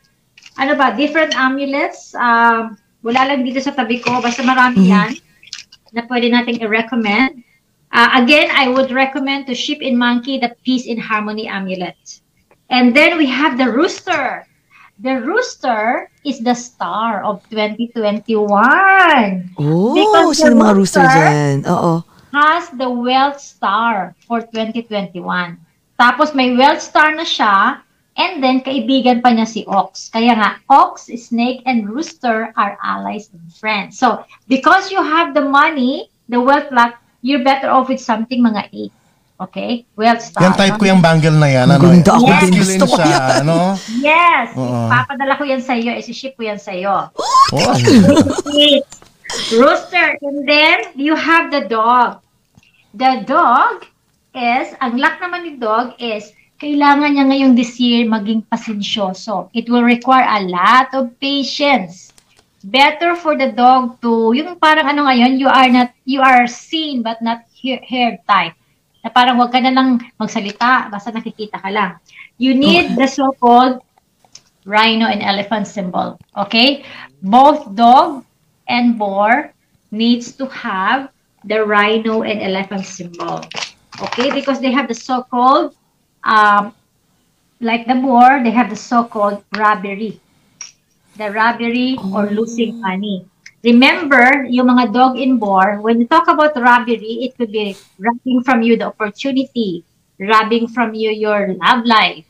ano 0.58 0.76
ba, 0.76 0.96
different 0.96 1.36
amulets. 1.36 2.16
Um, 2.16 2.78
wala 3.04 3.28
lang 3.30 3.44
dito 3.46 3.62
sa 3.62 3.72
tabi 3.72 4.00
ko, 4.00 4.20
basta 4.24 4.42
marami 4.42 4.90
yan 4.90 5.14
na 5.96 6.04
pwede 6.12 6.28
nating 6.28 6.60
i-recommend. 6.60 7.40
Uh, 7.96 8.10
again, 8.20 8.52
I 8.52 8.68
would 8.68 8.92
recommend 8.92 9.48
to 9.48 9.56
sheep 9.56 9.80
and 9.80 9.96
monkey 9.96 10.36
the 10.38 10.52
peace 10.68 10.88
and 10.92 11.00
harmony 11.00 11.48
amulet. 11.48 11.96
And 12.68 12.92
then 12.92 13.16
we 13.16 13.30
have 13.32 13.56
the 13.56 13.72
rooster. 13.72 14.44
The 15.00 15.24
rooster 15.24 16.12
is 16.24 16.40
the 16.44 16.56
star 16.56 17.24
of 17.24 17.44
2021 17.52 18.36
Oh, 19.60 19.92
Because 19.96 20.40
sino 20.40 20.56
mga 20.56 20.74
rooster 20.76 21.04
rooster- 21.04 21.28
dyan? 21.32 21.58
Oo. 21.68 22.04
has 22.36 22.68
the 22.76 22.90
wealth 22.92 23.40
star 23.40 24.12
for 24.28 24.44
2021. 24.44 25.24
Tapos 25.96 26.36
may 26.36 26.56
wealth 26.56 26.84
star 26.84 27.16
na 27.16 27.24
siya, 27.24 27.80
and 28.20 28.44
then 28.44 28.60
kaibigan 28.64 29.24
pa 29.24 29.32
niya 29.32 29.48
si 29.48 29.64
Ox. 29.68 30.12
Kaya 30.12 30.36
nga, 30.36 30.50
Ox, 30.68 31.08
Snake, 31.08 31.64
and 31.68 31.88
Rooster 31.88 32.52
are 32.56 32.76
allies 32.84 33.32
and 33.32 33.44
friends. 33.56 34.00
So, 34.00 34.24
because 34.48 34.92
you 34.92 35.00
have 35.00 35.32
the 35.36 35.44
money, 35.44 36.12
the 36.28 36.40
wealth 36.40 36.72
luck, 36.72 37.00
you're 37.24 37.44
better 37.44 37.72
off 37.72 37.88
with 37.88 38.04
something 38.04 38.44
mga 38.44 38.72
8. 38.72 38.92
Okay? 39.36 39.72
Wealth 40.00 40.24
star. 40.24 40.48
Yan 40.48 40.56
type 40.56 40.76
no? 40.76 40.80
ko 40.80 40.86
yung 40.88 41.04
bangle 41.04 41.36
na 41.36 41.48
yan. 41.52 41.68
Ang 41.68 41.80
Ano, 41.80 41.92
ganda, 41.92 42.12
ako 42.16 42.28
din. 42.40 42.54
Gusto 42.56 42.86
ko 42.88 43.00
yan. 43.04 43.32
ano? 43.44 43.58
Yes! 44.00 44.48
Oo. 44.56 44.88
Papadala 44.88 45.34
ko 45.36 45.44
yan 45.44 45.60
sa 45.60 45.76
iyo. 45.76 45.92
Isi-ship 45.92 46.40
ko 46.40 46.48
yan 46.48 46.60
sa 46.60 46.72
iyo. 46.72 47.12
Oh. 47.12 47.76
Eight. 48.56 48.88
Rooster. 49.60 50.16
And 50.24 50.48
then, 50.48 50.96
you 50.96 51.20
have 51.20 51.52
the 51.52 51.68
dog. 51.68 52.24
The 52.96 53.28
dog 53.28 53.84
is, 54.36 54.76
ang 54.84 55.00
luck 55.00 55.18
naman 55.24 55.48
ni 55.48 55.54
dog 55.56 55.96
is, 55.98 56.36
kailangan 56.60 57.16
niya 57.16 57.26
ngayong 57.28 57.56
this 57.56 57.80
year 57.80 58.08
maging 58.08 58.44
pasensyoso. 58.48 59.52
It 59.52 59.68
will 59.68 59.84
require 59.84 60.28
a 60.28 60.44
lot 60.48 60.92
of 60.96 61.12
patience. 61.20 62.12
Better 62.66 63.16
for 63.16 63.38
the 63.38 63.52
dog 63.52 64.02
to, 64.02 64.34
yung 64.36 64.58
parang 64.60 64.88
ano 64.92 65.08
ngayon, 65.08 65.40
you 65.40 65.48
are 65.48 65.70
not, 65.70 65.92
you 66.08 66.20
are 66.24 66.48
seen 66.48 67.04
but 67.04 67.20
not 67.22 67.44
hear, 67.52 67.80
heard 67.86 68.20
type. 68.28 68.56
Na 69.04 69.12
parang 69.14 69.38
wag 69.38 69.54
ka 69.54 69.60
na 69.62 69.72
lang 69.72 70.02
magsalita, 70.18 70.90
basta 70.90 71.14
nakikita 71.14 71.62
ka 71.62 71.70
lang. 71.70 72.00
You 72.42 72.58
need 72.58 72.98
the 72.98 73.06
so-called 73.08 73.86
rhino 74.66 75.06
and 75.06 75.22
elephant 75.22 75.70
symbol. 75.70 76.18
Okay? 76.36 76.84
Both 77.22 77.70
dog 77.78 78.26
and 78.68 78.98
boar 78.98 79.54
needs 79.92 80.34
to 80.42 80.50
have 80.50 81.14
the 81.46 81.62
rhino 81.62 82.26
and 82.26 82.42
elephant 82.42 82.90
symbol. 82.90 83.46
Okay? 84.02 84.32
Because 84.32 84.60
they 84.60 84.72
have 84.72 84.88
the 84.88 84.96
so-called, 84.96 85.76
um, 86.24 86.74
like 87.62 87.88
the 87.88 87.96
boar, 87.96 88.44
they 88.44 88.52
have 88.52 88.70
the 88.70 88.76
so-called 88.76 89.44
robbery. 89.56 90.20
The 91.18 91.32
robbery 91.32 91.98
or 92.12 92.28
losing 92.28 92.82
money. 92.82 93.26
Remember, 93.64 94.46
yung 94.46 94.68
mga 94.70 94.94
dog 94.94 95.18
and 95.18 95.40
boar, 95.40 95.82
when 95.82 95.98
you 95.98 96.06
talk 96.06 96.28
about 96.28 96.54
robbery, 96.54 97.26
it 97.26 97.34
could 97.34 97.52
be 97.52 97.74
robbing 97.98 98.44
from 98.44 98.62
you 98.62 98.78
the 98.78 98.94
opportunity, 98.94 99.82
robbing 100.20 100.68
from 100.68 100.94
you 100.94 101.10
your 101.10 101.56
love 101.58 101.82
life, 101.82 102.30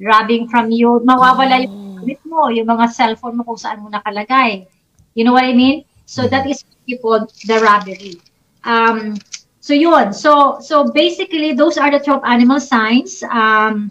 robbing 0.00 0.48
from 0.48 0.72
you, 0.72 1.02
mawawala 1.04 1.68
yung 1.68 2.00
gamit 2.00 2.20
mo, 2.24 2.48
yung 2.48 2.64
mga 2.64 2.88
cellphone 2.88 3.36
mo 3.36 3.44
kung 3.44 3.60
saan 3.60 3.84
mo 3.84 3.92
nakalagay. 3.92 4.64
You 5.12 5.28
know 5.28 5.36
what 5.36 5.44
I 5.44 5.52
mean? 5.52 5.84
So 6.06 6.24
that 6.24 6.48
is 6.48 6.64
called 7.04 7.30
the 7.44 7.60
robbery. 7.60 8.16
Um, 8.64 9.20
so 9.62 9.72
yun. 9.72 10.10
So 10.10 10.58
so 10.58 10.90
basically, 10.90 11.54
those 11.54 11.78
are 11.78 11.88
the 11.94 12.02
top 12.02 12.26
animal 12.26 12.58
signs. 12.58 13.22
Um, 13.22 13.88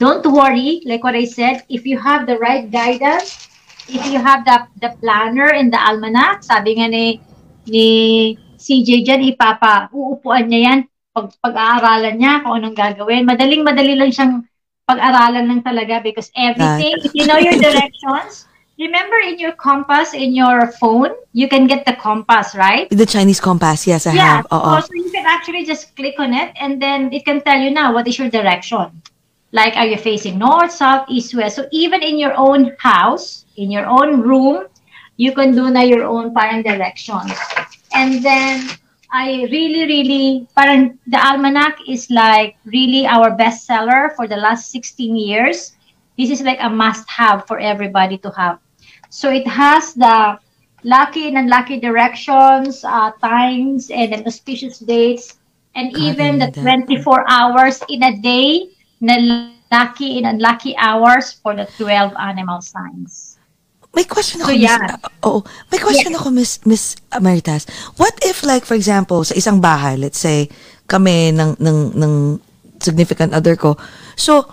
don't 0.00 0.24
worry, 0.24 0.80
like 0.88 1.04
what 1.04 1.14
I 1.14 1.28
said, 1.28 1.68
if 1.68 1.84
you 1.84 2.00
have 2.00 2.24
the 2.24 2.40
right 2.40 2.70
guidance, 2.72 3.46
if 3.84 4.02
you 4.08 4.18
have 4.18 4.48
the 4.48 4.64
the 4.80 4.96
planner 4.98 5.52
and 5.52 5.68
the 5.68 5.78
almanac, 5.78 6.42
sabi 6.42 6.80
nga 6.80 6.88
ni 6.88 7.20
ni 7.68 7.88
CJ 8.58 9.06
dyan, 9.06 9.22
ipapa, 9.22 9.86
uupuan 9.94 10.50
niya 10.50 10.60
yan, 10.66 10.78
pag, 11.14 11.30
pag-aaralan 11.38 12.18
niya 12.18 12.42
kung 12.42 12.58
anong 12.58 12.74
gagawin. 12.74 13.22
Madaling-madali 13.22 13.94
lang 13.94 14.10
siyang 14.10 14.34
pag-aralan 14.82 15.46
lang 15.46 15.62
talaga 15.62 16.02
because 16.02 16.32
everything, 16.34 16.98
if 17.06 17.14
you 17.14 17.28
know 17.28 17.38
your 17.38 17.54
directions, 17.54 18.47
remember 18.78 19.18
in 19.26 19.38
your 19.38 19.52
compass, 19.52 20.14
in 20.14 20.34
your 20.34 20.70
phone, 20.78 21.10
you 21.32 21.48
can 21.48 21.66
get 21.66 21.84
the 21.84 21.94
compass, 21.94 22.54
right? 22.54 22.88
The 22.90 23.06
Chinese 23.06 23.40
compass, 23.42 23.86
yes, 23.86 24.06
I 24.06 24.14
Yeah. 24.14 24.42
have. 24.42 24.46
Oo. 24.54 24.78
Uh-uh. 24.78 24.80
So 24.80 24.94
you 24.94 25.10
can 25.10 25.26
actually 25.26 25.66
just 25.66 25.94
click 25.98 26.16
on 26.18 26.32
it 26.32 26.54
and 26.56 26.80
then 26.80 27.10
it 27.12 27.26
can 27.26 27.42
tell 27.42 27.58
you 27.58 27.70
now 27.74 27.92
what 27.92 28.06
is 28.06 28.18
your 28.18 28.30
direction. 28.30 29.02
Like, 29.50 29.76
are 29.76 29.86
you 29.88 29.96
facing 29.96 30.38
north, 30.38 30.70
south, 30.70 31.08
east, 31.08 31.34
west? 31.34 31.56
So 31.56 31.66
even 31.72 32.04
in 32.04 32.20
your 32.20 32.36
own 32.36 32.76
house, 32.78 33.48
in 33.56 33.72
your 33.72 33.88
own 33.88 34.20
room, 34.20 34.68
you 35.16 35.32
can 35.32 35.56
do 35.56 35.72
na 35.72 35.82
your 35.82 36.04
own 36.04 36.36
parang 36.36 36.62
directions. 36.62 37.32
And 37.96 38.22
then, 38.22 38.68
I 39.08 39.48
really, 39.48 39.88
really, 39.88 40.46
parang 40.52 41.00
the 41.08 41.16
almanac 41.16 41.80
is 41.88 42.12
like 42.12 42.60
really 42.68 43.08
our 43.08 43.32
bestseller 43.32 44.12
for 44.14 44.28
the 44.28 44.36
last 44.36 44.68
16 44.70 45.16
years. 45.16 45.72
This 46.20 46.28
is 46.28 46.44
like 46.44 46.60
a 46.60 46.68
must-have 46.68 47.48
for 47.48 47.56
everybody 47.58 48.20
to 48.20 48.30
have. 48.36 48.60
So 49.08 49.30
it 49.32 49.46
has 49.46 49.94
the 49.94 50.38
lucky 50.84 51.28
and 51.28 51.38
unlucky 51.38 51.80
directions, 51.80 52.84
uh, 52.84 53.10
times, 53.22 53.90
and 53.90 54.12
then 54.12 54.26
auspicious 54.26 54.78
dates, 54.78 55.38
and 55.74 55.96
even 55.96 56.38
the 56.38 56.50
Ganda. 56.50 56.86
24 56.86 57.24
hours 57.28 57.82
in 57.88 58.02
a 58.02 58.16
day 58.18 58.68
na 59.00 59.50
lucky 59.70 60.18
and 60.18 60.26
unlucky 60.26 60.76
hours 60.76 61.32
for 61.32 61.54
the 61.54 61.66
12 61.76 62.12
animal 62.18 62.60
signs. 62.60 63.38
May 63.94 64.04
question 64.04 64.40
So, 64.40 64.46
ako, 64.46 64.52
Miss, 64.52 64.68
yeah. 64.68 64.96
uh, 65.00 65.26
oo. 65.26 65.38
May 65.72 65.80
question 65.80 66.12
ako, 66.14 66.28
Miss, 66.30 66.60
Miss 66.68 66.94
Amaritas. 67.10 67.64
What 67.96 68.12
if, 68.20 68.44
like, 68.44 68.68
for 68.68 68.76
example, 68.76 69.24
sa 69.24 69.32
isang 69.32 69.64
bahay, 69.64 69.96
let's 69.96 70.20
say, 70.20 70.52
kami 70.86 71.32
ng, 71.32 71.56
ng, 71.56 71.78
ng 71.96 72.12
significant 72.78 73.32
other 73.32 73.56
ko, 73.56 73.80
so, 74.14 74.44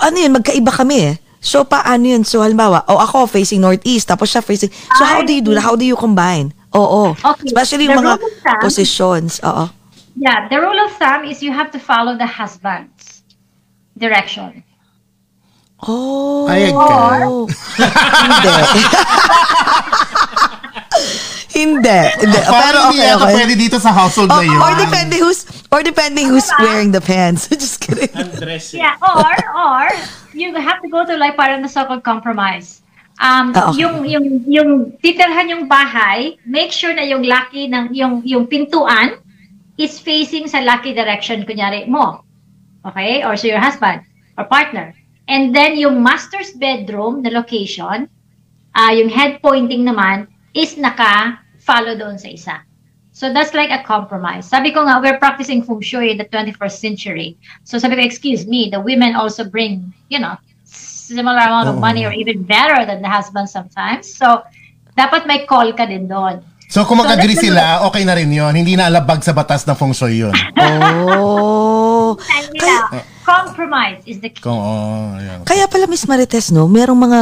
ano 0.00 0.16
yun, 0.16 0.32
magkaiba 0.32 0.72
kami 0.72 1.12
eh. 1.12 1.16
So, 1.42 1.66
paano 1.66 2.06
yun? 2.06 2.22
So, 2.22 2.38
halimbawa, 2.38 2.86
o 2.86 3.02
ako 3.02 3.26
facing 3.26 3.58
northeast, 3.58 4.06
tapos 4.06 4.30
siya 4.30 4.40
facing, 4.40 4.70
so 4.94 5.02
how 5.02 5.26
do 5.26 5.34
you 5.34 5.42
do 5.42 5.58
that? 5.58 5.66
How 5.66 5.74
do 5.74 5.82
you 5.82 5.98
combine? 5.98 6.54
Oo. 6.70 7.18
Okay. 7.18 7.50
Especially 7.50 7.90
yung 7.90 7.98
The 7.98 8.02
mga 8.06 8.14
thumb- 8.22 8.62
positions. 8.62 9.42
Oo. 9.42 9.66
Yeah, 10.14 10.46
the 10.46 10.62
rule 10.62 10.78
of 10.78 10.94
thumb 11.02 11.26
is 11.26 11.42
you 11.42 11.50
have 11.50 11.74
to 11.74 11.80
follow 11.82 12.14
the 12.14 12.30
husband's 12.30 13.26
direction. 13.98 14.62
Oh. 15.82 16.46
Ayag 16.46 16.78
ka. 16.78 17.26
Hindi. 18.22 18.54
Hindi. 21.52 21.98
Hindi. 22.16 22.38
Pero 22.40 22.48
Parang 22.48 22.84
hindi 22.92 23.04
okay, 23.04 23.12
okay. 23.12 23.32
pwede 23.36 23.54
dito 23.60 23.76
sa 23.76 23.92
household 23.92 24.32
Oh, 24.32 24.40
na 24.40 24.48
yun. 24.48 24.56
or 24.56 24.72
depending 24.80 25.20
who's 25.20 25.44
or 25.68 25.80
depending 25.84 26.26
who's 26.32 26.48
wearing 26.58 26.90
the 26.90 27.00
pants. 27.00 27.44
Just 27.52 27.80
kidding. 27.80 28.08
Undressing. 28.16 28.80
Yeah, 28.80 28.96
or 29.04 29.32
or 29.52 29.84
you 30.32 30.48
have 30.56 30.80
to 30.80 30.88
go 30.88 31.04
to 31.04 31.12
like 31.20 31.36
parang 31.36 31.60
the 31.60 31.68
so-called 31.68 32.02
compromise. 32.02 32.80
Um, 33.20 33.52
Ah, 33.52 33.68
okay. 33.68 33.84
yung 33.84 34.08
yung 34.08 34.26
yung 34.48 34.70
titirhan 35.04 35.52
yung 35.52 35.64
bahay, 35.68 36.40
make 36.48 36.72
sure 36.72 36.96
na 36.96 37.04
yung 37.04 37.22
lucky 37.22 37.68
ng 37.68 37.92
yung 37.92 38.24
yung 38.24 38.48
pintuan 38.48 39.20
is 39.76 40.00
facing 40.00 40.48
sa 40.48 40.64
lucky 40.64 40.96
direction 40.96 41.44
kunyari 41.44 41.84
mo. 41.84 42.24
Okay? 42.88 43.20
Or 43.22 43.36
so 43.36 43.46
your 43.46 43.60
husband 43.60 44.02
or 44.40 44.48
partner. 44.48 44.96
And 45.28 45.52
then 45.54 45.76
yung 45.76 46.00
master's 46.00 46.56
bedroom 46.56 47.20
na 47.20 47.30
location, 47.30 48.08
ah 48.72 48.90
yung 48.90 49.12
head 49.12 49.44
pointing 49.44 49.84
naman 49.84 50.31
is 50.52 50.76
naka-follow 50.76 51.96
doon 51.96 52.16
sa 52.20 52.28
isa. 52.28 52.56
So 53.12 53.28
that's 53.28 53.52
like 53.52 53.68
a 53.68 53.84
compromise. 53.84 54.48
Sabi 54.48 54.72
ko 54.72 54.88
nga, 54.88 54.96
we're 54.96 55.20
practicing 55.20 55.60
feng 55.60 55.84
shui 55.84 56.10
in 56.12 56.16
the 56.16 56.24
21st 56.32 56.76
century. 56.80 57.36
So 57.68 57.76
sabi 57.76 58.00
ko, 58.00 58.02
excuse 58.02 58.48
me, 58.48 58.72
the 58.72 58.80
women 58.80 59.12
also 59.12 59.44
bring, 59.44 59.92
you 60.08 60.16
know, 60.16 60.40
similar 61.12 61.44
amount 61.44 61.68
of 61.68 61.76
money 61.76 62.08
or 62.08 62.12
even 62.16 62.42
better 62.42 62.88
than 62.88 63.04
the 63.04 63.10
husband 63.12 63.52
sometimes. 63.52 64.08
So, 64.08 64.40
dapat 64.96 65.28
may 65.28 65.44
call 65.44 65.76
ka 65.76 65.84
din 65.84 66.08
doon. 66.08 66.40
So 66.72 66.88
kung 66.88 67.04
mag-agree 67.04 67.36
So, 67.36 67.52
sila, 67.52 67.84
okay 67.84 68.00
na 68.08 68.16
rin 68.16 68.32
yun. 68.32 68.56
Hindi 68.56 68.80
na 68.80 68.88
alabag 68.88 69.20
sa 69.20 69.36
batas 69.36 69.68
ng 69.68 69.76
feng 69.76 69.92
shui 69.92 70.24
yun. 70.24 70.32
Oh. 72.12 72.18
Kaya, 72.60 73.08
compromise 73.24 74.04
is 74.04 74.20
the 74.20 74.28
key. 74.28 74.44
Kung, 74.44 74.58
oh, 74.60 75.16
ayan. 75.16 75.48
kaya 75.48 75.64
pala 75.64 75.88
Miss 75.88 76.04
Marites, 76.04 76.52
no, 76.52 76.68
merong 76.68 76.98
mga 76.98 77.20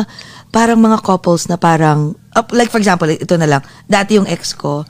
parang 0.51 0.79
mga 0.83 1.03
couples 1.03 1.47
na 1.47 1.55
parang 1.55 2.19
uh, 2.35 2.47
like 2.55 2.71
for 2.71 2.83
example, 2.83 3.07
ito 3.07 3.35
na 3.39 3.47
lang. 3.47 3.63
Dati 3.87 4.19
yung 4.19 4.27
ex 4.27 4.55
ko, 4.55 4.87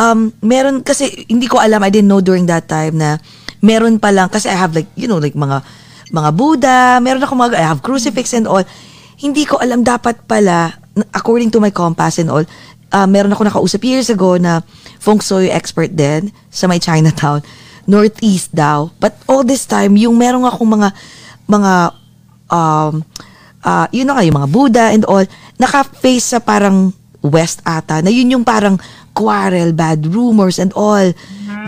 um 0.00 0.32
meron 0.44 0.84
kasi 0.84 1.24
hindi 1.28 1.48
ko 1.48 1.60
alam, 1.60 1.80
I 1.82 1.90
didn't 1.92 2.08
know 2.08 2.24
during 2.24 2.48
that 2.48 2.68
time 2.68 3.00
na 3.00 3.20
meron 3.60 4.00
pa 4.00 4.10
lang, 4.10 4.28
kasi 4.32 4.48
I 4.48 4.56
have 4.56 4.72
like, 4.72 4.88
you 4.96 5.06
know, 5.06 5.20
like 5.20 5.36
mga, 5.36 5.62
mga 6.10 6.30
Buddha, 6.34 6.98
meron 6.98 7.22
ako 7.22 7.36
mga, 7.36 7.60
I 7.60 7.64
have 7.64 7.84
crucifix 7.84 8.32
and 8.32 8.48
all. 8.48 8.64
Hindi 9.20 9.44
ko 9.44 9.60
alam, 9.60 9.84
dapat 9.84 10.24
pala, 10.24 10.80
according 11.12 11.52
to 11.52 11.60
my 11.60 11.68
compass 11.68 12.18
and 12.18 12.32
all, 12.32 12.42
ah, 12.90 13.06
meron 13.06 13.30
ako 13.36 13.46
nakausap 13.46 13.84
years 13.84 14.08
ago 14.08 14.40
na 14.40 14.64
feng 14.98 15.20
shui 15.20 15.52
expert 15.52 15.92
din 15.92 16.32
sa 16.48 16.66
may 16.66 16.80
Chinatown, 16.80 17.44
northeast 17.84 18.50
daw. 18.56 18.88
But 18.96 19.14
all 19.28 19.44
this 19.44 19.68
time, 19.68 19.94
yung 20.00 20.16
meron 20.16 20.42
akong 20.48 20.80
mga, 20.80 20.88
mga, 21.44 21.72
um, 22.48 23.04
ah, 23.64 23.86
yun 23.92 24.08
na 24.08 24.18
nga, 24.18 24.26
yung 24.26 24.38
mga 24.40 24.50
Buddha 24.50 24.84
and 24.92 25.04
all, 25.04 25.24
naka-face 25.56 26.36
sa 26.36 26.38
parang 26.40 26.92
west 27.20 27.60
ata, 27.68 28.00
na 28.00 28.08
yun 28.08 28.32
yung 28.32 28.44
parang 28.44 28.80
quarrel, 29.12 29.72
bad 29.76 30.06
rumors 30.08 30.56
and 30.56 30.72
all, 30.72 31.12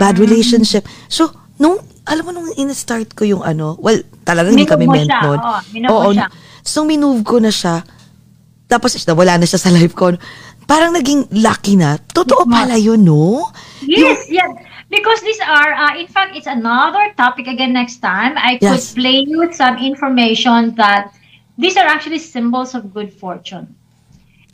bad 0.01 0.17
relationship. 0.17 0.87
So, 1.05 1.29
nung, 1.61 1.77
alam 2.03 2.23
mo 2.25 2.31
nung 2.33 2.49
in-start 2.57 3.13
ko 3.13 3.23
yung 3.23 3.43
ano, 3.45 3.77
well, 3.77 4.01
talaga 4.25 4.49
hindi 4.49 4.65
kami 4.65 4.89
meant 4.89 5.11
nun. 5.11 5.37
oo, 5.39 5.59
minove 5.71 5.93
mo 5.93 6.11
siya. 6.11 6.27
So, 6.63 6.87
minove 6.87 7.21
ko 7.21 7.37
na 7.37 7.51
siya. 7.53 7.83
Tapos, 8.65 8.95
wala 9.05 9.37
na 9.37 9.45
siya 9.45 9.59
sa 9.61 9.69
life 9.69 9.93
ko. 9.93 10.15
Parang 10.65 10.95
naging 10.95 11.27
lucky 11.43 11.75
na. 11.75 11.99
Totoo 11.99 12.47
pala 12.47 12.79
yun, 12.79 13.03
no? 13.03 13.51
Yes, 13.83 14.25
yes. 14.31 14.49
Because 14.87 15.19
these 15.21 15.41
are, 15.43 15.73
uh, 15.73 15.93
in 15.99 16.07
fact, 16.07 16.37
it's 16.37 16.47
another 16.47 17.11
topic 17.17 17.49
again 17.49 17.73
next 17.73 17.99
time. 17.99 18.37
I 18.39 18.61
could 18.61 18.79
Yes. 18.79 18.93
play 18.95 19.25
you 19.25 19.49
some 19.51 19.77
information 19.77 20.77
that 20.77 21.11
these 21.57 21.77
are 21.77 21.85
actually 21.85 22.19
symbols 22.19 22.73
of 22.75 22.93
good 22.93 23.13
fortune. 23.13 23.75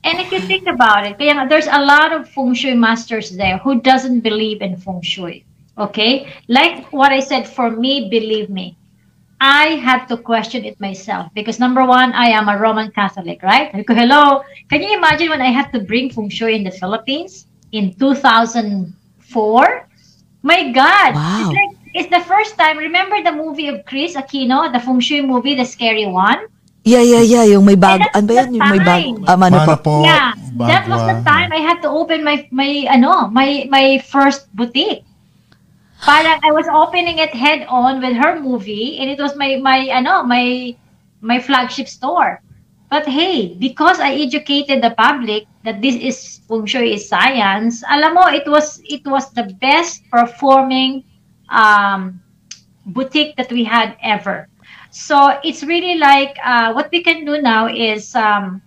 And 0.03 0.19
if 0.19 0.31
you 0.31 0.39
think 0.39 0.67
about 0.67 1.05
it, 1.05 1.17
kaya 1.19 1.47
there's 1.47 1.67
a 1.67 1.81
lot 1.84 2.13
of 2.13 2.30
feng 2.30 2.53
shui 2.53 2.73
masters 2.73 3.31
there 3.35 3.57
who 3.59 3.81
doesn't 3.81 4.21
believe 4.21 4.61
in 4.61 4.77
feng 4.77 5.01
shui. 5.01 5.45
Okay? 5.77 6.27
Like 6.47 6.91
what 6.91 7.11
I 7.11 7.19
said, 7.19 7.47
for 7.47 7.69
me, 7.69 8.09
believe 8.09 8.49
me, 8.49 8.76
I 9.41 9.76
had 9.80 10.05
to 10.07 10.17
question 10.17 10.65
it 10.65 10.80
myself 10.80 11.31
because 11.34 11.59
number 11.59 11.85
one, 11.85 12.11
I 12.13 12.27
am 12.31 12.47
a 12.49 12.57
Roman 12.57 12.91
Catholic, 12.91 13.41
right? 13.43 13.71
Ko, 13.88 13.93
Hello, 13.95 14.43
can 14.69 14.81
you 14.84 14.95
imagine 14.97 15.30
when 15.30 15.41
I 15.41 15.51
had 15.51 15.71
to 15.71 15.80
bring 15.80 16.09
feng 16.11 16.30
shui 16.30 16.55
in 16.55 16.63
the 16.63 16.71
Philippines 16.71 17.47
in 17.71 17.93
2004? 17.95 19.88
My 20.41 20.71
God, 20.71 21.15
Wow. 21.15 21.39
it's 21.39 21.51
like 21.55 21.76
it's 21.93 22.09
the 22.09 22.23
first 22.23 22.57
time. 22.57 22.77
Remember 22.77 23.21
the 23.23 23.31
movie 23.31 23.67
of 23.67 23.84
Chris 23.85 24.15
Aquino, 24.15 24.71
the 24.71 24.80
feng 24.80 24.99
shui 24.99 25.21
movie, 25.21 25.55
the 25.55 25.65
scary 25.65 26.05
one? 26.05 26.47
Yeah, 26.84 27.03
yeah, 27.03 27.22
yeah. 27.22 27.43
Yung 27.56 27.65
may 27.68 27.76
bago. 27.76 28.07
Ano 28.15 28.26
ba 28.26 28.34
the 28.47 28.56
Yung 28.56 28.69
may 28.72 28.81
bago. 28.81 29.11
Um, 29.27 29.41
ano 29.43 29.57
Mana 29.60 29.68
po? 29.68 29.76
po. 29.84 29.95
yeah, 30.07 30.34
that 30.57 30.88
was 30.89 31.03
the 31.06 31.19
time 31.27 31.51
I 31.51 31.61
had 31.61 31.84
to 31.84 31.89
open 31.91 32.23
my 32.23 32.47
my 32.51 32.88
ano 32.89 33.27
my 33.30 33.68
my 33.69 33.99
first 33.99 34.49
boutique. 34.56 35.06
Parang 35.99 36.39
I 36.41 36.51
was 36.56 36.65
opening 36.72 37.19
it 37.19 37.35
head 37.35 37.68
on 37.68 37.99
with 37.99 38.15
her 38.15 38.39
movie, 38.39 38.97
and 39.03 39.11
it 39.11 39.19
was 39.19 39.35
my 39.35 39.60
my 39.60 39.91
ano 39.91 40.23
my 40.23 40.73
my 41.22 41.39
flagship 41.39 41.91
store. 41.91 42.41
But 42.89 43.06
hey, 43.06 43.53
because 43.53 44.01
I 44.01 44.18
educated 44.18 44.81
the 44.81 44.97
public 44.97 45.45
that 45.61 45.77
this 45.77 45.93
is 45.93 46.41
feng 46.49 46.65
shui 46.65 46.97
is 46.97 47.06
science, 47.06 47.85
alam 47.85 48.18
mo, 48.18 48.26
it 48.34 48.49
was 48.49 48.81
it 48.89 49.06
was 49.06 49.30
the 49.38 49.45
best 49.61 50.01
performing 50.10 51.06
um, 51.53 52.18
boutique 52.89 53.38
that 53.38 53.53
we 53.53 53.61
had 53.61 53.93
ever. 54.01 54.48
So 54.91 55.40
it's 55.44 55.64
really 55.64 55.95
like 55.98 56.38
uh, 56.44 56.74
what 56.74 56.90
we 56.91 57.03
can 57.03 57.26
do 57.26 57.41
now 57.41 57.68
is 57.68 58.16
um, 58.16 58.61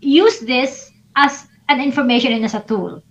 use 0.00 0.40
this 0.40 0.92
as 1.16 1.46
an 1.68 1.80
information 1.80 2.32
and 2.32 2.44
as 2.44 2.54
a 2.54 2.60
tool. 2.60 3.02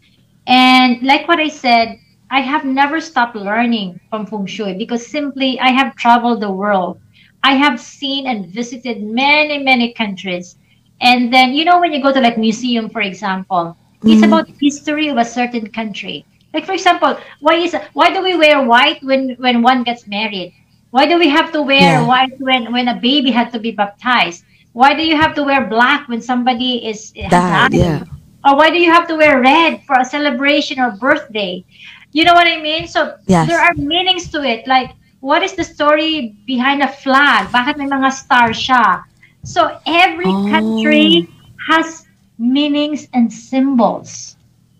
And 0.48 1.02
like 1.04 1.28
what 1.28 1.40
I 1.40 1.48
said, 1.50 2.00
I 2.30 2.42
have 2.42 2.66
never 2.66 3.00
stopped 3.00 3.36
learning 3.36 4.00
from 4.10 4.26
feng 4.26 4.46
shui 4.46 4.74
because 4.76 5.06
simply 5.06 5.60
I 5.60 5.70
have 5.70 5.96
traveled 5.96 6.42
the 6.42 6.52
world. 6.52 7.00
I 7.44 7.54
have 7.56 7.80
seen 7.80 8.28
and 8.28 8.48
visited 8.48 9.02
many, 9.02 9.58
many 9.64 9.94
countries. 9.94 10.58
And 11.02 11.32
then, 11.34 11.54
you 11.54 11.66
know, 11.66 11.80
when 11.80 11.94
you 11.94 12.02
go 12.02 12.12
to 12.14 12.20
like 12.22 12.38
museum, 12.38 12.90
for 12.90 13.02
example, 13.02 13.78
it's 14.08 14.24
about 14.24 14.48
the 14.48 14.56
history 14.60 15.08
of 15.10 15.18
a 15.18 15.26
certain 15.26 15.68
country. 15.72 16.26
Like 16.54 16.66
for 16.66 16.74
example, 16.74 17.18
why 17.40 17.56
is 17.56 17.76
why 17.94 18.12
do 18.14 18.24
we 18.24 18.36
wear 18.38 18.64
white 18.64 19.04
when 19.04 19.36
when 19.40 19.62
one 19.62 19.84
gets 19.84 20.08
married? 20.08 20.54
Why 20.92 21.06
do 21.06 21.18
we 21.20 21.30
have 21.30 21.52
to 21.54 21.62
wear 21.62 22.00
Yeah. 22.00 22.02
white 22.02 22.36
when 22.40 22.72
when 22.72 22.88
a 22.88 22.96
baby 22.96 23.32
had 23.32 23.52
to 23.54 23.60
be 23.60 23.72
baptized? 23.72 24.44
Why 24.74 24.94
do 24.94 25.04
you 25.06 25.18
have 25.18 25.34
to 25.36 25.44
wear 25.44 25.66
black 25.68 26.08
when 26.08 26.22
somebody 26.22 26.86
is 26.88 27.12
died? 27.30 27.74
yeah. 27.74 28.04
Or 28.46 28.56
why 28.56 28.70
do 28.70 28.78
you 28.80 28.92
have 28.92 29.08
to 29.08 29.16
wear 29.16 29.42
red 29.42 29.82
for 29.84 29.98
a 30.00 30.06
celebration 30.06 30.80
or 30.80 30.92
birthday? 30.92 31.66
You 32.14 32.24
know 32.26 32.34
what 32.34 32.48
I 32.48 32.62
mean? 32.62 32.88
So 32.88 33.16
Yes. 33.28 33.48
there 33.48 33.60
are 33.60 33.74
meanings 33.76 34.30
to 34.32 34.44
it. 34.44 34.68
Like, 34.68 34.92
what 35.20 35.44
is 35.44 35.54
the 35.54 35.64
story 35.64 36.36
behind 36.46 36.82
a 36.82 36.88
flag? 36.88 37.50
Bakit 37.52 37.78
may 37.78 37.88
mga 37.88 38.12
star 38.14 38.50
siya? 38.56 39.04
So 39.44 39.78
every 39.86 40.32
Oh. 40.32 40.48
country 40.48 41.28
has 41.68 42.06
meanings 42.40 43.08
and 43.14 43.32
symbols. 43.34 44.37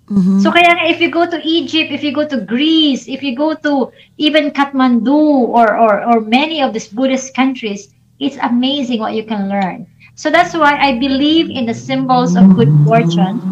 Mhm. 0.10 0.40
So 0.40 0.52
kaya 0.52 0.72
nga, 0.76 0.86
if 0.90 1.00
you 1.02 1.10
go 1.12 1.26
to 1.30 1.40
Egypt, 1.44 1.92
if 1.92 2.04
you 2.04 2.12
go 2.14 2.26
to 2.28 2.42
Greece, 2.46 3.08
if 3.08 3.22
you 3.24 3.36
go 3.36 3.54
to 3.56 3.92
even 4.18 4.52
Kathmandu 4.52 5.50
or, 5.58 5.78
or, 5.78 6.04
or 6.04 6.22
many 6.22 6.62
of 6.62 6.74
these 6.74 6.88
Buddhist 6.88 7.36
countries, 7.36 7.94
it's 8.20 8.38
amazing 8.42 9.00
what 9.00 9.14
you 9.14 9.24
can 9.26 9.50
learn. 9.50 9.88
So 10.16 10.30
that's 10.30 10.54
why 10.54 10.78
I 10.78 10.98
believe 11.00 11.50
in 11.50 11.66
the 11.66 11.74
symbols 11.74 12.36
of 12.36 12.54
good 12.54 12.70
fortune 12.84 13.46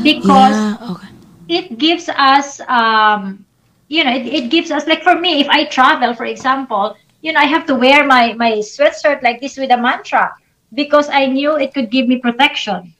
because 0.00 0.58
Yeah, 0.60 0.88
okay. 0.90 1.08
it 1.48 1.78
gives 1.78 2.08
us 2.08 2.60
um 2.68 3.44
you 3.88 4.04
know 4.04 4.12
it, 4.14 4.26
it 4.26 4.50
gives 4.50 4.70
us 4.70 4.86
like 4.86 5.02
for 5.02 5.14
me 5.18 5.40
if 5.40 5.48
i 5.48 5.64
travel 5.66 6.14
for 6.14 6.24
example 6.24 6.96
you 7.20 7.32
know 7.32 7.40
i 7.40 7.44
have 7.44 7.66
to 7.66 7.74
wear 7.74 8.04
my 8.06 8.32
my 8.34 8.52
sweatshirt 8.58 9.22
like 9.22 9.40
this 9.40 9.56
with 9.56 9.70
a 9.70 9.76
mantra 9.76 10.30
because 10.74 11.08
i 11.10 11.26
knew 11.26 11.56
it 11.56 11.72
could 11.74 11.90
give 11.90 12.06
me 12.06 12.18
protection 12.18 12.94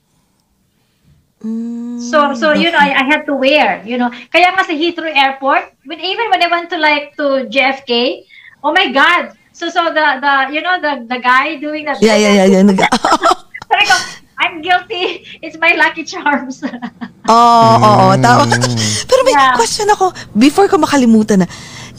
Mm, 1.43 1.99
so 1.99 2.39
so 2.39 2.55
you 2.55 2.71
know 2.71 2.79
I, 2.79 2.95
I 2.95 3.05
had 3.05 3.27
to 3.27 3.35
wear 3.35 3.83
you 3.83 3.99
know 3.99 4.15
kaya 4.31 4.55
nga 4.55 4.63
sa 4.63 4.71
Heathrow 4.71 5.11
Airport 5.11 5.75
when 5.83 5.99
even 5.99 6.31
when 6.31 6.39
I 6.39 6.47
went 6.47 6.71
to 6.71 6.79
like 6.79 7.19
to 7.19 7.51
JFK 7.51 8.23
oh 8.63 8.71
my 8.71 8.95
god 8.95 9.35
so 9.51 9.67
so 9.67 9.91
the 9.91 10.07
the 10.23 10.35
you 10.55 10.63
know 10.63 10.79
the 10.79 11.03
the 11.11 11.19
guy 11.19 11.59
doing 11.59 11.91
that 11.91 11.99
Yeah, 11.99 12.15
yeah, 12.15 12.47
yeah. 12.47 12.63
yeah. 12.63 12.87
Sabi 13.73 13.85
ko, 13.91 13.97
I'm 14.39 14.63
guilty 14.63 15.27
it's 15.43 15.59
my 15.59 15.75
lucky 15.75 16.07
charms 16.07 16.63
Oo, 17.31 17.75
oo, 17.79 18.07
tama. 18.19 18.51
Pero 19.07 19.21
may 19.23 19.31
Yeah. 19.31 19.55
question 19.55 19.87
ako, 19.95 20.11
before 20.35 20.67
ko 20.67 20.75
makalimutan 20.75 21.47
na, 21.47 21.49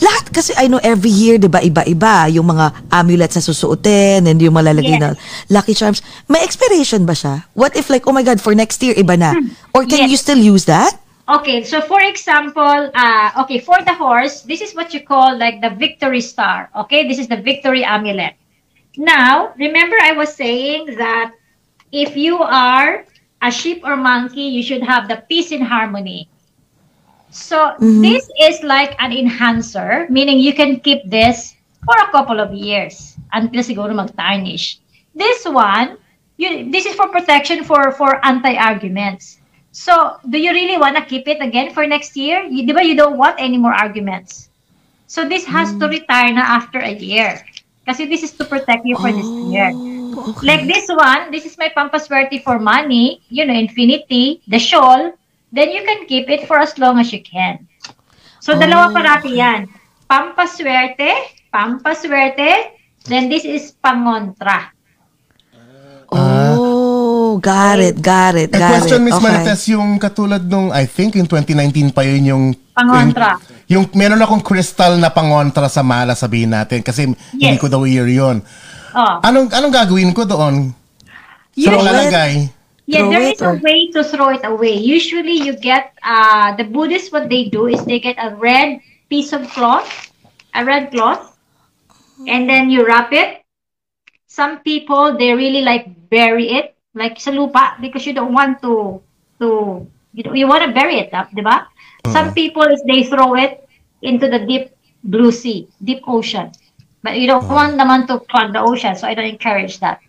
lahat 0.03 0.25
kasi 0.29 0.51
I 0.59 0.67
know 0.67 0.83
every 0.83 1.09
year, 1.09 1.39
di 1.39 1.47
ba, 1.47 1.63
iba-iba, 1.63 2.27
yung 2.27 2.51
mga 2.51 2.91
amulets 2.91 3.39
na 3.39 3.41
susuotin 3.41 4.27
and 4.27 4.35
yung 4.37 4.51
malalagay 4.53 4.99
Yes. 4.99 5.01
na 5.01 5.09
lucky 5.47 5.71
charms. 5.71 6.03
May 6.27 6.43
expiration 6.43 7.07
ba 7.07 7.15
siya? 7.15 7.47
What 7.55 7.79
if 7.79 7.87
like, 7.87 8.03
oh 8.03 8.11
my 8.11 8.21
God, 8.21 8.43
for 8.43 8.51
next 8.51 8.83
year, 8.83 8.93
iba 8.93 9.15
na? 9.15 9.31
Or 9.71 9.87
can 9.87 10.03
Hmm. 10.03 10.05
Yes. 10.05 10.11
you 10.11 10.19
still 10.19 10.41
use 10.43 10.67
that? 10.67 10.99
Okay, 11.23 11.63
so 11.63 11.79
for 11.79 12.03
example, 12.03 12.91
uh, 12.91 13.29
okay, 13.47 13.55
for 13.57 13.79
the 13.79 13.95
horse, 13.95 14.43
this 14.43 14.59
is 14.59 14.75
what 14.75 14.91
you 14.91 14.99
call 14.99 15.31
like 15.39 15.63
the 15.63 15.71
victory 15.71 16.19
star. 16.19 16.67
Okay, 16.83 17.07
this 17.07 17.15
is 17.15 17.31
the 17.31 17.39
victory 17.39 17.87
amulet. 17.87 18.35
Now, 18.99 19.55
remember 19.55 19.95
I 19.95 20.11
was 20.19 20.35
saying 20.35 20.99
that 20.99 21.31
if 21.95 22.19
you 22.19 22.43
are 22.43 23.07
a 23.39 23.49
sheep 23.49 23.87
or 23.87 23.95
monkey, 23.95 24.51
you 24.51 24.59
should 24.61 24.83
have 24.83 25.07
the 25.07 25.23
peace 25.31 25.55
and 25.55 25.63
harmony. 25.63 26.27
So 27.33 27.73
this 27.81 28.29
is 28.39 28.61
like 28.61 28.93
an 29.01 29.11
enhancer, 29.11 30.05
meaning 30.09 30.37
you 30.37 30.53
can 30.53 30.79
keep 30.79 31.01
this 31.09 31.57
for 31.81 31.97
a 31.97 32.11
couple 32.13 32.39
of 32.39 32.53
years 32.53 33.17
until 33.33 33.65
siguro 33.65 33.89
mag-tarnish. 33.89 34.77
This 35.17 35.41
one, 35.45 35.97
you, 36.37 36.69
this 36.69 36.85
is 36.85 36.93
for 36.93 37.09
protection 37.09 37.65
for 37.65 37.91
for 37.97 38.21
anti-arguments. 38.21 39.41
So, 39.73 40.21
do 40.29 40.37
you 40.37 40.53
really 40.53 40.77
want 40.77 40.93
to 40.97 41.01
keep 41.01 41.25
it 41.25 41.41
again 41.41 41.73
for 41.73 41.89
next 41.89 42.13
year? 42.13 42.45
You, 42.45 42.69
di 42.69 42.73
ba 42.77 42.85
you 42.85 42.93
don't 42.93 43.17
want 43.17 43.41
any 43.41 43.57
more 43.57 43.73
arguments? 43.73 44.53
So, 45.09 45.25
this 45.25 45.49
has 45.49 45.73
to 45.81 45.89
retire 45.89 46.29
na 46.29 46.45
after 46.45 46.77
a 46.77 46.93
year. 46.93 47.41
Kasi 47.89 48.05
this 48.05 48.21
is 48.21 48.37
to 48.37 48.45
protect 48.45 48.85
you 48.85 48.95
for 49.01 49.09
this 49.09 49.25
year. 49.49 49.73
Oh, 49.73 50.37
okay. 50.37 50.45
Like 50.45 50.63
this 50.69 50.85
one, 50.87 51.33
this 51.33 51.49
is 51.49 51.57
my 51.57 51.73
pampaswerte 51.73 52.45
for 52.45 52.61
money, 52.61 53.25
you 53.33 53.43
know, 53.43 53.57
infinity, 53.57 54.45
the 54.47 54.61
shawl, 54.61 55.17
then 55.53 55.69
you 55.69 55.85
can 55.85 56.09
keep 56.09 56.25
it 56.27 56.49
for 56.49 56.57
as 56.57 56.73
long 56.75 56.97
as 56.97 57.13
you 57.13 57.21
can. 57.21 57.69
So, 58.41 58.57
dalawa 58.57 58.89
Oh, 58.89 58.93
parati 58.93 59.37
yan. 59.37 59.69
Pampaswerte, 60.03 61.09
pampaswerte, 61.47 62.75
then 63.07 63.29
this 63.29 63.45
is 63.45 63.71
pangontra. 63.77 64.73
Oh, 66.13 67.39
got 67.41 67.79
it, 67.81 67.97
got 67.97 68.35
it, 68.35 68.53
A 68.53 68.59
got 68.59 68.69
question, 68.77 69.01
it. 69.01 69.05
Miss 69.09 69.17
Okay. 69.17 69.25
Marites, 69.25 69.63
yung 69.71 69.97
katulad 69.97 70.43
nung, 70.45 70.69
I 70.69 70.85
think, 70.85 71.15
in 71.15 71.25
2019 71.25 71.89
pa 71.89 72.05
yun 72.05 72.23
yung... 72.27 72.43
Pangontra. 72.73 73.41
Yung, 73.65 73.89
yung 73.89 73.97
meron 73.97 74.21
akong 74.21 74.43
crystal 74.45 74.97
na 75.01 75.09
pangontra 75.09 75.65
sa 75.69 75.81
mala, 75.81 76.13
sabihin 76.13 76.53
natin. 76.53 76.85
Kasi 76.85 77.09
hindi 77.09 77.17
Yes. 77.37 77.57
ko 77.57 77.65
daw 77.65 77.81
year 77.85 78.05
yun. 78.05 78.45
Oh. 78.93 79.25
Anong, 79.25 79.49
anong 79.49 79.73
gagawin 79.73 80.13
ko 80.13 80.25
doon? 80.25 80.69
You 81.57 81.69
Throw 81.69 81.81
it. 81.81 81.85
lalagay? 81.89 82.31
Yeah, 82.85 83.07
there 83.07 83.21
is 83.21 83.41
a 83.41 83.55
or- 83.55 83.59
way 83.63 83.91
to 83.91 84.03
throw 84.03 84.29
it 84.29 84.43
away. 84.43 84.75
Usually, 84.75 85.39
you 85.39 85.55
get 85.55 85.95
uh, 86.03 86.55
the 86.55 86.63
Buddhists. 86.63 87.11
What 87.11 87.29
they 87.29 87.47
do 87.47 87.67
is 87.67 87.83
they 87.85 87.99
get 87.99 88.19
a 88.19 88.35
red 88.35 88.79
piece 89.09 89.31
of 89.31 89.47
cloth, 89.51 90.11
a 90.53 90.65
red 90.65 90.91
cloth, 90.91 91.37
and 92.27 92.49
then 92.49 92.69
you 92.69 92.85
wrap 92.85 93.13
it. 93.13 93.43
Some 94.27 94.59
people 94.59 95.15
they 95.17 95.31
really 95.31 95.61
like 95.61 95.87
bury 96.09 96.51
it, 96.51 96.75
like 96.93 97.19
sa 97.19 97.31
lupa, 97.31 97.77
because 97.79 98.05
you 98.05 98.13
don't 98.13 98.33
want 98.33 98.59
to 98.61 98.99
to 99.39 99.87
you, 100.11 100.23
you 100.33 100.47
want 100.47 100.65
to 100.65 100.71
bury 100.75 100.99
it 100.99 101.13
up, 101.13 101.31
di 101.31 101.41
ba? 101.41 101.67
Some 102.11 102.33
people 102.33 102.63
is 102.67 102.83
they 102.83 103.03
throw 103.07 103.35
it 103.35 103.63
into 104.01 104.27
the 104.27 104.43
deep 104.43 104.75
blue 105.03 105.31
sea, 105.31 105.69
deep 105.83 106.03
ocean. 106.07 106.51
But 107.03 107.19
you 107.19 107.27
don't 107.27 107.47
want 107.47 107.79
naman 107.79 108.07
to 108.07 108.19
clog 108.27 108.51
the 108.51 108.59
ocean, 108.59 108.95
so 108.95 109.07
I 109.07 109.13
don't 109.13 109.27
encourage 109.27 109.79
that. 109.79 109.99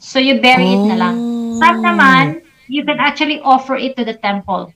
So 0.00 0.18
you 0.18 0.40
bury 0.40 0.72
it 0.72 0.84
na 0.88 0.96
lang. 0.96 1.41
Some 1.62 1.82
naman, 1.86 2.24
you 2.66 2.82
can 2.82 2.98
actually 2.98 3.38
offer 3.42 3.78
it 3.78 3.94
to 3.94 4.02
the 4.02 4.18
temple. 4.18 4.74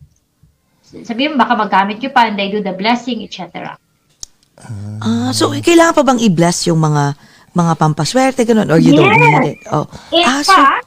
Sabi 0.87 1.27
mo, 1.27 1.35
baka 1.35 1.59
magamit 1.59 1.99
nyo 1.99 2.11
pa 2.15 2.31
and 2.31 2.39
they 2.39 2.47
do 2.47 2.63
the 2.63 2.71
blessing, 2.71 3.27
etc. 3.27 3.75
Ah, 5.03 5.35
so 5.35 5.51
kailangan 5.51 5.93
pa 5.99 6.03
bang 6.07 6.21
i-bless 6.23 6.71
yung 6.71 6.81
mga 6.81 7.19
mga 7.57 7.73
pampaswerte 7.77 8.45
ganun 8.45 8.69
or 8.69 8.79
you 8.79 8.93
don't 8.93 9.11
Yes. 9.11 9.21
need 9.21 9.45
it? 9.57 9.61
Oh. 9.73 9.89
In 10.13 10.25
ah, 10.25 10.41
so, 10.45 10.53
fact, 10.53 10.87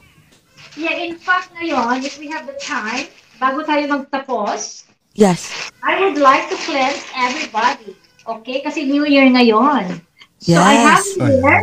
yeah, 0.78 0.96
in 1.02 1.18
fact 1.18 1.50
ngayon, 1.58 2.02
if 2.06 2.16
we 2.16 2.30
have 2.30 2.46
the 2.46 2.56
time, 2.62 3.10
bago 3.42 3.60
tayo 3.66 3.90
magtapos, 3.90 4.86
yes. 5.18 5.50
I 5.82 5.98
would 6.00 6.16
like 6.16 6.46
to 6.48 6.56
cleanse 6.64 7.02
everybody. 7.12 7.98
Okay? 8.24 8.62
Kasi 8.62 8.86
New 8.86 9.04
Year 9.04 9.26
ngayon. 9.26 9.98
So 10.40 10.56
I 10.56 10.74
have 10.80 11.04
Yes. 11.04 11.18
here, 11.18 11.62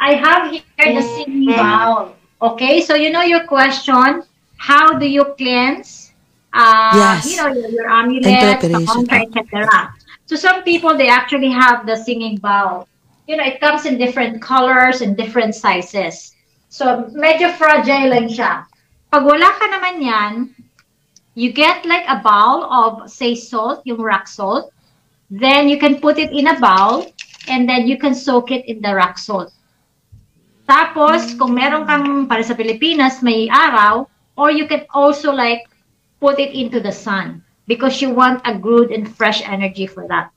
I 0.00 0.10
have 0.18 0.42
here 0.50 0.90
the 0.90 1.04
singing 1.04 1.54
bowl. 1.54 2.15
Okay? 2.40 2.80
So 2.80 2.94
you 2.94 3.10
know 3.10 3.22
your 3.22 3.46
question, 3.46 4.22
how 4.56 4.98
do 4.98 5.08
you 5.08 5.24
cleanse? 5.36 6.12
Uh, 6.52 6.92
Yes. 6.94 7.30
You 7.30 7.36
know, 7.36 7.48
your, 7.52 7.68
your 7.70 7.88
amulet, 7.90 8.26
And 8.26 8.60
the 8.60 8.80
mantra, 8.80 9.20
etc. 9.22 9.94
So 10.26 10.36
some 10.36 10.62
people, 10.64 10.96
they 10.96 11.08
actually 11.08 11.50
have 11.50 11.86
the 11.86 11.96
singing 11.96 12.36
bowl. 12.38 12.88
You 13.28 13.36
know, 13.36 13.44
it 13.44 13.60
comes 13.60 13.86
in 13.86 13.98
different 13.98 14.40
colors 14.42 15.00
and 15.00 15.16
different 15.16 15.54
sizes. 15.54 16.34
So 16.68 17.08
medyo 17.14 17.54
fragile 17.54 18.10
lang 18.10 18.28
siya. 18.28 18.66
Pag 19.10 19.22
wala 19.22 19.48
ka 19.54 19.66
naman 19.70 20.02
yan, 20.02 20.32
you 21.34 21.52
get 21.52 21.84
like 21.86 22.04
a 22.08 22.18
bowl 22.20 22.66
of 22.66 23.10
say 23.10 23.34
salt, 23.34 23.82
yung 23.84 24.02
rock 24.02 24.26
salt. 24.26 24.72
Then 25.30 25.68
you 25.68 25.78
can 25.78 26.00
put 26.00 26.18
it 26.18 26.32
in 26.32 26.46
a 26.46 26.58
bowl 26.58 27.06
and 27.48 27.68
then 27.68 27.86
you 27.86 27.98
can 27.98 28.14
soak 28.14 28.50
it 28.50 28.66
in 28.66 28.82
the 28.82 28.94
rock 28.94 29.18
salt. 29.18 29.52
Tapos, 30.66 31.32
kung 31.38 31.54
meron 31.54 31.86
kang 31.86 32.26
para 32.26 32.42
sa 32.42 32.58
Pilipinas, 32.58 33.22
may 33.22 33.46
araw, 33.46 34.10
or 34.36 34.50
you 34.50 34.66
can 34.66 34.84
also 34.92 35.32
like 35.32 35.64
put 36.20 36.38
it 36.38 36.52
into 36.52 36.82
the 36.82 36.92
sun 36.92 37.42
because 37.66 38.02
you 38.02 38.10
want 38.10 38.42
a 38.44 38.54
good 38.54 38.90
and 38.90 39.08
fresh 39.08 39.42
energy 39.46 39.86
for 39.86 40.06
that. 40.10 40.30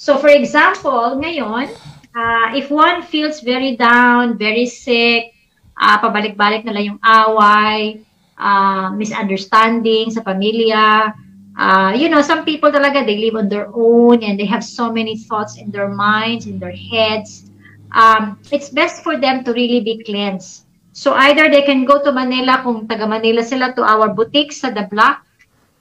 So 0.00 0.16
for 0.16 0.32
example, 0.32 1.20
ngayon, 1.20 1.68
uh, 2.16 2.46
if 2.56 2.70
one 2.70 3.02
feels 3.04 3.40
very 3.40 3.76
down, 3.76 4.38
very 4.38 4.64
sick, 4.64 5.36
uh, 5.76 6.00
pabalik-balik 6.00 6.64
na 6.64 6.72
lang 6.72 6.96
yung 6.96 7.00
away, 7.04 8.00
uh, 8.40 8.88
misunderstanding 8.96 10.08
sa 10.08 10.24
pamilya, 10.24 11.12
uh, 11.60 11.92
you 11.92 12.08
know, 12.08 12.24
some 12.24 12.48
people 12.48 12.72
talaga, 12.72 13.04
they 13.04 13.20
live 13.20 13.36
on 13.36 13.52
their 13.52 13.68
own 13.76 14.24
and 14.24 14.40
they 14.40 14.48
have 14.48 14.64
so 14.64 14.88
many 14.88 15.20
thoughts 15.20 15.60
in 15.60 15.68
their 15.68 15.88
minds, 15.88 16.46
in 16.48 16.56
their 16.56 16.72
heads. 16.72 17.49
Um, 17.92 18.38
it's 18.50 18.70
best 18.70 19.02
for 19.02 19.18
them 19.18 19.44
to 19.44 19.52
really 19.52 19.80
be 19.80 20.02
cleansed. 20.04 20.66
So 20.92 21.14
either 21.14 21.48
they 21.50 21.62
can 21.62 21.84
go 21.84 22.02
to 22.02 22.10
Manila, 22.12 22.60
kung 22.62 22.86
taga 22.86 23.06
Manila 23.06 23.42
sila, 23.42 23.72
to 23.74 23.82
our 23.82 24.10
boutiques 24.14 24.60
sa 24.60 24.70
The 24.70 24.90
Block, 24.90 25.22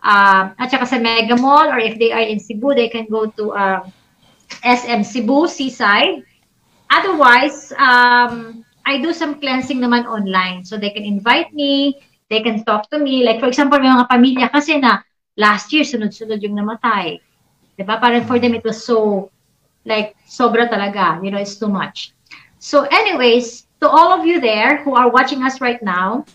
uh, 0.03 0.53
at 0.57 0.69
saka 0.69 0.86
sa 0.86 0.98
Mega 0.98 1.36
Mall, 1.36 1.69
or 1.69 1.80
if 1.80 1.98
they 1.98 2.11
are 2.11 2.23
in 2.23 2.40
Cebu, 2.40 2.73
they 2.73 2.90
can 2.90 3.10
go 3.10 3.27
to 3.27 3.52
uh, 3.53 3.80
SM 4.61 5.03
Cebu, 5.03 5.48
Seaside. 5.49 6.23
Otherwise, 6.90 7.73
um, 7.77 8.65
I 8.86 8.98
do 8.98 9.14
some 9.14 9.38
cleansing 9.38 9.77
naman 9.77 10.10
online. 10.10 10.65
So 10.65 10.77
they 10.77 10.90
can 10.90 11.06
invite 11.06 11.53
me, 11.53 12.02
they 12.30 12.41
can 12.41 12.65
talk 12.65 12.90
to 12.90 12.98
me. 12.98 13.22
Like 13.22 13.41
for 13.41 13.49
example, 13.49 13.77
may 13.77 13.90
mga 13.90 14.10
pamilya 14.10 14.48
kasi 14.49 14.81
na 14.81 15.06
last 15.38 15.69
year, 15.73 15.86
sunod-sunod 15.86 16.41
yung 16.41 16.57
namatay. 16.57 17.22
Diba? 17.77 18.02
Parang 18.02 18.26
for 18.26 18.41
them, 18.41 18.57
it 18.57 18.65
was 18.65 18.81
so, 18.81 19.30
like, 19.90 20.16
sobra 20.30 20.70
talaga. 20.70 21.18
You 21.26 21.34
know, 21.34 21.41
it's 21.41 21.57
too 21.57 21.68
much. 21.68 22.14
So 22.60 22.86
anyways, 22.94 23.66
to 23.82 23.90
all 23.90 24.14
of 24.14 24.26
you 24.26 24.40
there 24.40 24.84
who 24.86 24.94
are 24.95 25.10
watching 25.10 25.41
us 25.44 25.60
right 25.60 25.82
now, 25.82 26.26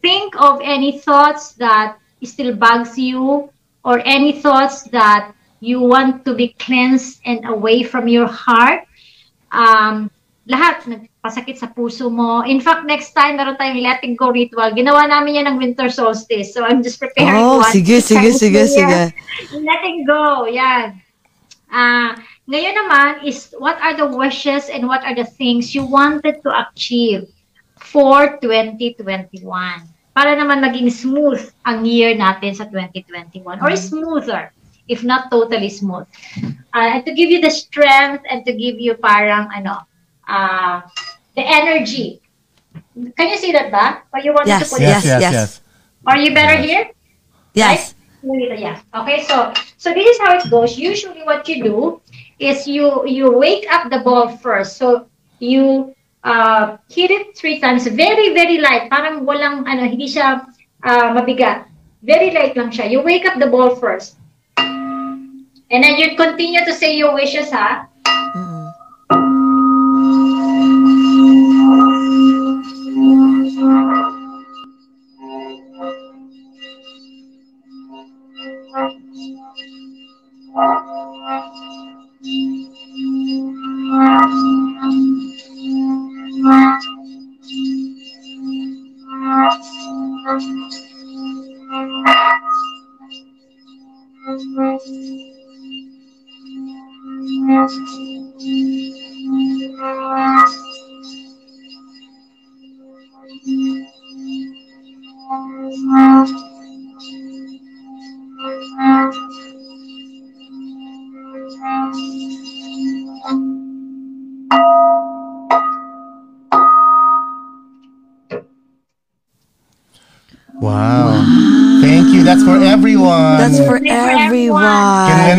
think 0.00 0.38
of 0.40 0.60
any 0.62 1.00
thoughts 1.02 1.52
that 1.58 1.98
still 2.22 2.54
bugs 2.54 2.96
you 2.96 3.50
or 3.84 4.00
any 4.06 4.38
thoughts 4.40 4.84
that 4.94 5.34
you 5.60 5.80
want 5.80 6.24
to 6.24 6.34
be 6.34 6.54
cleansed 6.58 7.20
and 7.26 7.44
away 7.48 7.82
from 7.82 8.06
your 8.06 8.26
heart. 8.26 8.86
Um, 9.50 10.10
lahat 10.48 10.88
nagpasakit 10.88 11.60
sa 11.60 11.68
puso 11.68 12.08
mo. 12.08 12.40
In 12.44 12.60
fact, 12.60 12.88
next 12.88 13.12
time 13.12 13.36
meron 13.36 13.56
tayong 13.60 13.84
letting 13.84 14.16
go 14.16 14.32
ritual. 14.32 14.72
Ginawa 14.72 15.04
namin 15.08 15.44
yan 15.44 15.46
ng 15.52 15.56
winter 15.60 15.92
solstice. 15.92 16.56
So 16.56 16.64
I'm 16.64 16.80
just 16.80 17.00
preparing 17.00 17.36
Oh, 17.36 17.60
one. 17.60 17.72
sige, 17.72 18.00
sige, 18.00 18.32
sige, 18.32 18.64
sige. 18.64 19.12
Letting 19.52 20.04
go, 20.08 20.48
yan. 20.48 21.00
Ah, 21.68 22.16
ngayon 22.48 22.74
naman 22.80 23.10
is 23.28 23.52
what 23.60 23.76
are 23.84 23.92
the 23.92 24.08
wishes 24.08 24.72
and 24.72 24.88
what 24.88 25.04
are 25.04 25.12
the 25.12 25.28
things 25.36 25.76
you 25.76 25.84
wanted 25.84 26.40
to 26.40 26.48
achieve 26.48 27.28
for 27.76 28.40
2021? 28.40 29.44
Para 30.16 30.32
naman 30.34 30.64
maging 30.64 30.88
smooth 30.88 31.44
ang 31.68 31.84
year 31.84 32.16
natin 32.16 32.56
sa 32.56 32.64
2021 32.66 33.60
or 33.60 33.70
smoother 33.76 34.50
if 34.88 35.04
not 35.04 35.28
totally 35.28 35.68
smooth. 35.68 36.08
Uh, 36.72 36.96
and 36.96 37.04
to 37.04 37.12
give 37.12 37.28
you 37.28 37.44
the 37.44 37.52
strength 37.52 38.24
and 38.24 38.42
to 38.48 38.56
give 38.56 38.80
you 38.80 38.96
parang 38.96 39.52
ano, 39.52 39.84
uh, 40.24 40.80
the 41.36 41.44
energy. 41.44 42.24
Can 42.96 43.28
you 43.28 43.36
see 43.36 43.52
that 43.52 43.68
ba? 43.68 44.08
Or 44.10 44.24
you 44.24 44.32
want 44.32 44.48
me 44.48 44.56
to 44.56 44.64
Yes, 44.64 44.72
put 44.72 44.80
yes, 44.80 45.04
it? 45.04 45.08
yes, 45.08 45.20
yes. 45.20 45.32
yes. 45.36 45.50
Are 46.08 46.16
you 46.16 46.32
better 46.32 46.56
here? 46.56 46.88
Yes. 47.52 47.92
Yeah. 48.24 48.80
Okay, 48.90 49.22
so 49.22 49.54
so 49.78 49.94
this 49.94 50.02
is 50.02 50.18
how 50.18 50.34
it 50.34 50.50
goes. 50.50 50.74
Usually 50.74 51.22
what 51.22 51.46
you 51.46 51.62
do 51.62 51.78
is 52.38 52.66
you 52.66 53.06
you 53.06 53.30
wake 53.30 53.66
up 53.70 53.90
the 53.90 54.00
ball 54.00 54.30
first. 54.38 54.78
So 54.78 55.06
you 55.38 55.94
uh, 56.24 56.76
hit 56.90 57.10
it 57.10 57.36
three 57.36 57.60
times. 57.60 57.86
Very, 57.86 58.34
very 58.34 58.58
light. 58.58 58.90
Parang 58.90 59.26
walang 59.26 59.66
ano, 59.66 59.86
hindi 59.86 60.06
siya 60.06 60.46
uh, 60.82 61.08
mabigat. 61.14 61.66
Very 62.02 62.30
light 62.30 62.54
lang 62.54 62.70
siya. 62.70 62.90
You 62.90 63.02
wake 63.02 63.26
up 63.26 63.38
the 63.38 63.50
ball 63.50 63.74
first. 63.74 64.16
And 65.68 65.84
then 65.84 66.00
you 66.00 66.16
continue 66.16 66.64
to 66.64 66.72
say 66.72 66.96
your 66.96 67.12
wishes, 67.12 67.50
ha? 67.52 67.86
Wow. 68.08 68.47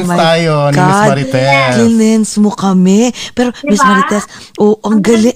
Cleanse 0.09 0.17
My 0.17 0.17
tayo 0.17 0.53
ni 0.73 0.81
Miss. 0.81 0.97
Marites. 1.05 1.75
Cleanse 1.77 2.33
mo 2.41 2.51
kami. 2.51 3.13
Pero 3.37 3.49
Miss 3.61 3.77
Diba? 3.77 3.87
Marites, 3.93 4.25
oh, 4.57 4.75
ang 4.81 4.97
Ang 4.97 5.05
gali. 5.05 5.31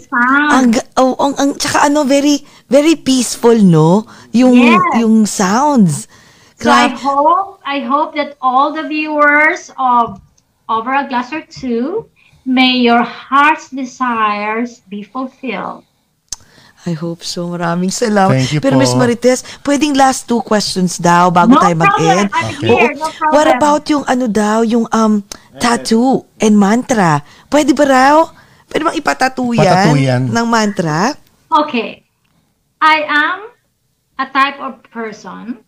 Ang, 0.49 0.67
oh, 0.97 1.13
ang, 1.21 1.33
ang, 1.37 1.49
tsaka 1.53 1.85
ano, 1.85 2.03
very, 2.03 2.41
very 2.67 2.97
peaceful, 2.97 3.55
no? 3.61 4.09
Yung, 4.33 4.57
Yes. 4.57 4.81
yung 4.97 5.25
sounds. 5.29 6.07
So 6.57 6.71
I 6.71 6.89
Grabe. 6.89 6.97
hope 6.97 7.59
I 7.67 7.79
hope 7.83 8.15
that 8.15 8.37
all 8.41 8.71
the 8.71 8.87
viewers 8.87 9.69
of 9.77 10.19
Over 10.69 10.95
a 10.95 11.05
Glass 11.07 11.31
or 11.35 11.43
Two, 11.43 12.07
may 12.45 12.79
your 12.79 13.03
heart's 13.03 13.69
desires 13.69 14.79
be 14.87 15.03
fulfilled. 15.03 15.83
I 16.83 16.93
hope 16.93 17.23
so. 17.23 17.47
Maraming 17.47 17.91
salamat. 17.91 18.35
Thank 18.35 18.59
you 18.59 18.61
Pero 18.63 18.75
po. 18.75 18.83
Miss 18.83 18.91
Marites, 18.91 19.39
pwedeng 19.63 19.95
last 19.95 20.27
two 20.27 20.43
questions 20.43 20.99
daw 20.99 21.31
bago 21.31 21.55
No 21.55 21.63
tayo 21.63 21.75
mag-end. 21.79 22.27
Okay. 22.27 22.67
Oo. 22.67 22.87
No 22.99 23.07
problem. 23.07 23.31
What 23.31 23.47
about 23.47 23.83
yung 23.87 24.03
ano 24.03 24.25
daw, 24.27 24.67
yung 24.67 24.85
um 24.91 25.23
tattoo 25.63 26.27
and 26.43 26.59
mantra. 26.59 27.23
Pwede 27.47 27.71
ba 27.71 27.85
raw? 27.87 28.15
Pwede 28.67 28.83
bang 28.83 28.97
ipatattoo 28.99 29.51
yan? 29.55 29.63
Patattoo 29.63 29.95
yan. 29.95 30.21
Ng 30.27 30.47
mantra? 30.49 31.13
Okay. 31.53 32.03
I 32.83 32.95
am 33.07 33.37
a 34.19 34.27
type 34.27 34.59
of 34.59 34.83
person 34.91 35.63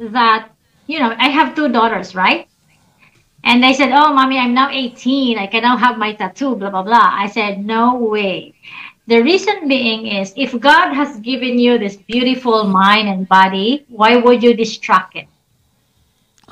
that, 0.00 0.50
you 0.90 0.98
know, 0.98 1.14
I 1.14 1.30
have 1.30 1.54
two 1.54 1.68
daughters, 1.70 2.18
right? 2.18 2.48
And 3.46 3.62
they 3.62 3.74
said, 3.78 3.94
Oh, 3.94 4.10
mommy, 4.10 4.38
I'm 4.42 4.54
now 4.54 4.74
18. 4.74 5.38
I 5.38 5.46
can 5.46 5.62
now 5.62 5.76
have 5.76 5.98
my 5.98 6.18
tattoo, 6.18 6.56
blah, 6.56 6.70
blah, 6.70 6.82
blah. 6.82 7.14
I 7.14 7.30
said, 7.30 7.62
No 7.62 7.94
way. 7.94 8.58
The 9.06 9.22
reason 9.22 9.68
being 9.68 10.06
is 10.08 10.34
if 10.36 10.58
God 10.58 10.92
has 10.92 11.18
given 11.20 11.58
you 11.58 11.78
this 11.78 11.96
beautiful 11.96 12.64
mind 12.64 13.08
and 13.08 13.28
body, 13.28 13.86
why 13.88 14.16
would 14.16 14.42
you 14.42 14.54
distract 14.54 15.14
it? 15.14 15.28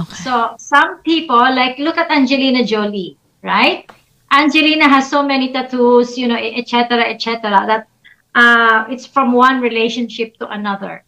Okay. 0.00 0.14
So 0.22 0.54
some 0.58 1.02
people 1.02 1.38
like 1.38 1.78
look 1.78 1.98
at 1.98 2.10
Angelina 2.10 2.64
Jolie, 2.64 3.16
right? 3.42 3.90
Angelina 4.30 4.88
has 4.88 5.10
so 5.10 5.22
many 5.22 5.52
tattoos, 5.52 6.18
you 6.18 6.28
know, 6.28 6.36
etc., 6.36 7.02
etc. 7.10 7.50
that 7.66 7.88
uh, 8.34 8.84
it's 8.88 9.06
from 9.06 9.32
one 9.32 9.60
relationship 9.60 10.36
to 10.38 10.48
another. 10.48 11.04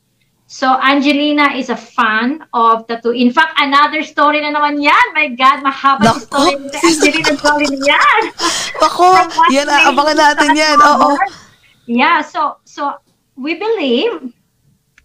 So 0.46 0.78
Angelina 0.78 1.58
is 1.58 1.70
a 1.70 1.76
fan 1.76 2.46
of 2.54 2.86
tattoo. 2.86 3.10
In 3.10 3.34
fact, 3.34 3.58
another 3.58 4.06
story 4.06 4.38
na 4.38 4.54
naman 4.54 4.78
yan. 4.78 5.06
My 5.10 5.34
God, 5.34 5.66
mahaba 5.66 6.06
yung 6.06 6.22
story 6.22 6.54
ni 6.62 6.70
Angelina 6.70 7.34
Jolie 7.34 7.70
na 7.74 7.80
yan. 7.82 8.22
Ako, 8.86 9.04
yan, 9.50 9.66
abangan 9.66 10.14
natin 10.14 10.54
yan. 10.54 10.78
Oo. 10.78 11.18
Yeah, 11.90 12.22
so 12.22 12.62
so 12.62 12.94
we 13.34 13.58
believe 13.58 14.30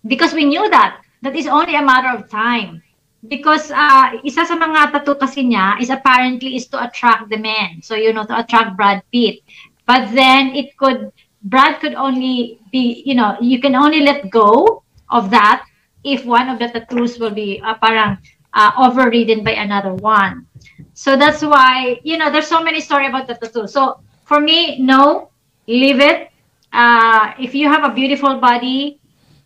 because 0.05 0.33
we 0.37 0.45
knew 0.45 0.69
that 0.69 1.01
that 1.25 1.33
is 1.33 1.49
only 1.49 1.73
a 1.73 1.81
matter 1.81 2.13
of 2.13 2.29
time. 2.29 2.85
Because 3.25 3.73
uh, 3.73 4.17
isa 4.21 4.45
sa 4.45 4.57
mga 4.57 4.93
tattoo 4.93 5.17
kasi 5.17 5.45
niya 5.45 5.81
is 5.81 5.89
apparently 5.89 6.53
is 6.53 6.69
to 6.69 6.77
attract 6.77 7.33
the 7.33 7.37
men. 7.37 7.81
So 7.81 7.97
you 7.97 8.13
know 8.13 8.29
to 8.29 8.37
attract 8.37 8.77
Brad 8.77 9.01
Pitt. 9.09 9.41
But 9.89 10.13
then 10.13 10.53
it 10.53 10.77
could 10.77 11.09
Brad 11.41 11.81
could 11.81 11.97
only 11.97 12.61
be 12.69 13.01
you 13.05 13.17
know 13.17 13.41
you 13.41 13.57
can 13.57 13.73
only 13.73 14.05
let 14.05 14.29
go 14.29 14.81
of 15.11 15.29
that 15.31 15.65
if 16.03 16.25
one 16.25 16.49
of 16.49 16.57
the 16.59 16.67
tattoos 16.67 17.19
will 17.19 17.31
be 17.35 17.61
uh, 17.63 17.75
parang 17.75 18.17
uh, 18.53 18.71
overridden 18.79 19.43
by 19.43 19.51
another 19.51 19.93
one. 19.93 20.47
So 20.93 21.15
that's 21.15 21.41
why 21.43 21.99
you 22.03 22.17
know 22.17 22.31
there's 22.31 22.47
so 22.47 22.63
many 22.63 22.81
story 22.81 23.07
about 23.07 23.27
the 23.27 23.35
tattoo. 23.35 23.67
So 23.67 24.01
for 24.25 24.39
me, 24.39 24.79
no, 24.79 25.29
leave 25.67 25.99
it. 25.99 26.29
Uh, 26.73 27.33
if 27.39 27.53
you 27.53 27.67
have 27.67 27.83
a 27.83 27.93
beautiful 27.93 28.39
body, 28.39 28.99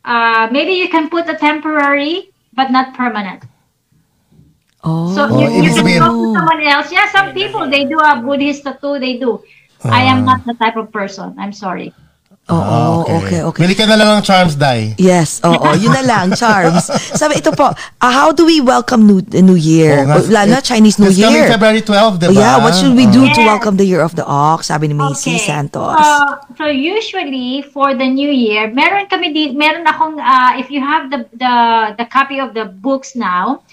uh, 0.05 0.47
maybe 0.51 0.73
you 0.73 0.87
can 0.89 1.09
put 1.09 1.27
a 1.27 1.35
temporary 1.35 2.29
but 2.53 2.71
not 2.71 2.93
permanent. 2.95 3.43
Oh. 4.83 5.13
So 5.15 5.27
Oh, 5.29 5.39
you, 5.41 5.63
you 5.65 5.73
can 5.73 5.81
sabihin- 5.85 5.97
talk 5.99 6.13
to 6.13 6.27
someone 6.37 6.61
else. 6.63 6.91
Yeah, 6.91 7.09
some 7.11 7.33
people 7.33 7.67
they 7.69 7.85
do 7.85 7.97
a 7.99 8.21
Buddhist 8.21 8.63
tattoo. 8.63 8.99
They 8.99 9.17
do. 9.17 9.41
I 9.83 10.01
am 10.03 10.25
not 10.25 10.45
the 10.45 10.53
type 10.53 10.77
of 10.77 10.91
person. 10.91 11.35
I'm 11.37 11.53
sorry. 11.53 11.93
Oo, 12.45 12.61
Ah, 12.61 13.17
okay, 13.17 13.41
okay. 13.41 13.61
Bili 13.65 13.73
ka 13.73 13.89
na 13.89 13.97
lang 13.97 14.21
ng 14.21 14.21
charms, 14.21 14.53
Dai. 14.53 14.93
Yes, 15.01 15.41
oo, 15.41 15.65
yun 15.73 15.89
na 15.89 16.05
lang, 16.05 16.29
charms. 16.37 16.93
Sabi, 17.17 17.41
ito 17.41 17.49
po, 17.49 17.73
ah, 17.73 18.11
how 18.13 18.29
do 18.29 18.45
we 18.45 18.61
welcome 18.61 19.09
New, 19.09 19.25
New 19.33 19.57
Year? 19.57 20.05
Oo 20.05 20.13
nga. 20.13 20.45
Lalo 20.45 20.53
na 20.53 20.61
Chinese 20.61 21.01
New 21.01 21.09
It's 21.09 21.17
coming 21.17 21.41
Year. 21.41 21.49
February 21.49 21.81
12, 21.81 22.21
di 22.21 22.25
Oh, 22.29 22.37
yeah, 22.37 22.61
what 22.61 22.77
should 22.77 22.93
we 22.93 23.09
do 23.09 23.25
to 23.25 23.41
Yes. 23.41 23.49
welcome 23.49 23.81
the 23.81 23.87
Year 23.89 24.05
of 24.05 24.13
the 24.13 24.21
Ox? 24.21 24.69
Sabi 24.69 24.85
ni 24.85 24.93
Macy 24.93 25.41
Santos. 25.41 25.97
Uh, 25.97 26.37
so 26.53 26.69
usually 26.69 27.65
for 27.73 27.97
the 27.97 28.05
new 28.05 28.29
year, 28.29 28.69
meron 28.69 29.09
kami 29.09 29.33
di, 29.33 29.57
meron 29.57 29.81
akong 29.89 30.21
uh, 30.21 30.53
if 30.53 30.69
you 30.69 30.85
have 30.85 31.09
the 31.09 31.25
the 31.33 31.53
the 31.97 32.05
copy 32.05 32.37
of 32.37 32.53
the 32.53 32.69
books 32.69 33.17
now, 33.17 33.65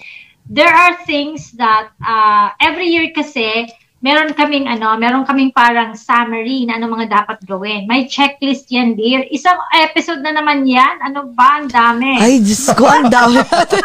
there 0.49 0.73
are 0.73 0.97
things 1.05 1.53
that 1.61 1.93
uh, 2.01 2.57
every 2.57 2.89
year 2.89 3.13
kasi 3.13 3.69
meron 4.03 4.35
kaming 4.35 4.67
ano, 4.67 4.99
meron 4.99 5.23
kaming 5.23 5.55
parang 5.55 5.95
summary 5.95 6.67
na 6.67 6.77
ano 6.77 6.91
mga 6.91 7.07
dapat 7.09 7.39
gawin. 7.47 7.87
May 7.87 8.11
checklist 8.11 8.67
yan, 8.69 8.99
dear. 8.99 9.23
Isang 9.31 9.57
episode 9.79 10.27
na 10.27 10.35
naman 10.35 10.67
yan. 10.67 10.99
Ano 11.07 11.31
ba? 11.31 11.63
Ang 11.63 11.71
dami. 11.71 12.19
Ay, 12.19 12.43
Diyos 12.43 12.67
ko, 12.75 12.91
ang 12.91 13.07
dami. 13.09 13.39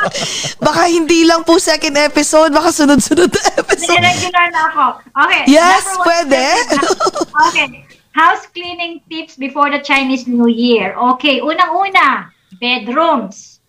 baka 0.67 0.89
hindi 0.89 1.23
lang 1.23 1.45
po 1.45 1.61
second 1.61 1.95
episode, 2.01 2.49
baka 2.49 2.73
sunod-sunod 2.73 3.29
na 3.29 3.41
episode. 3.61 4.01
Regular 4.01 4.47
na 4.49 4.61
ako. 4.73 4.85
Okay. 5.13 5.43
Yes, 5.53 5.85
pwede. 6.01 6.43
okay. 7.47 7.85
House 8.17 8.49
cleaning 8.49 9.05
tips 9.13 9.37
before 9.37 9.69
the 9.69 9.77
Chinese 9.85 10.25
New 10.25 10.49
Year. 10.49 10.97
Okay, 11.13 11.37
unang-una, 11.37 12.33
bedrooms. 12.57 13.61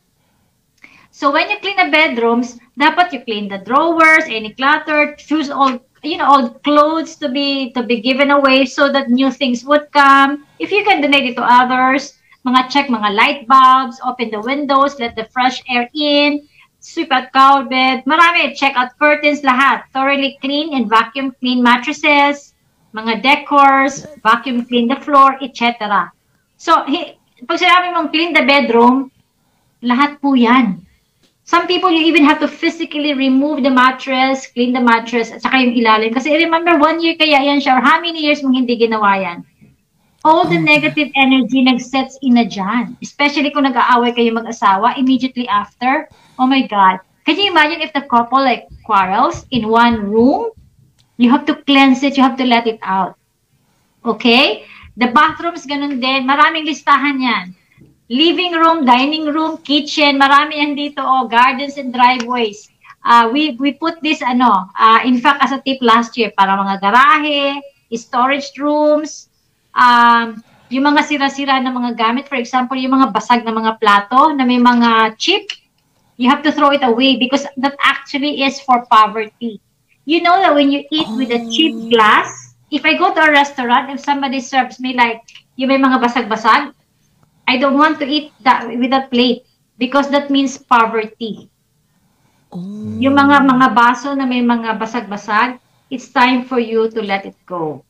So 1.12 1.28
when 1.34 1.50
you 1.50 1.60
clean 1.60 1.76
the 1.76 1.90
bedrooms, 1.92 2.56
dapat 2.78 3.12
you 3.12 3.20
clean 3.26 3.50
the 3.50 3.58
drawers, 3.58 4.24
any 4.30 4.54
clutter, 4.54 5.18
choose 5.18 5.50
all 5.50 5.76
you 6.02 6.16
know, 6.16 6.26
all 6.26 6.48
clothes 6.62 7.16
to 7.16 7.28
be 7.28 7.72
to 7.72 7.82
be 7.82 8.00
given 8.00 8.30
away 8.30 8.66
so 8.66 8.90
that 8.92 9.10
new 9.10 9.30
things 9.30 9.64
would 9.64 9.90
come. 9.92 10.46
If 10.58 10.70
you 10.70 10.84
can 10.84 11.00
donate 11.00 11.32
it 11.32 11.36
to 11.36 11.44
others, 11.44 12.18
mga 12.46 12.70
check 12.70 12.86
mga 12.88 13.14
light 13.14 13.40
bulbs, 13.48 14.00
open 14.04 14.30
the 14.30 14.40
windows, 14.40 14.98
let 14.98 15.16
the 15.16 15.26
fresh 15.34 15.62
air 15.68 15.90
in, 15.94 16.46
sweep 16.80 17.12
out 17.12 17.32
carpet, 17.32 18.06
marami, 18.06 18.54
check 18.54 18.76
out 18.76 18.96
curtains, 18.98 19.42
lahat. 19.42 19.84
Thoroughly 19.92 20.38
clean 20.40 20.74
and 20.74 20.88
vacuum 20.88 21.34
clean 21.40 21.62
mattresses, 21.62 22.54
mga 22.94 23.22
decors, 23.22 24.06
vacuum 24.22 24.64
clean 24.64 24.88
the 24.88 24.96
floor, 25.02 25.36
etc. 25.42 26.10
So, 26.56 26.86
hi, 26.86 27.18
pag 27.46 27.58
sinabi 27.58 27.94
mong 27.94 28.10
clean 28.10 28.32
the 28.32 28.42
bedroom, 28.46 29.10
lahat 29.82 30.18
po 30.18 30.34
yan. 30.34 30.87
Some 31.48 31.64
people, 31.64 31.88
you 31.88 32.04
even 32.04 32.28
have 32.28 32.44
to 32.44 32.48
physically 32.48 33.14
remove 33.16 33.64
the 33.64 33.72
mattress, 33.72 34.52
clean 34.52 34.76
the 34.76 34.84
mattress, 34.84 35.32
at 35.32 35.40
saka 35.40 35.56
yung 35.64 35.72
ilalim. 35.72 36.12
Kasi 36.12 36.28
remember, 36.36 36.76
one 36.76 37.00
year 37.00 37.16
kaya 37.16 37.40
yan 37.40 37.56
siya, 37.56 37.80
or 37.80 37.80
how 37.80 37.96
many 38.04 38.20
years 38.20 38.44
mong 38.44 38.52
hindi 38.52 38.76
ginawa 38.76 39.16
yan? 39.16 39.48
All 40.28 40.44
the 40.44 40.60
negative 40.60 41.08
energy 41.16 41.64
nag-sets 41.64 42.20
in 42.20 42.36
na 42.36 42.44
dyan. 42.44 43.00
Especially 43.00 43.48
kung 43.48 43.64
nag-aaway 43.64 44.12
kayo 44.12 44.36
mag-asawa, 44.36 45.00
immediately 45.00 45.48
after, 45.48 46.12
oh 46.36 46.44
my 46.44 46.68
God. 46.68 47.00
Can 47.24 47.40
you 47.40 47.48
imagine 47.48 47.80
if 47.80 47.96
the 47.96 48.04
couple 48.04 48.44
like 48.44 48.68
quarrels 48.84 49.48
in 49.48 49.72
one 49.72 50.04
room? 50.04 50.52
You 51.16 51.32
have 51.32 51.48
to 51.48 51.64
cleanse 51.64 52.04
it, 52.04 52.20
you 52.20 52.28
have 52.28 52.36
to 52.36 52.44
let 52.44 52.68
it 52.68 52.76
out. 52.84 53.16
Okay? 54.04 54.68
The 55.00 55.16
bathrooms, 55.16 55.64
ganun 55.64 55.96
din. 55.96 56.28
Maraming 56.28 56.68
listahan 56.68 57.16
yan. 57.24 57.56
Living 58.08 58.56
room, 58.56 58.88
dining 58.88 59.28
room, 59.28 59.60
kitchen, 59.60 60.16
marami 60.16 60.64
yan 60.64 60.72
dito. 60.72 61.04
Oh, 61.04 61.28
gardens 61.28 61.76
and 61.76 61.92
driveways. 61.92 62.72
Uh, 63.04 63.28
we, 63.32 63.52
we 63.60 63.76
put 63.76 64.00
this, 64.00 64.24
ano, 64.24 64.68
uh, 64.72 65.00
in 65.04 65.20
fact, 65.20 65.44
as 65.44 65.52
a 65.52 65.60
tip 65.60 65.78
last 65.84 66.16
year, 66.16 66.32
para 66.32 66.56
mga 66.56 66.80
garahe, 66.80 67.60
storage 67.92 68.52
rooms, 68.56 69.28
um, 69.76 70.40
yung 70.68 70.84
mga 70.84 71.04
sira-sira 71.04 71.60
na 71.60 71.72
mga 71.72 71.96
gamit, 71.96 72.28
for 72.28 72.36
example, 72.36 72.76
yung 72.76 72.96
mga 72.96 73.12
basag 73.12 73.44
na 73.44 73.52
mga 73.52 73.80
plato 73.80 74.32
na 74.32 74.44
may 74.44 74.60
mga 74.60 75.16
chip, 75.16 75.48
you 76.16 76.28
have 76.28 76.42
to 76.42 76.52
throw 76.52 76.72
it 76.72 76.84
away 76.84 77.16
because 77.16 77.46
that 77.56 77.76
actually 77.80 78.44
is 78.44 78.60
for 78.60 78.84
poverty. 78.88 79.60
You 80.04 80.20
know 80.20 80.36
that 80.40 80.52
when 80.52 80.72
you 80.72 80.84
eat 80.92 81.08
with 81.16 81.32
a 81.32 81.44
cheap 81.48 81.92
glass, 81.92 82.56
if 82.72 82.84
I 82.84 82.96
go 82.96 83.12
to 83.12 83.20
a 83.20 83.32
restaurant, 83.32 83.88
if 83.92 84.00
somebody 84.00 84.40
serves 84.40 84.80
me 84.80 84.92
like, 84.92 85.20
yung 85.56 85.68
may 85.72 85.80
mga 85.80 86.00
basag-basag, 86.00 86.72
I 87.48 87.56
don't 87.56 87.80
want 87.80 87.96
to 88.04 88.06
eat 88.06 88.36
that 88.44 88.68
with 88.68 88.92
that 88.92 89.08
plate 89.08 89.48
because 89.80 90.12
that 90.12 90.28
means 90.28 90.60
poverty. 90.60 91.48
Yung 93.00 93.16
mga 93.16 93.48
mga 93.48 93.68
baso 93.72 94.12
na 94.12 94.28
may 94.28 94.44
mga 94.44 94.76
basag-basag, 94.76 95.56
it's 95.88 96.12
time 96.12 96.44
for 96.44 96.60
you 96.60 96.92
to 96.92 97.00
let 97.00 97.24
it 97.24 97.36
go. 97.48 97.84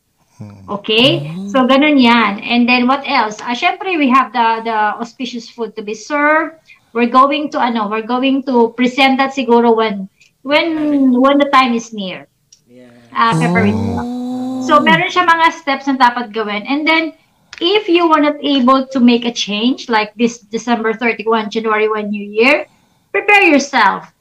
Okay? 0.70 1.26
So, 1.50 1.66
ganun 1.66 1.98
yan. 1.98 2.38
And 2.42 2.68
then, 2.68 2.86
what 2.86 3.02
else? 3.06 3.42
Ah, 3.42 3.58
syempre, 3.58 3.98
we 3.98 4.06
have 4.10 4.30
the, 4.30 4.62
the 4.62 4.78
auspicious 5.02 5.50
food 5.50 5.74
to 5.74 5.82
be 5.82 5.94
served. 5.94 6.62
We're 6.94 7.10
going 7.10 7.50
to, 7.50 7.58
ano, 7.58 7.90
we're 7.90 8.06
going 8.06 8.46
to 8.46 8.70
present 8.78 9.18
that 9.18 9.34
siguro 9.34 9.74
when, 9.74 10.08
when, 10.42 11.10
when 11.18 11.38
the 11.38 11.50
time 11.50 11.74
is 11.74 11.92
near. 11.92 12.30
Yeah. 12.70 12.94
Ah, 13.10 13.34
February 13.34 13.74
12. 13.74 14.70
So, 14.70 14.78
meron 14.78 15.10
siya 15.10 15.26
mga 15.26 15.46
steps 15.58 15.90
na 15.90 15.98
dapat 15.98 16.30
gawin. 16.30 16.62
And 16.70 16.86
then, 16.86 17.18
if 17.60 17.88
you 17.88 18.08
were 18.08 18.20
not 18.20 18.36
able 18.42 18.86
to 18.86 19.00
make 19.00 19.24
a 19.24 19.32
change, 19.32 19.88
like 19.88 20.14
this 20.14 20.38
December 20.38 20.94
31, 20.94 21.50
January 21.50 21.88
1 21.88 22.10
New 22.10 22.24
Year, 22.24 22.66
prepare 23.12 23.42
yourself. 23.42 24.12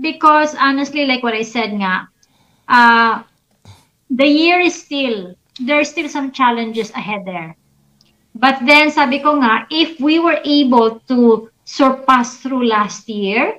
Because 0.00 0.54
honestly, 0.54 1.06
like 1.06 1.22
what 1.22 1.34
I 1.34 1.42
said 1.42 1.72
nga, 1.72 2.08
uh, 2.68 3.22
the 4.10 4.26
year 4.26 4.60
is 4.60 4.74
still, 4.74 5.34
there 5.60 5.80
are 5.80 5.84
still 5.84 6.08
some 6.08 6.30
challenges 6.30 6.90
ahead 6.90 7.24
there. 7.24 7.56
But 8.34 8.60
then, 8.66 8.90
sabi 8.90 9.20
ko 9.20 9.40
nga, 9.40 9.66
if 9.70 9.98
we 9.98 10.18
were 10.18 10.38
able 10.44 11.00
to 11.08 11.50
surpass 11.64 12.36
through 12.38 12.68
last 12.68 13.08
year, 13.08 13.58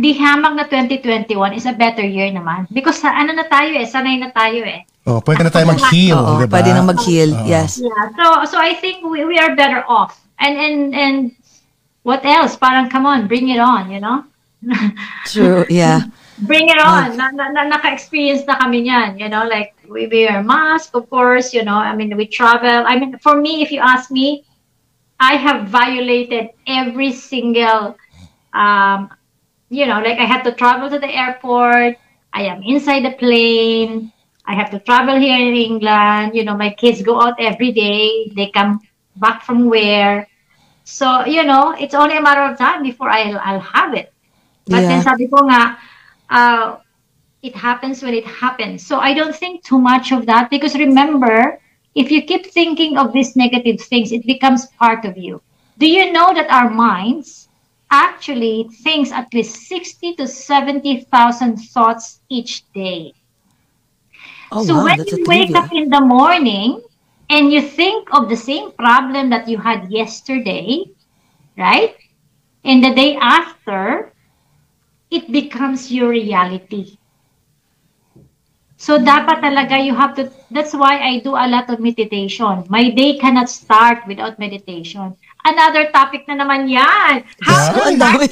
the 0.00 0.16
hamag 0.16 0.56
na 0.56 0.64
2021 0.64 1.52
is 1.52 1.68
a 1.68 1.76
better 1.76 2.02
year 2.02 2.32
naman. 2.32 2.64
Because 2.72 2.98
sa 3.04 3.12
ano 3.12 3.36
na 3.36 3.44
tayo 3.44 3.76
eh, 3.76 3.84
sanay 3.84 4.16
na 4.16 4.32
tayo 4.32 4.64
eh. 4.64 4.88
Oh, 5.04 5.20
pwede 5.20 5.44
na 5.44 5.52
tayo 5.52 5.68
mag-heal, 5.68 6.16
Oo, 6.16 6.40
di 6.40 6.48
ba? 6.48 6.60
pwede 6.60 6.72
na 6.72 6.84
mag-heal. 6.84 7.30
Yes. 7.44 7.80
Yeah. 7.80 8.12
So 8.16 8.24
so 8.52 8.56
I 8.56 8.76
think 8.76 9.04
we, 9.04 9.24
we 9.28 9.36
are 9.36 9.52
better 9.56 9.84
off. 9.84 10.16
And 10.40 10.56
and 10.56 10.78
and 10.96 11.16
what 12.02 12.24
else? 12.24 12.56
Parang 12.56 12.88
come 12.88 13.04
on, 13.04 13.28
bring 13.28 13.48
it 13.52 13.60
on, 13.60 13.92
you 13.92 14.00
know? 14.00 14.24
True, 15.32 15.64
yeah. 15.68 16.08
Bring 16.40 16.68
it 16.68 16.80
on. 16.80 17.16
Na, 17.16 17.28
na, 17.32 17.48
na, 17.52 17.68
naka-experience 17.68 18.48
na 18.48 18.56
kami 18.56 18.88
niyan. 18.88 19.20
You 19.20 19.28
know, 19.28 19.44
like, 19.44 19.76
we 19.88 20.08
wear 20.08 20.42
mask, 20.42 20.96
of 20.96 21.08
course, 21.12 21.52
you 21.52 21.64
know, 21.64 21.76
I 21.76 21.94
mean, 21.96 22.16
we 22.16 22.24
travel. 22.24 22.84
I 22.88 22.96
mean, 22.96 23.18
for 23.18 23.36
me, 23.36 23.60
if 23.60 23.72
you 23.72 23.80
ask 23.80 24.10
me, 24.10 24.44
I 25.20 25.36
have 25.36 25.68
violated 25.68 26.56
every 26.66 27.12
single, 27.12 27.96
um, 28.56 29.12
you 29.70 29.86
know, 29.86 30.00
like 30.00 30.18
I 30.18 30.24
had 30.26 30.42
to 30.44 30.52
travel 30.52 30.90
to 30.90 30.98
the 31.00 31.10
airport. 31.10 31.96
I 32.34 32.42
am 32.44 32.62
inside 32.64 33.04
the 33.04 33.12
plane. 33.18 34.12
I 34.46 34.54
have 34.54 34.70
to 34.72 34.80
travel 34.80 35.16
here 35.18 35.38
in 35.38 35.56
England. 35.56 36.34
You 36.36 36.44
know, 36.44 36.56
my 36.56 36.70
kids 36.70 37.02
go 37.02 37.20
out 37.22 37.34
every 37.40 37.72
day. 37.72 38.32
They 38.36 38.50
come 38.50 38.80
back 39.16 39.42
from 39.44 39.68
where. 39.70 40.28
So, 40.84 41.26
you 41.26 41.44
know, 41.44 41.72
it's 41.78 41.94
only 41.94 42.16
a 42.18 42.22
matter 42.22 42.42
of 42.42 42.58
time 42.58 42.82
before 42.82 43.10
I'll, 43.10 43.38
I'll 43.38 43.60
have 43.60 43.94
it. 43.94 44.12
But 44.68 44.88
then 44.88 45.00
Yeah. 45.00 45.02
sabi 45.02 45.28
ko 45.28 45.44
nga, 45.48 45.78
uh, 46.30 46.76
it 47.42 47.56
happens 47.56 48.02
when 48.02 48.14
it 48.14 48.26
happens. 48.26 48.86
So 48.86 48.98
I 49.00 49.14
don't 49.14 49.34
think 49.36 49.64
too 49.64 49.78
much 49.80 50.12
of 50.12 50.26
that 50.26 50.50
because 50.50 50.74
remember, 50.76 51.60
if 51.94 52.10
you 52.10 52.22
keep 52.22 52.46
thinking 52.46 52.98
of 52.98 53.12
these 53.12 53.36
negative 53.36 53.80
things, 53.82 54.12
it 54.12 54.26
becomes 54.26 54.66
part 54.78 55.04
of 55.04 55.16
you. 55.18 55.42
Do 55.78 55.86
you 55.88 56.12
know 56.12 56.34
that 56.34 56.50
our 56.50 56.70
minds 56.70 57.49
actually 57.90 58.70
thinks 58.82 59.10
at 59.12 59.32
least 59.34 59.66
60 59.68 60.14
to 60.14 60.26
70,000 60.26 61.56
thoughts 61.56 62.20
each 62.28 62.64
day? 62.72 63.12
Oh, 64.52 64.64
so 64.64 64.76
wow, 64.76 64.84
when 64.84 65.04
you 65.06 65.24
wake 65.26 65.54
up 65.54 65.72
in 65.72 65.88
the 65.90 66.00
morning 66.00 66.82
and 67.28 67.52
you 67.52 67.62
think 67.62 68.08
of 68.12 68.28
the 68.28 68.36
same 68.36 68.72
problem 68.72 69.30
that 69.30 69.48
you 69.48 69.58
had 69.58 69.90
yesterday, 69.90 70.84
right? 71.56 71.96
And 72.64 72.82
the 72.82 72.94
day 72.94 73.16
after, 73.16 74.12
it 75.10 75.30
becomes 75.30 75.90
your 75.90 76.08
reality. 76.08 76.98
So 78.80 78.96
dapat 78.96 79.44
talaga 79.44 79.76
you 79.76 79.94
have 79.94 80.16
to, 80.16 80.32
that's 80.50 80.72
why 80.72 80.98
I 80.98 81.20
do 81.20 81.36
a 81.36 81.44
lot 81.44 81.68
of 81.68 81.80
meditation. 81.80 82.64
My 82.72 82.88
day 82.88 83.18
cannot 83.18 83.52
start 83.52 84.08
without 84.08 84.38
meditation. 84.38 85.14
Another 85.40 85.88
topic 85.88 86.28
na 86.28 86.36
naman 86.36 86.68
yan. 86.68 87.24
How 87.40 87.72
ko, 87.72 87.88
to 87.88 87.96
start. 87.96 88.28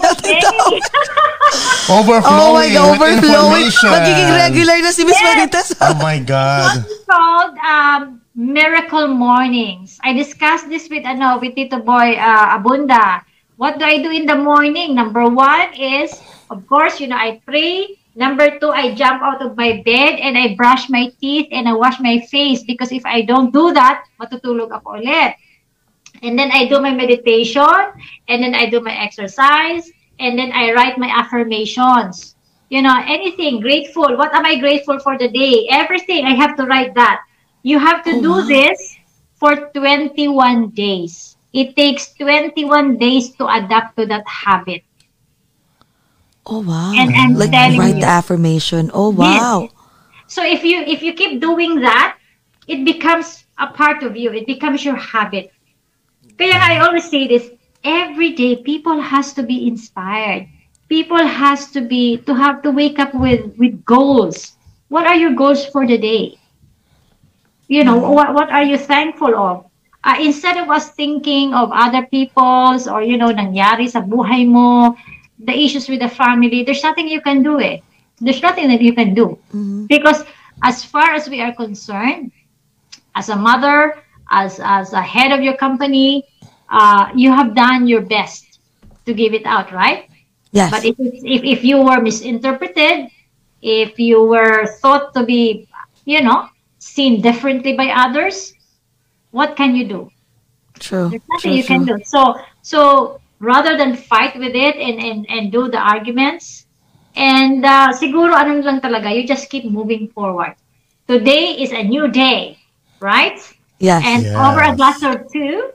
Overflowing 1.89 2.29
Oh 2.29 2.53
my 2.53 2.69
God, 2.69 3.01
overflowing. 3.01 3.69
Magiging 3.73 4.31
regular 4.37 4.77
na 4.85 4.93
si 4.93 5.03
Miss 5.09 5.17
Yes. 5.17 5.25
Marites. 5.25 5.69
Oh 5.81 5.97
my 6.05 6.21
God. 6.21 6.85
It's 6.85 7.09
called 7.09 7.57
um, 7.65 8.21
Miracle 8.37 9.09
Mornings. 9.09 9.97
I 10.05 10.13
discussed 10.13 10.69
this 10.69 10.93
with 10.93 11.09
ano 11.09 11.41
with 11.41 11.57
Tito 11.57 11.81
Boy 11.81 12.21
uh, 12.21 12.61
Abunda. 12.61 13.25
What 13.57 13.81
do 13.81 13.89
I 13.89 13.99
do 14.05 14.13
in 14.13 14.29
the 14.29 14.37
morning? 14.37 14.95
Number 14.95 15.27
one 15.27 15.75
is, 15.75 16.15
of 16.53 16.63
course, 16.69 17.01
you 17.01 17.09
know, 17.09 17.19
I 17.19 17.41
pray. 17.43 17.99
Number 18.15 18.59
two, 18.59 18.71
I 18.71 18.95
jump 18.95 19.23
out 19.23 19.43
of 19.43 19.57
my 19.57 19.81
bed 19.87 20.19
and 20.19 20.37
I 20.37 20.55
brush 20.59 20.91
my 20.91 21.11
teeth 21.23 21.49
and 21.51 21.67
I 21.67 21.75
wash 21.75 21.99
my 22.03 22.19
face 22.31 22.63
because 22.67 22.91
if 22.91 23.07
I 23.07 23.23
don't 23.23 23.51
do 23.55 23.73
that, 23.75 24.05
matutulog 24.19 24.75
ako 24.75 24.99
ulit. 25.03 25.39
And 26.23 26.39
then 26.39 26.51
I 26.53 26.67
do 26.67 26.81
my 26.81 26.93
meditation 26.93 27.63
and 28.29 28.43
then 28.43 28.55
I 28.55 28.67
do 28.69 28.81
my 28.81 28.95
exercise 28.95 29.91
and 30.19 30.39
then 30.39 30.53
I 30.53 30.73
write 30.73 30.99
my 30.99 31.09
affirmations. 31.09 32.35
You 32.69 32.83
know, 32.83 32.95
anything 33.07 33.61
grateful. 33.61 34.17
What 34.17 34.35
am 34.35 34.45
I 34.45 34.57
grateful 34.57 34.99
for 35.01 35.17
the 35.19 35.29
day? 35.29 35.67
Everything. 35.71 36.25
I 36.25 36.35
have 36.35 36.57
to 36.57 36.65
write 36.65 36.95
that. 36.95 37.21
You 37.63 37.79
have 37.79 38.05
to 38.05 38.13
Oh, 38.13 38.23
do 38.23 38.31
wow. 38.31 38.47
this 38.49 38.99
for 39.39 39.71
21 39.73 40.71
days. 40.71 41.37
It 41.53 41.77
takes 41.77 42.13
21 42.15 42.99
days 42.99 43.31
to 43.37 43.47
adapt 43.49 43.97
to 43.97 44.07
that 44.07 44.27
habit. 44.29 44.83
Oh, 46.47 46.61
wow. 46.61 46.93
And 46.97 47.13
I'm 47.15 47.35
like, 47.35 47.51
telling 47.53 47.79
write 47.79 47.95
you. 47.97 48.01
the 48.01 48.07
affirmation. 48.07 48.91
Oh, 48.93 49.11
wow. 49.11 49.61
Yes. 49.63 49.71
So 50.27 50.45
if 50.45 50.65
you 50.65 50.81
if 50.81 51.03
you 51.03 51.13
keep 51.15 51.41
doing 51.41 51.81
that, 51.81 52.17
it 52.67 52.85
becomes 52.85 53.45
a 53.59 53.69
part 53.69 54.03
of 54.03 54.17
you. 54.17 54.33
It 54.33 54.47
becomes 54.47 54.85
your 54.85 54.97
habit. 54.97 55.53
Kaya 56.39 56.55
I 56.55 56.79
always 56.87 57.11
say 57.11 57.27
this, 57.27 57.51
every 57.83 58.33
day 58.33 58.63
people 58.63 59.01
has 59.01 59.35
to 59.35 59.43
be 59.43 59.67
inspired. 59.67 60.47
People 60.89 61.21
has 61.21 61.71
to 61.75 61.83
be 61.83 62.23
to 62.25 62.33
have 62.33 62.63
to 62.63 62.71
wake 62.71 62.99
up 62.99 63.13
with 63.13 63.53
with 63.59 63.85
goals. 63.85 64.57
What 64.89 65.05
are 65.05 65.19
your 65.19 65.35
goals 65.35 65.67
for 65.67 65.85
the 65.85 65.99
day? 65.99 66.39
You 67.69 67.85
know, 67.85 67.99
what 67.99 68.33
what 68.33 68.49
are 68.49 68.65
you 68.65 68.79
thankful 68.79 69.37
of? 69.37 69.69
Uh, 70.01 70.17
instead 70.23 70.57
of 70.57 70.71
us 70.71 70.95
thinking 70.97 71.53
of 71.53 71.69
other 71.75 72.07
people's 72.07 72.89
or 72.89 73.03
you 73.03 73.19
know 73.19 73.29
nangyari 73.29 73.91
sa 73.91 74.01
buhay 74.01 74.49
mo, 74.49 74.97
the 75.37 75.53
issues 75.53 75.91
with 75.91 76.01
the 76.01 76.09
family, 76.09 76.65
there's 76.65 76.81
nothing 76.87 77.11
you 77.11 77.21
can 77.21 77.43
do 77.43 77.61
eh. 77.61 77.85
There's 78.23 78.41
nothing 78.41 78.73
that 78.73 78.81
you 78.81 78.95
can 78.95 79.13
do. 79.13 79.37
Because 79.87 80.25
as 80.63 80.83
far 80.85 81.13
as 81.13 81.29
we 81.29 81.41
are 81.45 81.53
concerned, 81.53 82.33
as 83.15 83.29
a 83.29 83.37
mother, 83.37 84.01
as 84.31 84.61
as 84.63 84.93
a 84.93 85.03
head 85.03 85.33
of 85.33 85.41
your 85.41 85.57
company, 85.57 86.25
uh, 86.71 87.11
you 87.15 87.33
have 87.33 87.55
done 87.55 87.87
your 87.87 88.03
best 88.03 88.61
to 89.07 89.15
give 89.15 89.35
it 89.35 89.47
out, 89.47 89.73
right? 89.73 90.09
Yes. 90.53 90.71
But 90.71 90.85
if, 90.85 90.97
if 90.99 91.45
if 91.45 91.65
you 91.65 91.83
were 91.83 92.01
misinterpreted, 92.01 93.11
if 93.63 93.99
you 93.99 94.25
were 94.25 94.67
thought 94.81 95.15
to 95.15 95.25
be, 95.25 95.69
you 96.05 96.23
know, 96.23 96.49
seen 96.79 97.21
differently 97.21 97.77
by 97.77 97.91
others, 97.91 98.55
what 99.31 99.57
can 99.57 99.75
you 99.75 99.89
do? 99.89 100.11
true. 100.79 101.09
There's 101.11 101.23
nothing 101.29 101.51
true, 101.51 101.59
you 101.59 101.65
can 101.65 101.85
do. 101.85 101.99
So 102.05 102.41
so 102.63 103.21
rather 103.41 103.77
than 103.77 103.97
fight 103.97 104.39
with 104.39 104.55
it 104.55 104.77
and 104.77 104.99
and 104.99 105.27
and 105.29 105.53
do 105.53 105.69
the 105.69 105.79
arguments, 105.79 106.67
and 107.17 107.65
uh, 107.65 107.93
siguro 107.93 108.35
ano 108.35 108.63
lang 108.63 108.81
talaga, 108.81 109.13
you 109.15 109.27
just 109.27 109.51
keep 109.51 109.67
moving 109.67 110.09
forward. 110.09 110.55
Today 111.07 111.59
is 111.59 111.73
a 111.73 111.83
new 111.83 112.09
day, 112.09 112.59
right? 113.01 113.39
Yes. 113.79 114.03
And 114.05 114.23
Yes. 114.27 114.35
over 114.35 114.61
a 114.63 114.75
glass 114.75 114.99
or 115.03 115.23
two, 115.31 115.71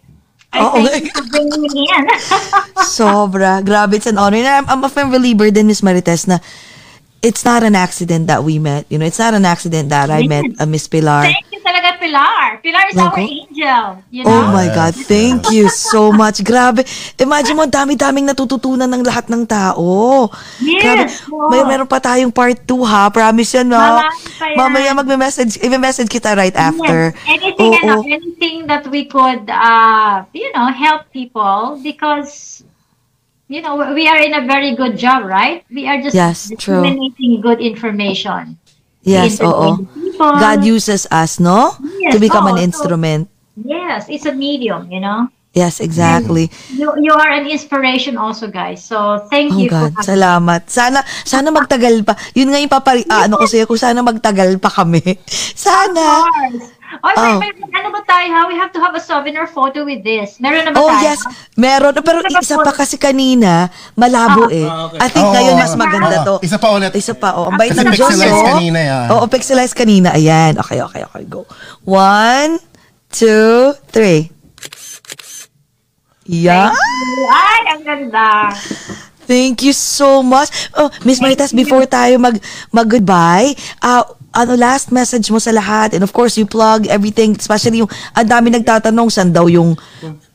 I 0.51 0.59
Oo. 0.61 0.85
thank 0.85 1.07
you 1.07 1.13
for 1.15 1.25
bringing 1.31 1.61
me 1.65 1.87
in. 1.87 2.03
Sobra. 2.85 3.63
Grabe, 3.63 3.95
it's 3.95 4.05
an 4.07 4.17
honor. 4.17 4.37
And 4.37 4.47
I'm, 4.47 4.65
I'm 4.69 4.83
a 4.83 4.89
firm 4.89 5.09
believer 5.09 5.49
din, 5.51 5.67
Miss 5.67 5.81
Marites, 5.81 6.27
na 6.27 6.39
it's 7.23 7.45
not 7.47 7.63
an 7.63 7.75
accident 7.75 8.27
that 8.27 8.43
we 8.43 8.59
met. 8.59 8.85
You 8.91 8.99
know, 8.99 9.05
it's 9.07 9.19
not 9.19 9.33
an 9.33 9.45
accident 9.45 9.89
that 9.89 10.11
I 10.11 10.27
met 10.27 10.45
uh, 10.59 10.65
Miss 10.67 10.87
Pilar. 10.87 11.31
thank 11.31 11.47
Pilar. 12.03 12.59
Pilar 12.59 12.83
is 12.91 12.99
our 12.99 13.15
Nako. 13.15 13.23
angel. 13.23 13.85
You 14.11 14.27
know? 14.27 14.35
Oh 14.35 14.45
my 14.51 14.67
God, 14.67 14.91
thank 14.91 15.47
you 15.55 15.71
so 15.71 16.11
much. 16.11 16.43
Grabe. 16.43 16.83
Imagine 17.15 17.55
mo, 17.55 17.63
dami-daming 17.63 18.27
natututunan 18.27 18.91
ng 18.91 19.07
lahat 19.07 19.31
ng 19.31 19.47
tao. 19.47 20.27
Yes, 20.59 21.23
Grabe. 21.23 21.47
May 21.47 21.63
meron 21.63 21.87
pa 21.87 22.03
tayong 22.03 22.35
part 22.35 22.59
2 22.67 22.83
ha. 22.83 23.07
Promise 23.07 23.63
yan, 23.63 23.71
yan. 23.71 24.03
Mamaya 24.59 24.91
magme-message, 24.91 25.63
i-message 25.63 26.11
kita 26.11 26.35
right 26.35 26.55
after. 26.59 27.15
Yes. 27.15 27.39
Anything, 27.39 27.71
Oo. 27.71 27.79
ano, 27.87 27.93
anything 28.03 28.67
that 28.67 28.83
we 28.91 29.07
could, 29.07 29.47
uh, 29.47 30.27
you 30.35 30.51
know, 30.51 30.67
help 30.75 31.07
people 31.15 31.79
because, 31.79 32.63
you 33.47 33.63
know, 33.63 33.79
we 33.95 34.11
are 34.11 34.19
in 34.19 34.35
a 34.35 34.43
very 34.43 34.75
good 34.75 34.99
job, 34.99 35.23
right? 35.23 35.63
We 35.71 35.87
are 35.87 36.03
just 36.03 36.11
Yes, 36.19 36.51
true. 36.59 36.83
disseminating 36.83 37.39
good 37.39 37.63
information. 37.63 38.59
Yes, 39.03 39.39
oo. 39.39 39.83
people. 39.83 40.33
God 40.39 40.63
uses 40.63 41.03
us, 41.11 41.39
no? 41.39 41.75
Yes, 41.99 42.15
to 42.15 42.17
become 42.19 42.47
oo. 42.47 42.51
an 42.55 42.57
So- 42.59 42.63
instrument. 42.63 43.23
Yes, 43.53 44.09
it's 44.09 44.25
a 44.25 44.33
medium, 44.33 44.89
you 44.89 44.97
know. 44.97 45.29
Yes, 45.53 45.77
exactly. 45.77 46.49
You, 46.73 46.89
you 46.97 47.13
are 47.13 47.29
an 47.29 47.45
inspiration 47.45 48.17
also, 48.17 48.49
guys. 48.49 48.81
So 48.81 49.21
thank 49.29 49.53
Oh 49.53 49.61
you 49.61 49.69
God, 49.69 49.93
for 49.93 50.01
salamat. 50.01 50.65
Sana, 50.65 51.05
sana 51.21 51.53
magtagal 51.53 52.01
pa. 52.01 52.17
Yun 52.33 52.49
nga 52.49 52.57
yung 52.57 52.73
papari, 52.73 53.05
ah, 53.05 53.29
ano 53.29 53.37
ko 53.37 53.45
sa'yo, 53.45 53.69
kung 53.69 53.77
sana 53.77 54.01
magtagal 54.01 54.57
pa 54.57 54.73
kami. 54.73 54.97
Sana. 55.53 56.25
Oy, 56.25 56.57
Oh. 57.01 57.39
may, 57.41 57.49
may, 57.57 57.69
ano 57.73 57.89
ba 57.89 58.01
tayo 58.05 58.27
ha? 58.29 58.41
We 58.45 58.55
have 58.59 58.69
to 58.75 58.79
have 58.83 58.93
a 58.93 59.01
souvenir 59.01 59.49
photo 59.49 59.81
with 59.81 60.05
this. 60.05 60.37
Meron 60.37 60.69
na 60.69 60.71
ba 60.71 60.77
Oh, 60.77 60.89
tayo? 60.93 61.01
yes. 61.09 61.19
Meron. 61.57 61.93
Pero 62.05 62.21
isa 62.29 62.59
pa 62.61 62.69
kasi 62.69 63.01
kanina, 63.01 63.73
malabo 63.97 64.51
eh. 64.53 64.67
Ah, 64.67 64.91
okay. 64.91 64.99
I 65.01 65.07
think 65.09 65.25
Oo. 65.25 65.33
ngayon 65.33 65.55
mas 65.57 65.73
maganda 65.73 66.15
Oo. 66.21 66.27
to. 66.27 66.35
Isa 66.45 66.57
pa 66.61 66.69
ulit. 66.69 66.93
Isa 66.93 67.13
pa, 67.17 67.33
oh. 67.33 67.49
Ang 67.49 67.57
bait 67.57 67.73
Kasi 67.73 67.81
ng 67.81 67.93
Diyos, 67.97 68.09
pixelized 68.13 68.37
oh. 68.37 68.47
kanina 68.53 68.79
yan. 68.79 69.07
Oo, 69.09 69.23
pixelized 69.25 69.75
kanina. 69.77 70.09
Ayan. 70.13 70.53
Okay, 70.61 70.79
okay, 70.85 71.01
okay. 71.07 71.23
Go. 71.25 71.49
One, 71.87 72.61
two, 73.09 73.73
three. 73.89 74.29
Yeah. 76.23 76.71
Ay, 77.33 77.61
ang 77.73 77.81
ganda. 77.83 78.53
Thank 79.23 79.63
you 79.63 79.71
so 79.71 80.19
much. 80.23 80.51
Oh, 80.75 80.91
Miss 81.07 81.19
Maritas, 81.23 81.55
before 81.55 81.87
tayo 81.87 82.19
mag 82.19 82.35
mag-goodbye, 82.71 83.55
uh, 83.79 84.03
ano 84.33 84.57
last 84.57 84.89
message 84.89 85.29
mo 85.29 85.37
sa 85.37 85.53
lahat? 85.53 85.93
And 85.93 86.01
of 86.01 86.11
course, 86.11 86.35
you 86.35 86.49
plug 86.49 86.89
everything, 86.89 87.37
especially 87.37 87.85
yung 87.85 87.91
ang 88.17 88.27
dami 88.27 88.49
nagtatanong 88.49 89.13
saan 89.13 89.29
daw 89.29 89.45
yung 89.45 89.77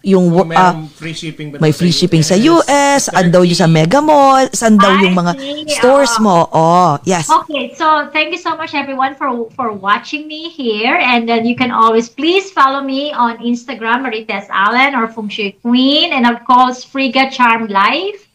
yung 0.07 0.31
Kung 0.31 0.55
ah, 0.55 0.73
merong 0.73 0.89
free 0.95 1.13
shipping 1.13 1.51
ba 1.51 1.59
may 1.59 1.75
free 1.75 1.91
shipping 1.91 2.23
sa 2.23 2.39
US, 2.39 3.11
saan 3.11 3.35
daw 3.35 3.43
yung 3.43 3.59
sa? 3.59 3.67
Mega 3.67 3.99
Mall, 3.99 4.47
saan 4.55 4.79
daw 4.79 4.95
yung 5.03 5.13
mga 5.13 5.35
see, 5.35 5.75
stores 5.75 6.15
mo. 6.23 6.47
Oh, 6.55 6.97
yes. 7.03 7.27
Okay, 7.27 7.75
so 7.75 8.07
thank 8.15 8.31
you 8.31 8.39
so 8.39 8.55
much 8.55 8.79
everyone 8.79 9.19
for 9.19 9.51
for 9.59 9.75
watching 9.75 10.31
me 10.31 10.49
here, 10.55 10.95
and 10.95 11.27
then 11.27 11.43
you 11.43 11.59
can 11.59 11.75
always 11.75 12.07
please 12.07 12.55
follow 12.55 12.81
me 12.81 13.11
on 13.11 13.43
Instagram, 13.43 14.07
Marites 14.07 14.47
Allen 14.55 14.95
or 14.95 15.11
Feng 15.11 15.29
Shui 15.29 15.59
Queen, 15.61 16.15
and 16.15 16.25
of 16.25 16.47
course 16.47 16.87
Friga 16.87 17.27
Charm 17.35 17.67
Life. 17.67 18.28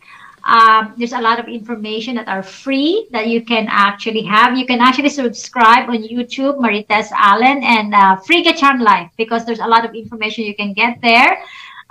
Um, 0.46 0.94
there's 0.98 1.14
a 1.14 1.22
lot 1.22 1.40
of 1.40 1.48
information 1.48 2.16
that 2.16 2.28
are 2.28 2.44
free 2.44 3.08
that 3.12 3.28
you 3.28 3.46
can 3.46 3.68
actually 3.70 4.24
have. 4.24 4.58
You 4.58 4.66
can 4.66 4.82
actually 4.82 5.10
subscribe 5.10 5.90
on 5.90 6.04
YouTube, 6.04 6.60
Marites 6.60 7.12
Allen 7.16 7.64
and 7.64 7.96
uh, 7.96 8.18
Charm 8.54 8.80
Life 8.80 9.10
because 9.18 9.46
there's 9.46 9.60
a 9.60 9.68
lot 9.68 9.86
of 9.86 9.96
information 9.96 10.44
you 10.44 10.56
can 10.56 10.74
get 10.74 11.00
there. 11.02 11.42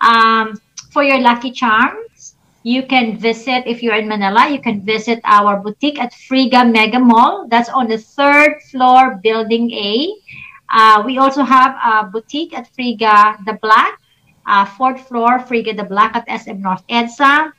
Um, 0.01 0.61
for 0.91 1.03
your 1.03 1.19
lucky 1.21 1.51
charms, 1.51 2.35
you 2.63 2.83
can 2.85 3.17
visit, 3.17 3.65
if 3.67 3.83
you're 3.83 3.95
in 3.95 4.07
Manila, 4.07 4.49
you 4.51 4.61
can 4.61 4.83
visit 4.83 5.21
our 5.25 5.59
boutique 5.59 5.99
at 5.99 6.13
Friga 6.13 6.71
Mega 6.71 7.01
Mall. 7.01 7.49
That's 7.49 7.71
on 7.71 7.89
the 7.89 7.99
third 7.99 8.61
floor, 8.71 9.19
Building 9.23 9.71
A. 9.73 10.15
Uh, 10.69 11.03
we 11.05 11.19
also 11.19 11.43
have 11.43 11.75
a 11.83 12.07
boutique 12.07 12.53
at 12.57 12.69
Friga 12.77 13.43
The 13.47 13.55
Black, 13.63 13.99
uh, 14.47 14.65
fourth 14.65 15.09
floor, 15.09 15.39
Friga 15.41 15.77
The 15.77 15.85
Black 15.85 16.15
at 16.15 16.41
SM 16.41 16.61
North 16.61 16.87
EDSA. 16.89 17.53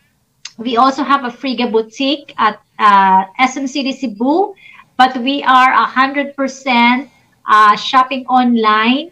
We 0.58 0.78
also 0.78 1.04
have 1.04 1.26
a 1.26 1.30
Friga 1.34 1.72
boutique 1.72 2.34
at 2.38 2.62
uh, 2.78 3.26
SM 3.42 3.66
City 3.66 3.92
Cebu, 3.92 4.54
but 4.98 5.18
we 5.18 5.42
are 5.44 5.74
100% 5.88 7.10
uh, 7.50 7.76
shopping 7.76 8.26
online 8.28 9.10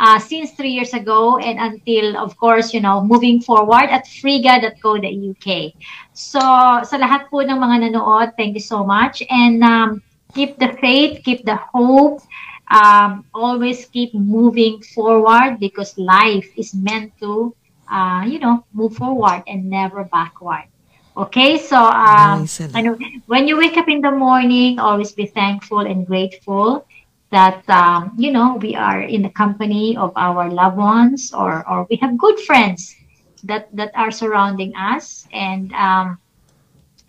uh, 0.00 0.18
since 0.18 0.50
three 0.52 0.70
years 0.70 0.92
ago 0.94 1.38
and 1.38 1.60
until, 1.60 2.16
of 2.16 2.36
course, 2.38 2.74
you 2.74 2.80
know, 2.80 3.04
moving 3.04 3.40
forward 3.40 3.86
at 3.86 4.04
friga.co.uk. 4.04 5.48
So, 6.12 6.40
sa 6.82 6.96
lahat 6.98 7.30
po 7.30 7.44
ng 7.46 7.54
mga 7.54 7.76
nanood, 7.86 8.34
thank 8.34 8.58
you 8.58 8.64
so 8.64 8.82
much. 8.82 9.22
And 9.30 9.62
um, 9.62 10.02
keep 10.34 10.58
the 10.58 10.74
faith, 10.82 11.22
keep 11.22 11.44
the 11.44 11.56
hope, 11.70 12.18
um, 12.72 13.24
always 13.34 13.86
keep 13.86 14.14
moving 14.14 14.82
forward 14.82 15.60
because 15.60 15.94
life 15.98 16.50
is 16.56 16.74
meant 16.74 17.12
to, 17.20 17.54
uh, 17.86 18.24
you 18.26 18.40
know, 18.40 18.64
move 18.72 18.96
forward 18.96 19.44
and 19.46 19.70
never 19.70 20.02
backward. 20.02 20.66
Okay, 21.16 21.58
so 21.58 21.76
um, 21.76 22.46
when 23.26 23.48
you 23.48 23.56
wake 23.56 23.76
up 23.76 23.88
in 23.88 24.00
the 24.00 24.10
morning, 24.10 24.78
always 24.78 25.12
be 25.12 25.26
thankful 25.26 25.80
and 25.80 26.06
grateful 26.06 26.86
that 27.30 27.68
um, 27.68 28.12
you 28.16 28.30
know 28.30 28.56
we 28.56 28.74
are 28.76 29.02
in 29.02 29.22
the 29.22 29.30
company 29.30 29.96
of 29.96 30.12
our 30.16 30.48
loved 30.50 30.76
ones, 30.76 31.32
or 31.34 31.66
or 31.68 31.86
we 31.90 31.96
have 31.96 32.16
good 32.16 32.38
friends 32.40 32.94
that 33.42 33.68
that 33.74 33.90
are 33.94 34.10
surrounding 34.10 34.74
us. 34.76 35.26
And 35.32 35.72
um, 35.74 36.18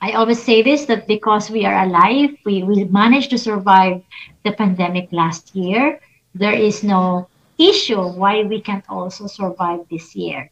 I 0.01 0.13
always 0.13 0.41
say 0.41 0.61
this 0.61 0.85
that 0.85 1.07
because 1.07 1.49
we 1.51 1.65
are 1.65 1.85
alive, 1.85 2.37
we 2.45 2.63
we 2.63 2.85
managed 2.85 3.29
to 3.31 3.37
survive 3.37 4.01
the 4.43 4.51
pandemic 4.53 5.09
last 5.11 5.55
year. 5.55 6.01
There 6.33 6.53
is 6.57 6.83
no 6.83 7.29
issue 7.59 8.01
why 8.01 8.43
we 8.43 8.61
can't 8.61 8.85
also 8.89 9.27
survive 9.27 9.85
this 9.89 10.15
year 10.15 10.49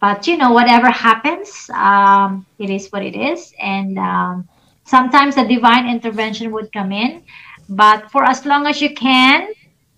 but 0.00 0.26
you 0.26 0.36
know 0.36 0.52
whatever 0.52 0.90
happens 0.90 1.68
um, 1.74 2.46
it 2.58 2.70
is 2.70 2.88
what 2.92 3.04
it 3.04 3.16
is. 3.16 3.52
And 3.60 3.98
um, 3.98 4.48
sometimes 4.84 5.36
a 5.36 5.46
divine 5.46 5.88
intervention 5.88 6.50
would 6.52 6.72
come 6.72 6.92
in. 6.92 7.22
But 7.68 8.10
for 8.10 8.24
as 8.24 8.44
long 8.46 8.66
as 8.66 8.80
you 8.82 8.94
can 8.94 9.48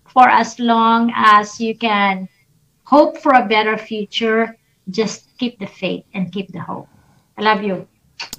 for 0.05 0.29
as 0.29 0.59
long 0.59 1.11
as 1.15 1.59
you 1.59 1.75
can 1.77 2.29
hope 2.83 3.17
for 3.17 3.33
a 3.33 3.47
better 3.47 3.77
future 3.77 4.57
just 4.89 5.35
keep 5.37 5.59
the 5.59 5.65
faith 5.67 6.05
and 6.13 6.31
keep 6.31 6.51
the 6.51 6.59
hope. 6.61 6.89
I 7.37 7.41
love 7.41 7.63
you 7.63 7.87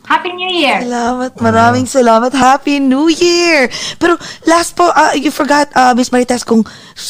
happy 0.05 0.31
new 0.33 0.51
year 0.51 0.81
Salamat, 0.81 1.33
maraming 1.39 1.87
salamat. 1.87 2.31
Happy 2.31 2.77
New 2.77 3.09
Year! 3.09 3.69
Pero 3.97 4.17
last 4.45 4.75
po, 4.75 4.85
uh, 4.87 5.13
you 5.15 5.31
forgot, 5.31 5.71
uh, 5.73 5.93
Miss 5.93 6.11
Marites, 6.11 6.43
kung, 6.43 6.61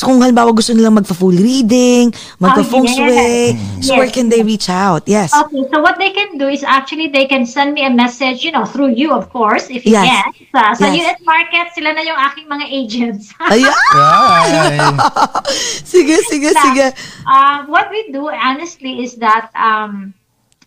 kung 0.00 0.16
halimbawa 0.20 0.54
gusto 0.54 0.70
nilang 0.70 0.94
magpa-full 0.94 1.34
reading, 1.34 2.10
magpa-feng 2.38 2.84
Oh, 2.84 2.86
yes. 2.86 2.94
shui, 2.94 3.36
so 3.80 3.90
Yes, 3.94 3.98
where 3.98 4.10
can 4.10 4.28
they 4.28 4.42
reach 4.42 4.68
out? 4.68 5.02
Yes. 5.06 5.34
Okay, 5.34 5.62
so 5.70 5.80
what 5.80 5.98
they 5.98 6.10
can 6.10 6.38
do 6.38 6.46
is 6.46 6.62
actually 6.62 7.10
they 7.10 7.26
can 7.26 7.42
send 7.44 7.74
me 7.74 7.82
a 7.82 7.90
message, 7.90 8.42
you 8.42 8.50
know, 8.50 8.64
through 8.64 8.94
you, 8.94 9.10
of 9.10 9.28
course, 9.28 9.68
if 9.68 9.82
you 9.84 9.92
Yes. 9.92 10.06
can. 10.06 10.26
Sa, 10.54 10.60
sa 10.74 10.86
Yes. 10.88 11.02
US 11.04 11.20
market, 11.26 11.66
sila 11.74 11.92
na 11.92 12.02
yung 12.02 12.16
aking 12.16 12.46
mga 12.46 12.66
agents. 12.68 13.34
Ayan! 13.52 14.94
Sige, 15.84 16.16
sige, 16.26 16.50
Na, 16.52 16.60
sige. 16.62 16.86
uh, 17.26 17.58
what 17.66 17.90
we 17.90 18.10
do, 18.10 18.28
honestly, 18.28 19.02
is 19.02 19.16
that 19.18 19.50
um, 19.54 20.14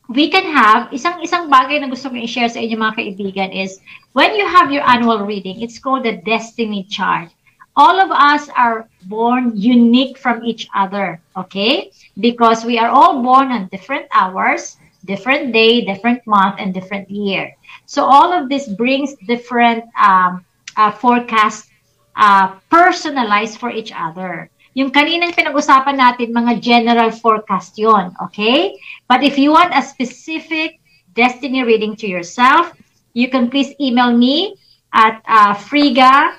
we 0.07 0.31
can 0.31 0.47
have, 0.47 0.87
isang 0.95 1.19
isang 1.19 1.51
bagay 1.51 1.83
na 1.83 1.91
gusto 1.91 2.07
ko 2.07 2.15
i-share 2.15 2.47
sa 2.47 2.63
inyo 2.63 2.79
mga 2.79 2.95
kaibigan 2.95 3.51
is, 3.51 3.83
when 4.15 4.35
you 4.35 4.47
have 4.47 4.71
your 4.71 4.83
annual 4.87 5.27
reading, 5.27 5.59
it's 5.59 5.79
called 5.79 6.07
the 6.07 6.23
destiny 6.23 6.87
chart. 6.87 7.27
All 7.75 7.99
of 7.99 8.09
us 8.09 8.49
are 8.57 8.89
born 9.05 9.53
unique 9.53 10.17
from 10.17 10.41
each 10.41 10.65
other, 10.73 11.21
okay? 11.35 11.91
Because 12.17 12.65
we 12.65 12.79
are 12.79 12.89
all 12.89 13.21
born 13.21 13.51
on 13.51 13.69
different 13.69 14.07
hours, 14.15 14.77
different 15.05 15.53
day, 15.53 15.85
different 15.85 16.25
month, 16.25 16.57
and 16.57 16.73
different 16.73 17.11
year. 17.11 17.53
So 17.85 18.03
all 18.03 18.33
of 18.33 18.49
this 18.49 18.67
brings 18.67 19.13
different 19.27 19.85
um, 20.01 20.43
uh, 20.75 20.91
forecast 20.91 21.69
uh, 22.15 22.57
personalized 22.71 23.59
for 23.59 23.69
each 23.69 23.93
other. 23.93 24.49
Yung 24.77 24.93
kaninang 24.93 25.33
pinag-usapan 25.33 25.97
natin, 25.97 26.29
mga 26.29 26.61
general 26.61 27.09
forecast 27.09 27.73
yon, 27.81 28.13
okay? 28.21 28.77
But 29.09 29.25
if 29.25 29.33
you 29.33 29.49
want 29.49 29.73
a 29.73 29.81
specific 29.81 30.77
destiny 31.17 31.65
reading 31.65 31.97
to 31.97 32.05
yourself, 32.05 32.77
you 33.17 33.25
can 33.25 33.49
please 33.49 33.73
email 33.81 34.13
me 34.13 34.53
at 34.93 35.25
uh, 35.25 35.57
friga, 35.57 36.37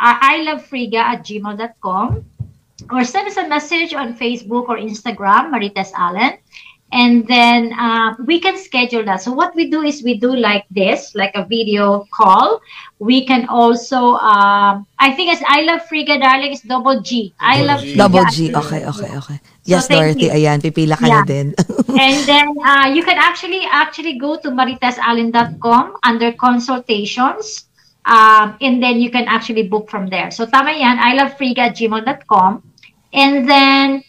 uh, 0.00 0.16
I 0.16 0.48
love 0.48 0.64
friga 0.64 1.12
at 1.12 1.28
gmail.com 1.28 2.24
or 2.88 3.04
send 3.04 3.28
us 3.28 3.36
a 3.36 3.46
message 3.48 3.92
on 3.92 4.16
Facebook 4.16 4.72
or 4.72 4.80
Instagram, 4.80 5.52
Marites 5.52 5.92
Allen. 5.92 6.40
And 6.94 7.26
then 7.26 7.74
uh, 7.74 8.14
we 8.22 8.38
can 8.38 8.54
schedule 8.54 9.02
that. 9.10 9.18
So 9.18 9.34
what 9.34 9.50
we 9.58 9.66
do 9.66 9.82
is 9.82 10.06
we 10.06 10.14
do 10.14 10.30
like 10.30 10.62
this, 10.70 11.10
like 11.18 11.34
a 11.34 11.42
video 11.44 12.06
call. 12.14 12.62
We 13.02 13.26
can 13.26 13.50
also, 13.50 14.14
um, 14.22 14.86
I 15.02 15.10
think 15.10 15.34
it's 15.34 15.42
I 15.42 15.66
love 15.66 15.82
Friga, 15.90 16.22
darling, 16.22 16.54
is 16.54 16.62
double 16.62 17.02
G. 17.02 17.34
I 17.42 17.58
Double 17.58 17.66
love 17.66 17.80
G. 17.82 17.96
Double 17.98 18.24
G. 18.30 18.54
Okay, 18.54 18.86
okay, 18.86 19.10
okay. 19.18 19.38
Yes, 19.66 19.90
thank 19.90 20.14
Dorothy. 20.14 20.30
you. 20.30 20.38
Ayan, 20.38 20.62
pipila 20.62 20.94
ka 20.94 21.10
na 21.10 21.18
Yeah. 21.18 21.24
din. 21.26 21.46
and 21.98 22.16
then 22.30 22.46
uh, 22.62 22.86
you 22.94 23.02
can 23.02 23.18
actually 23.18 23.66
actually 23.66 24.14
go 24.18 24.38
to 24.38 24.50
maritesallen.com 24.54 25.96
under 26.02 26.32
consultations 26.32 27.66
um, 28.06 28.56
and 28.60 28.82
then 28.82 29.00
you 29.00 29.10
can 29.10 29.24
actually 29.26 29.66
book 29.68 29.88
from 29.90 30.06
there 30.08 30.30
so 30.30 30.44
tama 30.46 30.72
yan 30.72 30.98
i 30.98 31.14
love 31.14 31.32
friga 31.38 31.70
gmail.com 31.72 32.62
and 33.12 33.48
then 33.48 34.02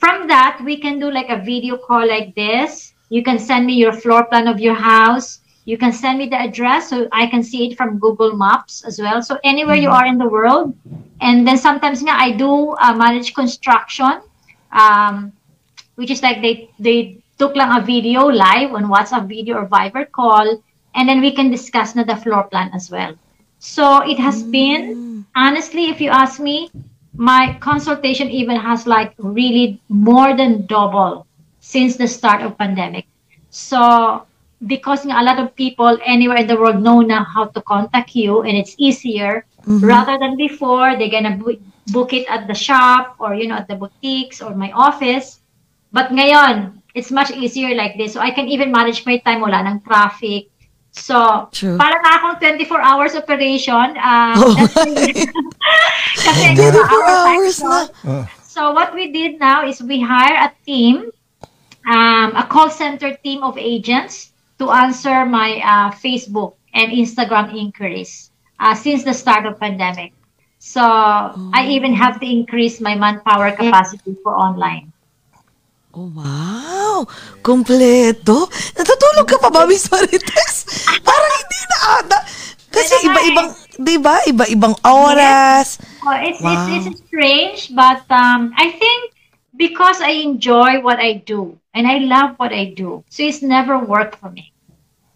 from 0.00 0.26
that 0.28 0.60
we 0.64 0.76
can 0.76 0.98
do 0.98 1.10
like 1.10 1.28
a 1.28 1.36
video 1.36 1.76
call 1.76 2.06
like 2.08 2.34
this. 2.34 2.94
You 3.10 3.22
can 3.22 3.38
send 3.38 3.66
me 3.66 3.74
your 3.74 3.92
floor 3.92 4.24
plan 4.24 4.48
of 4.48 4.58
your 4.58 4.74
house. 4.74 5.40
You 5.64 5.76
can 5.78 5.92
send 5.92 6.18
me 6.18 6.26
the 6.26 6.40
address 6.40 6.88
so 6.90 7.06
i 7.12 7.26
can 7.26 7.42
see 7.42 7.68
it 7.68 7.76
from 7.76 7.98
google 7.98 8.34
maps 8.36 8.82
as 8.84 8.98
well. 8.98 9.22
So 9.22 9.38
anywhere 9.44 9.76
you 9.76 9.90
are 9.90 10.06
in 10.06 10.18
the 10.18 10.28
world. 10.28 10.74
And 11.20 11.46
then 11.46 11.58
sometimes 11.58 12.02
nga, 12.02 12.16
i 12.16 12.32
do 12.32 12.72
uh, 12.80 12.94
manage 12.94 13.34
construction 13.34 14.22
um, 14.72 15.32
which 15.96 16.10
is 16.10 16.22
like 16.22 16.40
they 16.42 16.70
they 16.78 17.18
took 17.38 17.56
lang 17.56 17.76
a 17.76 17.84
video 17.84 18.26
live 18.26 18.72
on 18.74 18.84
WhatsApp 18.92 19.28
video 19.28 19.56
or 19.56 19.66
Viber 19.66 20.10
call, 20.10 20.62
and 20.94 21.08
then 21.08 21.20
we 21.20 21.32
can 21.32 21.50
discuss 21.50 21.94
na 21.94 22.04
the 22.04 22.16
floor 22.16 22.44
plan 22.44 22.70
as 22.74 22.90
well. 22.90 23.14
So 23.58 24.00
it 24.08 24.18
has 24.18 24.42
been 24.42 25.24
honestly, 25.34 25.90
if 25.90 26.00
you 26.00 26.10
ask 26.10 26.40
me, 26.40 26.70
my 27.20 27.52
consultation 27.60 28.32
even 28.32 28.56
has 28.56 28.86
like 28.86 29.12
really 29.18 29.78
more 29.92 30.34
than 30.34 30.64
double 30.64 31.26
since 31.60 32.00
the 32.00 32.08
start 32.08 32.40
of 32.40 32.56
pandemic. 32.56 33.04
So 33.50 34.24
because 34.66 35.04
a 35.04 35.20
lot 35.20 35.38
of 35.38 35.54
people 35.54 35.98
anywhere 36.06 36.38
in 36.38 36.46
the 36.46 36.56
world 36.56 36.80
know 36.80 37.02
now 37.02 37.24
how 37.24 37.44
to 37.52 37.60
contact 37.60 38.16
you 38.16 38.40
and 38.40 38.56
it's 38.56 38.74
easier 38.78 39.44
mm-hmm. 39.68 39.84
rather 39.84 40.16
than 40.16 40.38
before 40.38 40.96
they're 40.96 41.12
gonna 41.12 41.36
book, 41.36 41.60
book 41.92 42.14
it 42.14 42.24
at 42.30 42.48
the 42.48 42.54
shop 42.54 43.16
or 43.18 43.34
you 43.34 43.48
know 43.48 43.56
at 43.56 43.68
the 43.68 43.76
boutiques 43.76 44.40
or 44.40 44.54
my 44.56 44.72
office. 44.72 45.40
But 45.92 46.16
ngayon 46.16 46.80
it's 46.94 47.10
much 47.12 47.30
easier 47.30 47.76
like 47.76 47.98
this. 47.98 48.14
So 48.14 48.20
I 48.20 48.30
can 48.30 48.48
even 48.48 48.72
manage 48.72 49.04
my 49.04 49.18
time 49.18 49.44
wala 49.44 49.60
ng 49.68 49.84
traffic 49.84 50.48
so 50.90 51.48
True. 51.54 51.78
parang 51.78 52.02
akong 52.02 52.36
24 52.42 52.82
hours 52.82 53.14
operation 53.14 53.94
uh, 53.94 54.34
Oh 54.34 54.54
kasi 56.26 56.44
24 56.54 56.58
diba, 56.58 56.82
our 56.82 57.02
time 57.06 57.38
hours 57.38 57.56
na. 57.62 57.78
so 58.42 58.74
what 58.74 58.94
we 58.94 59.14
did 59.14 59.38
now 59.38 59.62
is 59.66 59.80
we 59.82 60.02
hire 60.02 60.34
a 60.34 60.50
team, 60.66 61.08
um, 61.86 62.34
a 62.34 62.44
call 62.44 62.70
center 62.70 63.14
team 63.22 63.42
of 63.42 63.56
agents 63.56 64.32
to 64.58 64.70
answer 64.70 65.24
my 65.24 65.62
uh, 65.62 65.88
Facebook 65.94 66.58
and 66.74 66.92
Instagram 66.92 67.54
inquiries 67.54 68.30
uh, 68.58 68.74
since 68.74 69.04
the 69.04 69.14
start 69.14 69.46
of 69.46 69.58
pandemic. 69.58 70.12
So 70.60 70.84
I 70.84 71.66
even 71.72 71.94
have 71.94 72.20
to 72.20 72.26
increase 72.28 72.80
my 72.80 72.94
manpower 72.94 73.52
capacity 73.56 74.14
for 74.22 74.36
online. 74.36 74.92
Oh, 75.90 76.06
wow! 76.14 77.02
Kompleto! 77.42 78.46
Natutulog 78.78 79.26
ka 79.26 79.42
pa 79.42 79.50
ba, 79.50 79.66
Miss 79.66 79.90
Marites? 79.90 80.70
Parang 81.06 81.32
hindi 81.34 81.60
na 81.66 81.78
ata. 81.98 82.18
Kasi 82.70 82.94
iba-ibang, 83.10 83.48
di 83.74 83.96
ba? 83.98 84.22
Iba-ibang 84.22 84.78
oras. 84.86 85.82
Oh, 86.06 86.14
it's, 86.14 86.38
Wow. 86.38 86.70
it's 86.70 86.86
it's 86.86 87.02
strange, 87.10 87.74
but 87.74 88.06
um, 88.06 88.54
I 88.54 88.70
think 88.78 89.10
because 89.58 89.98
I 89.98 90.22
enjoy 90.22 90.78
what 90.78 91.02
I 91.02 91.18
do 91.26 91.58
and 91.74 91.90
I 91.90 91.98
love 92.06 92.38
what 92.38 92.54
I 92.54 92.70
do, 92.70 93.02
so 93.10 93.26
it's 93.26 93.42
never 93.42 93.74
work 93.82 94.14
for 94.14 94.30
me. 94.30 94.54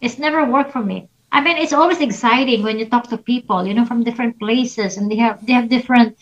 It's 0.03 0.19
never 0.19 0.43
worked 0.45 0.75
for 0.75 0.83
me. 0.83 1.07
I 1.31 1.41
mean, 1.41 1.57
it's 1.57 1.73
always 1.73 2.03
exciting 2.03 2.67
when 2.67 2.79
you 2.83 2.87
talk 2.91 3.07
to 3.15 3.19
people, 3.19 3.63
you 3.63 3.75
know, 3.79 3.87
from 3.87 4.03
different 4.03 4.39
places, 4.43 4.99
and 4.99 5.07
they 5.07 5.23
have 5.23 5.39
they 5.47 5.55
have 5.55 5.71
different, 5.71 6.19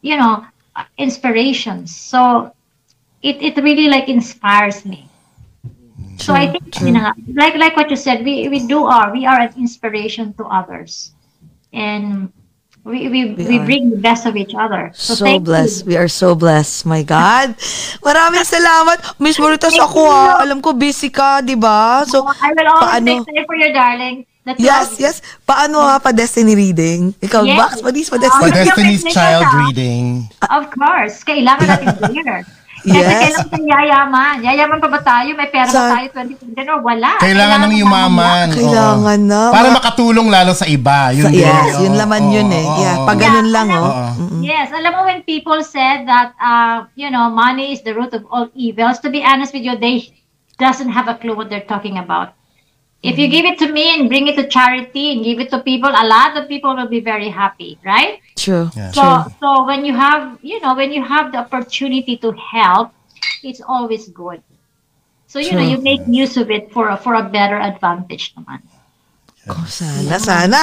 you 0.00 0.14
know, 0.16 0.46
inspirations. 0.96 1.90
So 1.94 2.54
it 3.22 3.36
it 3.40 3.54
really 3.62 3.88
like 3.88 4.08
inspires 4.08 4.84
me. 4.84 5.08
So 6.16 6.32
I 6.32 6.48
think 6.48 6.80
you 6.80 6.92
know, 6.92 7.12
like 7.36 7.54
like 7.56 7.76
what 7.76 7.90
you 7.92 7.96
said, 7.96 8.24
we 8.24 8.48
we 8.48 8.64
do 8.66 8.84
are 8.84 9.12
we 9.12 9.26
are 9.28 9.40
an 9.40 9.52
inspiration 9.56 10.32
to 10.40 10.44
others, 10.48 11.12
and 11.72 12.32
we 12.86 13.10
we, 13.10 13.20
We 13.34 13.44
we, 13.44 13.56
bring 13.58 13.90
the 13.90 14.00
best 14.00 14.24
of 14.24 14.38
each 14.38 14.54
other. 14.54 14.94
So, 14.94 15.18
So 15.18 15.24
thank 15.26 15.44
blessed. 15.44 15.84
you. 15.84 15.92
We 15.92 15.94
are 15.98 16.08
so 16.08 16.38
blessed. 16.38 16.86
My 16.86 17.02
God. 17.02 17.58
Maraming 17.98 18.46
salamat. 18.46 19.18
Miss 19.18 19.36
Maritas, 19.42 19.74
ako 19.74 20.06
ah. 20.06 20.38
Alam 20.40 20.62
ko 20.62 20.70
busy 20.72 21.10
ka, 21.10 21.42
di 21.42 21.58
ba? 21.58 22.06
So, 22.06 22.22
I 22.22 22.54
will 22.54 22.70
always 22.70 22.86
paano? 22.86 23.12
time 23.26 23.44
for 23.44 23.58
you, 23.58 23.70
darling. 23.74 24.16
Yes, 24.54 24.94
you. 24.96 25.10
yes. 25.10 25.18
Paano 25.42 25.82
ha 25.82 25.98
pa 25.98 26.14
destiny 26.14 26.54
reading? 26.54 27.10
Ikaw, 27.18 27.42
Yes. 27.42 27.58
Bax, 27.58 27.70
pa 27.82 27.90
For 27.90 28.18
destiny. 28.22 28.50
Okay. 28.54 28.64
Destiny's. 28.70 29.02
Child 29.10 29.46
reading. 29.66 30.30
Of 30.46 30.70
course. 30.70 31.26
Kailangan 31.26 31.66
natin 31.66 31.88
clear. 31.98 32.46
Kasi 32.86 32.94
Yes. 32.96 33.18
kailangan 33.18 33.46
tayo 33.50 33.64
yayaman. 33.66 34.34
Yayaman 34.40 34.78
pa 34.78 34.88
ba 34.88 35.00
tayo? 35.00 35.30
May 35.34 35.48
pera 35.50 35.66
Sa- 35.66 35.82
ba 35.82 35.98
tayo 35.98 36.06
2020 36.14 36.70
or 36.70 36.80
wala? 36.80 37.10
Kailangan 37.18 37.58
ng 37.60 37.74
yumaman. 37.76 38.46
Kailangan 38.48 39.20
na. 39.20 39.40
Para 39.50 39.68
makatulong 39.70 40.28
lalo 40.28 40.54
sa 40.54 40.64
iba. 40.64 41.10
Yun 41.10 41.26
Sa- 41.26 41.34
din. 41.34 41.42
yes, 41.42 41.66
Oo, 41.72 41.82
yun 41.82 41.94
laman 41.96 42.22
oo, 42.22 42.32
yun 42.32 42.48
eh. 42.48 42.62
oo, 42.64 42.78
Yeah, 42.78 42.96
pag 43.02 43.18
ganun 43.18 43.48
lang 43.50 43.68
oh. 43.68 43.82
Oo. 43.82 44.06
Yes, 44.38 44.70
alam 44.70 44.92
mo 44.92 45.00
when 45.04 45.20
people 45.22 45.58
said 45.60 46.06
that 46.06 46.30
uh, 46.38 46.86
you 46.94 47.10
know, 47.10 47.26
money 47.26 47.70
is 47.70 47.82
the 47.82 47.90
root 47.90 48.14
of 48.14 48.22
all 48.28 48.46
evils, 48.54 49.02
to 49.02 49.10
be 49.10 49.20
honest 49.20 49.50
with 49.50 49.62
you, 49.62 49.74
they 49.74 50.06
doesn't 50.56 50.88
have 50.88 51.04
a 51.04 51.14
clue 51.14 51.34
what 51.34 51.50
they're 51.50 51.66
talking 51.66 51.98
about. 51.98 52.38
If 53.02 53.18
you 53.18 53.28
give 53.28 53.44
it 53.44 53.58
to 53.58 53.70
me 53.70 53.94
and 53.94 54.08
bring 54.08 54.26
it 54.26 54.36
to 54.36 54.48
charity 54.48 55.12
and 55.12 55.22
give 55.22 55.38
it 55.38 55.50
to 55.50 55.60
people, 55.60 55.90
a 55.90 56.06
lot 56.06 56.36
of 56.36 56.48
people 56.48 56.74
will 56.74 56.88
be 56.88 57.00
very 57.00 57.28
happy, 57.28 57.78
right? 57.84 58.20
True. 58.36 58.70
Yeah. 58.74 58.90
So 58.90 59.30
so 59.38 59.64
when 59.64 59.84
you 59.84 59.94
have, 59.94 60.38
you 60.42 60.60
know, 60.60 60.74
when 60.74 60.92
you 60.92 61.04
have 61.04 61.30
the 61.30 61.38
opportunity 61.38 62.16
to 62.18 62.32
help, 62.32 62.92
it's 63.42 63.60
always 63.60 64.08
good. 64.08 64.42
So 65.26 65.38
you 65.38 65.52
know, 65.52 65.58
True. 65.58 65.76
you 65.76 65.78
make 65.78 66.00
use 66.06 66.36
of 66.36 66.50
it 66.50 66.72
for 66.72 66.88
a, 66.88 66.96
for 66.96 67.14
a 67.14 67.22
better 67.22 67.58
advantage 67.58 68.34
naman. 68.34 68.62
Oh, 69.48 69.62
sana, 69.70 70.18
sana. 70.18 70.58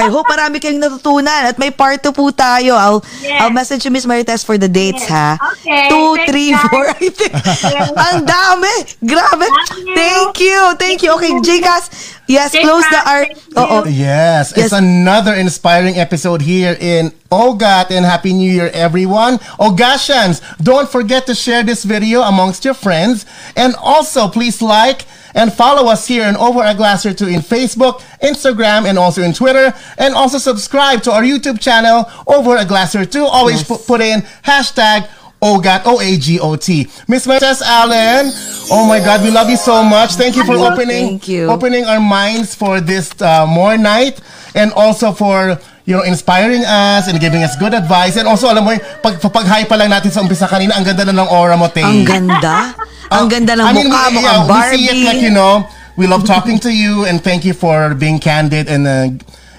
I 0.00 0.08
hope 0.08 0.24
marami 0.24 0.56
kayong 0.56 0.80
natutunan. 0.80 1.52
At 1.52 1.60
may 1.60 1.68
part 1.68 2.00
2 2.00 2.16
po 2.16 2.32
tayo. 2.32 2.72
I'll, 2.72 3.04
Yes. 3.20 3.44
I'll 3.44 3.52
message 3.52 3.84
you, 3.84 3.92
Miss 3.92 4.08
Marites, 4.08 4.40
for 4.40 4.56
the 4.56 4.72
dates, 4.72 5.04
Yes. 5.04 5.12
ha? 5.12 5.36
Okay. 5.36 5.92
Two, 5.92 6.16
Thanks, 6.16 6.24
three, 6.32 6.50
guys. 6.56 6.64
four, 6.72 6.84
I 6.88 7.06
think. 7.12 7.32
Ang 8.08 8.24
dami. 8.24 8.74
Grabe. 9.04 9.44
Thank 9.44 9.84
you. 9.84 9.92
Thank 9.92 10.32
you. 10.40 10.58
Thank 10.80 10.98
you. 11.04 11.10
Okay, 11.20 11.32
Jcas. 11.44 11.84
Yes, 12.24 12.56
Jcas, 12.56 12.64
close 12.64 12.86
the 12.88 13.02
art. 13.04 13.28
thank 13.36 13.68
you. 13.68 13.68
Oo. 13.68 13.84
Yes, 13.84 14.56
Yes. 14.56 14.56
it's 14.56 14.72
another 14.72 15.36
inspiring 15.36 16.00
episode 16.00 16.40
here 16.40 16.80
in 16.80 17.12
OGAT 17.28 17.92
and 17.92 18.08
Happy 18.08 18.32
New 18.32 18.48
Year, 18.48 18.72
everyone. 18.72 19.36
Ogashans, 19.60 20.40
don't 20.56 20.88
forget 20.88 21.28
to 21.28 21.36
share 21.36 21.60
this 21.60 21.84
video 21.84 22.24
amongst 22.24 22.64
your 22.64 22.72
friends. 22.72 23.28
And 23.60 23.76
also, 23.76 24.24
please 24.32 24.64
like 24.64 25.04
and 25.34 25.52
follow 25.52 25.90
us 25.90 26.06
here 26.06 26.26
in 26.26 26.36
Over 26.36 26.62
a 26.64 26.74
Glass 26.74 27.04
or 27.06 27.12
Two 27.14 27.26
in 27.28 27.40
Facebook, 27.40 28.00
Instagram, 28.22 28.86
and 28.88 28.98
also 28.98 29.22
in 29.22 29.32
Twitter. 29.32 29.72
And 29.98 30.14
also 30.14 30.38
subscribe 30.38 31.02
to 31.04 31.12
our 31.12 31.22
YouTube 31.22 31.60
channel, 31.60 32.10
Over 32.26 32.56
a 32.56 32.64
Glass 32.64 32.94
or 32.94 33.04
Two. 33.04 33.24
Always 33.24 33.58
Yes. 33.60 33.68
put, 33.68 33.86
put 33.86 34.00
in 34.00 34.20
hashtag 34.44 35.08
OGAT, 35.42 35.82
O-A-G-O-T. 35.86 36.86
Miss 37.08 37.26
Marites 37.26 37.62
Allen, 37.62 38.30
oh 38.70 38.86
my 38.86 38.98
God, 38.98 39.22
we 39.22 39.30
love 39.30 39.48
you 39.48 39.56
so 39.56 39.82
much. 39.82 40.12
Thank 40.12 40.36
you 40.36 40.44
for 40.44 40.56
Thank 40.56 40.72
opening, 40.72 41.20
you. 41.24 41.46
opening 41.48 41.84
our 41.86 41.98
minds 42.00 42.54
for 42.54 42.80
this 42.80 43.10
uh, 43.22 43.46
more 43.46 43.78
night 43.78 44.20
and 44.54 44.70
also 44.72 45.12
for 45.12 45.58
you 45.90 45.98
know 45.98 46.06
inspiring 46.06 46.62
us 46.62 47.10
and 47.10 47.18
giving 47.18 47.42
us 47.42 47.58
good 47.58 47.74
advice 47.74 48.14
and 48.14 48.30
also 48.30 48.46
alam 48.46 48.62
mo 48.62 48.78
pag 49.02 49.18
pag 49.18 49.42
hi 49.50 49.66
pa 49.66 49.74
lang 49.74 49.90
natin 49.90 50.14
sa 50.14 50.22
umpisa 50.22 50.46
kanina 50.46 50.78
ang 50.78 50.86
ganda 50.86 51.02
na 51.02 51.26
ng 51.26 51.28
aura 51.34 51.58
mo 51.58 51.66
Tay. 51.66 51.82
Ang 51.82 52.06
ganda. 52.06 52.70
Ang 53.10 53.26
ganda 53.26 53.58
ng 53.58 53.66
I 53.66 53.74
mean, 53.74 53.90
mukha, 53.90 54.06
mukhang 54.14 54.22
yeah, 54.22 54.70
we 54.70 54.78
see 54.78 54.84
it 54.86 54.94
Barbie. 54.94 55.06
like 55.10 55.18
you 55.18 55.34
know 55.34 55.66
we 55.98 56.06
love 56.06 56.22
talking 56.22 56.62
to 56.62 56.70
you 56.70 57.02
and 57.10 57.18
thank 57.18 57.42
you 57.42 57.50
for 57.50 57.90
being 57.98 58.22
candid 58.22 58.70
and 58.70 58.86
uh, 58.86 59.10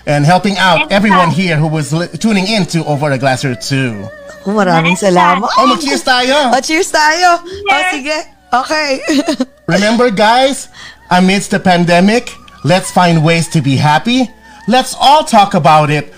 and 0.08 0.24
helping 0.24 0.56
out 0.56 0.88
everyone 0.88 1.36
here 1.36 1.60
who 1.60 1.68
was 1.68 1.92
li- 1.92 2.08
tuning 2.16 2.48
in 2.48 2.64
to 2.64 2.80
over 2.88 3.12
a 3.12 3.20
glass 3.20 3.44
or 3.44 3.52
two. 3.60 4.08
Oh, 4.48 4.56
maraming 4.56 4.96
salamat. 4.96 5.52
Oh, 5.60 5.68
mag-cheers 5.68 6.00
tayo. 6.00 6.50
Oh, 6.50 6.62
cheers 6.64 6.90
tayo. 6.90 7.44
Oh, 7.44 7.84
sige. 7.92 8.18
Okay. 8.50 8.90
Remember, 9.76 10.10
guys, 10.10 10.72
amidst 11.12 11.52
the 11.52 11.60
pandemic, 11.60 12.32
let's 12.64 12.90
find 12.90 13.20
ways 13.20 13.52
to 13.52 13.60
be 13.60 13.76
happy. 13.76 14.32
Let's 14.66 14.96
all 14.96 15.28
talk 15.28 15.54
about 15.54 15.92
it 15.92 16.10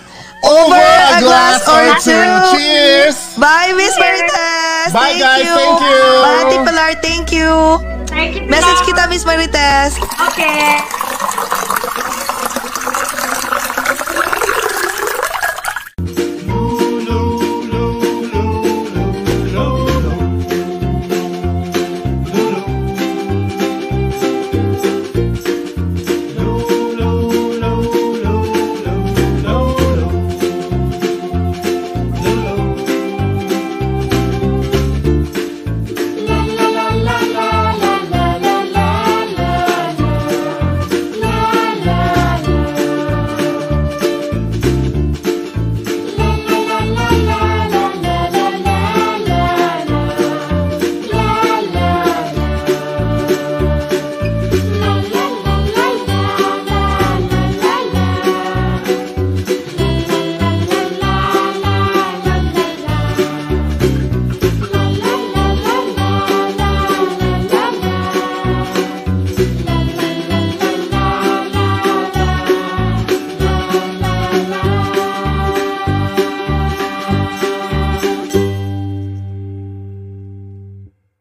over, 0.44 0.76
a, 0.76 1.18
glass, 1.20 1.64
or 1.64 1.96
two. 2.04 2.24
Cheers! 2.52 3.36
Bye, 3.36 3.72
Miss 3.76 3.96
Marites. 3.96 4.92
Bye, 4.92 5.16
thank 5.16 5.24
guys. 5.24 5.44
You. 5.44 5.54
Thank 5.56 5.80
you. 5.80 6.00
Bye, 6.22 6.44
Ate 6.52 6.62
Pilar. 6.68 6.92
Thank 7.00 7.32
you. 7.32 7.50
Thank 8.06 8.30
you. 8.36 8.46
Message 8.46 8.80
kita, 8.86 9.08
Miss 9.08 9.24
Marites. 9.24 9.96
Okay. 10.32 12.20